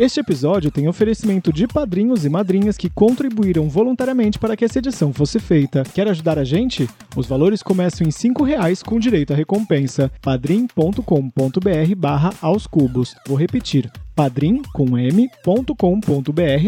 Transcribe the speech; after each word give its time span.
Este 0.00 0.18
episódio 0.18 0.70
tem 0.70 0.88
oferecimento 0.88 1.52
de 1.52 1.68
padrinhos 1.68 2.24
e 2.24 2.30
madrinhas 2.30 2.78
que 2.78 2.88
contribuíram 2.88 3.68
voluntariamente 3.68 4.38
para 4.38 4.56
que 4.56 4.64
essa 4.64 4.78
edição 4.78 5.12
fosse 5.12 5.38
feita. 5.38 5.82
Quer 5.82 6.08
ajudar 6.08 6.38
a 6.38 6.42
gente? 6.42 6.88
Os 7.14 7.26
valores 7.26 7.62
começam 7.62 8.06
em 8.06 8.10
R$ 8.10 8.46
reais 8.46 8.82
com 8.82 8.98
direito 8.98 9.34
à 9.34 9.36
recompensa. 9.36 10.10
padrim.com.br 10.22 11.94
barra 11.98 12.32
aos 12.40 12.66
cubos. 12.66 13.14
Vou 13.28 13.36
repetir, 13.36 13.92
padrim 14.16 14.62
com 14.72 14.96
m.com.br 14.96 15.34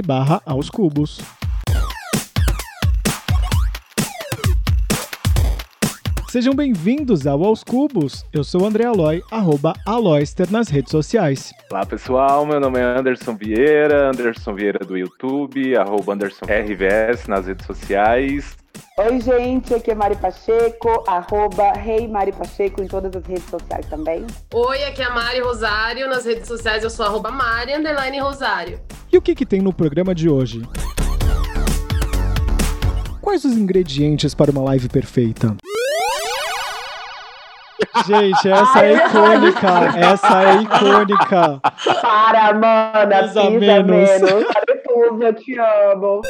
barra 0.06 0.42
aos 0.44 0.68
cubos. 0.68 1.18
Sejam 6.32 6.54
bem-vindos 6.54 7.26
ao 7.26 7.44
Aos 7.44 7.62
Cubos. 7.62 8.24
Eu 8.32 8.42
sou 8.42 8.62
o 8.62 8.64
André 8.64 8.86
Aloy, 8.86 9.22
arroba 9.30 9.74
Aloyster 9.84 10.50
nas 10.50 10.70
redes 10.70 10.90
sociais. 10.90 11.52
Olá 11.70 11.84
pessoal, 11.84 12.46
meu 12.46 12.58
nome 12.58 12.80
é 12.80 12.84
Anderson 12.84 13.36
Vieira, 13.36 14.08
Anderson 14.08 14.54
Vieira 14.54 14.78
do 14.78 14.96
YouTube, 14.96 15.76
arroba 15.76 16.14
Anderson 16.14 16.46
RVS 16.46 17.26
nas 17.28 17.46
redes 17.46 17.66
sociais. 17.66 18.56
Oi, 18.98 19.20
gente, 19.20 19.74
aqui 19.74 19.90
é 19.90 19.94
Mari 19.94 20.16
Pacheco, 20.16 21.04
arroba 21.06 21.74
Rei 21.74 22.08
Mari 22.08 22.32
Pacheco 22.32 22.82
em 22.82 22.86
todas 22.86 23.14
as 23.14 23.26
redes 23.26 23.50
sociais 23.50 23.84
também. 23.90 24.26
Oi, 24.54 24.84
aqui 24.84 25.02
é 25.02 25.04
a 25.04 25.10
Mari 25.10 25.40
Rosário, 25.40 26.08
nas 26.08 26.24
redes 26.24 26.48
sociais 26.48 26.82
eu 26.82 26.88
sou 26.88 27.04
arroba 27.04 27.30
Mari 27.30 27.74
Underline 27.74 28.20
Rosário. 28.20 28.80
E 29.12 29.18
o 29.18 29.20
que, 29.20 29.34
que 29.34 29.44
tem 29.44 29.60
no 29.60 29.70
programa 29.70 30.14
de 30.14 30.30
hoje? 30.30 30.62
Quais 33.20 33.44
os 33.44 33.52
ingredientes 33.52 34.34
para 34.34 34.50
uma 34.50 34.62
live 34.62 34.88
perfeita? 34.88 35.54
Gente, 38.06 38.48
essa 38.48 38.84
é 38.84 38.94
icônica. 38.94 39.98
Essa 39.98 40.42
é 40.42 40.62
icônica. 40.62 41.60
Para, 42.00 42.54
mana, 42.54 43.22
Pisa 43.28 43.42
pisa 43.42 43.50
menos. 43.50 43.88
menos. 43.88 45.20
Eu 45.20 45.34
te 45.34 45.58
amo. 45.58 46.20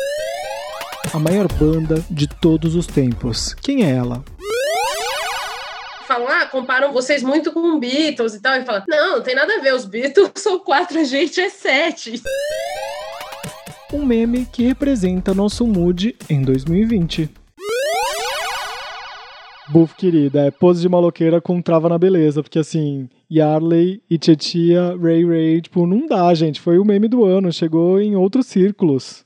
A 1.13 1.19
maior 1.19 1.47
banda 1.55 2.03
de 2.11 2.27
todos 2.27 2.75
os 2.75 2.87
tempos. 2.87 3.55
Quem 3.55 3.85
é 3.85 3.91
ela? 3.97 4.25
Falam, 6.07 6.29
ah, 6.29 6.47
comparam 6.47 6.93
vocês 6.93 7.23
muito 7.23 7.53
com 7.53 7.79
Beatles 7.79 8.35
e 8.35 8.41
tal. 8.41 8.57
E 8.57 8.65
fala, 8.65 8.85
não, 8.89 9.17
não 9.17 9.23
tem 9.23 9.35
nada 9.35 9.55
a 9.55 9.61
ver, 9.61 9.75
os 9.75 9.85
Beatles 9.85 10.31
são 10.37 10.59
quatro, 10.59 10.99
a 10.99 11.05
gente 11.05 11.41
é 11.41 11.49
sete. 11.49 12.23
Um 13.93 14.05
meme 14.05 14.47
que 14.51 14.63
representa 14.63 15.35
nosso 15.35 15.67
mood 15.67 16.17
em 16.29 16.43
2020. 16.43 17.31
Buf, 19.69 19.95
querida, 19.95 20.47
é 20.47 20.51
pose 20.51 20.83
de 20.83 20.89
maloqueira 20.89 21.41
com 21.41 21.63
trava 21.63 21.89
na 21.89 21.97
beleza, 21.97 22.43
porque 22.43 22.59
assim, 22.59 23.09
Yarley 23.31 24.03
e 24.11 24.19
Tietia, 24.19 24.97
Ray 25.01 25.25
Ray, 25.25 25.61
tipo, 25.61 25.87
não 25.87 26.07
dá, 26.07 26.35
gente. 26.35 26.61
Foi 26.61 26.79
o 26.79 26.85
meme 26.85 27.09
do 27.09 27.25
ano, 27.25 27.53
chegou 27.53 28.01
em 28.01 28.17
outros 28.17 28.47
círculos. 28.47 29.25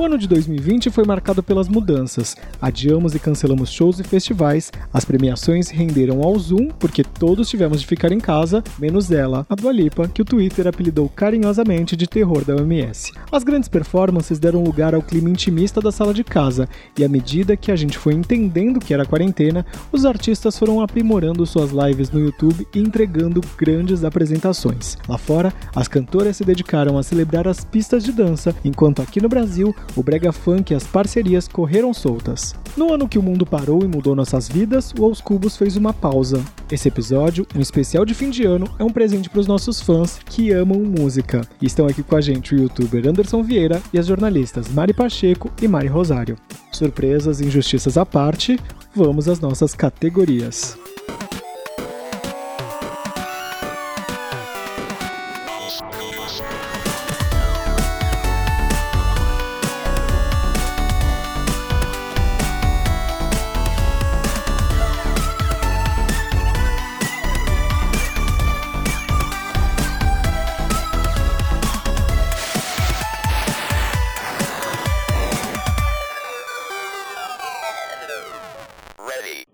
O 0.00 0.06
ano 0.06 0.16
de 0.16 0.26
2020 0.26 0.88
foi 0.88 1.04
marcado 1.04 1.42
pelas 1.42 1.68
mudanças. 1.68 2.34
Adiamos 2.58 3.14
e 3.14 3.18
cancelamos 3.18 3.70
shows 3.70 4.00
e 4.00 4.02
festivais, 4.02 4.72
as 4.90 5.04
premiações 5.04 5.68
renderam 5.68 6.22
ao 6.22 6.38
Zoom, 6.38 6.68
porque 6.78 7.04
todos 7.04 7.50
tivemos 7.50 7.82
de 7.82 7.86
ficar 7.86 8.10
em 8.10 8.18
casa, 8.18 8.64
menos 8.78 9.10
ela, 9.10 9.44
a 9.46 9.54
Dua 9.54 9.70
Lipa, 9.70 10.08
que 10.08 10.22
o 10.22 10.24
Twitter 10.24 10.66
apelidou 10.66 11.06
carinhosamente 11.10 11.96
de 11.96 12.06
terror 12.06 12.46
da 12.46 12.56
OMS. 12.56 13.12
As 13.30 13.44
grandes 13.44 13.68
performances 13.68 14.38
deram 14.38 14.64
lugar 14.64 14.94
ao 14.94 15.02
clima 15.02 15.28
intimista 15.28 15.82
da 15.82 15.92
sala 15.92 16.14
de 16.14 16.24
casa, 16.24 16.66
e 16.98 17.04
à 17.04 17.08
medida 17.08 17.54
que 17.54 17.70
a 17.70 17.76
gente 17.76 17.98
foi 17.98 18.14
entendendo 18.14 18.80
que 18.80 18.94
era 18.94 19.04
quarentena, 19.04 19.66
os 19.92 20.06
artistas 20.06 20.58
foram 20.58 20.80
aprimorando 20.80 21.44
suas 21.44 21.72
lives 21.72 22.10
no 22.10 22.20
YouTube 22.20 22.66
e 22.74 22.78
entregando 22.78 23.42
grandes 23.58 24.02
apresentações. 24.02 24.96
Lá 25.06 25.18
fora, 25.18 25.52
as 25.76 25.88
cantoras 25.88 26.38
se 26.38 26.44
dedicaram 26.44 26.96
a 26.96 27.02
celebrar 27.02 27.46
as 27.46 27.66
pistas 27.66 28.02
de 28.02 28.12
dança, 28.12 28.56
enquanto 28.64 29.02
aqui 29.02 29.20
no 29.20 29.28
Brasil, 29.28 29.74
o 29.96 30.02
brega 30.02 30.32
funk 30.32 30.72
e 30.72 30.76
as 30.76 30.86
parcerias 30.86 31.48
correram 31.48 31.92
soltas. 31.92 32.54
No 32.76 32.92
ano 32.92 33.08
que 33.08 33.18
o 33.18 33.22
mundo 33.22 33.44
parou 33.44 33.82
e 33.82 33.88
mudou 33.88 34.14
nossas 34.14 34.48
vidas, 34.48 34.92
o 34.98 35.04
Aos 35.04 35.20
Cubos 35.20 35.56
fez 35.56 35.76
uma 35.76 35.92
pausa. 35.92 36.42
Esse 36.70 36.88
episódio, 36.88 37.46
um 37.54 37.60
especial 37.60 38.04
de 38.04 38.14
fim 38.14 38.30
de 38.30 38.44
ano, 38.44 38.68
é 38.78 38.84
um 38.84 38.90
presente 38.90 39.28
para 39.28 39.40
os 39.40 39.46
nossos 39.46 39.80
fãs 39.80 40.20
que 40.24 40.52
amam 40.52 40.80
música. 40.80 41.42
E 41.60 41.66
estão 41.66 41.86
aqui 41.86 42.02
com 42.02 42.16
a 42.16 42.20
gente 42.20 42.54
o 42.54 42.58
youtuber 42.58 43.06
Anderson 43.06 43.42
Vieira 43.42 43.82
e 43.92 43.98
as 43.98 44.06
jornalistas 44.06 44.68
Mari 44.68 44.92
Pacheco 44.94 45.50
e 45.60 45.66
Mari 45.66 45.88
Rosário. 45.88 46.36
Surpresas 46.72 47.40
e 47.40 47.46
injustiças 47.46 47.98
à 47.98 48.06
parte, 48.06 48.58
vamos 48.94 49.28
às 49.28 49.40
nossas 49.40 49.74
categorias. 49.74 50.78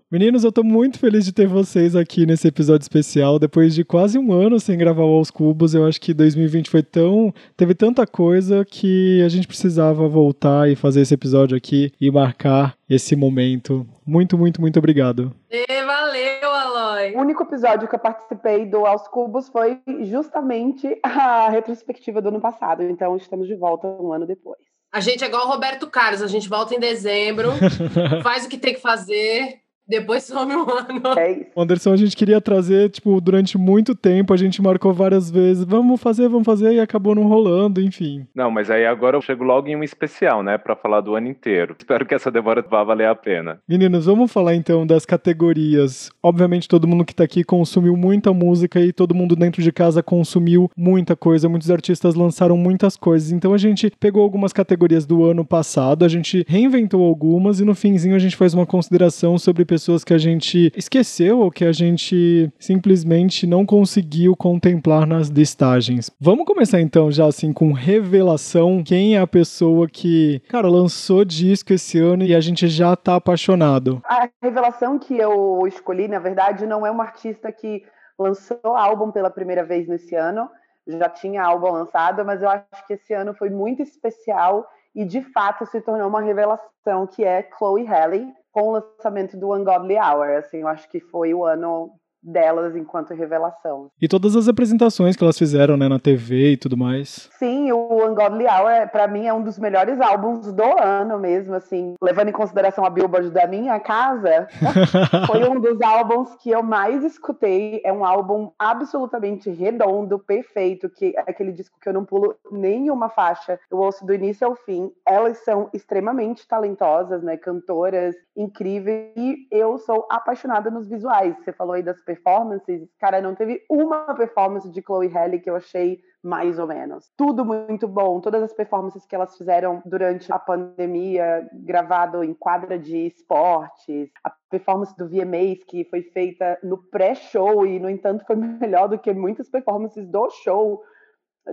Meninos, 0.09 0.45
eu 0.45 0.53
tô 0.53 0.63
muito 0.63 0.97
feliz 0.99 1.25
de 1.25 1.33
ter 1.33 1.47
vocês 1.47 1.93
aqui 1.93 2.25
nesse 2.25 2.47
episódio 2.47 2.81
especial. 2.81 3.37
Depois 3.37 3.75
de 3.75 3.83
quase 3.83 4.17
um 4.17 4.31
ano 4.31 4.57
sem 4.57 4.77
gravar 4.77 5.03
o 5.03 5.17
Aos 5.17 5.29
Cubos, 5.29 5.75
eu 5.75 5.85
acho 5.85 5.99
que 5.99 6.13
2020 6.13 6.69
foi 6.69 6.81
tão. 6.81 7.33
teve 7.57 7.75
tanta 7.75 8.07
coisa 8.07 8.63
que 8.63 9.21
a 9.21 9.27
gente 9.27 9.45
precisava 9.45 10.07
voltar 10.07 10.69
e 10.69 10.77
fazer 10.77 11.01
esse 11.01 11.13
episódio 11.13 11.57
aqui 11.57 11.91
e 11.99 12.09
marcar 12.09 12.77
esse 12.89 13.17
momento. 13.17 13.85
Muito, 14.05 14.37
muito, 14.37 14.61
muito 14.61 14.79
obrigado. 14.79 15.35
E 15.51 15.65
valeu, 15.83 16.51
Aloy. 16.53 17.13
O 17.13 17.19
único 17.19 17.43
episódio 17.43 17.85
que 17.89 17.95
eu 17.95 17.99
participei 17.99 18.65
do 18.65 18.85
Aos 18.85 19.09
Cubos 19.09 19.49
foi 19.49 19.81
justamente 20.03 20.87
a 21.03 21.49
retrospectiva 21.49 22.21
do 22.21 22.29
ano 22.29 22.39
passado. 22.39 22.81
Então 22.81 23.17
estamos 23.17 23.45
de 23.45 23.55
volta 23.55 23.85
um 23.85 24.13
ano 24.13 24.25
depois. 24.25 24.61
A 24.89 25.01
gente 25.01 25.21
é 25.21 25.27
igual 25.27 25.47
o 25.47 25.51
Roberto 25.51 25.85
Carlos, 25.87 26.21
a 26.21 26.27
gente 26.27 26.47
volta 26.47 26.73
em 26.73 26.79
dezembro, 26.79 27.49
faz 28.23 28.45
o 28.45 28.49
que 28.49 28.57
tem 28.57 28.73
que 28.73 28.79
fazer, 28.79 29.66
depois 29.87 30.23
some 30.23 30.53
um 30.53 30.69
ano. 30.69 31.01
É 31.17 31.31
isso. 31.41 31.49
Anderson, 31.55 31.93
a 31.93 31.97
gente 31.97 32.15
queria 32.15 32.41
trazer, 32.41 32.89
tipo, 32.89 33.19
durante 33.21 33.57
muito 33.57 33.95
tempo, 33.95 34.33
a 34.33 34.37
gente 34.37 34.61
marcou 34.61 34.93
várias 34.93 35.31
vezes, 35.31 35.63
vamos 35.63 36.01
fazer, 36.01 36.27
vamos 36.27 36.45
fazer, 36.45 36.73
e 36.73 36.79
acabou 36.79 37.15
não 37.15 37.27
rolando, 37.27 37.81
enfim. 37.81 38.27
Não, 38.35 38.51
mas 38.51 38.69
aí 38.69 38.85
agora 38.85 39.15
eu 39.15 39.21
chego 39.21 39.43
logo 39.43 39.67
em 39.67 39.75
um 39.75 39.83
especial, 39.83 40.43
né, 40.43 40.57
Pra 40.57 40.75
falar 40.75 41.01
do 41.01 41.15
ano 41.15 41.27
inteiro. 41.27 41.75
Espero 41.79 42.05
que 42.05 42.13
essa 42.13 42.29
demora 42.29 42.61
vá 42.61 42.83
valer 42.83 43.07
a 43.07 43.15
pena. 43.15 43.59
Meninos, 43.67 44.05
vamos 44.05 44.31
falar 44.31 44.55
então 44.55 44.85
das 44.85 45.05
categorias. 45.05 46.09
Obviamente, 46.21 46.67
todo 46.67 46.87
mundo 46.87 47.05
que 47.05 47.15
tá 47.15 47.23
aqui 47.23 47.43
consumiu 47.43 47.95
muita 47.95 48.33
música 48.33 48.79
e 48.81 48.91
todo 48.91 49.15
mundo 49.15 49.35
dentro 49.35 49.61
de 49.61 49.71
casa 49.71 50.03
consumiu 50.03 50.69
muita 50.75 51.15
coisa. 51.15 51.47
Muitos 51.47 51.71
artistas 51.71 52.15
lançaram 52.15 52.57
muitas 52.57 52.97
coisas. 52.97 53.31
Então 53.31 53.53
a 53.53 53.57
gente 53.57 53.91
pegou 53.99 54.23
algumas 54.23 54.51
categorias 54.51 55.05
do 55.05 55.23
ano 55.23 55.45
passado, 55.45 56.03
a 56.03 56.07
gente 56.07 56.45
reinventou 56.47 57.05
algumas 57.05 57.59
e 57.59 57.65
no 57.65 57.73
finzinho 57.73 58.15
a 58.15 58.19
gente 58.19 58.35
faz 58.35 58.53
uma 58.53 58.65
consideração 58.65 59.37
sobre 59.37 59.63
pessoas 59.63 59.76
que 60.05 60.13
a 60.13 60.17
gente 60.17 60.71
esqueceu 60.75 61.39
ou 61.39 61.51
que 61.51 61.65
a 61.65 61.71
gente 61.71 62.51
simplesmente 62.59 63.45
não 63.45 63.65
conseguiu 63.65 64.35
contemplar 64.35 65.05
nas 65.05 65.27
listagens. 65.27 66.09
Vamos 66.19 66.45
começar 66.45 66.79
então 66.79 67.11
já 67.11 67.25
assim 67.25 67.53
com 67.53 67.71
revelação. 67.71 68.83
Quem 68.83 69.15
é 69.15 69.19
a 69.19 69.27
pessoa 69.27 69.87
que, 69.87 70.41
cara, 70.49 70.67
lançou 70.67 71.23
disco 71.23 71.73
esse 71.73 71.99
ano 71.99 72.23
e 72.23 72.33
a 72.35 72.39
gente 72.39 72.67
já 72.67 72.95
tá 72.95 73.15
apaixonado? 73.15 74.01
A 74.05 74.29
revelação 74.41 74.97
que 74.97 75.17
eu 75.17 75.65
escolhi, 75.67 76.07
na 76.07 76.19
verdade, 76.19 76.65
não 76.65 76.85
é 76.85 76.91
uma 76.91 77.03
artista 77.03 77.51
que 77.51 77.83
lançou 78.17 78.59
álbum 78.63 79.11
pela 79.11 79.29
primeira 79.29 79.63
vez 79.63 79.87
nesse 79.87 80.15
ano. 80.15 80.49
Já 80.87 81.09
tinha 81.09 81.43
álbum 81.43 81.71
lançado, 81.71 82.23
mas 82.25 82.41
eu 82.41 82.49
acho 82.49 82.87
que 82.87 82.93
esse 82.93 83.13
ano 83.13 83.33
foi 83.33 83.49
muito 83.49 83.81
especial 83.81 84.65
e 84.95 85.05
de 85.05 85.21
fato 85.21 85.65
se 85.65 85.81
tornou 85.81 86.07
uma 86.07 86.21
revelação 86.21 87.05
que 87.05 87.23
é 87.23 87.47
Chloe 87.57 87.85
Halle 87.85 88.33
com 88.57 88.69
o 88.69 88.71
lançamento 88.71 89.37
do 89.37 89.53
Ungodly 89.53 89.97
Hour. 89.99 90.39
Assim, 90.39 90.61
eu 90.61 90.67
acho 90.67 90.89
que 90.89 90.99
foi 90.99 91.31
o 91.31 91.45
ano 91.45 91.91
delas 92.27 92.75
enquanto 92.75 93.13
revelação. 93.13 93.89
E 94.01 94.07
todas 94.07 94.35
as 94.35 94.47
apresentações 94.47 95.15
que 95.15 95.23
elas 95.23 95.37
fizeram, 95.37 95.77
né, 95.77 95.87
na 95.87 95.97
TV 95.97 96.51
e 96.51 96.57
tudo 96.57 96.77
mais. 96.77 97.29
Sim, 97.39 97.71
o 97.71 98.05
Ungodly 98.05 98.45
Hour, 98.45 98.89
para 98.91 99.07
mim, 99.07 99.25
é 99.25 99.33
um 99.33 99.41
dos 99.41 99.57
melhores 99.57 99.99
álbuns 100.01 100.51
do 100.51 100.79
ano 100.79 101.17
mesmo, 101.17 101.55
assim, 101.55 101.95
levando 102.01 102.29
em 102.29 102.33
consideração 102.33 102.85
a 102.85 102.89
Billboard 102.89 103.29
da 103.31 103.47
minha 103.47 103.79
casa, 103.79 104.47
foi 105.25 105.47
um 105.47 105.59
dos 105.59 105.81
álbuns 105.81 106.35
que 106.35 106.51
eu 106.51 106.61
mais 106.61 107.03
escutei. 107.03 107.81
É 107.83 107.93
um 107.93 108.03
álbum 108.03 108.51
absolutamente 108.59 109.49
redondo, 109.49 110.19
perfeito, 110.19 110.89
que 110.89 111.13
é 111.15 111.21
aquele 111.21 111.51
disco 111.51 111.79
que 111.81 111.87
eu 111.87 111.93
não 111.93 112.03
pulo 112.03 112.35
nenhuma 112.51 113.09
faixa. 113.09 113.59
Eu 113.71 113.77
ouço 113.77 114.05
do 114.05 114.13
início 114.13 114.45
ao 114.45 114.55
fim. 114.55 114.91
Elas 115.07 115.37
são 115.39 115.69
extremamente 115.73 116.47
talentosas, 116.47 117.23
né, 117.23 117.37
cantoras 117.37 118.15
incríveis, 118.35 119.13
e 119.15 119.47
eu 119.49 119.77
sou 119.79 120.05
apaixonada 120.11 120.69
nos 120.69 120.87
visuais. 120.87 121.35
Você 121.43 121.51
falou 121.51 121.73
aí 121.73 121.83
das 121.83 122.01
performances 122.01 122.16
performances, 122.17 122.89
cara, 122.99 123.21
não 123.21 123.35
teve 123.35 123.63
uma 123.69 124.13
performance 124.15 124.69
de 124.69 124.81
Chloe 124.81 125.07
Halle 125.07 125.39
que 125.39 125.49
eu 125.49 125.55
achei 125.55 126.01
mais 126.23 126.59
ou 126.59 126.67
menos. 126.67 127.11
Tudo 127.15 127.45
muito 127.45 127.87
bom, 127.87 128.19
todas 128.19 128.43
as 128.43 128.53
performances 128.53 129.05
que 129.05 129.15
elas 129.15 129.37
fizeram 129.37 129.81
durante 129.85 130.31
a 130.31 130.39
pandemia, 130.39 131.47
gravado 131.53 132.23
em 132.23 132.33
quadra 132.33 132.77
de 132.77 133.07
esportes, 133.07 134.09
a 134.23 134.31
performance 134.49 134.95
do 134.97 135.07
VMAs 135.07 135.63
que 135.67 135.85
foi 135.85 136.01
feita 136.01 136.57
no 136.63 136.77
pré-show 136.77 137.65
e, 137.65 137.79
no 137.79 137.89
entanto, 137.89 138.25
foi 138.25 138.35
melhor 138.35 138.87
do 138.89 138.99
que 138.99 139.13
muitas 139.13 139.49
performances 139.49 140.07
do 140.07 140.29
show. 140.29 140.83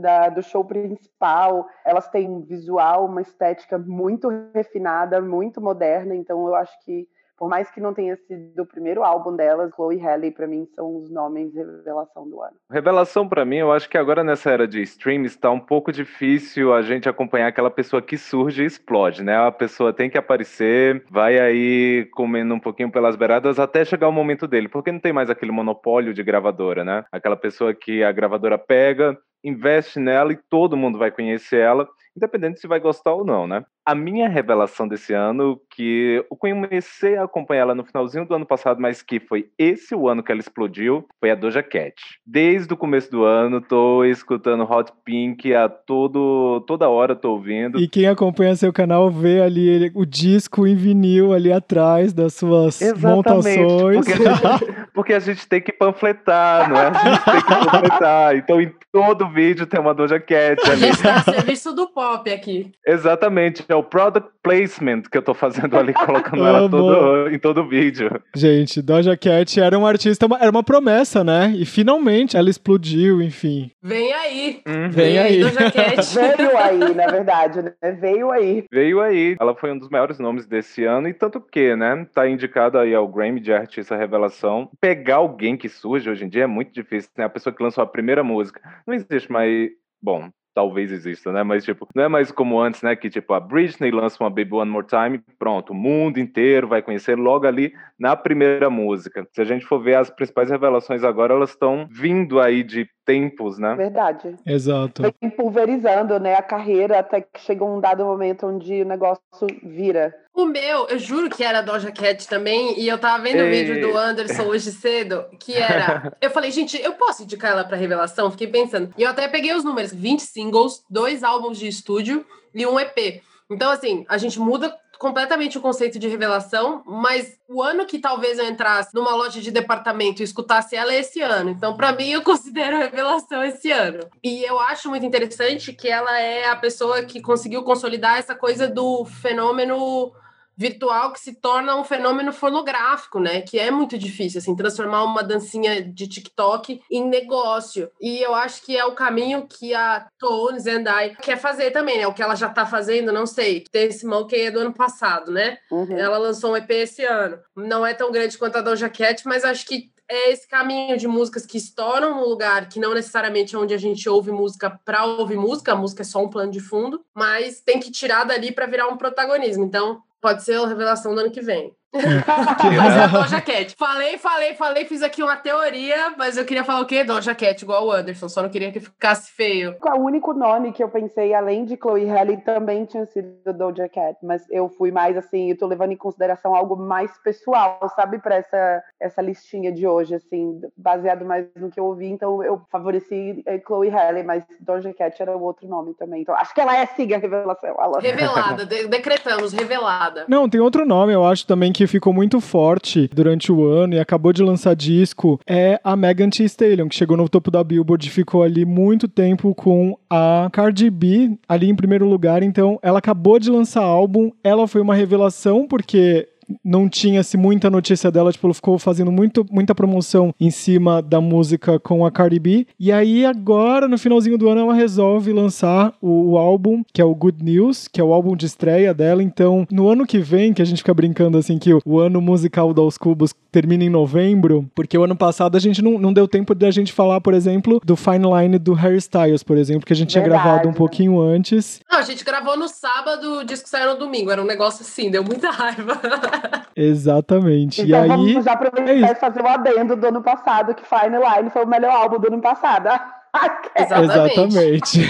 Da, 0.00 0.28
do 0.28 0.43
show 0.43 0.64
principal, 0.64 1.69
elas 1.87 2.08
têm 2.08 2.28
um 2.28 2.40
visual, 2.40 3.06
uma 3.06 3.20
estética 3.20 3.78
muito 3.78 4.28
refinada, 4.52 5.22
muito 5.22 5.61
moderna, 5.61 6.16
então 6.16 6.49
eu 6.49 6.55
acho 6.56 6.76
que 6.84 7.06
por 7.36 7.48
mais 7.48 7.70
que 7.70 7.81
não 7.81 7.92
tenha 7.92 8.16
sido 8.16 8.62
o 8.62 8.66
primeiro 8.66 9.02
álbum 9.02 9.34
delas, 9.34 9.72
Chloe 9.75 9.98
Halle, 9.98 10.31
para 10.31 10.46
mim, 10.46 10.66
são 10.75 10.96
os 10.96 11.10
nomes 11.10 11.54
revelação 11.54 12.28
do 12.28 12.40
ano. 12.40 12.56
Revelação, 12.70 13.28
para 13.28 13.44
mim, 13.44 13.56
eu 13.56 13.72
acho 13.72 13.88
que 13.88 13.98
agora 13.98 14.22
nessa 14.22 14.50
era 14.50 14.69
de 14.69 14.82
streams 14.82 15.34
está 15.34 15.50
um 15.50 15.60
pouco 15.60 15.92
difícil 15.92 16.72
a 16.72 16.82
gente 16.82 17.08
acompanhar 17.08 17.48
aquela 17.48 17.70
pessoa 17.70 18.00
que 18.00 18.16
surge 18.16 18.62
e 18.62 18.66
explode, 18.66 19.22
né? 19.22 19.36
A 19.36 19.52
pessoa 19.52 19.92
tem 19.92 20.08
que 20.08 20.19
aparecer, 20.19 21.04
vai 21.10 21.38
aí 21.38 22.08
comendo 22.12 22.54
um 22.54 22.60
pouquinho 22.60 22.90
pelas 22.90 23.16
beiradas 23.16 23.58
até 23.58 23.84
chegar 23.84 24.08
o 24.08 24.12
momento 24.12 24.46
dele, 24.46 24.69
porque 24.69 24.92
não 24.92 25.00
tem 25.00 25.12
mais 25.12 25.30
aquele 25.30 25.52
monopólio 25.52 26.14
de 26.14 26.22
gravadora, 26.22 26.84
né? 26.84 27.04
Aquela 27.10 27.37
pessoa 27.37 27.75
que 27.75 28.02
a 28.02 28.12
gravadora 28.12 28.58
pega, 28.58 29.19
investe 29.42 29.98
nela 29.98 30.32
e 30.32 30.37
todo 30.37 30.76
mundo 30.76 30.98
vai 30.98 31.10
conhecer 31.10 31.60
ela, 31.60 31.87
independente 32.16 32.61
se 32.61 32.66
vai 32.66 32.81
gostar 32.81 33.12
ou 33.12 33.25
não, 33.25 33.46
né? 33.46 33.64
A 33.84 33.94
minha 33.94 34.28
revelação 34.28 34.88
desse 34.88 35.12
ano, 35.12 35.61
que 35.75 36.25
eu 36.31 36.37
comecei 36.37 37.16
a 37.16 37.25
acompanhar 37.25 37.62
ela 37.62 37.75
no 37.75 37.84
finalzinho 37.84 38.26
do 38.26 38.34
ano 38.34 38.46
passado, 38.46 38.81
mas 38.81 39.02
que 39.02 39.20
foi 39.20 39.49
esse 39.58 39.94
o 39.94 40.08
ano 40.08 40.22
que 40.22 40.32
ela 40.32 40.40
explodiu, 40.40 41.06
foi 41.20 41.31
a 41.31 41.34
Doja 41.34 41.62
Cat. 41.62 41.94
Desde 42.26 42.72
o 42.72 42.76
começo 42.76 43.11
do 43.11 43.25
ano, 43.25 43.61
tô 43.61 44.05
escutando 44.05 44.64
Hot 44.64 44.93
Pink 45.05 45.55
a 45.55 45.69
todo, 45.69 46.61
toda 46.66 46.88
hora, 46.88 47.14
tô 47.14 47.32
ouvindo. 47.32 47.78
E 47.78 47.88
quem 47.88 48.06
acompanha 48.06 48.56
seu 48.56 48.72
canal 48.72 49.11
vê 49.11 49.40
ali 49.40 49.69
ele, 49.69 49.93
o 49.94 50.06
disco 50.06 50.66
em 50.66 50.75
vinil 50.75 51.32
ali 51.32 51.52
atrás 51.52 52.12
das 52.12 52.34
suas 52.34 52.81
Exatamente, 52.81 53.61
montações. 53.61 54.06
Porque 54.06 54.12
porque 54.94 55.12
a 55.12 55.19
gente 55.19 55.46
tem 55.46 55.61
que 55.61 55.73
panfletar, 55.73 56.70
não 56.70 56.76
é? 56.76 56.87
A 56.87 56.93
gente 56.93 57.25
tem 57.25 57.41
que 57.41 57.70
panfletar. 57.70 58.37
Então, 58.37 58.61
em 58.61 58.73
todo 58.93 59.29
vídeo 59.29 59.67
tem 59.67 59.81
uma 59.81 59.93
Doja 59.93 60.20
Cat 60.20 60.61
ali. 60.70 60.85
A 60.85 60.87
gente 60.87 61.02
tá 61.02 61.20
serviço 61.20 61.73
do 61.73 61.88
pop 61.88 62.31
aqui. 62.32 62.70
Exatamente 62.87 63.64
é 63.69 63.75
o 63.75 63.82
product 63.82 64.31
placement 64.41 65.02
que 65.11 65.19
eu 65.19 65.23
tô 65.23 65.35
fazendo 65.35 65.76
ali, 65.76 65.93
colocando 65.93 66.46
ela 66.46 66.69
todo, 66.69 67.29
em 67.31 67.38
todo 67.38 67.62
o 67.62 67.69
vídeo. 67.69 68.20
Gente, 68.37 68.81
Doja 68.81 69.17
Cat 69.17 69.61
era 69.61 69.76
uma 69.76 69.88
artista, 69.88 70.26
era 70.41 70.50
uma 70.50 70.62
promessa, 70.62 71.25
né? 71.25 71.52
E 71.56 71.64
finalmente 71.64 72.37
ela 72.37 72.49
explodiu, 72.49 73.20
enfim. 73.20 73.70
Vem 73.82 74.12
aí. 74.12 74.62
Uhum. 74.67 74.90
Vem 74.90 75.19
aí. 75.19 75.40
Doja 75.40 75.70
Cat. 75.73 76.14
Veio 76.14 76.56
aí, 76.56 76.94
na 76.94 77.06
verdade, 77.06 77.62
né? 77.62 77.73
Veio 78.00 78.31
aí. 78.31 78.64
Veio 78.70 79.00
aí. 79.00 79.35
Ela 79.40 79.56
foi 79.56 79.73
um 79.73 79.79
dos 79.79 79.88
maiores 79.88 80.19
nomes 80.20 80.47
desse 80.47 80.85
ano, 80.85 81.08
e 81.08 81.14
tanto 81.14 81.40
que, 81.40 81.75
né? 81.75 82.06
Tá 82.14 82.29
indicada 82.29 82.81
aí 82.81 82.94
ao 82.94 83.08
Grammy 83.08 83.40
de 83.40 83.52
Artista 83.52 83.97
Revelação. 83.97 84.69
Pegar 84.84 85.16
alguém 85.16 85.56
que 85.56 85.66
surge 85.66 86.10
hoje 86.10 86.26
em 86.26 86.28
dia 86.28 86.44
é 86.44 86.46
muito 86.46 86.70
difícil, 86.70 87.10
né? 87.16 87.25
A 87.25 87.28
pessoa 87.31 87.54
que 87.54 87.62
lançou 87.62 87.82
a 87.82 87.86
primeira 87.86 88.22
música. 88.22 88.60
Não 88.86 88.92
existe 88.92 89.32
mais. 89.32 89.70
Bom, 90.02 90.28
talvez 90.54 90.92
exista, 90.92 91.32
né? 91.32 91.42
Mas, 91.42 91.64
tipo, 91.64 91.88
não 91.94 92.04
é 92.04 92.08
mais 92.08 92.31
como 92.31 92.60
antes, 92.60 92.82
né? 92.82 92.94
Que, 92.94 93.08
tipo, 93.08 93.32
a 93.32 93.40
Britney 93.40 93.90
lança 93.90 94.22
uma 94.22 94.28
Baby 94.28 94.52
One 94.52 94.70
More 94.70 94.86
Time, 94.86 95.22
pronto, 95.38 95.70
o 95.70 95.75
mundo 95.75 96.20
inteiro 96.20 96.69
vai 96.69 96.82
conhecer 96.82 97.19
logo 97.19 97.46
ali 97.46 97.72
na 97.98 98.14
primeira 98.14 98.69
música. 98.69 99.26
Se 99.32 99.40
a 99.40 99.44
gente 99.46 99.64
for 99.64 99.82
ver 99.82 99.94
as 99.94 100.10
principais 100.10 100.50
revelações 100.50 101.02
agora, 101.02 101.32
elas 101.32 101.50
estão 101.50 101.88
vindo 101.90 102.38
aí 102.38 102.62
de 102.62 102.87
tempos, 103.04 103.58
né? 103.58 103.74
Verdade. 103.74 104.36
Exato. 104.46 105.02
Vem 105.02 105.30
pulverizando, 105.30 106.18
né, 106.18 106.34
a 106.34 106.42
carreira 106.42 106.98
até 106.98 107.20
que 107.20 107.40
chega 107.40 107.64
um 107.64 107.80
dado 107.80 108.04
momento 108.04 108.46
onde 108.46 108.82
o 108.82 108.84
negócio 108.84 109.22
vira. 109.62 110.14
O 110.34 110.46
meu, 110.46 110.88
eu 110.88 110.98
juro 110.98 111.30
que 111.30 111.44
era 111.44 111.60
Doja 111.60 111.92
Cat 111.92 112.26
também, 112.26 112.78
e 112.80 112.88
eu 112.88 112.98
tava 112.98 113.22
vendo 113.22 113.44
o 113.44 113.48
vídeo 113.48 113.80
do 113.80 113.96
Anderson 113.96 114.42
hoje 114.44 114.72
cedo, 114.72 115.24
que 115.38 115.54
era. 115.54 116.12
Eu 116.20 116.30
falei, 116.30 116.50
gente, 116.50 116.76
eu 116.82 116.94
posso 116.94 117.22
indicar 117.22 117.52
ela 117.52 117.64
pra 117.64 117.76
revelação? 117.76 118.30
Fiquei 118.30 118.48
pensando. 118.48 118.92
E 118.98 119.02
eu 119.02 119.10
até 119.10 119.28
peguei 119.28 119.54
os 119.54 119.62
números: 119.62 119.92
20 119.92 120.20
singles, 120.20 120.82
dois 120.90 121.22
álbuns 121.22 121.58
de 121.58 121.68
estúdio 121.68 122.26
e 122.52 122.66
um 122.66 122.80
EP. 122.80 123.22
Então, 123.48 123.70
assim, 123.70 124.04
a 124.08 124.18
gente 124.18 124.40
muda 124.40 124.74
completamente 124.99 125.58
o 125.58 125.61
conceito 125.61 125.99
de 125.99 126.08
revelação, 126.08 126.82
mas 126.87 127.38
o 127.49 127.62
ano 127.62 127.87
que 127.87 127.99
talvez 127.99 128.38
eu 128.38 128.49
entrasse 128.49 128.94
numa 128.94 129.14
loja 129.14 129.41
de 129.41 129.50
departamento 129.50 130.20
e 130.20 130.25
escutasse 130.25 130.76
ela 130.76 130.93
é 130.93 131.00
esse 131.00 131.20
ano. 131.20 131.50
Então, 131.50 131.76
para 131.76 131.93
mim, 131.93 132.11
eu 132.11 132.23
considero 132.25 132.79
revelação 132.79 133.43
esse 133.44 133.70
ano. 133.70 134.00
E 134.23 134.43
eu 134.44 134.58
acho 134.58 134.88
muito 134.88 135.06
interessante 135.06 135.73
que 135.73 135.88
ela 135.88 136.19
é 136.19 136.49
a 136.49 136.56
pessoa 136.56 137.02
que 137.05 137.20
conseguiu 137.20 137.62
consolidar 137.62 138.19
essa 138.19 138.35
coisa 138.35 138.69
do 138.69 139.05
fenômeno 139.05 140.12
virtual 140.56 141.12
que 141.12 141.20
se 141.20 141.34
torna 141.34 141.76
um 141.76 141.84
fenômeno 141.84 142.32
fonográfico, 142.32 143.18
né? 143.18 143.40
Que 143.40 143.58
é 143.58 143.70
muito 143.70 143.98
difícil, 143.98 144.38
assim, 144.38 144.56
transformar 144.56 145.04
uma 145.04 145.22
dancinha 145.22 145.82
de 145.82 146.08
TikTok 146.08 146.82
em 146.90 147.08
negócio. 147.08 147.90
E 148.00 148.20
eu 148.20 148.34
acho 148.34 148.62
que 148.64 148.76
é 148.76 148.84
o 148.84 148.94
caminho 148.94 149.46
que 149.46 149.74
a 149.74 150.06
Tones 150.18 150.66
and 150.66 150.84
I 150.88 151.16
quer 151.16 151.36
fazer 151.36 151.70
também, 151.70 151.98
né? 151.98 152.06
O 152.06 152.14
que 152.14 152.22
ela 152.22 152.34
já 152.34 152.48
tá 152.48 152.66
fazendo, 152.66 153.12
não 153.12 153.26
sei. 153.26 153.64
Tem 153.70 153.86
esse 153.86 154.06
Monkey 154.06 154.42
é 154.42 154.50
do 154.50 154.60
ano 154.60 154.72
passado, 154.72 155.30
né? 155.30 155.58
Uhum. 155.70 155.96
Ela 155.96 156.18
lançou 156.18 156.52
um 156.52 156.56
EP 156.56 156.70
esse 156.70 157.04
ano. 157.04 157.38
Não 157.56 157.84
é 157.84 157.94
tão 157.94 158.10
grande 158.10 158.38
quanto 158.38 158.56
a 158.56 158.62
Doja 158.62 158.88
Cat, 158.88 159.26
mas 159.26 159.44
acho 159.44 159.66
que 159.66 159.94
é 160.08 160.30
esse 160.30 160.46
caminho 160.46 160.96
de 160.96 161.08
músicas 161.08 161.46
que 161.46 161.56
estouram 161.56 162.16
no 162.16 162.28
lugar 162.28 162.68
que 162.68 162.78
não 162.78 162.94
necessariamente 162.94 163.54
é 163.54 163.58
onde 163.58 163.74
a 163.74 163.78
gente 163.78 164.08
ouve 164.08 164.30
música 164.30 164.78
para 164.84 165.04
ouvir 165.04 165.36
música, 165.36 165.72
a 165.72 165.76
música 165.76 166.02
é 166.02 166.04
só 166.04 166.22
um 166.22 166.28
plano 166.28 166.52
de 166.52 166.60
fundo, 166.60 167.02
mas 167.14 167.60
tem 167.60 167.80
que 167.80 167.90
tirar 167.90 168.24
dali 168.24 168.52
para 168.52 168.66
virar 168.66 168.88
um 168.88 168.96
protagonismo. 168.96 169.64
Então, 169.64 170.02
Pode 170.25 170.43
ser 170.43 170.55
a 170.55 170.67
revelação 170.67 171.15
do 171.15 171.21
ano 171.21 171.31
que 171.31 171.43
vem. 171.43 171.76
mas 172.76 172.96
é 172.96 173.05
a 173.05 173.06
Doja 173.06 173.41
Cat. 173.41 173.75
Falei, 173.79 174.19
falei, 174.19 174.55
falei, 174.55 174.85
fiz 174.85 175.02
aqui 175.02 175.23
uma 175.23 175.37
teoria, 175.37 176.12
mas 176.19 176.37
eu 176.37 176.44
queria 176.44 176.64
falar 176.64 176.81
o 176.81 176.87
quê? 176.87 177.05
Doja 177.05 177.35
Cat, 177.35 177.62
igual 177.62 177.87
o 177.87 177.93
Anderson, 177.93 178.29
só 178.29 178.43
não 178.43 178.49
queria 178.49 178.73
que 178.73 178.81
ficasse 178.81 179.31
feio. 179.31 179.76
O 179.81 180.00
único 180.00 180.32
nome 180.32 180.73
que 180.73 180.82
eu 180.82 180.88
pensei, 180.88 181.32
além 181.32 181.64
de 181.64 181.76
Chloe 181.76 182.06
Halle, 182.06 182.38
também 182.38 182.85
tinha 182.85 183.06
sido 183.06 183.52
Doja 183.52 183.88
Cat, 183.88 184.19
mas 184.23 184.43
eu 184.50 184.69
fui 184.69 184.91
mais 184.91 185.17
assim, 185.17 185.50
eu 185.50 185.56
tô 185.56 185.67
levando 185.67 185.93
em 185.93 185.96
consideração 185.96 186.55
algo 186.55 186.76
mais 186.76 187.17
pessoal, 187.19 187.79
sabe, 187.94 188.19
pra 188.19 188.37
essa, 188.37 188.82
essa 189.00 189.23
listinha 189.23 189.70
de 189.70 189.87
hoje, 189.87 190.17
assim, 190.17 190.61
baseado 190.76 191.25
mais 191.25 191.47
no 191.56 191.70
que 191.70 191.79
eu 191.79 191.85
ouvi, 191.85 192.06
então 192.06 192.43
eu 192.43 192.61
favoreci 192.70 193.43
eh, 193.47 193.61
Chloe 193.64 193.88
Halle, 193.88 194.25
mas 194.25 194.44
Doja 194.61 194.93
Cat 194.93 195.20
era 195.23 195.37
o 195.37 195.43
outro 195.43 195.69
nome 195.69 195.94
também, 195.94 196.23
então 196.23 196.35
acho 196.35 196.52
que 196.52 196.61
ela 196.61 196.76
é 196.76 196.87
sim 196.87 197.12
a 197.14 197.18
revelação. 197.18 197.71
Ela... 197.78 198.00
Revelada, 198.00 198.66
de 198.66 198.88
decretamos, 198.88 199.52
revelada. 199.52 200.25
Não, 200.28 200.49
tem 200.49 200.61
outro 200.61 200.85
nome, 200.85 201.12
eu 201.12 201.25
acho 201.25 201.47
também 201.47 201.73
que 201.73 201.84
que 201.85 201.87
ficou 201.87 202.14
muito 202.14 202.41
forte 202.41 203.11
durante 203.12 203.53
o 203.53 203.64
ano 203.64 203.95
e 203.95 204.00
acabou 204.00 204.33
de 204.33 204.43
lançar 204.43 204.75
disco 204.75 205.38
é 205.47 205.79
a 205.85 205.95
Megan 205.95 206.31
Thee 206.31 206.47
Stallion, 206.47 206.88
que 206.88 206.95
chegou 206.95 207.14
no 207.17 207.29
topo 207.29 207.50
da 207.50 207.62
Billboard 207.62 208.07
e 208.07 208.11
ficou 208.11 208.43
ali 208.43 208.64
muito 208.64 209.07
tempo 209.07 209.55
com 209.55 209.95
a 210.09 210.49
Cardi 210.50 210.88
B 210.88 211.37
ali 211.47 211.69
em 211.69 211.75
primeiro 211.75 212.09
lugar. 212.09 212.43
Então, 212.43 212.79
ela 212.83 213.00
acabou 213.00 213.38
de 213.38 213.50
lançar 213.50 213.83
álbum, 213.83 214.31
ela 214.43 214.67
foi 214.67 214.81
uma 214.81 214.95
revelação 214.95 215.67
porque 215.69 216.26
não 216.64 216.88
tinha-se 216.88 217.36
muita 217.36 217.70
notícia 217.70 218.10
dela, 218.10 218.32
tipo, 218.32 218.46
ela 218.46 218.54
ficou 218.54 218.78
fazendo 218.78 219.12
muito, 219.12 219.46
muita 219.50 219.74
promoção 219.74 220.34
em 220.40 220.50
cima 220.50 221.02
da 221.02 221.20
música 221.20 221.78
com 221.78 222.04
a 222.04 222.10
Cardi 222.10 222.38
B. 222.38 222.66
E 222.78 222.92
aí, 222.92 223.24
agora, 223.24 223.88
no 223.88 223.98
finalzinho 223.98 224.38
do 224.38 224.48
ano, 224.48 224.62
ela 224.62 224.74
resolve 224.74 225.32
lançar 225.32 225.94
o, 226.00 226.32
o, 226.32 226.38
álbum, 226.38 226.82
que 226.92 227.00
é 227.00 227.04
o 227.04 227.14
Good 227.14 227.42
News, 227.42 227.88
que 227.88 228.00
é 228.00 228.04
o 228.04 228.12
álbum 228.12 228.36
de 228.36 228.46
estreia 228.46 228.94
dela. 228.94 229.22
Então, 229.22 229.66
no 229.70 229.88
ano 229.88 230.06
que 230.06 230.18
vem, 230.18 230.52
que 230.52 230.62
a 230.62 230.64
gente 230.64 230.78
fica 230.78 230.94
brincando 230.94 231.38
assim, 231.38 231.58
que 231.58 231.72
o, 231.72 231.80
o 231.84 231.98
ano 231.98 232.20
musical 232.20 232.72
dos 232.72 232.98
Cubos 232.98 233.34
termina 233.50 233.84
em 233.84 233.90
novembro, 233.90 234.68
porque 234.74 234.98
o 234.98 235.04
ano 235.04 235.14
passado 235.16 235.56
a 235.56 235.60
gente 235.60 235.80
não, 235.80 235.98
não 235.98 236.12
deu 236.12 236.26
tempo 236.26 236.54
de 236.54 236.66
a 236.66 236.70
gente 236.70 236.92
falar, 236.92 237.20
por 237.20 237.34
exemplo, 237.34 237.80
do 237.84 237.94
Fine 237.96 238.24
Line 238.24 238.58
do 238.58 238.72
Harry 238.72 238.96
Styles, 238.98 239.42
por 239.42 239.56
exemplo, 239.56 239.86
que 239.86 239.92
a 239.92 239.96
gente 239.96 240.12
Verdade. 240.12 240.32
tinha 240.32 240.42
gravado 240.42 240.68
um 240.68 240.72
pouquinho 240.72 241.20
antes. 241.20 241.80
Não, 241.90 241.98
a 241.98 242.02
gente 242.02 242.24
gravou 242.24 242.56
no 242.56 242.68
sábado, 242.68 243.38
o 243.40 243.44
disco 243.44 243.68
saiu 243.68 243.92
no 243.92 243.98
domingo. 243.98 244.30
Era 244.30 244.42
um 244.42 244.46
negócio 244.46 244.82
assim, 244.82 245.10
deu 245.10 245.22
muita 245.22 245.50
raiva. 245.50 246.00
Exatamente. 246.76 247.83
Então 247.83 248.05
e 248.05 248.09
vamos 248.09 248.37
aí, 248.37 248.43
já 248.43 248.53
aproveitar 248.53 249.09
é 249.09 249.12
e 249.12 249.14
fazer 249.14 249.43
o 249.43 249.47
adendo 249.47 249.97
do 249.97 250.07
ano 250.07 250.23
passado, 250.23 250.75
que 250.75 250.83
Fine 250.85 251.17
Line 251.17 251.50
foi 251.50 251.64
o 251.64 251.69
melhor 251.69 251.93
álbum 251.93 252.19
do 252.19 252.29
ano 252.29 252.41
passado. 252.41 252.88
Exatamente. 253.76 255.00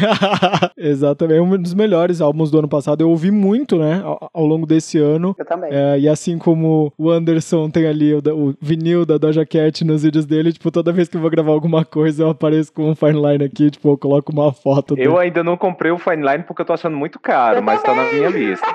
Exatamente. 0.76 1.35
É 1.35 1.40
um 1.40 1.57
dos 1.61 1.75
melhores 1.75 2.21
álbuns 2.21 2.50
do 2.50 2.59
ano 2.59 2.69
passado. 2.69 3.00
Eu 3.00 3.11
ouvi 3.11 3.31
muito, 3.31 3.78
né, 3.78 4.02
ao, 4.04 4.31
ao 4.33 4.45
longo 4.45 4.66
desse 4.66 4.99
ano. 4.99 5.35
Eu 5.38 5.45
também. 5.45 5.71
É, 5.73 5.99
e 5.99 6.09
assim 6.09 6.38
como 6.38 6.93
o 6.97 7.11
Anderson 7.11 7.69
tem 7.71 7.87
ali 7.87 8.14
o, 8.14 8.19
o, 8.19 8.54
vinil 8.61 9.04
da 9.04 9.19
Doja 9.19 9.45
Cat 9.45 9.85
nos 9.85 10.02
vídeos 10.02 10.26
dele, 10.26 10.52
tipo, 10.52 10.71
toda 10.71 10.93
vez 10.93 11.09
que 11.09 11.16
eu 11.16 11.21
vou 11.21 11.31
gravar 11.31 11.52
alguma 11.52 11.85
coisa, 11.85 12.23
eu 12.25 12.31
apareço 12.31 12.73
com 12.73 12.90
um 12.90 12.95
fine 12.95 13.21
line 13.21 13.45
aqui, 13.45 13.71
tipo, 13.71 13.90
eu 13.90 13.99
coloco 13.99 14.33
uma 14.33 14.52
foto. 14.52 14.95
Eu 14.95 15.12
dele. 15.12 15.19
ainda 15.19 15.43
não 15.43 15.57
comprei 15.57 15.90
o 15.90 15.99
fine 15.99 16.26
line 16.26 16.45
porque 16.45 16.62
eu 16.62 16.66
tô 16.66 16.73
achando 16.73 16.97
muito 16.97 17.19
caro, 17.19 17.59
eu 17.59 17.62
mas 17.62 17.83
também. 17.83 18.04
tá 18.04 18.12
na 18.12 18.12
minha 18.12 18.28
lista. 18.28 18.66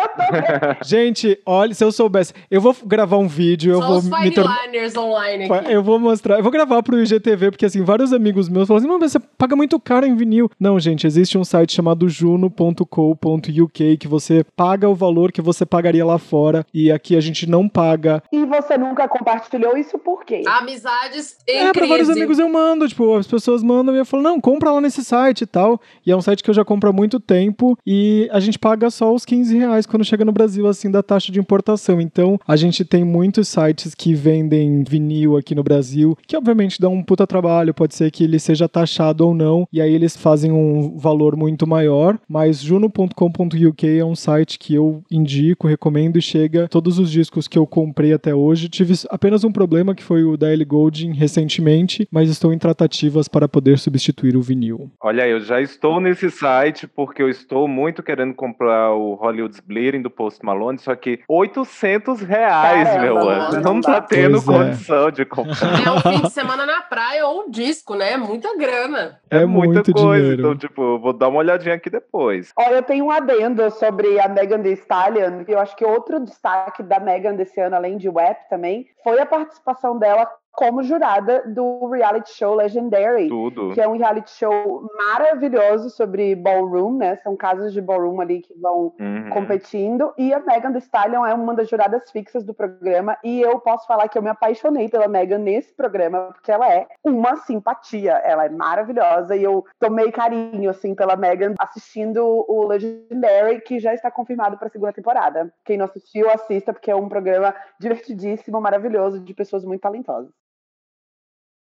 Eu 0.00 0.76
Gente, 0.84 1.38
olha, 1.44 1.74
se 1.74 1.84
eu 1.84 1.92
soubesse, 1.92 2.32
eu 2.50 2.60
vou 2.60 2.74
gravar 2.84 3.16
um 3.18 3.26
vídeo, 3.28 3.72
eu 3.72 3.80
Só 3.80 3.86
vou 3.86 3.96
os 3.98 4.04
me 4.08 4.30
tornar. 4.30 4.56
fineliners 4.58 4.96
online 4.96 5.44
aqui. 5.44 5.72
Eu 5.72 5.82
vou 5.82 5.98
mostrar, 5.98 6.36
eu 6.38 6.42
vou 6.42 6.52
gravar 6.52 6.82
pro 6.82 7.00
IGTV, 7.00 7.50
porque 7.50 7.66
assim, 7.66 7.82
vários 7.82 8.12
amigos 8.12 8.48
meus 8.48 8.66
falam 8.68 8.78
assim, 8.78 8.88
não, 8.88 8.98
mas 8.98 9.12
você 9.12 9.18
paga 9.18 9.54
muito 9.56 9.78
caro 9.80 10.06
em 10.06 10.14
vinil. 10.14 10.50
Não, 10.58 10.78
gente, 10.78 11.06
existe 11.06 11.36
um 11.38 11.44
site 11.44 11.72
chamado 11.72 12.08
juno.co.uk 12.08 13.96
que 13.96 14.08
você 14.08 14.44
paga 14.56 14.88
o 14.88 14.94
valor 14.94 15.32
que 15.32 15.40
você 15.42 15.64
pagaria 15.66 16.04
lá 16.04 16.18
fora 16.18 16.64
e 16.72 16.90
aqui 16.90 17.16
a 17.16 17.20
gente 17.20 17.48
não 17.48 17.68
paga. 17.68 18.22
E 18.32 18.44
você 18.44 18.76
nunca 18.76 19.08
compartilhou 19.08 19.76
isso 19.76 19.98
por 19.98 20.24
quê? 20.24 20.42
Amizades 20.46 21.36
em 21.48 21.56
É, 21.58 21.62
pra 21.64 21.72
crise. 21.72 21.88
vários 21.88 22.10
amigos 22.10 22.38
eu 22.38 22.48
mando, 22.48 22.88
tipo, 22.88 23.14
as 23.16 23.26
pessoas 23.26 23.62
mandam 23.62 23.94
e 23.94 23.98
eu 23.98 24.04
falo, 24.04 24.22
não, 24.22 24.40
compra 24.40 24.70
lá 24.70 24.80
nesse 24.80 25.04
site 25.04 25.42
e 25.42 25.46
tal. 25.46 25.80
E 26.04 26.10
é 26.12 26.16
um 26.16 26.20
site 26.20 26.42
que 26.42 26.50
eu 26.50 26.54
já 26.54 26.64
compro 26.64 26.90
há 26.90 26.92
muito 26.92 27.18
tempo 27.20 27.76
e 27.86 28.28
a 28.32 28.40
gente 28.40 28.58
paga 28.58 28.90
só 28.90 29.12
os 29.12 29.24
15 29.24 29.56
reais 29.56 29.86
quando 29.90 30.04
chega 30.04 30.24
no 30.24 30.32
Brasil, 30.32 30.66
assim, 30.66 30.90
da 30.90 31.02
taxa 31.02 31.32
de 31.32 31.40
importação. 31.40 32.00
Então, 32.00 32.38
a 32.46 32.56
gente 32.56 32.84
tem 32.84 33.04
muitos 33.04 33.48
sites 33.48 33.94
que 33.94 34.14
vendem 34.14 34.84
vinil 34.84 35.36
aqui 35.36 35.54
no 35.54 35.62
Brasil, 35.62 36.16
que 36.26 36.36
obviamente 36.36 36.80
dá 36.80 36.88
um 36.88 37.02
puta 37.02 37.26
trabalho, 37.26 37.74
pode 37.74 37.94
ser 37.94 38.10
que 38.10 38.24
ele 38.24 38.38
seja 38.38 38.68
taxado 38.68 39.26
ou 39.26 39.34
não, 39.34 39.66
e 39.72 39.80
aí 39.80 39.92
eles 39.92 40.16
fazem 40.16 40.52
um 40.52 40.96
valor 40.96 41.36
muito 41.36 41.66
maior, 41.66 42.18
mas 42.28 42.60
juno.com.uk 42.62 43.98
é 43.98 44.04
um 44.04 44.14
site 44.14 44.58
que 44.58 44.74
eu 44.74 45.02
indico, 45.10 45.66
recomendo 45.66 46.18
e 46.18 46.22
chega 46.22 46.68
todos 46.68 46.98
os 46.98 47.10
discos 47.10 47.48
que 47.48 47.58
eu 47.58 47.66
comprei 47.66 48.12
até 48.12 48.34
hoje. 48.34 48.68
Tive 48.68 48.94
apenas 49.10 49.44
um 49.44 49.52
problema 49.52 49.94
que 49.94 50.02
foi 50.02 50.22
o 50.22 50.36
da 50.36 50.52
Ellie 50.52 50.64
Goulding 50.64 51.12
recentemente, 51.12 52.06
mas 52.10 52.30
estou 52.30 52.52
em 52.52 52.58
tratativas 52.58 53.28
para 53.28 53.48
poder 53.48 53.78
substituir 53.78 54.36
o 54.36 54.42
vinil. 54.42 54.90
Olha, 55.00 55.26
eu 55.26 55.40
já 55.40 55.60
estou 55.60 56.00
nesse 56.00 56.30
site 56.30 56.86
porque 56.86 57.22
eu 57.22 57.28
estou 57.28 57.66
muito 57.66 58.02
querendo 58.02 58.34
comprar 58.34 58.92
o 58.94 59.14
Hollywood's 59.14 59.60
Bleeding 59.80 60.02
do 60.02 60.10
Post 60.10 60.44
Malone, 60.44 60.78
só 60.78 60.94
que 60.94 61.20
800 61.26 62.20
reais, 62.20 62.88
Caramba, 62.88 63.02
meu 63.02 63.14
mano, 63.16 63.30
anjo. 63.30 63.60
não 63.60 63.74
Não 63.74 63.80
tá 63.80 64.00
tendo 64.02 64.42
Pois 64.42 64.48
é. 64.60 64.64
condição 64.64 65.10
de 65.10 65.24
comprar. 65.24 65.86
É 65.86 65.90
um 65.90 66.00
fim 66.00 66.20
de 66.22 66.30
semana 66.30 66.66
na 66.66 66.82
praia 66.82 67.26
ou 67.26 67.42
um 67.46 67.50
disco, 67.50 67.94
né? 67.94 68.16
Muita 68.18 68.54
grana. 68.56 69.18
É, 69.30 69.46
muita 69.46 69.74
muito 69.74 69.92
coisa. 69.92 70.20
dinheiro. 70.22 70.40
Então, 70.42 70.56
tipo, 70.56 70.98
vou 70.98 71.12
dar 71.14 71.28
uma 71.28 71.38
olhadinha 71.38 71.74
aqui 71.76 71.88
depois. 71.88 72.52
Olha, 72.56 72.74
eu 72.76 72.82
tenho 72.82 73.06
um 73.06 73.10
adendo 73.10 73.70
sobre 73.70 74.20
a 74.20 74.28
Megan 74.28 74.60
Thee 74.62 74.72
Stallion, 74.74 75.44
que 75.44 75.52
eu 75.52 75.58
acho 75.58 75.74
que 75.76 75.84
outro 75.84 76.20
destaque 76.20 76.82
da 76.82 77.00
Megan 77.00 77.34
desse 77.34 77.58
ano, 77.60 77.76
além 77.76 77.96
de 77.96 78.08
Web 78.08 78.36
também, 78.50 78.86
foi 79.02 79.18
a 79.20 79.24
participação 79.26 79.98
dela 79.98 80.28
como 80.60 80.82
jurada 80.82 81.42
do 81.46 81.86
reality 81.86 82.34
show 82.34 82.54
Legendary. 82.54 83.28
Tudo. 83.28 83.72
Que 83.72 83.80
é 83.80 83.88
um 83.88 83.96
reality 83.96 84.30
show 84.30 84.86
maravilhoso 84.94 85.88
sobre 85.88 86.34
ballroom, 86.36 86.98
né? 86.98 87.16
São 87.22 87.34
casas 87.34 87.72
de 87.72 87.80
ballroom 87.80 88.20
ali 88.20 88.42
que 88.42 88.52
vão 88.60 88.92
Uhum. 89.00 89.30
competindo. 89.30 90.12
E 90.18 90.34
a 90.34 90.40
Megan 90.40 90.72
Thee 90.72 90.82
Stallion 90.82 91.24
é 91.24 91.32
uma 91.32 91.54
das 91.54 91.66
juradas 91.66 92.10
fixas 92.10 92.44
do 92.44 92.52
programa. 92.52 93.16
E 93.24 93.40
eu 93.40 93.58
posso 93.58 93.86
falar 93.86 94.06
que 94.08 94.18
eu 94.18 94.22
me 94.22 94.28
apaixonei 94.28 94.86
pela 94.90 95.08
Megan 95.08 95.38
nesse 95.38 95.72
programa, 95.72 96.30
porque 96.34 96.52
ela 96.52 96.70
é 96.70 96.86
uma 97.02 97.36
simpatia. 97.36 98.12
Ela 98.22 98.44
é 98.44 98.48
maravilhosa. 98.50 99.34
E 99.34 99.42
eu 99.42 99.64
tomei 99.78 100.12
carinho, 100.12 100.68
assim, 100.68 100.94
pela 100.94 101.16
Megan 101.16 101.54
assistindo 101.58 102.22
o 102.46 102.66
Legendary, 102.66 103.62
que 103.62 103.78
já 103.78 103.94
está 103.94 104.10
confirmado 104.10 104.58
para 104.58 104.66
a 104.68 104.70
segunda 104.70 104.92
temporada. 104.92 105.50
Quem 105.64 105.78
não 105.78 105.86
assistiu, 105.86 106.28
assista, 106.28 106.74
porque 106.74 106.90
é 106.90 106.94
um 106.96 107.08
programa 107.08 107.54
divertidíssimo, 107.78 108.60
maravilhoso, 108.60 109.20
de 109.20 109.32
pessoas 109.32 109.64
muito 109.64 109.80
talentosas. 109.80 110.30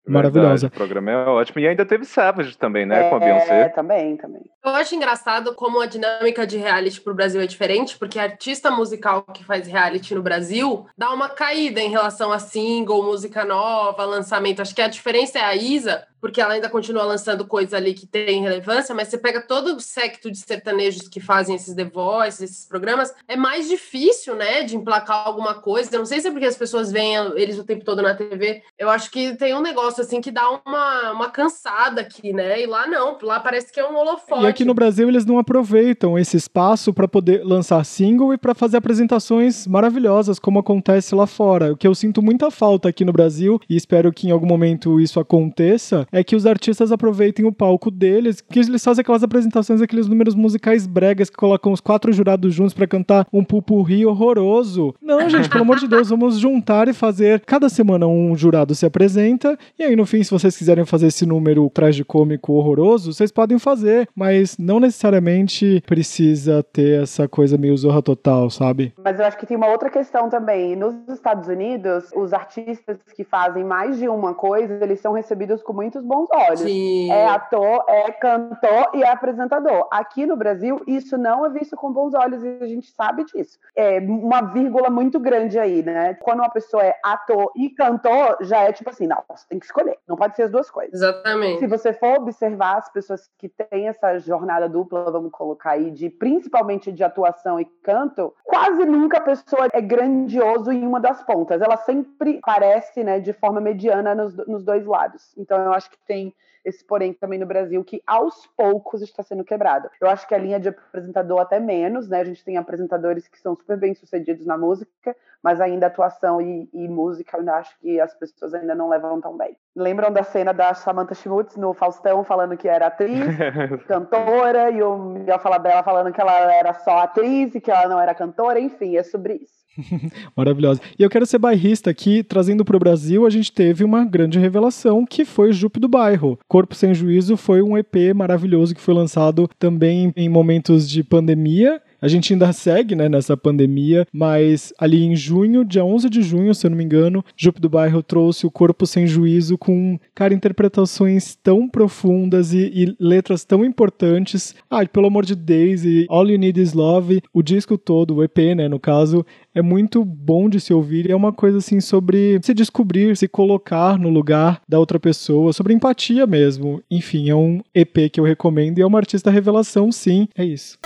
Maravilhosa. 0.07 0.49
Verdade, 0.49 0.67
o 0.67 0.71
programa 0.71 1.11
é 1.11 1.17
ótimo. 1.17 1.61
E 1.61 1.67
ainda 1.69 1.85
teve 1.87 2.05
Savage 2.05 2.57
também, 2.59 2.85
né? 2.85 3.09
Com 3.09 3.17
a 3.17 3.19
É, 3.19 3.25
Beyoncé. 3.25 3.69
também, 3.71 4.17
também. 4.17 4.43
Eu 4.65 4.71
acho 4.75 4.95
engraçado 4.95 5.55
como 5.55 5.81
a 5.81 5.87
dinâmica 5.87 6.47
de 6.47 6.59
reality 6.59 7.01
pro 7.01 7.15
Brasil 7.15 7.41
é 7.41 7.47
diferente, 7.47 7.97
porque 7.99 8.19
artista 8.19 8.71
musical 8.71 9.23
que 9.23 9.45
faz 9.45 9.67
reality 9.67 10.15
no 10.15 10.23
Brasil 10.23 10.87
dá 10.97 11.11
uma 11.13 11.29
caída 11.31 11.81
em 11.81 11.91
relação 11.91 12.33
a 12.33 12.39
single, 12.39 13.03
música 13.03 13.45
nova, 13.45 14.05
lançamento. 14.05 14.61
Acho 14.61 14.75
que 14.75 14.83
a 14.83 14.89
diferença 14.89 15.39
é 15.39 15.43
a 15.43 15.55
Isa, 15.57 16.07
porque 16.25 16.41
ela 16.41 16.55
ainda 16.55 16.71
continua 16.71 17.03
lançando 17.03 17.47
coisas 17.47 17.75
ali 17.75 17.93
que 17.93 18.07
tem 18.07 18.41
relevância, 18.41 18.95
mas 18.95 19.09
você 19.09 19.19
pega 19.19 19.43
todo 19.43 19.77
o 19.77 19.81
secto 19.81 20.31
de 20.31 20.39
sertanejos 20.39 21.07
que 21.07 21.21
fazem 21.21 21.55
esses 21.55 21.75
The 21.75 21.85
Voice, 21.85 22.43
esses 22.43 22.65
programas, 22.65 23.13
é 23.29 23.37
mais 23.37 23.69
difícil, 23.69 24.35
né, 24.35 24.63
de 24.63 24.75
emplacar 24.75 25.27
alguma 25.27 25.53
coisa. 25.53 25.95
Eu 25.95 25.99
não 25.99 26.07
sei 26.07 26.23
se 26.23 26.29
é 26.29 26.31
porque 26.31 26.47
as 26.47 26.57
pessoas 26.57 26.91
veem 26.91 27.15
eles 27.37 27.59
o 27.59 27.65
tempo 27.65 27.85
todo 27.85 28.01
na 28.01 28.15
TV. 28.15 28.63
Eu 28.79 28.89
acho 28.89 29.11
que 29.11 29.37
tem 29.37 29.55
um 29.55 29.61
negócio 29.61 30.03
assim 30.03 30.23
que 30.23 30.31
dá 30.31 30.49
uma, 30.65 31.13
uma 31.13 31.29
cansada 31.29 32.01
aqui, 32.01 32.33
né? 32.33 32.59
E 32.59 32.65
lá 32.65 32.87
não, 32.87 33.19
lá 33.21 33.39
parece 33.39 33.71
que 33.71 33.79
é 33.79 33.87
um 33.87 33.95
holofote. 33.95 34.45
E 34.45 34.47
aqui 34.47 34.65
no 34.65 34.73
Brasil 34.73 35.07
eles 35.11 35.27
não 35.27 35.39
aproveitam 35.39 36.19
esse 36.19 36.39
espaço 36.39 36.95
para 36.95 37.07
poder 37.07 37.45
lançar 37.45 37.85
single 37.85 38.33
e 38.33 38.39
para 38.39 38.55
fazer 38.55 38.79
apresentações 38.79 39.67
maravilhosas, 39.67 40.39
como 40.39 40.59
acontece 40.59 41.15
lá 41.15 41.27
fora. 41.27 41.75
O 41.75 41.77
que 41.77 41.87
eu 41.87 41.95
sinto 41.95 42.23
muita 42.23 42.51
falta 42.51 42.89
aqui 42.89 43.05
no 43.05 43.13
Brasil, 43.13 43.61
e 43.69 43.77
espero 43.77 44.11
que 44.11 44.29
em 44.29 44.31
algum 44.31 44.47
momento 44.47 44.99
isso 44.99 45.21
aconteça, 45.21 46.07
é 46.15 46.23
que 46.23 46.37
os 46.37 46.47
artistas 46.47 46.93
aproveitem 46.93 47.45
o 47.45 47.53
palco 47.53 47.91
deles, 47.91 48.41
que 48.41 48.61
eles 48.61 48.85
fazem 48.85 49.03
aquelas 49.03 49.25
apresentações, 49.25 49.83
aqueles 49.83 50.07
números 50.07 50.37
musicais 50.37 50.87
bregas 50.87 51.29
que 51.29 51.37
colocam 51.37 51.73
os 51.73 51.81
quatro 51.81 52.13
jurados 52.13 52.55
juntos 52.55 52.73
para 52.73 52.87
cantar 52.87 53.27
um 53.33 53.43
pupurri 53.43 54.07
horroroso. 54.07 54.95
Não, 55.03 55.19
gente, 55.29 55.49
pelo 55.49 55.63
amor 55.63 55.81
de 55.81 55.89
Deus, 55.89 56.11
vamos 56.11 56.39
juntar 56.39 56.87
e 56.87 56.93
fazer. 56.93 57.41
Cada 57.41 57.69
semana 57.69 58.07
um 58.07 58.37
jurado 58.37 58.77
se 58.77 58.87
apresenta, 58.87 59.59
e 59.77 59.83
aí 59.83 59.97
no 59.97 60.07
fim, 60.07 60.23
se 60.23 60.31
vocês 60.31 60.57
quiserem 60.57 60.85
fazer 60.85 61.09
esse 61.09 61.27
número 61.27 61.69
tragicômico 61.71 62.53
horroroso, 62.53 63.13
vocês 63.13 63.33
podem 63.33 63.59
fazer, 63.59 64.09
mas 64.15 64.57
não 64.57 64.79
necessariamente 64.79 65.83
precisa 65.85 66.63
ter 66.63 67.03
essa 67.03 67.27
coisa 67.27 67.59
meio 67.59 67.77
zorra 67.77 68.01
total, 68.01 68.49
sabe? 68.51 68.93
Mas 69.03 69.19
eu 69.19 69.27
acho 69.27 69.37
que 69.37 69.47
tem 69.47 69.57
uma 69.57 69.69
outra 69.69 69.91
questão 69.91 70.29
também. 70.31 70.77
Nos 70.77 70.95
Estados 71.09 71.49
Unidos, 71.49 72.05
os 72.15 72.33
artistas 72.33 72.99
que 73.17 73.25
fazem 73.25 73.65
mais 73.65 73.99
de 73.99 74.09
uma 74.09 74.33
coisa, 74.33 74.79
eles 74.81 75.01
são 75.01 75.13
recebidos 75.13 75.61
com 75.61 75.73
muitos 75.73 76.04
bons 76.05 76.29
olhos. 76.33 76.61
Sim. 76.61 77.11
É 77.11 77.27
ator, 77.27 77.85
é 77.89 78.13
cantor 78.13 78.91
e 78.95 79.03
é 79.03 79.11
apresentador. 79.11 79.89
Aqui 79.91 80.27
no 80.27 80.37
Brasil, 80.37 80.81
isso 80.87 81.17
não 81.17 81.45
é 81.47 81.51
visto 81.51 81.77
com 81.77 81.93
bons 81.93 82.15
olhos 82.15 82.43
e 82.43 82.59
a 82.61 82.67
gente 82.67 82.91
sabe 82.91 83.25
disso. 83.25 83.59
É 83.77 83.99
uma 83.99 84.43
vírgula 84.43 84.91
muito 84.91 85.19
grande 85.19 85.59
aí, 85.59 85.83
né? 85.83 86.15
Quando 86.15 86.41
uma 86.41 86.51
pessoa 86.51 86.83
é 86.83 86.95
ator 87.03 87.53
e 87.57 87.71
cantor, 87.71 88.39
já 88.41 88.61
é 88.61 88.73
tipo 88.73 88.91
assim, 88.91 89.07
não, 89.07 89.23
você 89.29 89.47
tem 89.49 89.59
que 89.59 89.67
escolher. 89.67 89.99
Não 90.07 90.17
pode 90.17 90.37
ser 90.37 90.45
as 90.45 90.51
duas 90.51 90.71
coisas. 90.71 90.95
Exatamente. 90.95 91.61
Se 91.61 91.67
você 91.67 91.93
for 91.93 92.19
observar 92.19 92.79
as 92.79 92.89
pessoas 92.91 93.29
que 93.39 93.49
têm 93.49 93.89
essa 93.89 94.19
jornada 94.19 94.69
dupla, 94.69 95.11
vamos 95.11 95.31
colocar 95.31 95.73
aí, 95.73 95.91
de 95.91 96.11
principalmente 96.11 96.93
de 96.93 97.03
atuação 97.03 97.59
e 97.59 97.65
canto, 97.65 98.35
quase 98.45 98.85
nunca 98.85 99.19
a 99.19 99.23
pessoa 99.23 99.69
é 99.73 99.81
grandioso 99.81 100.73
em 100.73 100.87
uma 100.87 101.01
das 101.01 101.23
pontas. 101.23 101.61
Ela 101.61 101.77
sempre 101.77 102.41
parece, 102.45 103.03
né, 103.03 103.21
de 103.21 103.33
forma 103.33 103.61
mediana 103.61 104.15
nos, 104.15 104.37
nos 104.47 104.65
dois 104.65 104.85
lados. 104.85 105.35
Então 105.37 105.59
eu 105.59 105.73
acho 105.73 105.91
que 105.91 105.94
tem 106.07 106.35
esse 106.65 106.83
porém 106.83 107.13
também 107.13 107.39
no 107.39 107.47
Brasil 107.47 107.85
que 107.85 108.03
aos 108.07 108.47
poucos 108.57 109.03
está 109.03 109.23
sendo 109.23 109.45
quebrado. 109.45 109.91
Eu 110.01 110.09
acho 110.09 110.27
que 110.27 110.35
a 110.35 110.39
linha 110.39 110.59
de 110.59 110.69
apresentador 110.69 111.41
até 111.41 111.61
menos, 111.61 112.09
né? 112.09 112.21
A 112.21 112.25
gente 112.25 112.43
tem 112.43 112.57
apresentadores 112.57 113.29
que 113.29 113.39
são 113.39 113.55
super 113.55 113.77
bem 113.77 113.95
sucedidos 113.95 114.47
na 114.47 114.57
música, 114.57 115.15
mas 115.43 115.61
ainda 115.61 115.87
atuação 115.87 116.41
e, 116.41 116.69
e 116.73 116.89
música, 116.89 117.37
eu 117.37 117.41
ainda 117.41 117.57
acho 117.57 117.79
que 117.79 118.01
as 118.01 118.15
pessoas 118.15 118.55
ainda 118.55 118.75
não 118.75 118.89
levam 118.89 119.21
tão 119.21 119.37
bem. 119.37 119.57
Lembram 119.77 120.11
da 120.11 120.23
cena 120.23 120.55
da 120.55 120.73
Samantha 120.73 121.15
Schmutz 121.15 121.57
no 121.57 121.75
Faustão 121.75 122.25
falando 122.25 122.57
que 122.57 122.67
era 122.67 122.87
atriz, 122.87 123.21
cantora, 123.87 124.71
e 124.71 124.83
o 124.83 124.97
Miguel 124.97 125.39
Falabella 125.39 125.83
falando 125.83 126.13
que 126.13 126.21
ela 126.21 126.33
era 126.51 126.73
só 126.73 126.99
atriz 127.01 127.55
e 127.55 127.61
que 127.61 127.71
ela 127.71 127.89
não 127.89 128.01
era 128.01 128.15
cantora, 128.15 128.59
enfim, 128.59 128.97
é 128.97 129.03
sobre 129.03 129.35
isso. 129.35 129.64
Maravilhosa. 130.37 130.81
E 130.99 131.03
eu 131.03 131.11
quero 131.11 131.27
ser 131.27 131.39
bairrista 131.39 131.91
aqui, 131.91 132.23
trazendo 132.23 132.65
para 132.65 132.77
o 132.77 132.81
Brasil, 132.81 133.27
a 133.27 133.31
gente 133.31 133.53
teve 133.53 133.85
uma 133.85 134.05
grande 134.05 134.39
revelação 134.39 135.05
que 135.05 135.25
foi 135.25 135.53
Jupe 135.53 135.81
do 135.81 135.89
Bairro. 135.89 136.39
Corpo 136.49 136.75
Sem 136.75 136.95
Juízo 136.95 137.37
foi 137.37 137.63
um 137.63 137.77
EP 137.77 138.15
maravilhoso 138.15 138.75
que 138.75 138.81
foi 138.81 138.95
lançado 138.95 139.49
também 139.59 140.13
em 140.17 140.29
momentos 140.29 140.89
de 140.89 141.03
pandemia. 141.03 141.81
A 142.05 142.09
gente 142.09 142.35
ainda 142.35 142.53
segue 142.53 142.95
né, 142.95 143.09
nessa 143.09 143.35
pandemia, 143.35 144.07
mas 144.13 144.75
ali 144.79 145.03
em 145.03 145.17
junho, 145.17 145.65
dia 145.65 145.83
11 145.83 146.11
de 146.11 146.21
junho, 146.21 146.55
se 146.55 146.67
eu 146.67 146.71
não 146.71 146.77
me 146.77 146.85
engano, 146.85 147.25
Jupe 147.35 147.59
do 147.59 147.71
Bairro 147.71 148.03
trouxe 148.03 148.47
o 148.47 148.51
Corpo 148.51 148.87
Sem 148.87 149.07
Juízo 149.07 149.57
com, 149.57 149.99
cara, 150.15 150.35
interpretações 150.35 151.35
tão 151.43 151.67
profundas 151.67 152.53
e, 152.53 152.71
e 152.75 152.95
letras 153.01 153.43
tão 153.47 153.65
importantes. 153.65 154.55
Ah, 154.69 154.85
pelo 154.85 155.07
amor 155.07 155.25
de 155.25 155.35
Daisy, 155.35 156.05
All 156.11 156.29
You 156.29 156.39
Need 156.39 156.61
Is 156.61 156.75
Love, 156.75 157.23
o 157.33 157.43
disco 157.43 157.79
todo, 157.79 158.17
o 158.17 158.23
EP, 158.23 158.55
né, 158.55 158.69
no 158.69 158.79
caso, 158.79 159.25
é 159.55 159.63
muito 159.63 160.05
bom 160.05 160.47
de 160.47 160.61
se 160.61 160.75
ouvir. 160.75 161.11
É 161.11 161.17
uma 161.17 161.33
coisa 161.33 161.57
assim 161.57 161.81
sobre 161.81 162.39
se 162.43 162.53
descobrir, 162.53 163.17
se 163.17 163.27
colocar 163.27 163.99
no 163.99 164.11
lugar 164.11 164.61
da 164.69 164.79
outra 164.79 165.01
pessoa, 165.01 165.55
sobre 165.55 165.73
empatia 165.73 166.27
mesmo. 166.27 166.83
Enfim, 166.91 167.31
é 167.31 167.35
um 167.35 167.63
EP 167.75 168.11
que 168.13 168.21
eu 168.21 168.25
recomendo 168.25 168.79
e 168.79 168.83
é 168.83 168.87
uma 168.87 168.99
artista 168.99 169.31
revelação, 169.31 169.91
sim. 169.91 170.29
É 170.37 170.45
isso. 170.45 170.77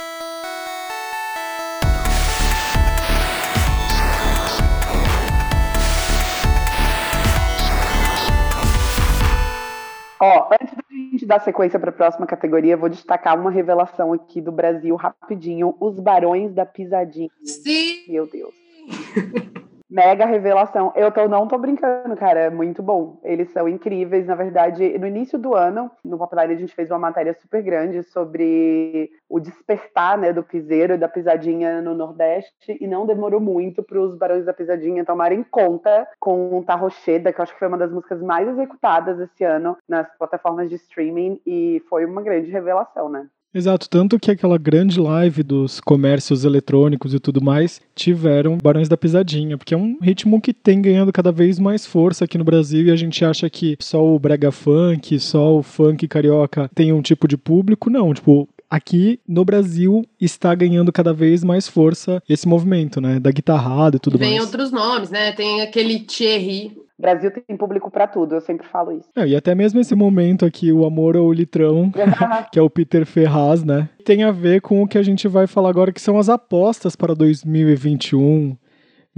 Ó, 10.20 10.48
antes 10.52 10.74
da 10.74 10.82
gente 10.90 11.26
dar 11.26 11.40
sequência 11.40 11.78
para 11.78 11.90
a 11.90 11.92
próxima 11.92 12.26
categoria, 12.26 12.76
vou 12.76 12.88
destacar 12.88 13.38
uma 13.38 13.50
revelação 13.50 14.12
aqui 14.12 14.40
do 14.40 14.50
Brasil 14.50 14.94
rapidinho: 14.96 15.76
os 15.80 15.98
Barões 16.00 16.52
da 16.52 16.66
Pisadinha. 16.66 17.30
Sim! 17.44 18.04
Meu 18.08 18.26
Deus. 18.26 18.54
Mega 19.90 20.26
revelação. 20.26 20.92
Eu 20.94 21.10
tô, 21.10 21.26
não 21.28 21.48
tô 21.48 21.56
brincando, 21.56 22.14
cara. 22.14 22.40
É 22.40 22.50
muito 22.50 22.82
bom. 22.82 23.18
Eles 23.24 23.50
são 23.52 23.66
incríveis. 23.66 24.26
Na 24.26 24.34
verdade, 24.34 24.98
no 24.98 25.06
início 25.06 25.38
do 25.38 25.54
ano, 25.54 25.90
no 26.04 26.18
Popular, 26.18 26.50
a 26.50 26.54
gente 26.54 26.74
fez 26.74 26.90
uma 26.90 26.98
matéria 26.98 27.32
super 27.32 27.62
grande 27.62 28.02
sobre 28.02 29.10
o 29.28 29.40
despertar 29.40 30.18
né, 30.18 30.30
do 30.30 30.42
piseiro 30.42 30.94
e 30.94 30.98
da 30.98 31.08
pisadinha 31.08 31.80
no 31.80 31.94
Nordeste. 31.94 32.76
E 32.78 32.86
não 32.86 33.06
demorou 33.06 33.40
muito 33.40 33.82
para 33.82 33.98
os 33.98 34.14
Barões 34.14 34.44
da 34.44 34.52
Pisadinha 34.52 35.06
tomarem 35.06 35.42
conta 35.42 36.06
com 36.20 36.62
Tarrocheda, 36.62 37.32
que 37.32 37.40
eu 37.40 37.42
acho 37.42 37.54
que 37.54 37.58
foi 37.58 37.68
uma 37.68 37.78
das 37.78 37.90
músicas 37.90 38.20
mais 38.20 38.46
executadas 38.46 39.18
esse 39.18 39.42
ano 39.42 39.78
nas 39.88 40.06
plataformas 40.18 40.68
de 40.68 40.74
streaming. 40.76 41.40
E 41.46 41.82
foi 41.88 42.04
uma 42.04 42.20
grande 42.20 42.50
revelação, 42.50 43.08
né? 43.08 43.26
Exato, 43.54 43.88
tanto 43.88 44.18
que 44.18 44.30
aquela 44.30 44.58
grande 44.58 45.00
live 45.00 45.42
dos 45.42 45.80
comércios 45.80 46.44
eletrônicos 46.44 47.14
e 47.14 47.18
tudo 47.18 47.42
mais 47.42 47.80
tiveram 47.94 48.58
Barões 48.58 48.88
da 48.88 48.96
Pisadinha, 48.96 49.56
porque 49.56 49.74
é 49.74 49.76
um 49.76 49.98
ritmo 50.00 50.40
que 50.40 50.52
tem 50.52 50.82
ganhando 50.82 51.12
cada 51.12 51.32
vez 51.32 51.58
mais 51.58 51.86
força 51.86 52.24
aqui 52.24 52.36
no 52.36 52.44
Brasil 52.44 52.86
e 52.86 52.90
a 52.90 52.96
gente 52.96 53.24
acha 53.24 53.48
que 53.48 53.76
só 53.80 54.04
o 54.04 54.18
brega 54.18 54.52
funk, 54.52 55.18
só 55.18 55.56
o 55.56 55.62
funk 55.62 56.06
carioca 56.06 56.70
tem 56.74 56.92
um 56.92 57.00
tipo 57.00 57.26
de 57.26 57.38
público, 57.38 57.88
não, 57.88 58.12
tipo, 58.12 58.48
aqui 58.68 59.18
no 59.26 59.44
Brasil 59.44 60.04
está 60.20 60.54
ganhando 60.54 60.92
cada 60.92 61.12
vez 61.12 61.42
mais 61.42 61.66
força 61.66 62.22
esse 62.28 62.46
movimento, 62.46 63.00
né, 63.00 63.18
da 63.18 63.30
guitarrada 63.30 63.96
e 63.96 64.00
tudo 64.00 64.18
Vem 64.18 64.30
mais. 64.30 64.40
Tem 64.40 64.46
outros 64.46 64.70
nomes, 64.70 65.10
né? 65.10 65.32
Tem 65.32 65.62
aquele 65.62 66.00
Thierry 66.00 66.76
Brasil 66.98 67.30
tem 67.30 67.56
público 67.56 67.90
para 67.90 68.08
tudo, 68.08 68.34
eu 68.34 68.40
sempre 68.40 68.66
falo 68.66 68.90
isso. 68.90 69.08
É, 69.14 69.26
e 69.26 69.36
até 69.36 69.54
mesmo 69.54 69.78
esse 69.78 69.94
momento 69.94 70.44
aqui, 70.44 70.72
o 70.72 70.84
amor 70.84 71.16
ao 71.16 71.32
litrão, 71.32 71.92
que 72.50 72.58
é 72.58 72.62
o 72.62 72.68
Peter 72.68 73.06
Ferraz, 73.06 73.62
né? 73.62 73.88
Tem 74.04 74.24
a 74.24 74.32
ver 74.32 74.60
com 74.60 74.82
o 74.82 74.88
que 74.88 74.98
a 74.98 75.02
gente 75.02 75.28
vai 75.28 75.46
falar 75.46 75.70
agora, 75.70 75.92
que 75.92 76.00
são 76.00 76.18
as 76.18 76.28
apostas 76.28 76.96
para 76.96 77.14
2021. 77.14 78.56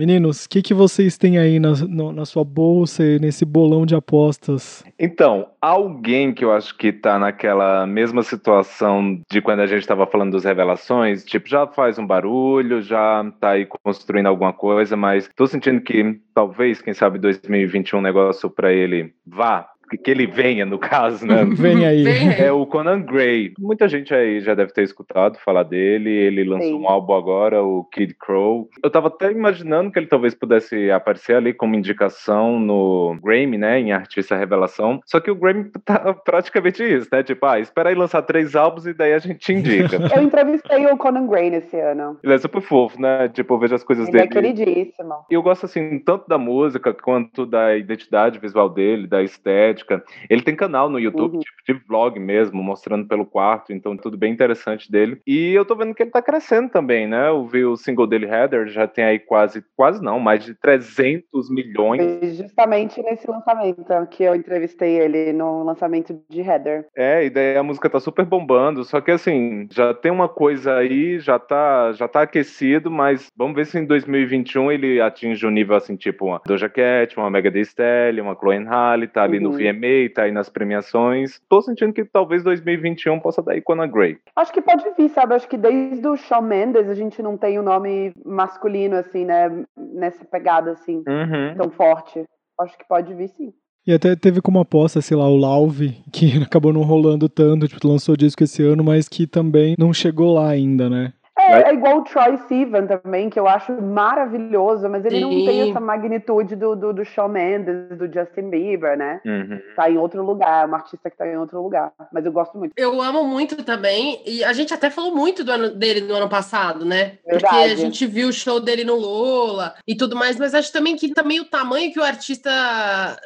Meninos, 0.00 0.47
o 0.47 0.49
que, 0.49 0.62
que 0.62 0.73
vocês 0.73 1.19
têm 1.19 1.37
aí 1.37 1.61
na, 1.61 1.73
no, 1.73 2.11
na 2.11 2.25
sua 2.25 2.42
bolsa 2.42 3.04
e 3.04 3.19
nesse 3.19 3.45
bolão 3.45 3.85
de 3.85 3.95
apostas? 3.95 4.83
Então, 4.99 5.49
alguém 5.61 6.33
que 6.33 6.42
eu 6.42 6.52
acho 6.52 6.75
que 6.78 6.90
tá 6.90 7.19
naquela 7.19 7.87
mesma 7.87 8.23
situação 8.23 9.21
de 9.30 9.42
quando 9.42 9.61
a 9.61 9.66
gente 9.66 9.83
estava 9.83 10.07
falando 10.07 10.33
das 10.33 10.45
revelações, 10.45 11.23
tipo, 11.23 11.47
já 11.47 11.66
faz 11.66 11.99
um 11.99 12.07
barulho, 12.07 12.80
já 12.80 13.30
tá 13.38 13.50
aí 13.50 13.66
construindo 13.85 14.28
alguma 14.28 14.54
coisa, 14.54 14.97
mas 14.97 15.28
tô 15.37 15.47
sentindo 15.47 15.83
que 15.83 16.19
talvez, 16.35 16.80
quem 16.80 16.95
sabe, 16.95 17.19
2021 17.19 17.99
um 17.99 18.02
negócio 18.02 18.49
para 18.49 18.73
ele 18.73 19.12
vá 19.26 19.70
que 19.97 20.11
ele 20.11 20.26
venha, 20.26 20.64
no 20.64 20.78
caso, 20.78 21.26
né? 21.26 21.44
Vem 21.56 21.87
aí. 21.87 22.04
É 22.38 22.52
o 22.52 22.66
Conan 22.66 23.02
Gray. 23.02 23.52
Muita 23.59 23.88
gente 23.88 24.14
aí 24.14 24.40
já 24.40 24.54
deve 24.54 24.73
ter 24.73 24.82
escutado 24.82 25.38
falar 25.38 25.64
dele. 25.64 26.11
Ele 26.11 26.44
lançou 26.44 26.68
Sim. 26.68 26.85
um 26.85 26.88
álbum 26.88 27.14
agora, 27.14 27.62
o 27.62 27.85
Kid 27.85 28.14
Crow. 28.14 28.68
Eu 28.82 28.90
tava 28.90 29.09
até 29.09 29.30
imaginando 29.30 29.90
que 29.90 29.99
ele 29.99 30.06
talvez 30.06 30.35
pudesse 30.35 30.90
aparecer 30.90 31.37
ali 31.37 31.52
como 31.52 31.75
indicação 31.75 32.59
no 32.59 33.18
Grammy, 33.23 33.59
né? 33.59 33.80
Em 33.80 33.92
Artista 33.92 34.37
Revelação. 34.37 35.00
Só 35.04 35.20
que 35.20 35.30
o 35.30 35.35
Grammy 35.35 35.70
tá 35.85 36.14
praticamente 36.14 36.82
isso, 36.82 37.09
né? 37.12 37.23
Tipo, 37.23 37.47
ah, 37.47 37.61
espera 37.61 37.90
aí 37.90 37.94
lançar 37.94 38.23
três 38.23 38.54
álbuns 38.54 38.87
e 38.87 38.94
daí 38.94 39.12
a 39.12 39.18
gente 39.18 39.52
indica. 39.52 39.97
eu 40.14 40.23
entrevistei 40.23 40.87
o 40.87 40.97
Conan 40.97 41.26
Gray 41.26 41.50
nesse 41.50 41.78
ano. 41.78 42.18
Ele 42.23 42.35
é 42.35 42.38
super 42.38 42.61
fofo, 42.61 43.00
né? 43.00 43.28
Tipo, 43.28 43.54
eu 43.54 43.59
vejo 43.59 43.75
as 43.75 43.85
coisas 43.85 44.09
ele 44.09 44.18
é 44.18 44.26
dele. 44.26 44.38
Ele 44.38 44.49
é 44.49 44.52
queridíssimo. 44.54 45.14
E 45.30 45.35
eu 45.35 45.42
gosto, 45.42 45.66
assim, 45.66 45.99
tanto 45.99 46.28
da 46.28 46.38
música 46.38 46.94
quanto 46.94 47.44
da 47.44 47.76
identidade 47.76 48.38
visual 48.38 48.68
dele, 48.68 49.06
da 49.06 49.23
estética 49.23 49.80
Ele 50.29 50.43
tem 50.43 50.55
canal 50.55 50.89
no 50.89 50.99
YouTube, 50.99 51.35
uhum. 51.35 51.41
tipo, 51.41 51.57
de 51.67 51.73
vlog 51.87 52.19
mesmo, 52.19 52.63
mostrando 52.63 53.07
pelo 53.07 53.27
quarto, 53.27 53.73
então 53.73 53.97
tudo 53.97 54.17
bem 54.17 54.33
interessante 54.33 54.91
dele. 54.91 55.21
E 55.27 55.53
eu 55.53 55.65
tô 55.65 55.75
vendo 55.75 55.95
que 55.95 56.03
ele 56.03 56.11
tá 56.11 56.23
crescendo 56.23 56.71
também, 56.71 57.07
né? 57.07 57.29
Eu 57.29 57.47
vi 57.47 57.65
o 57.65 57.77
single 57.77 58.07
dele, 58.07 58.27
Heather, 58.27 58.69
já 58.69 58.87
tem 58.87 59.05
aí 59.05 59.19
quase, 59.19 59.65
quase 59.77 60.03
não, 60.03 60.19
mais 60.21 60.45
de 60.45 60.55
300 60.55 61.51
milhões. 61.51 62.01
Foi 62.01 62.31
justamente 62.31 63.03
nesse 63.03 63.29
lançamento 63.31 63.85
que 64.11 64.23
eu 64.23 64.35
entrevistei 64.35 64.99
ele, 64.99 65.33
no 65.33 65.65
lançamento 65.65 66.19
de 66.29 66.41
Heather. 66.41 66.87
É, 66.97 67.25
e 67.25 67.31
daí 67.31 67.57
a 67.57 67.63
música 67.63 67.91
tá 67.91 68.01
super 68.01 68.25
bombando, 68.25 68.85
só 68.85 69.01
que 69.01 69.11
assim, 69.11 69.67
já 69.71 69.95
tem 69.95 70.11
uma 70.11 70.29
coisa 70.29 70.75
aí, 70.77 71.19
já 71.19 71.39
tá, 71.39 71.93
já 71.93 72.07
tá 72.07 72.23
aquecido, 72.23 72.90
mas 72.90 73.29
vamos 73.37 73.55
ver 73.55 73.66
se 73.66 73.79
em 73.79 73.85
2021 73.85 74.73
ele 74.73 75.01
atinge 75.01 75.47
um 75.47 75.51
nível 75.51 75.77
assim, 75.77 75.97
tipo 75.97 76.27
uma 76.27 76.40
Doja 76.47 76.69
Cat, 76.69 77.16
uma 77.16 77.31
Mega 77.31 77.51
Thee 77.51 77.62
Stallion, 77.62 78.25
uma 78.25 78.35
Chloe 78.35 78.64
Halle, 78.64 79.07
tá 79.07 79.23
ali 79.23 79.38
uhum. 79.38 79.45
no 79.45 79.53
VMA, 79.72 80.12
tá 80.14 80.22
aí 80.22 80.33
nas 80.33 80.48
premiações. 80.48 81.40
Tô 81.48 81.61
sentindo 81.62 81.92
que 81.92 82.04
talvez 82.04 82.42
2021 82.42 83.20
possa 83.20 83.42
dar 83.42 83.56
Icona 83.56 83.87
Grey. 83.87 84.18
Acho 84.37 84.52
que 84.52 84.61
pode 84.61 84.85
vir, 84.96 85.09
sabe? 85.11 85.35
Acho 85.35 85.48
que 85.48 85.56
desde 85.56 86.06
o 86.06 86.16
Shawn 86.16 86.42
Mendes 86.42 86.88
a 86.88 86.94
gente 86.94 87.22
não 87.22 87.37
tem 87.37 87.59
o 87.59 87.62
um 87.62 87.64
nome 87.64 88.12
masculino, 88.24 88.96
assim, 88.96 89.24
né? 89.24 89.64
Nessa 89.76 90.24
pegada, 90.24 90.72
assim, 90.72 91.02
uhum. 91.06 91.54
tão 91.56 91.70
forte. 91.70 92.24
Acho 92.61 92.76
que 92.76 92.87
pode 92.87 93.14
vir, 93.14 93.28
sim. 93.28 93.52
E 93.87 93.92
até 93.92 94.14
teve 94.14 94.42
como 94.42 94.61
aposta, 94.61 95.00
sei 95.00 95.16
lá, 95.16 95.28
o 95.28 95.37
Lauve, 95.37 95.96
que 96.12 96.37
acabou 96.44 96.72
não 96.72 96.83
rolando 96.83 97.28
tanto, 97.28 97.66
tipo, 97.66 97.88
lançou 97.88 98.16
disco 98.16 98.44
esse 98.44 98.62
ano, 98.62 98.85
mas 98.85 99.09
que 99.09 99.26
também 99.26 99.74
não 99.78 99.92
chegou 99.92 100.35
lá 100.35 100.48
ainda, 100.48 100.90
né? 100.90 101.12
É, 101.51 101.71
é, 101.71 101.75
igual 101.75 101.99
o 101.99 102.05
Troy 102.05 102.37
Sivan 102.49 102.87
também, 102.87 103.29
que 103.29 103.39
eu 103.39 103.49
acho 103.49 103.73
maravilhoso, 103.81 104.89
mas 104.89 105.05
ele 105.05 105.17
Sim. 105.17 105.23
não 105.23 105.31
tem 105.31 105.71
essa 105.71 105.81
magnitude 105.81 106.57
do, 106.57 106.75
do, 106.75 106.93
do 106.93 107.05
Shawn 107.05 107.29
Mendes, 107.29 107.97
do 107.97 108.07
Justin 108.13 108.51
Bieber, 108.51 108.97
né? 108.97 109.21
Uhum. 109.25 109.61
Tá 109.75 109.91
em 109.91 109.99
outro 109.99 110.25
lugar, 110.25 110.65
é 110.65 110.71
um 110.71 110.75
artista 110.75 111.11
que 111.11 111.17
tá 111.17 111.27
em 111.27 111.37
outro 111.37 111.63
lugar. 111.63 111.93
Mas 112.13 112.25
eu 112.25 112.33
gosto 112.33 112.57
muito. 112.59 112.73
Eu 112.77 113.01
amo 113.01 113.25
muito 113.25 113.63
também, 113.65 114.23
e 114.27 114.45
a 114.45 114.53
gente 114.53 114.73
até 114.73 114.91
falou 114.91 115.15
muito 115.15 115.45
do 115.45 115.53
ano, 115.53 115.71
dele 115.75 116.01
no 116.01 116.15
ano 116.15 116.29
passado, 116.29 116.85
né? 116.85 117.19
Verdade. 117.27 117.41
Porque 117.41 117.73
a 117.73 117.77
gente 117.77 118.07
viu 118.07 118.29
o 118.29 118.33
show 118.33 118.61
dele 118.61 118.85
no 118.85 118.95
Lola 118.95 119.75
e 119.87 119.95
tudo 119.95 120.17
mais, 120.17 120.39
mas 120.39 120.55
acho 120.55 120.73
também 120.73 120.97
que 120.97 121.13
também 121.13 121.41
o 121.41 121.45
tamanho 121.45 121.93
que 121.93 122.01
o 122.01 122.05
artista 122.05 122.51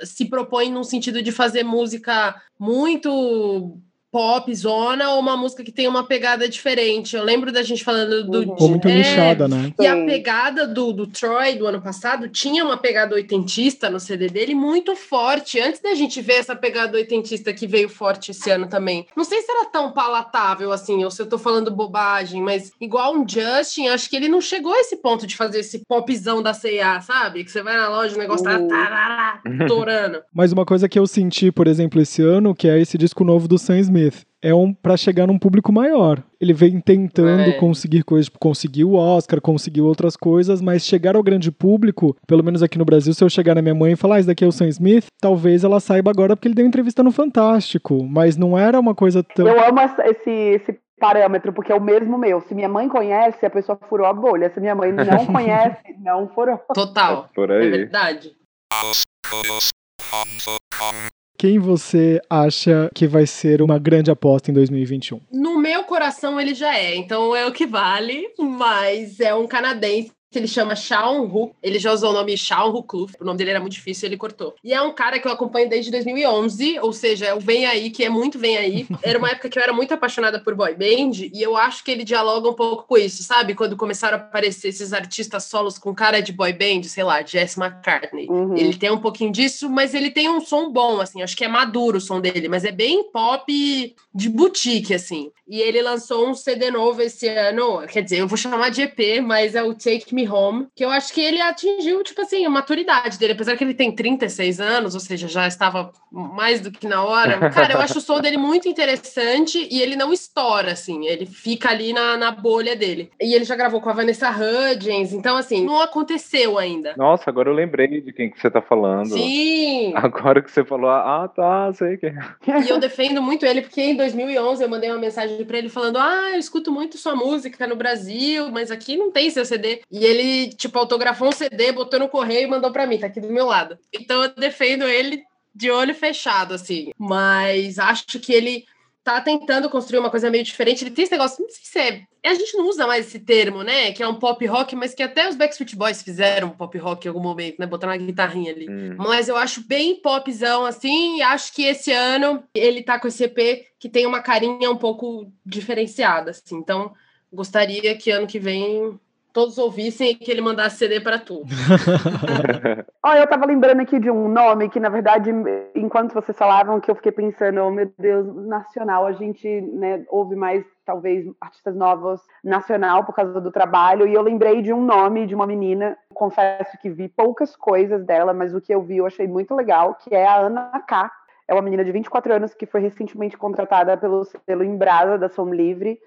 se 0.03 0.29
propõe 0.29 0.71
no 0.71 0.85
sentido 0.85 1.23
de 1.23 1.33
fazer 1.33 1.63
música 1.63 2.35
muito 2.59 3.79
pop 4.14 4.55
zona 4.55 5.11
ou 5.11 5.18
uma 5.18 5.37
música 5.37 5.64
que 5.64 5.72
tem 5.72 5.88
uma 5.88 6.05
pegada 6.05 6.48
diferente. 6.48 7.16
Eu 7.16 7.24
lembro 7.24 7.50
da 7.50 7.64
gente 7.64 7.83
falando 7.83 8.22
do. 8.22 8.48
Uhum. 8.48 8.68
muito 8.68 8.87
é, 8.87 8.98
nichada, 8.98 9.48
né? 9.48 9.72
E 9.77 9.85
a 9.85 9.96
pegada 10.07 10.68
do, 10.68 10.92
do 10.92 11.09
Troy 11.09 11.57
do 11.57 11.66
ano 11.66 11.83
passado 11.83 12.29
tinha 12.29 12.64
uma 12.64 12.77
pegada 12.77 13.16
oitentista 13.16 13.90
no 13.90 13.98
CD 13.98 14.29
dele 14.29 14.55
muito 14.55 14.94
forte. 14.94 15.59
Antes 15.59 15.81
da 15.81 15.96
gente 15.96 16.20
ver 16.20 16.35
essa 16.35 16.55
pegada 16.55 16.96
oitentista 16.96 17.53
que 17.53 17.66
veio 17.66 17.88
forte 17.88 18.31
esse 18.31 18.48
ano 18.53 18.68
também. 18.68 19.05
Não 19.16 19.24
sei 19.24 19.42
se 19.42 19.50
era 19.50 19.64
tão 19.64 19.90
palatável 19.90 20.70
assim, 20.70 21.03
ou 21.03 21.11
se 21.11 21.20
eu 21.20 21.27
tô 21.27 21.37
falando 21.37 21.72
bobagem, 21.72 22.40
mas 22.40 22.70
igual 22.81 23.16
um 23.16 23.29
Justin, 23.29 23.88
acho 23.88 24.09
que 24.09 24.14
ele 24.14 24.29
não 24.29 24.40
chegou 24.40 24.72
a 24.72 24.79
esse 24.79 24.94
ponto 24.98 25.27
de 25.27 25.37
fazer 25.37 25.59
esse 25.59 25.81
popzão 25.88 26.40
da 26.40 26.55
C&A, 26.55 27.00
sabe? 27.00 27.42
Que 27.42 27.50
você 27.50 27.62
vai 27.62 27.77
na 27.77 27.88
loja 27.88 28.14
e 28.14 28.16
o 28.16 28.20
negócio 28.20 28.44
tá, 28.44 28.61
tá, 28.61 29.40
tá 29.42 29.66
torando. 29.66 30.22
Mas 30.33 30.53
uma 30.53 30.64
coisa 30.64 30.88
que 30.88 31.00
eu 31.00 31.07
senti, 31.09 31.50
por 31.50 31.66
exemplo, 31.66 32.00
esse 32.00 32.22
ano, 32.22 32.55
que 32.55 32.68
é 32.68 32.81
esse 32.81 32.96
disco 32.96 33.24
novo 33.24 33.48
do 33.48 33.59
Sam 33.59 33.81
Smith 33.81 34.04
Smith 34.05 34.27
é 34.43 34.55
um 34.55 34.75
para 34.75 34.97
chegar 34.97 35.27
num 35.27 35.38
público 35.38 35.73
maior. 35.73 36.23
Ele 36.40 36.53
vem 36.53 36.81
tentando 36.81 37.51
é. 37.51 37.53
conseguir 37.53 38.03
coisas, 38.03 38.27
tipo, 38.27 38.38
conseguir 38.38 38.85
o 38.85 38.95
Oscar, 38.95 39.40
conseguir 39.40 39.81
outras 39.81 40.17
coisas, 40.17 40.61
mas 40.61 40.85
chegar 40.85 41.17
ao 41.17 41.23
grande 41.23 41.51
público, 41.51 42.17
pelo 42.27 42.45
menos 42.45 42.62
aqui 42.62 42.77
no 42.77 42.85
Brasil, 42.85 43.14
se 43.14 43.25
eu 43.25 43.31
chegar 43.31 43.55
na 43.55 43.62
minha 43.62 43.75
mãe 43.75 43.93
e 43.93 43.97
falar, 43.97 44.17
ah, 44.17 44.19
esse 44.19 44.29
daqui 44.29 44.45
é 44.45 44.47
o 44.47 44.53
Sam 44.53 44.69
Smith, 44.69 45.07
talvez 45.21 45.64
ela 45.64 45.81
saiba 45.81 46.11
agora 46.11 46.37
porque 46.37 46.49
ele 46.49 46.55
deu 46.55 46.67
entrevista 46.67 47.03
no 47.03 47.11
Fantástico, 47.11 48.05
mas 48.05 48.37
não 48.37 48.59
era 48.59 48.79
uma 48.79 48.95
coisa 48.95 49.23
tão. 49.23 49.49
Eu 49.49 49.64
amo 49.64 49.81
esse, 49.81 50.31
esse 50.31 50.79
parâmetro, 51.01 51.53
porque 51.53 51.73
é 51.73 51.75
o 51.75 51.81
mesmo 51.81 52.19
meu. 52.19 52.40
Se 52.43 52.55
minha 52.55 52.69
mãe 52.69 52.88
conhece, 52.88 53.47
a 53.47 53.51
pessoa 53.51 53.79
furou 53.88 54.07
a 54.07 54.12
bolha. 54.12 54.51
Se 54.51 54.61
minha 54.61 54.75
mãe 54.75 54.93
não 54.97 55.27
conhece, 55.27 55.97
não 56.01 56.29
furou. 56.29 56.59
Total. 56.75 57.31
Por 57.35 57.51
aí. 57.51 57.67
É 57.67 57.71
verdade. 57.71 58.33
Quem 61.37 61.59
você 61.59 62.20
acha 62.31 62.90
que 62.94 63.07
vai 63.07 63.27
ser 63.27 63.61
uma 63.61 63.79
grande 63.79 64.11
aposta 64.11 64.51
em 64.51 64.55
2021? 64.55 65.20
No 65.33 65.59
meu 65.59 65.85
coração 65.85 66.40
ele 66.40 66.55
já 66.55 66.77
é, 66.77 66.94
então 66.94 67.35
é 67.35 67.47
o 67.47 67.53
que 67.53 67.66
vale, 67.66 68.25
mas 68.38 69.20
é 69.20 69.35
um 69.35 69.47
canadense 69.47 70.12
ele 70.38 70.49
chama 70.49 70.75
Shawn 70.75 71.25
Hu. 71.25 71.55
Ele 71.62 71.79
já 71.79 71.92
usou 71.92 72.11
o 72.11 72.12
nome 72.12 72.37
Shawn 72.37 72.70
Hu 72.70 72.83
Kluf. 72.83 73.14
O 73.20 73.25
nome 73.25 73.38
dele 73.38 73.51
era 73.51 73.61
muito 73.61 73.73
difícil, 73.73 74.09
ele 74.09 74.16
cortou. 74.16 74.55
E 74.62 74.73
é 74.73 74.81
um 74.81 74.92
cara 74.92 75.18
que 75.18 75.27
eu 75.27 75.33
acompanho 75.33 75.68
desde 75.68 75.90
2011, 75.90 76.79
ou 76.81 76.92
seja, 76.92 77.27
é 77.27 77.35
o 77.35 77.40
Vem 77.40 77.66
Aí, 77.66 77.90
que 77.90 78.05
é 78.05 78.09
muito 78.09 78.38
Vem 78.38 78.57
Aí. 78.57 78.87
Era 79.03 79.18
uma 79.18 79.31
época 79.31 79.49
que 79.49 79.59
eu 79.59 79.62
era 79.62 79.73
muito 79.73 79.92
apaixonada 79.92 80.40
por 80.40 80.55
boy 80.55 80.75
band, 80.75 81.29
e 81.33 81.42
eu 81.42 81.57
acho 81.57 81.85
que 81.85 81.90
ele 81.90 82.05
dialoga 82.05 82.49
um 82.49 82.55
pouco 82.55 82.85
com 82.87 82.97
isso, 82.97 83.23
sabe? 83.23 83.55
Quando 83.55 83.77
começaram 83.77 84.16
a 84.16 84.20
aparecer 84.20 84.68
esses 84.68 84.92
artistas 84.92 85.44
solos 85.44 85.79
com 85.79 85.94
cara 85.94 86.20
de 86.20 86.33
boy 86.33 86.53
band, 86.53 86.85
sei 86.85 87.05
lá, 87.05 87.23
Jess 87.23 87.57
McCartney. 87.57 88.27
Uhum. 88.29 88.57
Ele 88.57 88.77
tem 88.77 88.90
um 88.90 89.01
pouquinho 89.01 89.31
disso, 89.31 89.68
mas 89.68 89.94
ele 89.94 90.11
tem 90.11 90.29
um 90.29 90.40
som 90.40 90.70
bom, 90.70 91.01
assim, 91.01 91.23
acho 91.23 91.37
que 91.37 91.44
é 91.44 91.49
maduro 91.49 91.99
o 91.99 92.01
som 92.01 92.20
dele, 92.20 92.49
mas 92.49 92.64
é 92.64 92.73
bem 92.73 93.11
pop 93.11 93.94
de 94.14 94.29
boutique, 94.29 94.94
assim. 94.94 95.31
E 95.47 95.61
ele 95.61 95.83
lançou 95.83 96.29
um 96.29 96.35
CD 96.35 96.70
novo 96.70 97.03
esse 97.03 97.29
ano, 97.29 97.87
quer 97.87 98.03
dizer, 98.03 98.18
eu 98.18 98.29
vou 98.29 98.38
chamar 98.38 98.70
de 98.70 98.83
EP, 98.83 99.23
mas 99.23 99.55
é 99.55 99.62
o 99.62 99.75
Take 99.75 100.14
Me 100.14 100.24
Me 100.25 100.29
Home, 100.29 100.67
que 100.75 100.85
eu 100.85 100.91
acho 100.91 101.13
que 101.13 101.21
ele 101.21 101.41
atingiu, 101.41 102.03
tipo 102.03 102.21
assim, 102.23 102.45
a 102.45 102.51
maturidade 102.51 103.19
dele, 103.19 103.33
apesar 103.33 103.57
que 103.57 103.65
ele 103.65 103.75
tem 103.75 103.93
36 103.93 104.61
anos, 104.61 104.95
ou 104.95 105.01
seja, 105.01 105.29
já 105.29 105.47
estava 105.47 105.93
mais 106.11 106.61
do 106.61 106.71
que 106.71 106.87
na 106.87 107.05
hora. 107.05 107.51
Cara, 107.51 107.75
eu 107.75 107.81
acho 107.81 107.99
o 107.99 108.01
som 108.01 108.21
dele 108.21 108.37
muito 108.37 108.69
interessante 108.69 109.69
e 109.71 109.81
ele 109.81 109.97
não 109.97 110.13
estoura, 110.13 110.73
assim, 110.73 111.07
ele 111.07 111.27
fica 111.27 111.71
ali 111.71 111.93
na, 111.93 112.17
na 112.17 112.31
bolha 112.31 112.77
dele. 112.77 113.11
E 113.21 113.35
ele 113.35 113.45
já 113.45 113.57
gravou 113.57 113.81
com 113.81 113.91
a 113.91 113.95
Vanessa 113.95 114.31
Hudgens, 114.31 115.13
então, 115.13 115.37
assim, 115.37 115.65
não 115.65 115.81
aconteceu 115.81 116.59
ainda. 116.59 116.95
Nossa, 116.97 117.31
agora 117.31 117.49
eu 117.49 117.55
lembrei 117.55 118.01
de 118.01 118.13
quem 118.13 118.31
que 118.31 118.41
você 118.41 118.51
tá 118.51 118.63
falando. 118.63 119.15
Sim! 119.15 119.93
Agora 119.95 120.43
que 120.43 120.51
você 120.51 120.65
falou, 120.65 120.91
ah, 120.91 121.29
tá, 121.35 121.73
sei 121.73 121.97
que. 121.97 122.07
E 122.07 122.69
eu 122.69 122.79
defendo 122.79 123.21
muito 123.21 123.45
ele, 123.45 123.63
porque 123.63 123.81
em 123.81 123.97
2011 123.97 124.63
eu 124.63 124.69
mandei 124.69 124.91
uma 124.91 124.99
mensagem 124.99 125.45
para 125.45 125.59
ele 125.59 125.69
falando: 125.69 125.99
Ah, 125.99 126.31
eu 126.33 126.39
escuto 126.39 126.71
muito 126.71 126.99
sua 126.99 127.15
música 127.15 127.67
no 127.67 127.77
Brasil, 127.77 128.51
mas 128.51 128.71
aqui 128.71 128.97
não 128.97 129.11
tem 129.11 129.31
seu 129.31 129.45
CD. 129.45 129.81
E 129.91 130.05
ele, 130.05 130.13
tipo, 130.57 130.79
autografou 130.79 131.29
um 131.29 131.33
CD, 131.33 131.72
botou 131.72 131.98
no 131.98 132.09
correio 132.09 132.46
e 132.46 132.50
mandou 132.50 132.70
para 132.70 132.87
mim, 132.87 132.98
tá 132.98 133.07
aqui 133.07 133.20
do 133.20 133.33
meu 133.33 133.46
lado. 133.46 133.79
Então 133.92 134.22
eu 134.22 134.35
defendo 134.35 134.85
ele 134.85 135.22
de 135.55 135.70
olho 135.70 135.94
fechado, 135.94 136.55
assim. 136.55 136.90
Mas 136.98 137.79
acho 137.79 138.18
que 138.18 138.33
ele 138.33 138.64
tá 139.05 139.20
tentando 139.20 139.68
construir 139.68 139.98
uma 139.98 140.11
coisa 140.11 140.31
meio 140.31 140.42
diferente. 140.42 140.83
Ele 140.83 140.90
tem 140.90 141.05
esse 141.05 141.12
negócio, 141.12 141.42
não 141.42 141.50
sei 141.50 141.61
se 141.62 141.79
é. 141.79 142.03
A 142.27 142.35
gente 142.35 142.57
não 142.57 142.66
usa 142.66 142.87
mais 142.87 143.07
esse 143.07 143.20
termo, 143.20 143.62
né? 143.62 143.92
Que 143.92 144.03
é 144.03 144.09
um 144.09 144.14
pop 144.14 144.44
rock, 144.46 144.74
mas 144.74 144.94
que 144.94 145.03
até 145.03 145.29
os 145.29 145.37
Backstreet 145.37 145.77
Boys 145.77 146.03
fizeram 146.03 146.48
pop 146.48 146.77
rock 146.79 147.07
em 147.07 147.11
algum 147.11 147.20
momento, 147.20 147.57
né? 147.59 147.66
Botaram 147.66 147.92
uma 147.92 147.98
guitarrinha 147.98 148.50
ali. 148.50 148.68
Hum. 148.68 148.94
Mas 148.96 149.29
eu 149.29 149.37
acho 149.37 149.66
bem 149.66 150.00
popzão, 150.00 150.64
assim, 150.64 151.18
e 151.18 151.22
acho 151.22 151.53
que 151.53 151.64
esse 151.64 151.92
ano 151.92 152.42
ele 152.55 152.83
tá 152.83 152.98
com 152.98 153.07
esse 153.07 153.24
EP 153.24 153.66
que 153.79 153.90
tem 153.90 154.07
uma 154.07 154.22
carinha 154.22 154.70
um 154.70 154.77
pouco 154.77 155.31
diferenciada, 155.44 156.31
assim. 156.31 156.57
Então, 156.57 156.94
gostaria 157.31 157.94
que 157.98 158.11
ano 158.11 158.27
que 158.27 158.38
vem 158.38 158.98
todos 159.35 159.59
ouvissem 159.59 160.12
e 160.12 160.14
que 160.14 160.31
ele 160.31 160.40
mandasse 160.40 160.77
CD 160.77 161.01
para 161.01 161.18
tudo. 161.18 161.44
Olha, 163.03 163.18
eu 163.18 163.27
tava 163.27 163.44
lembrando 163.44 163.81
aqui 163.81 163.99
de 163.99 164.09
um 164.09 164.29
nome 164.29 164.70
que, 164.70 164.79
na 164.79 164.88
verdade, 164.88 165.31
enquanto 165.75 166.14
vocês 166.14 166.38
falavam, 166.38 166.81
que 166.81 166.88
eu 166.88 166.94
fiquei 166.94 167.11
pensando, 167.11 167.61
oh 167.61 167.70
meu 167.70 167.92
Deus, 167.99 168.33
nacional, 168.47 169.05
a 169.05 169.12
gente 169.12 169.61
né, 169.61 170.05
ouve 170.09 170.37
mais, 170.37 170.64
talvez, 170.87 171.27
artistas 171.40 171.75
novos 171.75 172.20
nacional 172.44 173.05
por 173.05 173.12
causa 173.12 173.40
do 173.40 173.51
trabalho, 173.51 174.07
e 174.07 174.14
eu 174.14 174.23
lembrei 174.23 174.62
de 174.62 174.73
um 174.73 174.83
nome 174.83 175.27
de 175.27 175.35
uma 175.35 175.49
menina, 175.49 175.99
confesso 176.14 176.79
que 176.81 176.88
vi 176.88 177.09
poucas 177.09 177.57
coisas 177.57 178.05
dela, 178.05 178.33
mas 178.33 178.55
o 178.55 178.61
que 178.61 178.73
eu 178.73 178.83
vi 178.83 178.99
eu 178.99 179.07
achei 179.07 179.27
muito 179.27 179.53
legal, 179.53 179.97
que 179.97 180.14
é 180.14 180.25
a 180.25 180.37
Ana 180.37 180.81
K. 180.87 181.11
É 181.49 181.53
uma 181.53 181.61
menina 181.61 181.85
de 181.85 181.90
24 181.90 182.33
anos 182.33 182.55
que 182.55 182.66
foi 182.66 182.81
recentemente 182.81 183.37
contratada 183.37 183.97
pelo 183.97 184.25
selo 184.25 184.62
Embrasa 184.62 185.18
da 185.18 185.29
Som 185.29 185.53
Livre, 185.53 185.99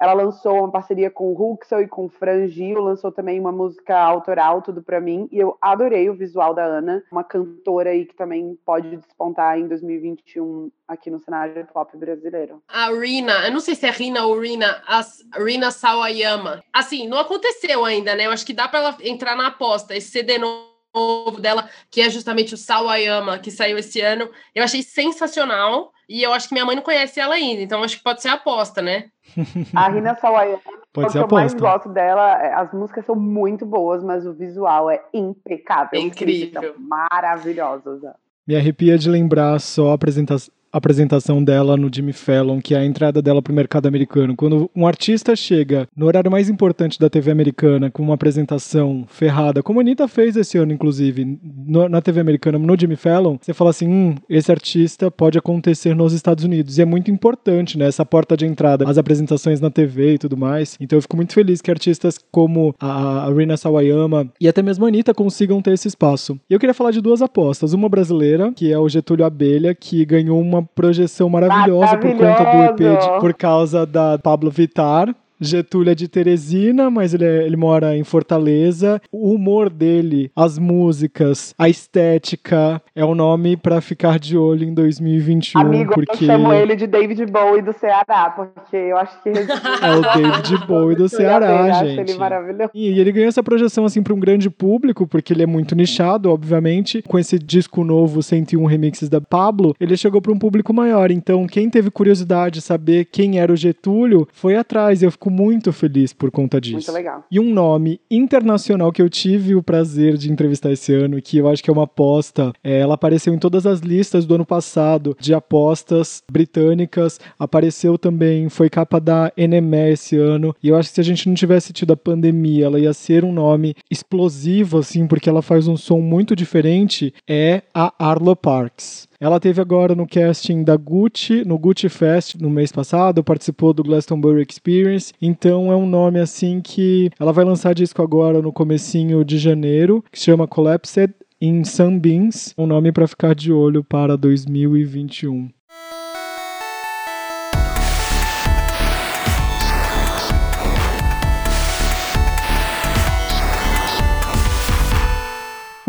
ela 0.00 0.14
lançou 0.14 0.58
uma 0.58 0.70
parceria 0.70 1.10
com 1.10 1.32
o 1.32 1.52
Huxel 1.52 1.82
e 1.82 1.88
com 1.88 2.06
o 2.06 2.08
Frangio, 2.08 2.80
lançou 2.80 3.12
também 3.12 3.38
uma 3.38 3.52
música 3.52 3.98
autoral, 3.98 4.62
tudo 4.62 4.82
para 4.82 5.00
mim, 5.00 5.28
e 5.30 5.38
eu 5.38 5.58
adorei 5.60 6.08
o 6.08 6.14
visual 6.14 6.54
da 6.54 6.64
Ana, 6.64 7.04
uma 7.12 7.22
cantora 7.22 7.90
aí 7.90 8.06
que 8.06 8.14
também 8.14 8.58
pode 8.64 8.96
despontar 8.96 9.58
em 9.58 9.68
2021 9.68 10.70
aqui 10.88 11.10
no 11.10 11.20
cenário 11.20 11.66
pop 11.72 11.94
brasileiro. 11.96 12.62
A 12.66 12.90
Rina, 12.90 13.46
eu 13.46 13.52
não 13.52 13.60
sei 13.60 13.74
se 13.74 13.86
é 13.86 13.90
Rina 13.90 14.24
ou 14.24 14.40
Rina, 14.40 14.82
a 14.86 15.02
Rina 15.38 15.70
Sawayama. 15.70 16.64
Assim, 16.72 17.06
não 17.06 17.18
aconteceu 17.18 17.84
ainda, 17.84 18.14
né? 18.14 18.26
Eu 18.26 18.32
acho 18.32 18.46
que 18.46 18.54
dá 18.54 18.66
para 18.66 18.78
ela 18.78 18.96
entrar 19.02 19.36
na 19.36 19.48
aposta. 19.48 19.94
Esse 19.94 20.10
CD 20.10 20.38
novo 20.38 21.40
dela, 21.40 21.68
que 21.90 22.00
é 22.00 22.10
justamente 22.10 22.54
o 22.54 22.56
Sawayama, 22.56 23.38
que 23.38 23.50
saiu 23.50 23.78
esse 23.78 24.00
ano, 24.00 24.28
eu 24.54 24.64
achei 24.64 24.82
sensacional. 24.82 25.92
E 26.10 26.24
eu 26.24 26.32
acho 26.32 26.48
que 26.48 26.54
minha 26.54 26.66
mãe 26.66 26.74
não 26.74 26.82
conhece 26.82 27.20
ela 27.20 27.36
ainda, 27.36 27.62
então 27.62 27.84
acho 27.84 27.96
que 27.96 28.02
pode 28.02 28.20
ser 28.20 28.30
aposta, 28.30 28.82
né? 28.82 29.04
A 29.76 29.88
Rina 29.88 30.16
Sawayama, 30.16 30.60
pode 30.92 31.12
ser 31.12 31.20
o 31.20 31.28
que 31.28 31.34
eu 31.34 31.38
mais 31.38 31.54
gosto 31.54 31.88
dela, 31.88 32.42
é, 32.42 32.52
as 32.52 32.72
músicas 32.72 33.06
são 33.06 33.14
muito 33.14 33.64
boas, 33.64 34.02
mas 34.02 34.26
o 34.26 34.32
visual 34.32 34.90
é 34.90 35.00
impecável. 35.14 36.00
É 36.00 36.02
incrível. 36.02 36.74
Maravilhosos. 36.76 38.00
Me 38.44 38.56
arrepia 38.56 38.98
de 38.98 39.08
lembrar 39.08 39.60
só 39.60 39.92
a 39.92 39.94
apresentação 39.94 40.52
apresentação 40.72 41.42
dela 41.42 41.76
no 41.76 41.90
Jimmy 41.92 42.12
Fallon, 42.12 42.60
que 42.60 42.74
é 42.74 42.78
a 42.78 42.84
entrada 42.84 43.20
dela 43.20 43.42
para 43.42 43.52
o 43.52 43.56
mercado 43.56 43.86
americano. 43.86 44.36
Quando 44.36 44.70
um 44.74 44.86
artista 44.86 45.34
chega 45.34 45.88
no 45.96 46.06
horário 46.06 46.30
mais 46.30 46.48
importante 46.48 46.98
da 46.98 47.10
TV 47.10 47.30
americana 47.30 47.90
com 47.90 48.02
uma 48.02 48.14
apresentação 48.14 49.04
ferrada, 49.08 49.62
como 49.62 49.80
a 49.80 49.82
Anitta 49.82 50.06
fez 50.08 50.36
esse 50.36 50.58
ano, 50.58 50.72
inclusive, 50.72 51.38
no, 51.42 51.88
na 51.88 52.00
TV 52.00 52.20
americana, 52.20 52.58
no 52.58 52.78
Jimmy 52.78 52.96
Fallon, 52.96 53.36
você 53.40 53.52
fala 53.52 53.70
assim: 53.70 53.88
hum, 53.88 54.14
esse 54.28 54.50
artista 54.50 55.10
pode 55.10 55.38
acontecer 55.38 55.94
nos 55.94 56.12
Estados 56.12 56.44
Unidos. 56.44 56.78
E 56.78 56.82
é 56.82 56.84
muito 56.84 57.10
importante, 57.10 57.78
né? 57.78 57.86
Essa 57.86 58.04
porta 58.04 58.36
de 58.36 58.46
entrada, 58.46 58.88
as 58.88 58.98
apresentações 58.98 59.60
na 59.60 59.70
TV 59.70 60.14
e 60.14 60.18
tudo 60.18 60.36
mais. 60.36 60.76
Então 60.80 60.96
eu 60.96 61.02
fico 61.02 61.16
muito 61.16 61.32
feliz 61.32 61.60
que 61.60 61.70
artistas 61.70 62.18
como 62.30 62.74
a 62.78 63.30
Rina 63.36 63.56
Sawayama 63.56 64.30
e 64.40 64.48
até 64.48 64.62
mesmo 64.62 64.84
a 64.84 64.88
Anitta 64.88 65.14
consigam 65.14 65.60
ter 65.60 65.72
esse 65.72 65.88
espaço. 65.88 66.38
E 66.48 66.54
eu 66.54 66.60
queria 66.60 66.74
falar 66.74 66.90
de 66.90 67.00
duas 67.00 67.22
apostas. 67.22 67.72
Uma 67.72 67.88
brasileira, 67.88 68.52
que 68.52 68.72
é 68.72 68.78
o 68.78 68.88
Getúlio 68.88 69.24
Abelha, 69.24 69.74
que 69.74 70.04
ganhou 70.04 70.40
uma 70.40 70.59
projeção 70.62 71.28
maravilhosa, 71.28 71.96
por 71.98 72.10
conta 72.10 72.44
do 72.44 72.62
EP, 72.64 73.00
de, 73.00 73.20
por 73.20 73.34
causa 73.34 73.86
da 73.86 74.18
Pablo 74.18 74.50
Vittar. 74.50 75.14
Getúlio 75.40 75.90
é 75.90 75.94
de 75.94 76.06
Teresina, 76.06 76.90
mas 76.90 77.14
ele, 77.14 77.24
é, 77.24 77.46
ele 77.46 77.56
mora 77.56 77.96
em 77.96 78.04
Fortaleza. 78.04 79.00
O 79.10 79.32
humor 79.32 79.70
dele, 79.70 80.30
as 80.36 80.58
músicas, 80.58 81.54
a 81.58 81.68
estética 81.68 82.82
é 82.94 83.04
o 83.04 83.08
um 83.08 83.14
nome 83.14 83.56
para 83.56 83.80
ficar 83.80 84.18
de 84.18 84.36
olho 84.36 84.64
em 84.64 84.74
2021. 84.74 85.60
Amigo, 85.60 85.94
porque... 85.94 86.24
eu 86.24 86.26
chamo 86.26 86.52
ele 86.52 86.76
de 86.76 86.86
David 86.86 87.24
Bowie 87.26 87.62
do 87.62 87.72
Ceará, 87.72 88.30
porque 88.30 88.76
eu 88.76 88.96
acho 88.96 89.22
que. 89.22 89.30
é 89.30 89.96
o 89.96 90.02
David 90.02 90.66
Bowie 90.66 90.96
do 90.96 91.08
Ceará, 91.08 91.70
gente. 91.84 92.00
Acho 92.00 92.10
ele 92.10 92.18
maravilhoso. 92.18 92.70
E 92.74 93.00
ele 93.00 93.12
ganhou 93.12 93.28
essa 93.28 93.42
projeção 93.42 93.84
assim 93.84 94.02
para 94.02 94.14
um 94.14 94.20
grande 94.20 94.50
público, 94.50 95.06
porque 95.06 95.32
ele 95.32 95.42
é 95.42 95.46
muito 95.46 95.74
nichado, 95.74 96.30
obviamente. 96.30 97.02
Com 97.02 97.18
esse 97.18 97.38
disco 97.38 97.82
novo, 97.82 98.22
101 98.22 98.64
remixes 98.66 99.08
da 99.08 99.20
Pablo, 99.20 99.74
ele 99.80 99.96
chegou 99.96 100.20
para 100.20 100.32
um 100.32 100.38
público 100.38 100.74
maior. 100.74 101.10
Então, 101.10 101.46
quem 101.46 101.70
teve 101.70 101.90
curiosidade 101.90 102.54
de 102.54 102.60
saber 102.60 103.06
quem 103.06 103.38
era 103.38 103.52
o 103.52 103.56
Getúlio, 103.56 104.28
foi 104.32 104.56
atrás. 104.56 105.02
Eu 105.02 105.10
fico 105.10 105.29
muito 105.30 105.72
feliz 105.72 106.12
por 106.12 106.30
conta 106.30 106.60
disso. 106.60 106.74
Muito 106.74 106.92
legal. 106.92 107.24
E 107.30 107.38
um 107.38 107.52
nome 107.52 108.00
internacional 108.10 108.92
que 108.92 109.00
eu 109.00 109.08
tive 109.08 109.54
o 109.54 109.62
prazer 109.62 110.16
de 110.16 110.30
entrevistar 110.30 110.72
esse 110.72 110.92
ano, 110.92 111.22
que 111.22 111.38
eu 111.38 111.48
acho 111.48 111.62
que 111.62 111.70
é 111.70 111.72
uma 111.72 111.84
aposta, 111.84 112.52
é, 112.62 112.80
ela 112.80 112.94
apareceu 112.94 113.32
em 113.32 113.38
todas 113.38 113.66
as 113.66 113.80
listas 113.80 114.26
do 114.26 114.34
ano 114.34 114.44
passado 114.44 115.16
de 115.18 115.32
apostas 115.32 116.22
britânicas, 116.30 117.20
apareceu 117.38 117.96
também, 117.96 118.48
foi 118.48 118.68
capa 118.68 119.00
da 119.00 119.32
NME 119.36 119.92
esse 119.92 120.16
ano, 120.16 120.54
e 120.62 120.68
eu 120.68 120.76
acho 120.76 120.88
que 120.88 120.96
se 120.96 121.00
a 121.00 121.04
gente 121.04 121.28
não 121.28 121.34
tivesse 121.34 121.72
tido 121.72 121.92
a 121.92 121.96
pandemia, 121.96 122.66
ela 122.66 122.80
ia 122.80 122.92
ser 122.92 123.24
um 123.24 123.32
nome 123.32 123.74
explosivo, 123.90 124.78
assim, 124.78 125.06
porque 125.06 125.28
ela 125.28 125.42
faz 125.42 125.68
um 125.68 125.76
som 125.76 126.00
muito 126.00 126.34
diferente, 126.34 127.14
é 127.28 127.62
a 127.72 127.92
Arlo 127.98 128.34
Parks. 128.34 129.09
Ela 129.20 129.38
teve 129.38 129.60
agora 129.60 129.94
no 129.94 130.06
casting 130.06 130.64
da 130.64 130.78
Gucci, 130.78 131.44
no 131.44 131.58
Gucci 131.58 131.90
Fest 131.90 132.36
no 132.36 132.48
mês 132.48 132.72
passado, 132.72 133.22
participou 133.22 133.74
do 133.74 133.82
Glastonbury 133.82 134.46
Experience. 134.48 135.12
Então 135.20 135.70
é 135.70 135.76
um 135.76 135.84
nome 135.84 136.18
assim 136.18 136.62
que 136.62 137.10
ela 137.20 137.30
vai 137.30 137.44
lançar 137.44 137.74
disco 137.74 138.00
agora 138.00 138.40
no 138.40 138.50
comecinho 138.50 139.22
de 139.22 139.36
janeiro, 139.36 140.02
que 140.10 140.18
se 140.18 140.24
chama 140.24 140.48
Collapsed 140.48 141.12
in 141.38 141.64
Sunbeams, 141.64 142.54
um 142.56 142.66
nome 142.66 142.92
para 142.92 143.06
ficar 143.06 143.34
de 143.34 143.52
olho 143.52 143.84
para 143.84 144.16
2021. 144.16 145.50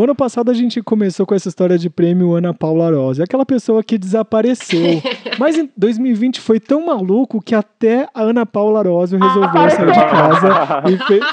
O 0.02 0.04
ano 0.04 0.16
passado 0.16 0.50
a 0.50 0.54
gente 0.56 0.82
começou 0.82 1.28
com 1.28 1.36
essa 1.36 1.48
história 1.48 1.78
de 1.78 1.88
prêmio 1.88 2.34
Ana 2.34 2.56
Paula 2.56 2.90
Rose, 2.90 3.22
aquela 3.22 3.46
pessoa 3.46 3.84
que 3.84 4.00
desapareceu. 4.00 5.00
Mas 5.38 5.56
em 5.56 5.70
2020 5.78 6.42
foi 6.42 6.60
tão 6.60 6.88
maluco 6.88 7.40
que 7.40 7.54
até 7.54 8.08
a 8.12 8.24
Ana 8.24 8.44
Paula 8.44 8.82
Rose 8.82 9.16
resolveu 9.16 9.70
sair 9.70 9.92
de 9.92 10.00
casa 10.00 10.84
e, 10.90 10.98
fez... 11.06 11.24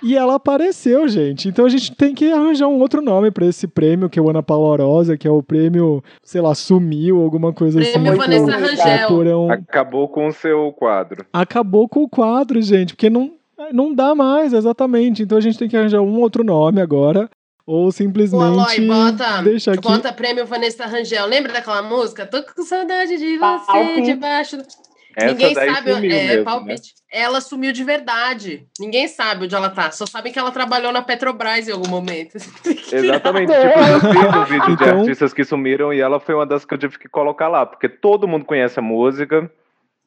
e 0.00 0.16
ela 0.16 0.36
apareceu, 0.36 1.08
gente. 1.08 1.48
Então 1.48 1.64
a 1.64 1.68
gente 1.68 1.92
tem 1.92 2.14
que 2.14 2.30
arranjar 2.30 2.68
um 2.68 2.78
outro 2.78 3.02
nome 3.02 3.32
para 3.32 3.46
esse 3.46 3.66
prêmio, 3.66 4.08
que 4.08 4.16
é 4.16 4.22
o 4.22 4.30
Ana 4.30 4.44
Paula 4.44 4.84
Rosa, 4.84 5.16
que 5.16 5.26
é 5.26 5.30
o 5.32 5.42
prêmio, 5.42 6.00
sei 6.22 6.40
lá, 6.40 6.54
sumiu, 6.54 7.20
alguma 7.20 7.52
coisa 7.52 7.80
prêmio 7.80 8.12
assim. 8.12 8.20
Prêmio 8.20 8.46
Vanessa 8.46 8.84
Rangel. 8.84 9.50
Acabou 9.50 10.06
com 10.06 10.28
o 10.28 10.32
seu 10.32 10.70
quadro. 10.70 11.26
Acabou 11.32 11.88
com 11.88 12.04
o 12.04 12.08
quadro, 12.08 12.62
gente, 12.62 12.94
porque 12.94 13.10
não 13.10 13.32
não 13.72 13.92
dá 13.92 14.14
mais, 14.14 14.52
exatamente. 14.52 15.24
Então 15.24 15.36
a 15.36 15.40
gente 15.40 15.58
tem 15.58 15.68
que 15.68 15.76
arranjar 15.76 16.00
um 16.00 16.20
outro 16.20 16.44
nome 16.44 16.80
agora. 16.80 17.28
Ou 17.66 17.90
simplesmente. 17.90 18.40
O 18.40 18.44
Aloy, 18.44 18.86
bota, 18.86 19.42
deixa 19.42 19.72
aqui. 19.72 19.80
bota 19.80 20.12
prêmio 20.12 20.44
Vanessa 20.44 20.84
Rangel. 20.86 21.26
Lembra 21.26 21.52
daquela 21.52 21.82
música? 21.82 22.26
Tô 22.26 22.42
com 22.42 22.62
saudade 22.62 23.16
de 23.16 23.38
você 23.38 23.66
palpite. 23.66 24.02
debaixo 24.02 24.56
do. 24.58 24.64
Essa 25.16 25.28
Ninguém 25.28 25.54
sabe, 25.54 25.94
sumiu 25.94 26.10
é, 26.10 26.26
mesmo, 26.26 26.44
palpite. 26.44 26.94
Né? 26.94 27.20
Ela 27.20 27.40
sumiu 27.40 27.72
de 27.72 27.84
verdade. 27.84 28.66
Ninguém 28.80 29.06
sabe 29.06 29.44
onde 29.44 29.54
ela 29.54 29.70
tá. 29.70 29.92
Só 29.92 30.04
sabem 30.06 30.32
que 30.32 30.38
ela 30.38 30.50
trabalhou 30.50 30.92
na 30.92 31.02
Petrobras 31.02 31.68
em 31.68 31.72
algum 31.72 31.88
momento. 31.88 32.36
Exatamente. 32.92 33.52
tipo, 33.52 33.62
eu 33.62 34.00
fiz 34.00 34.36
um 34.36 34.44
vídeo 34.44 34.72
então... 34.72 34.76
de 34.76 35.00
artistas 35.00 35.32
que 35.32 35.44
sumiram 35.44 35.92
e 35.92 36.00
ela 36.00 36.18
foi 36.18 36.34
uma 36.34 36.44
das 36.44 36.64
que 36.64 36.74
eu 36.74 36.78
tive 36.78 36.98
que 36.98 37.08
colocar 37.08 37.46
lá, 37.46 37.64
porque 37.64 37.88
todo 37.88 38.26
mundo 38.26 38.44
conhece 38.44 38.78
a 38.80 38.82
música, 38.82 39.48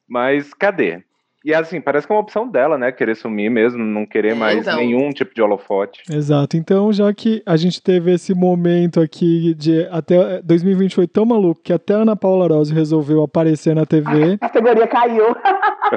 mas 0.08 0.54
cadê? 0.54 1.02
E 1.46 1.54
assim, 1.54 1.80
parece 1.80 2.06
que 2.06 2.12
é 2.12 2.16
uma 2.16 2.22
opção 2.22 2.48
dela, 2.48 2.78
né? 2.78 2.92
Querer 2.92 3.16
sumir 3.16 3.50
mesmo, 3.50 3.84
não 3.84 4.06
querer 4.06 4.32
é, 4.32 4.36
mais 4.36 4.60
então. 4.60 4.76
nenhum 4.76 5.12
tipo 5.12 5.34
de 5.34 5.42
holofote. 5.42 6.02
Exato. 6.12 6.58
Então, 6.58 6.92
já 6.92 7.14
que 7.14 7.42
a 7.46 7.56
gente 7.56 7.82
teve 7.82 8.12
esse 8.12 8.34
momento 8.34 9.00
aqui 9.00 9.54
de 9.54 9.88
até 9.92 10.42
2020 10.42 10.96
foi 10.96 11.08
tão 11.08 11.26
maluco 11.26 11.62
que 11.64 11.72
até 11.72 11.94
a 11.94 12.00
Ana 12.00 12.16
Paula 12.16 12.48
Rose 12.48 12.74
resolveu 12.74 13.24
aparecer 13.24 13.76
na 13.76 13.86
TV. 13.86 14.38
A 14.42 14.50
categoria 14.50 14.88
caiu. 14.88 15.36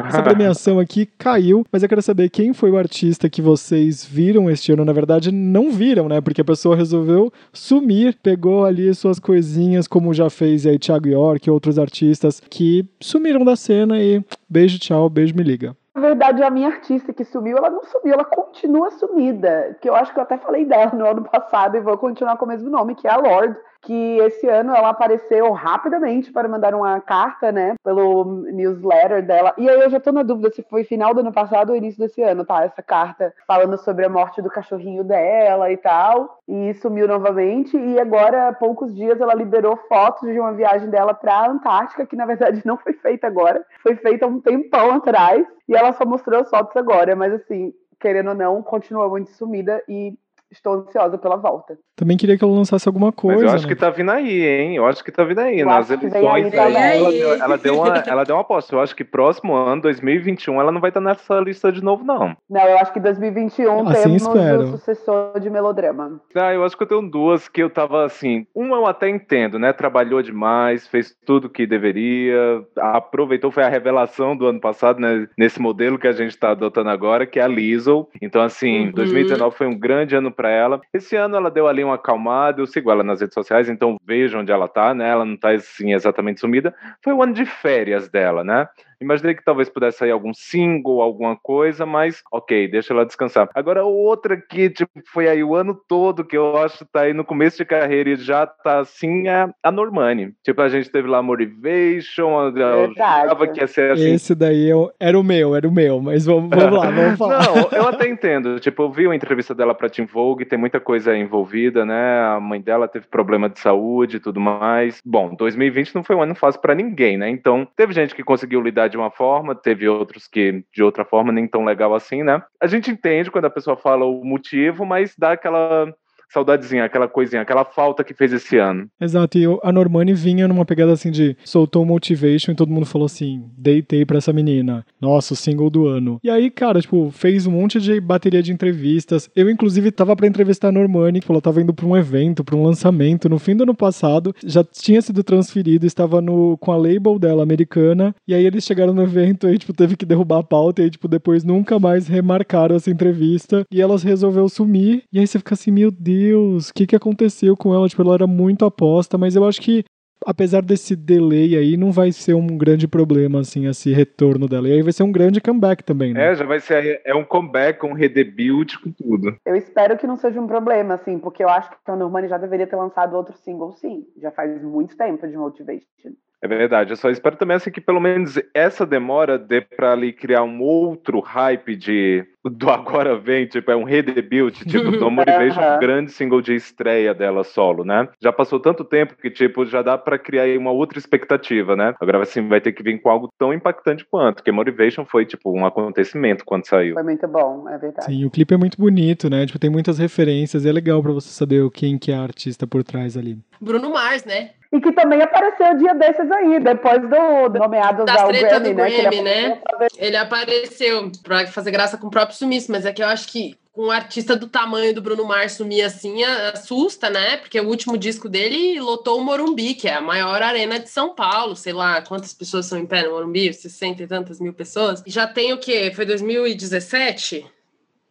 Essa 0.07 0.22
premiação 0.22 0.79
aqui 0.79 1.07
caiu, 1.18 1.64
mas 1.72 1.83
eu 1.83 1.88
quero 1.88 2.03
saber 2.03 2.29
quem 2.29 2.53
foi 2.53 2.70
o 2.70 2.76
artista 2.76 3.29
que 3.29 3.42
vocês 3.42 4.05
viram 4.05 4.48
este 4.48 4.72
ano. 4.72 4.85
Na 4.85 4.92
verdade, 4.92 5.33
não 5.33 5.70
viram, 5.70 6.09
né? 6.09 6.20
Porque 6.20 6.42
a 6.42 6.44
pessoa 6.44 6.76
resolveu 6.76 7.33
sumir, 7.53 8.16
pegou 8.22 8.64
ali 8.64 8.94
suas 8.94 9.18
coisinhas, 9.18 9.88
como 9.88 10.14
já 10.14 10.31
fez 10.31 10.66
aí 10.66 10.79
Thiago 10.79 11.09
York 11.09 11.48
e 11.48 11.50
outros 11.50 11.79
artistas 11.79 12.40
que 12.40 12.85
sumiram 13.00 13.44
da 13.44 13.57
cena 13.57 14.00
e 14.00 14.22
beijo, 14.50 14.78
tchau, 14.78 15.08
beijo, 15.08 15.34
me 15.34 15.42
liga. 15.42 15.76
Na 15.94 16.00
verdade, 16.00 16.42
a 16.42 16.50
minha 16.50 16.68
artista 16.68 17.12
que 17.12 17.24
sumiu, 17.24 17.56
ela 17.56 17.70
não 17.70 17.84
sumiu, 17.84 18.14
ela 18.14 18.24
continua 18.24 18.90
sumida. 18.90 19.76
Que 19.80 19.88
eu 19.88 19.94
acho 19.94 20.12
que 20.12 20.18
eu 20.18 20.22
até 20.22 20.36
falei 20.38 20.64
dela 20.64 20.92
no 20.92 21.06
ano 21.06 21.22
passado 21.22 21.76
e 21.76 21.80
vou 21.80 21.96
continuar 21.96 22.36
com 22.36 22.44
o 22.44 22.48
mesmo 22.48 22.68
nome, 22.68 22.94
que 22.94 23.06
é 23.06 23.10
a 23.10 23.16
Lorde 23.16 23.56
que 23.82 24.18
esse 24.18 24.46
ano 24.48 24.74
ela 24.74 24.90
apareceu 24.90 25.50
rapidamente 25.52 26.32
para 26.32 26.48
mandar 26.48 26.74
uma 26.74 27.00
carta, 27.00 27.50
né, 27.50 27.74
pelo 27.82 28.24
newsletter 28.52 29.24
dela. 29.24 29.54
E 29.56 29.68
aí 29.68 29.80
eu 29.80 29.90
já 29.90 29.98
tô 29.98 30.12
na 30.12 30.22
dúvida 30.22 30.50
se 30.50 30.62
foi 30.62 30.84
final 30.84 31.14
do 31.14 31.20
ano 31.20 31.32
passado 31.32 31.70
ou 31.70 31.76
início 31.76 31.98
desse 31.98 32.22
ano, 32.22 32.44
tá? 32.44 32.64
Essa 32.64 32.82
carta 32.82 33.34
falando 33.46 33.76
sobre 33.78 34.04
a 34.04 34.08
morte 34.08 34.42
do 34.42 34.50
cachorrinho 34.50 35.02
dela 35.02 35.70
e 35.70 35.76
tal. 35.76 36.40
E 36.46 36.74
sumiu 36.74 37.08
novamente. 37.08 37.76
E 37.76 37.98
agora, 37.98 38.48
há 38.48 38.52
poucos 38.52 38.94
dias, 38.94 39.20
ela 39.20 39.34
liberou 39.34 39.76
fotos 39.88 40.28
de 40.30 40.38
uma 40.38 40.52
viagem 40.52 40.90
dela 40.90 41.14
para 41.14 41.34
a 41.34 41.50
Antártica, 41.50 42.06
que 42.06 42.16
na 42.16 42.26
verdade 42.26 42.62
não 42.66 42.76
foi 42.76 42.92
feita 42.94 43.26
agora, 43.26 43.64
foi 43.82 43.96
feita 43.96 44.26
um 44.26 44.40
tempão 44.40 44.92
atrás. 44.92 45.46
E 45.68 45.74
ela 45.74 45.92
só 45.92 46.04
mostrou 46.04 46.40
as 46.40 46.50
fotos 46.50 46.76
agora. 46.76 47.16
Mas 47.16 47.32
assim, 47.32 47.72
querendo 48.00 48.30
ou 48.30 48.34
não, 48.34 48.62
continua 48.62 49.08
muito 49.08 49.30
sumida 49.30 49.82
e 49.88 50.14
estou 50.50 50.74
ansiosa 50.74 51.16
pela 51.18 51.36
volta. 51.36 51.78
Também 51.96 52.16
queria 52.16 52.36
que 52.36 52.44
ela 52.44 52.52
lançasse 52.52 52.88
alguma 52.88 53.12
coisa. 53.12 53.42
Mas 53.42 53.50
eu 53.50 53.56
acho 53.56 53.66
né? 53.66 53.74
que 53.74 53.78
tá 53.78 53.90
vindo 53.90 54.10
aí, 54.10 54.46
hein? 54.46 54.76
Eu 54.76 54.86
acho 54.86 55.04
que 55.04 55.12
tá 55.12 55.22
vindo 55.22 55.38
aí. 55.38 55.60
Eu 55.60 55.66
Nas 55.66 55.90
eleições 55.90 56.54
aí, 56.54 56.58
aí 56.58 56.98
ela, 56.98 57.10
deu, 57.10 57.34
ela, 57.34 57.58
deu 57.58 57.74
uma, 57.74 57.98
ela 57.98 58.24
deu 58.24 58.36
uma 58.36 58.42
aposta. 58.42 58.74
Eu 58.74 58.80
acho 58.80 58.96
que 58.96 59.04
próximo 59.04 59.54
ano, 59.54 59.82
2021, 59.82 60.60
ela 60.60 60.72
não 60.72 60.80
vai 60.80 60.90
estar 60.90 61.00
nessa 61.00 61.38
lista 61.40 61.70
de 61.70 61.82
novo, 61.82 62.04
não. 62.04 62.36
Não, 62.48 62.62
eu 62.62 62.78
acho 62.78 62.92
que 62.92 63.00
2021 63.00 63.88
assim 63.88 64.02
temos 64.02 64.22
espero. 64.22 64.62
o 64.62 64.66
sucessor 64.68 65.38
de 65.40 65.50
melodrama. 65.50 66.20
Ah, 66.34 66.52
eu 66.52 66.64
acho 66.64 66.76
que 66.76 66.82
eu 66.82 66.88
tenho 66.88 67.02
duas 67.02 67.48
que 67.48 67.62
eu 67.62 67.70
tava 67.70 68.04
assim. 68.04 68.46
Uma 68.54 68.76
eu 68.76 68.86
até 68.86 69.08
entendo, 69.08 69.58
né? 69.58 69.72
Trabalhou 69.72 70.22
demais, 70.22 70.86
fez 70.86 71.14
tudo 71.24 71.50
que 71.50 71.66
deveria, 71.66 72.64
aproveitou, 72.78 73.50
foi 73.50 73.62
a 73.62 73.68
revelação 73.68 74.36
do 74.36 74.46
ano 74.46 74.60
passado, 74.60 75.00
né? 75.00 75.28
Nesse 75.36 75.60
modelo 75.60 75.98
que 75.98 76.08
a 76.08 76.12
gente 76.12 76.36
tá 76.36 76.50
adotando 76.50 76.90
agora, 76.90 77.26
que 77.26 77.38
é 77.38 77.42
a 77.42 77.48
Liesel. 77.48 78.08
Então, 78.20 78.42
assim, 78.42 78.86
uhum. 78.86 78.92
2019 78.92 79.56
foi 79.56 79.66
um 79.66 79.78
grande 79.78 80.16
ano 80.16 80.30
para 80.40 80.48
ela. 80.48 80.81
Esse 80.94 81.16
ano 81.16 81.37
ela 81.37 81.50
deu 81.50 81.68
ali 81.68 81.85
uma 81.85 81.96
acalmada, 81.96 82.62
eu 82.62 82.66
sigo 82.66 82.90
ela 82.90 83.05
nas 83.05 83.20
redes 83.20 83.35
sociais, 83.35 83.68
então 83.68 83.98
vejo 84.03 84.38
onde 84.38 84.50
ela 84.50 84.66
tá, 84.66 84.94
né? 84.94 85.07
Ela 85.11 85.26
não 85.26 85.37
tá 85.37 85.50
assim 85.50 85.92
exatamente 85.92 86.40
sumida. 86.40 86.74
Foi 87.05 87.12
o 87.12 87.22
ano 87.22 87.35
de 87.35 87.44
férias 87.44 88.09
dela, 88.09 88.42
né? 88.42 88.66
Imaginei 89.00 89.34
que 89.34 89.44
talvez 89.44 89.68
pudesse 89.68 89.98
sair 89.98 90.10
algum 90.10 90.32
single, 90.34 91.00
alguma 91.00 91.36
coisa, 91.36 91.86
mas 91.86 92.22
ok, 92.30 92.68
deixa 92.68 92.92
ela 92.92 93.06
descansar. 93.06 93.48
Agora, 93.54 93.84
outra 93.84 94.36
que 94.36 94.70
tipo, 94.70 94.90
foi 95.12 95.28
aí 95.28 95.42
o 95.42 95.54
ano 95.54 95.74
todo, 95.74 96.24
que 96.24 96.36
eu 96.36 96.56
acho 96.58 96.78
que 96.78 96.92
tá 96.92 97.02
aí 97.02 97.12
no 97.12 97.24
começo 97.24 97.56
de 97.56 97.64
carreira 97.64 98.10
e 98.10 98.16
já 98.16 98.46
tá 98.46 98.80
assim, 98.80 99.28
é 99.28 99.48
a 99.62 99.70
Normani. 99.70 100.32
Tipo, 100.42 100.62
a 100.62 100.68
gente 100.68 100.90
teve 100.90 101.08
lá 101.08 101.22
Motivation, 101.22 102.52
eu 102.56 102.92
achava 102.96 103.46
que 103.46 103.60
ia 103.60 103.66
ser 103.66 103.92
assim. 103.92 104.14
Esse 104.14 104.34
daí 104.34 104.68
eu, 104.68 104.90
era 105.00 105.18
o 105.18 105.24
meu, 105.24 105.56
era 105.56 105.66
o 105.66 105.72
meu, 105.72 106.00
mas 106.00 106.26
vamos, 106.26 106.50
vamos 106.50 106.78
lá, 106.78 106.90
vamos 106.90 107.16
falar. 107.18 107.46
Não, 107.46 107.68
eu 107.72 107.88
até 107.88 108.08
entendo. 108.08 108.60
Tipo, 108.60 108.84
eu 108.84 108.92
vi 108.92 109.06
uma 109.06 109.16
entrevista 109.16 109.54
dela 109.54 109.74
pra 109.74 109.88
Tim 109.88 110.04
Vogue, 110.04 110.44
tem 110.44 110.58
muita 110.58 110.80
coisa 110.80 111.16
envolvida, 111.16 111.84
né? 111.84 112.20
A 112.24 112.40
mãe 112.40 112.60
dela 112.60 112.88
teve 112.88 113.06
problema 113.06 113.48
de 113.48 113.58
saúde 113.58 114.16
e 114.16 114.20
tudo 114.20 114.40
mais. 114.40 115.00
Bom, 115.04 115.34
2020 115.34 115.94
não 115.94 116.04
foi 116.04 116.16
um 116.16 116.22
ano 116.22 116.34
fácil 116.34 116.60
para 116.60 116.74
ninguém, 116.74 117.16
né? 117.16 117.30
Então, 117.30 117.66
teve 117.76 117.92
gente 117.92 118.14
que 118.14 118.22
conseguiu 118.22 118.60
lidar 118.60 118.89
de 118.90 118.96
uma 118.96 119.11
forma, 119.11 119.55
teve 119.55 119.88
outros 119.88 120.26
que 120.26 120.64
de 120.74 120.83
outra 120.83 121.05
forma 121.05 121.33
nem 121.33 121.46
tão 121.46 121.64
legal 121.64 121.94
assim, 121.94 122.22
né? 122.22 122.42
A 122.61 122.66
gente 122.66 122.90
entende 122.90 123.31
quando 123.31 123.46
a 123.46 123.50
pessoa 123.50 123.76
fala 123.76 124.05
o 124.05 124.24
motivo, 124.24 124.85
mas 124.85 125.14
dá 125.16 125.33
aquela 125.33 125.92
saudadezinha, 126.32 126.84
aquela 126.84 127.08
coisinha, 127.08 127.42
aquela 127.42 127.64
falta 127.64 128.04
que 128.04 128.14
fez 128.14 128.32
esse 128.32 128.56
ano. 128.56 128.88
Exato, 129.00 129.38
e 129.38 129.44
a 129.62 129.72
Normani 129.72 130.14
vinha 130.14 130.48
numa 130.48 130.64
pegada 130.64 130.92
assim 130.92 131.10
de 131.10 131.36
soltou 131.44 131.84
Motivation 131.84 132.52
e 132.52 132.54
todo 132.54 132.72
mundo 132.72 132.86
falou 132.86 133.06
assim, 133.06 133.44
deitei 133.56 134.04
pra 134.04 134.18
essa 134.18 134.32
menina, 134.32 134.84
nossa, 135.00 135.34
o 135.34 135.36
single 135.36 135.70
do 135.70 135.86
ano. 135.86 136.18
E 136.22 136.30
aí, 136.30 136.50
cara, 136.50 136.80
tipo, 136.80 137.10
fez 137.10 137.46
um 137.46 137.52
monte 137.52 137.80
de 137.80 138.00
bateria 138.00 138.42
de 138.42 138.52
entrevistas. 138.52 139.28
Eu, 139.34 139.50
inclusive, 139.50 139.90
tava 139.90 140.14
pra 140.14 140.26
entrevistar 140.26 140.68
a 140.68 140.72
Normani, 140.72 141.20
que 141.20 141.26
falou 141.26 141.42
tava 141.42 141.60
indo 141.60 141.74
pra 141.74 141.86
um 141.86 141.96
evento, 141.96 142.44
pra 142.44 142.56
um 142.56 142.62
lançamento 142.62 143.28
no 143.28 143.38
fim 143.38 143.56
do 143.56 143.62
ano 143.62 143.74
passado, 143.74 144.34
já 144.44 144.62
tinha 144.62 145.00
sido 145.02 145.24
transferido, 145.24 145.86
estava 145.86 146.20
no, 146.20 146.56
com 146.58 146.72
a 146.72 146.76
label 146.76 147.18
dela 147.18 147.42
americana, 147.42 148.14
e 148.26 148.34
aí 148.34 148.44
eles 148.44 148.64
chegaram 148.64 148.92
no 148.92 149.02
evento 149.02 149.48
e, 149.48 149.58
tipo, 149.58 149.72
teve 149.72 149.96
que 149.96 150.06
derrubar 150.06 150.38
a 150.38 150.44
pauta, 150.44 150.80
e 150.80 150.84
aí, 150.84 150.90
tipo, 150.90 151.08
depois 151.08 151.42
nunca 151.44 151.78
mais 151.78 152.06
remarcaram 152.06 152.76
essa 152.76 152.90
entrevista, 152.90 153.64
e 153.72 153.80
elas 153.80 154.02
resolveu 154.02 154.48
sumir, 154.48 155.02
e 155.12 155.18
aí 155.18 155.26
você 155.26 155.38
fica 155.38 155.54
assim, 155.54 155.70
meu 155.70 155.90
Deus, 155.90 156.19
Deus, 156.20 156.68
o 156.68 156.74
que, 156.74 156.87
que 156.87 156.96
aconteceu 156.96 157.56
com 157.56 157.74
ela? 157.74 157.88
Tipo, 157.88 158.02
ela 158.02 158.14
era 158.14 158.26
muito 158.26 158.66
aposta, 158.66 159.16
mas 159.16 159.35
eu 159.35 159.44
acho 159.46 159.61
que 159.61 159.85
apesar 160.26 160.61
desse 160.61 160.94
delay 160.94 161.56
aí, 161.56 161.78
não 161.78 161.90
vai 161.90 162.12
ser 162.12 162.35
um 162.35 162.46
grande 162.46 162.87
problema, 162.87 163.40
assim, 163.40 163.66
esse 163.66 163.90
retorno 163.90 164.46
dela. 164.46 164.68
E 164.68 164.72
aí 164.72 164.83
vai 164.83 164.92
ser 164.92 165.02
um 165.02 165.11
grande 165.11 165.40
comeback 165.40 165.83
também, 165.83 166.12
né? 166.12 166.30
É, 166.30 166.35
já 166.35 166.44
vai 166.44 166.61
ser, 166.61 167.00
é 167.06 167.14
um 167.14 167.24
comeback, 167.24 167.85
um 167.87 167.94
redebut 167.94 168.78
com 168.80 168.92
tudo. 168.92 169.35
Eu 169.46 169.56
espero 169.56 169.96
que 169.96 170.06
não 170.06 170.16
seja 170.16 170.38
um 170.38 170.46
problema, 170.46 170.94
assim, 170.94 171.18
porque 171.18 171.42
eu 171.42 171.48
acho 171.48 171.70
que 171.70 171.76
a 171.87 171.96
Normani 171.96 172.28
já 172.28 172.37
deveria 172.37 172.66
ter 172.66 172.76
lançado 172.76 173.16
outro 173.16 173.35
single, 173.38 173.72
sim. 173.72 174.04
Já 174.20 174.30
faz 174.30 174.62
muito 174.62 174.94
tempo 174.94 175.26
de 175.26 175.38
Motivation. 175.38 176.12
É 176.42 176.48
verdade, 176.48 176.90
eu 176.90 176.96
só 176.96 177.11
espero 177.11 177.37
também 177.37 177.57
assim 177.57 177.70
que 177.70 177.81
pelo 177.81 178.00
menos 178.00 178.40
essa 178.55 178.87
demora 178.87 179.38
dê 179.38 179.61
para 179.61 179.92
ali 179.92 180.12
criar 180.12 180.42
um 180.42 180.61
outro 180.62 181.20
hype 181.20 181.76
de 181.76 182.26
do 182.42 182.70
agora 182.70 183.18
vem, 183.18 183.46
tipo, 183.46 183.70
é 183.70 183.76
um 183.76 183.85
redebut, 183.85 184.64
tipo, 184.64 184.90
do 184.92 185.11
Motivation, 185.11 185.61
um 185.76 185.79
grande 185.79 186.11
single 186.11 186.40
de 186.40 186.55
estreia 186.55 187.12
dela 187.12 187.44
solo, 187.44 187.85
né? 187.85 188.09
Já 188.22 188.33
passou 188.33 188.59
tanto 188.59 188.83
tempo 188.83 189.14
que, 189.14 189.31
tipo, 189.31 189.66
já 189.66 189.83
dá 189.83 189.98
para 189.98 190.18
criar 190.18 190.44
aí 190.44 190.57
uma 190.57 190.70
outra 190.70 190.98
expectativa, 190.98 191.76
né? 191.76 191.94
Agora, 192.00 192.22
assim, 192.22 192.48
vai 192.48 192.61
ter 192.61 192.72
que 192.72 192.83
vir 192.83 192.98
com 193.00 193.11
algo 193.11 193.31
tão 193.38 193.53
impactante 193.53 194.07
quanto, 194.11 194.37
porque 194.37 194.50
Motivation 194.50 195.05
foi, 195.05 195.26
tipo, 195.26 195.53
um 195.53 195.66
acontecimento 195.66 196.44
quando 196.44 196.66
saiu. 196.66 196.94
Foi 196.94 197.03
muito 197.03 197.29
bom, 197.29 197.68
é 197.68 197.76
verdade. 197.76 198.07
Sim, 198.07 198.24
o 198.24 198.31
clipe 198.31 198.55
é 198.55 198.57
muito 198.57 198.79
bonito, 198.79 199.29
né? 199.29 199.44
Tipo, 199.44 199.59
tem 199.59 199.70
muitas 199.70 199.98
referências, 199.98 200.64
é 200.64 200.72
legal 200.72 201.03
para 201.03 201.12
você 201.12 201.29
saber 201.29 201.68
quem 201.70 201.98
que 201.98 202.11
é 202.11 202.14
a 202.14 202.22
artista 202.22 202.66
por 202.66 202.83
trás 202.83 203.18
ali. 203.18 203.38
Bruno 203.61 203.90
Mars, 203.90 204.24
né? 204.24 204.53
E 204.72 204.80
que 204.80 204.92
também 204.92 205.20
apareceu 205.20 205.76
dia 205.76 205.94
desses 205.94 206.30
aí, 206.30 206.61
depois 206.61 207.02
do, 207.02 207.48
do 207.48 207.59
nomeado 207.59 208.04
da 208.04 208.24
Grammy, 208.26 208.72
do 208.72 208.76
né? 208.76 208.90
Grammy, 208.90 209.22
né? 209.22 209.61
Ele, 209.96 210.16
apareceu 210.16 211.11
pra 211.24 211.44
fazer 211.48 211.72
graça 211.72 211.98
com 211.98 212.06
o 212.06 212.11
próprio 212.11 212.37
sumiço, 212.37 212.70
mas 212.70 212.87
é 212.87 212.92
que 212.92 213.02
eu 213.02 213.09
acho 213.09 213.26
que 213.26 213.59
com 213.72 213.87
um 213.87 213.90
artista 213.90 214.37
do 214.37 214.46
tamanho 214.48 214.94
do 214.94 215.02
Bruno 215.02 215.24
Mars 215.24 215.52
sumir 215.52 215.83
assim 215.83 216.22
assusta, 216.22 217.11
né? 217.11 217.38
Porque 217.38 217.61
o 217.61 217.66
último 217.66 217.98
disco 217.98 218.28
dele 218.28 218.80
lotou 218.80 219.18
o 219.18 219.24
Morumbi, 219.24 219.74
que 219.74 219.88
é 219.88 219.94
a 219.94 220.00
maior 220.00 220.40
arena 220.40 220.78
de 220.78 220.88
São 220.88 221.14
Paulo. 221.14 221.56
Sei 221.56 221.72
lá 221.72 222.00
quantas 222.02 222.33
pessoas 222.33 222.66
são 222.66 222.78
em 222.78 222.87
pé 222.87 223.02
no 223.02 223.11
Morumbi, 223.11 223.52
60 223.52 224.02
e 224.02 224.06
tantas 224.06 224.40
mil 224.40 224.52
pessoas. 224.52 225.02
Já 225.06 225.26
tem 225.26 225.52
o 225.52 225.59
quê? 225.59 225.92
Foi 225.94 226.04
2017? 226.04 227.44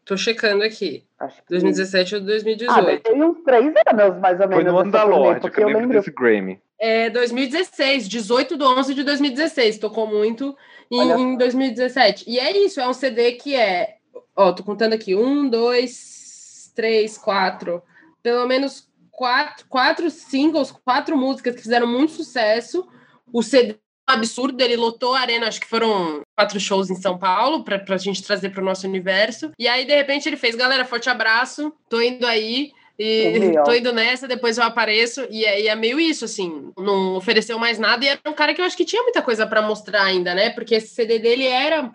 Tô 0.09 0.17
checando 0.17 0.63
aqui. 0.63 1.03
Acho 1.19 1.35
que 1.35 1.49
2017 1.49 2.15
ou 2.15 2.21
2018. 2.21 2.71
Ah, 2.71 2.99
tem 2.99 3.23
uns 3.23 3.43
três 3.43 3.71
anos, 3.93 4.19
mais 4.19 4.39
ou 4.39 4.47
menos. 4.47 4.63
Foi 4.63 4.63
no 4.63 4.79
ano 4.79 4.91
da 4.91 5.03
Lorde, 5.03 5.39
porque 5.39 5.61
eu 5.61 5.67
lembro 5.67 5.89
desse 5.89 6.09
Grammy. 6.09 6.59
É 6.79 7.11
2016, 7.11 8.09
18 8.09 8.57
de 8.57 8.63
11 8.63 8.95
de 8.95 9.03
2016. 9.03 9.77
Tocou 9.77 10.07
muito 10.07 10.57
em, 10.89 11.11
em 11.11 11.37
2017. 11.37 12.27
E 12.27 12.39
é 12.39 12.57
isso, 12.57 12.81
é 12.81 12.89
um 12.89 12.93
CD 12.93 13.33
que 13.33 13.55
é. 13.55 13.97
Ó, 14.35 14.51
tô 14.51 14.63
contando 14.63 14.93
aqui. 14.93 15.13
Um, 15.13 15.47
dois, 15.47 16.73
três, 16.75 17.15
quatro. 17.15 17.83
Pelo 18.23 18.47
menos 18.47 18.89
quatro, 19.11 19.67
quatro 19.69 20.09
singles, 20.09 20.71
quatro 20.71 21.15
músicas 21.15 21.53
que 21.53 21.61
fizeram 21.61 21.85
muito 21.85 22.13
sucesso. 22.13 22.87
O 23.31 23.43
CD 23.43 23.77
absurdo. 24.13 24.61
Ele 24.61 24.75
lotou 24.75 25.13
a 25.13 25.21
arena, 25.21 25.47
acho 25.47 25.59
que 25.59 25.67
foram 25.67 26.21
quatro 26.37 26.59
shows 26.59 26.89
em 26.89 26.95
São 26.95 27.17
Paulo, 27.17 27.63
pra, 27.63 27.79
pra 27.79 27.97
gente 27.97 28.23
trazer 28.23 28.49
pro 28.49 28.63
nosso 28.63 28.87
universo. 28.87 29.51
E 29.57 29.67
aí, 29.67 29.85
de 29.85 29.95
repente, 29.95 30.27
ele 30.27 30.37
fez: 30.37 30.55
galera, 30.55 30.85
forte 30.85 31.09
abraço, 31.09 31.73
tô 31.89 32.01
indo 32.01 32.25
aí. 32.25 32.71
E 33.01 33.53
tô 33.63 33.71
indo 33.73 33.93
nessa, 33.93 34.27
depois 34.27 34.57
eu 34.57 34.63
apareço. 34.65 35.25
E 35.31 35.45
aí 35.45 35.69
é 35.69 35.75
meio 35.75 35.97
isso, 35.99 36.25
assim. 36.25 36.69
Não 36.77 37.15
ofereceu 37.15 37.57
mais 37.57 37.79
nada. 37.79 38.03
E 38.03 38.09
era 38.09 38.19
um 38.27 38.33
cara 38.33 38.53
que 38.53 38.59
eu 38.59 38.65
acho 38.65 38.75
que 38.75 38.83
tinha 38.83 39.01
muita 39.03 39.21
coisa 39.21 39.47
para 39.47 39.61
mostrar 39.61 40.03
ainda, 40.03 40.35
né? 40.35 40.49
Porque 40.49 40.75
esse 40.75 40.89
CD 40.89 41.17
dele 41.17 41.47
era 41.47 41.89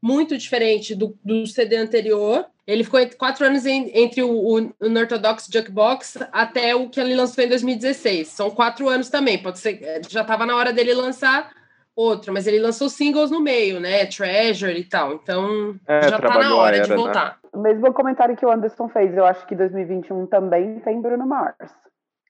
muito 0.00 0.38
diferente 0.38 0.94
do, 0.94 1.14
do 1.22 1.46
CD 1.46 1.76
anterior. 1.76 2.46
Ele 2.66 2.82
ficou 2.82 3.00
quatro 3.16 3.46
anos 3.46 3.64
em, 3.64 3.90
entre 3.94 4.22
o, 4.22 4.30
o 4.30 4.72
Unorthodox 4.80 5.48
Jukebox 5.52 6.18
até 6.32 6.74
o 6.74 6.88
que 6.88 7.00
ele 7.00 7.14
lançou 7.14 7.44
em 7.44 7.48
2016. 7.48 8.28
São 8.28 8.50
quatro 8.50 8.88
anos 8.88 9.08
também. 9.08 9.38
Pode 9.38 9.58
ser, 9.58 10.00
já 10.08 10.22
estava 10.22 10.44
na 10.44 10.56
hora 10.56 10.72
dele 10.72 10.92
lançar, 10.94 11.52
outro, 11.96 12.32
mas 12.32 12.46
ele 12.46 12.60
lançou 12.60 12.90
singles 12.90 13.30
no 13.30 13.40
meio, 13.40 13.80
né? 13.80 14.04
Treasure 14.06 14.78
e 14.78 14.84
tal. 14.84 15.14
Então 15.14 15.74
é, 15.88 16.08
já 16.08 16.18
tá 16.18 16.38
na 16.38 16.54
hora 16.54 16.76
era, 16.76 16.84
de 16.84 16.90
né? 16.90 16.96
voltar. 16.96 17.38
Né? 17.42 17.50
O 17.54 17.58
mesmo 17.62 17.92
comentário 17.94 18.36
que 18.36 18.44
o 18.44 18.50
Anderson 18.50 18.88
fez, 18.88 19.16
eu 19.16 19.24
acho 19.24 19.46
que 19.46 19.54
2021 19.54 20.26
também 20.26 20.78
tem 20.80 21.00
Bruno 21.00 21.26
Mars. 21.26 21.74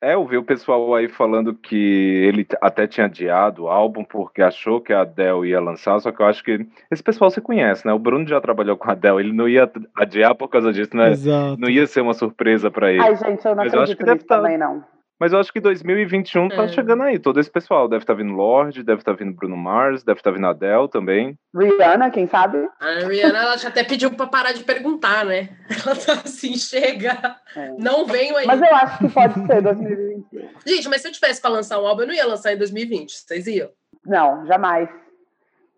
É, 0.00 0.14
eu 0.14 0.26
vi 0.26 0.36
o 0.36 0.44
pessoal 0.44 0.94
aí 0.94 1.08
falando 1.08 1.54
que 1.54 1.74
ele 1.74 2.46
até 2.60 2.86
tinha 2.86 3.06
adiado 3.06 3.64
o 3.64 3.68
álbum 3.68 4.04
porque 4.04 4.42
achou 4.42 4.78
que 4.78 4.92
a 4.92 5.00
Adele 5.00 5.48
ia 5.48 5.58
lançar, 5.58 5.98
só 6.00 6.12
que 6.12 6.20
eu 6.20 6.26
acho 6.26 6.44
que 6.44 6.66
esse 6.90 7.02
pessoal 7.02 7.30
se 7.30 7.40
conhece, 7.40 7.86
né? 7.86 7.94
O 7.94 7.98
Bruno 7.98 8.28
já 8.28 8.38
trabalhou 8.38 8.76
com 8.76 8.90
a 8.90 8.92
Adele, 8.92 9.20
ele 9.20 9.32
não 9.32 9.48
ia 9.48 9.68
adiar 9.96 10.34
por 10.34 10.48
causa 10.48 10.70
disso, 10.70 10.94
né? 10.94 11.12
Exato. 11.12 11.58
Não 11.58 11.68
ia 11.68 11.86
ser 11.86 12.02
uma 12.02 12.12
surpresa 12.12 12.70
para 12.70 12.92
ele. 12.92 13.00
Ai, 13.00 13.16
gente, 13.16 13.44
eu 13.44 13.54
não 13.54 13.64
Mas 13.64 13.72
acredito 13.72 13.74
eu 13.74 13.82
acho 13.82 13.96
que 13.96 14.04
deve 14.04 14.24
tá... 14.24 14.36
também, 14.36 14.58
não. 14.58 14.84
Mas 15.18 15.32
eu 15.32 15.38
acho 15.38 15.52
que 15.52 15.60
2021 15.60 16.48
tá 16.50 16.64
é. 16.64 16.68
chegando 16.68 17.02
aí. 17.02 17.18
Todo 17.18 17.40
esse 17.40 17.50
pessoal. 17.50 17.88
Deve 17.88 18.02
estar 18.02 18.14
tá 18.14 18.22
vindo 18.22 18.34
Lorde, 18.34 18.82
deve 18.82 19.00
estar 19.00 19.12
tá 19.12 19.24
vindo 19.24 19.34
Bruno 19.34 19.56
Mars, 19.56 20.04
deve 20.04 20.20
estar 20.20 20.30
tá 20.30 20.34
vindo 20.36 20.46
Adele 20.46 20.88
também. 20.88 21.38
Rihanna, 21.54 22.10
quem 22.10 22.26
sabe? 22.26 22.68
A 22.78 23.06
Rihanna, 23.06 23.38
ela 23.38 23.56
já 23.56 23.68
até 23.68 23.82
pediu 23.82 24.10
pra 24.10 24.26
parar 24.26 24.52
de 24.52 24.62
perguntar, 24.62 25.24
né? 25.24 25.48
Ela 25.86 25.96
tá 25.96 26.12
assim, 26.24 26.54
chega. 26.56 27.36
É. 27.56 27.72
Não 27.78 28.06
venho 28.06 28.36
aí. 28.36 28.46
Mas 28.46 28.60
eu 28.60 28.74
acho 28.74 28.98
que 28.98 29.08
pode 29.08 29.46
ser 29.46 29.62
2021. 29.62 30.48
Gente, 30.66 30.88
mas 30.88 31.00
se 31.00 31.08
eu 31.08 31.12
tivesse 31.12 31.40
pra 31.40 31.50
lançar 31.50 31.80
um 31.80 31.86
álbum, 31.86 32.02
eu 32.02 32.08
não 32.08 32.14
ia 32.14 32.26
lançar 32.26 32.52
em 32.52 32.58
2020. 32.58 33.10
Vocês 33.10 33.46
iam? 33.46 33.70
Não, 34.04 34.44
jamais. 34.46 34.88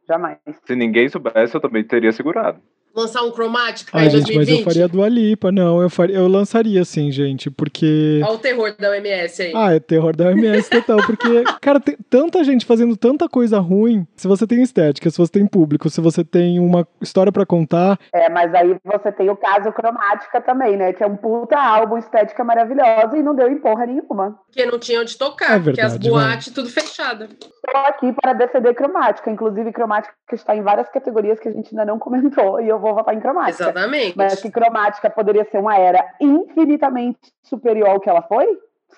Jamais. 0.07 0.39
Se 0.65 0.75
ninguém 0.75 1.09
soubesse, 1.09 1.55
eu 1.55 1.61
também 1.61 1.85
teria 1.85 2.13
segurado 2.13 2.61
lançar 2.99 3.23
um 3.23 3.33
Chromatic 3.33 3.89
gente, 3.95 4.13
2020? 4.13 4.37
mas 4.37 4.49
eu 4.49 4.65
faria 4.65 4.89
do 4.89 5.03
Alipa, 5.03 5.53
não, 5.53 5.81
eu 5.81 5.89
faria, 5.89 6.17
eu 6.17 6.29
lançaria 6.29 6.85
sim, 6.85 7.11
gente, 7.11 7.51
porque... 7.51 8.21
Olha 8.25 8.35
o 8.35 8.39
terror 8.39 8.75
da 8.79 8.91
OMS 8.91 9.43
aí. 9.43 9.53
Ah, 9.55 9.75
é 9.75 9.81
terror 9.81 10.15
da 10.17 10.27
OMS 10.27 10.69
total, 10.69 10.99
porque, 11.07 11.45
cara, 11.61 11.81
tem 11.81 11.97
tanta 12.11 12.43
gente 12.45 12.67
fazendo 12.67 12.97
tanta 12.97 13.29
coisa 13.29 13.59
ruim, 13.59 14.07
se 14.17 14.27
você 14.27 14.47
tem 14.47 14.63
estética, 14.63 15.11
se 15.11 15.19
você 15.19 15.33
tem 15.33 15.47
público, 15.47 15.89
se 15.89 16.01
você 16.01 16.25
tem 16.25 16.59
uma 16.59 16.87
história 17.01 17.33
para 17.33 17.47
contar... 17.47 17.99
É, 18.13 18.29
mas 18.29 18.53
aí 18.55 18.77
você 18.85 19.13
tem 19.13 19.31
o 19.31 19.37
caso 19.37 19.73
Cromática 19.73 20.41
também, 20.41 20.77
né, 20.77 20.93
que 20.93 21.03
é 21.03 21.07
um 21.07 21.17
puta 21.17 21.59
álbum, 21.59 21.97
estética 21.99 22.45
maravilhosa 22.45 23.17
e 23.17 23.23
não 23.23 23.35
deu 23.35 23.49
em 23.49 23.59
porra 23.59 23.87
nenhuma. 23.87 24.39
Porque 24.47 24.67
não 24.67 24.79
tinha 24.79 25.01
onde 25.01 25.17
tocar, 25.17 25.57
é 25.57 25.59
verdade, 25.59 25.99
porque 25.99 26.09
as 26.09 26.13
boates 26.13 26.53
tudo 26.53 26.69
fechada. 26.69 27.25
Estou 27.25 27.81
aqui 27.87 28.13
para 28.13 28.33
defender 28.33 28.75
Cromática, 28.75 29.31
inclusive 29.31 29.73
Cromática 29.73 30.15
está 30.33 30.57
em 30.57 30.63
várias 30.63 30.89
categorias 30.89 31.39
que 31.39 31.49
a 31.49 31.53
gente 31.53 31.71
ainda 31.71 31.85
não 31.85 31.99
comentou, 31.99 32.61
e 32.61 32.69
eu 32.69 32.79
vou 32.79 32.88
vou 32.89 32.97
votar 32.97 33.15
em 33.15 33.21
cromática. 33.21 33.65
Exatamente. 33.65 34.17
Mas 34.17 34.41
que 34.41 34.51
cromática 34.51 35.09
poderia 35.11 35.45
ser 35.45 35.59
uma 35.59 35.77
era 35.77 36.05
infinitamente 36.21 37.19
superior 37.43 37.89
ao 37.91 38.01
que 38.01 38.09
ela 38.09 38.23
foi? 38.23 38.47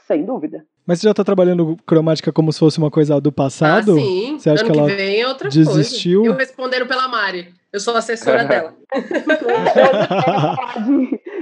Sem 0.07 0.25
dúvida. 0.25 0.65
Mas 0.87 1.01
você 1.01 1.07
já 1.09 1.15
tá 1.15 1.23
trabalhando 1.23 1.77
cromática 1.87 2.33
como 2.33 2.53
se 2.53 2.59
fosse 2.59 2.79
uma 2.79 2.91
coisa 2.91 3.21
do 3.21 3.31
passado? 3.31 3.93
Ah, 3.93 4.01
sim. 4.01 4.39
Você 4.39 4.51
acha 4.51 4.65
ano 4.65 4.73
que 4.73 4.79
ela 4.79 4.89
que 4.89 4.97
vem 4.97 5.21
é 5.21 5.29
outra 5.29 5.49
desistiu? 5.49 6.21
Coisa. 6.21 6.35
Eu 6.35 6.39
respondendo 6.39 6.87
pela 6.87 7.07
Mari. 7.07 7.55
Eu 7.73 7.79
sou 7.79 7.95
assessora 7.95 8.43
dela. 8.45 8.75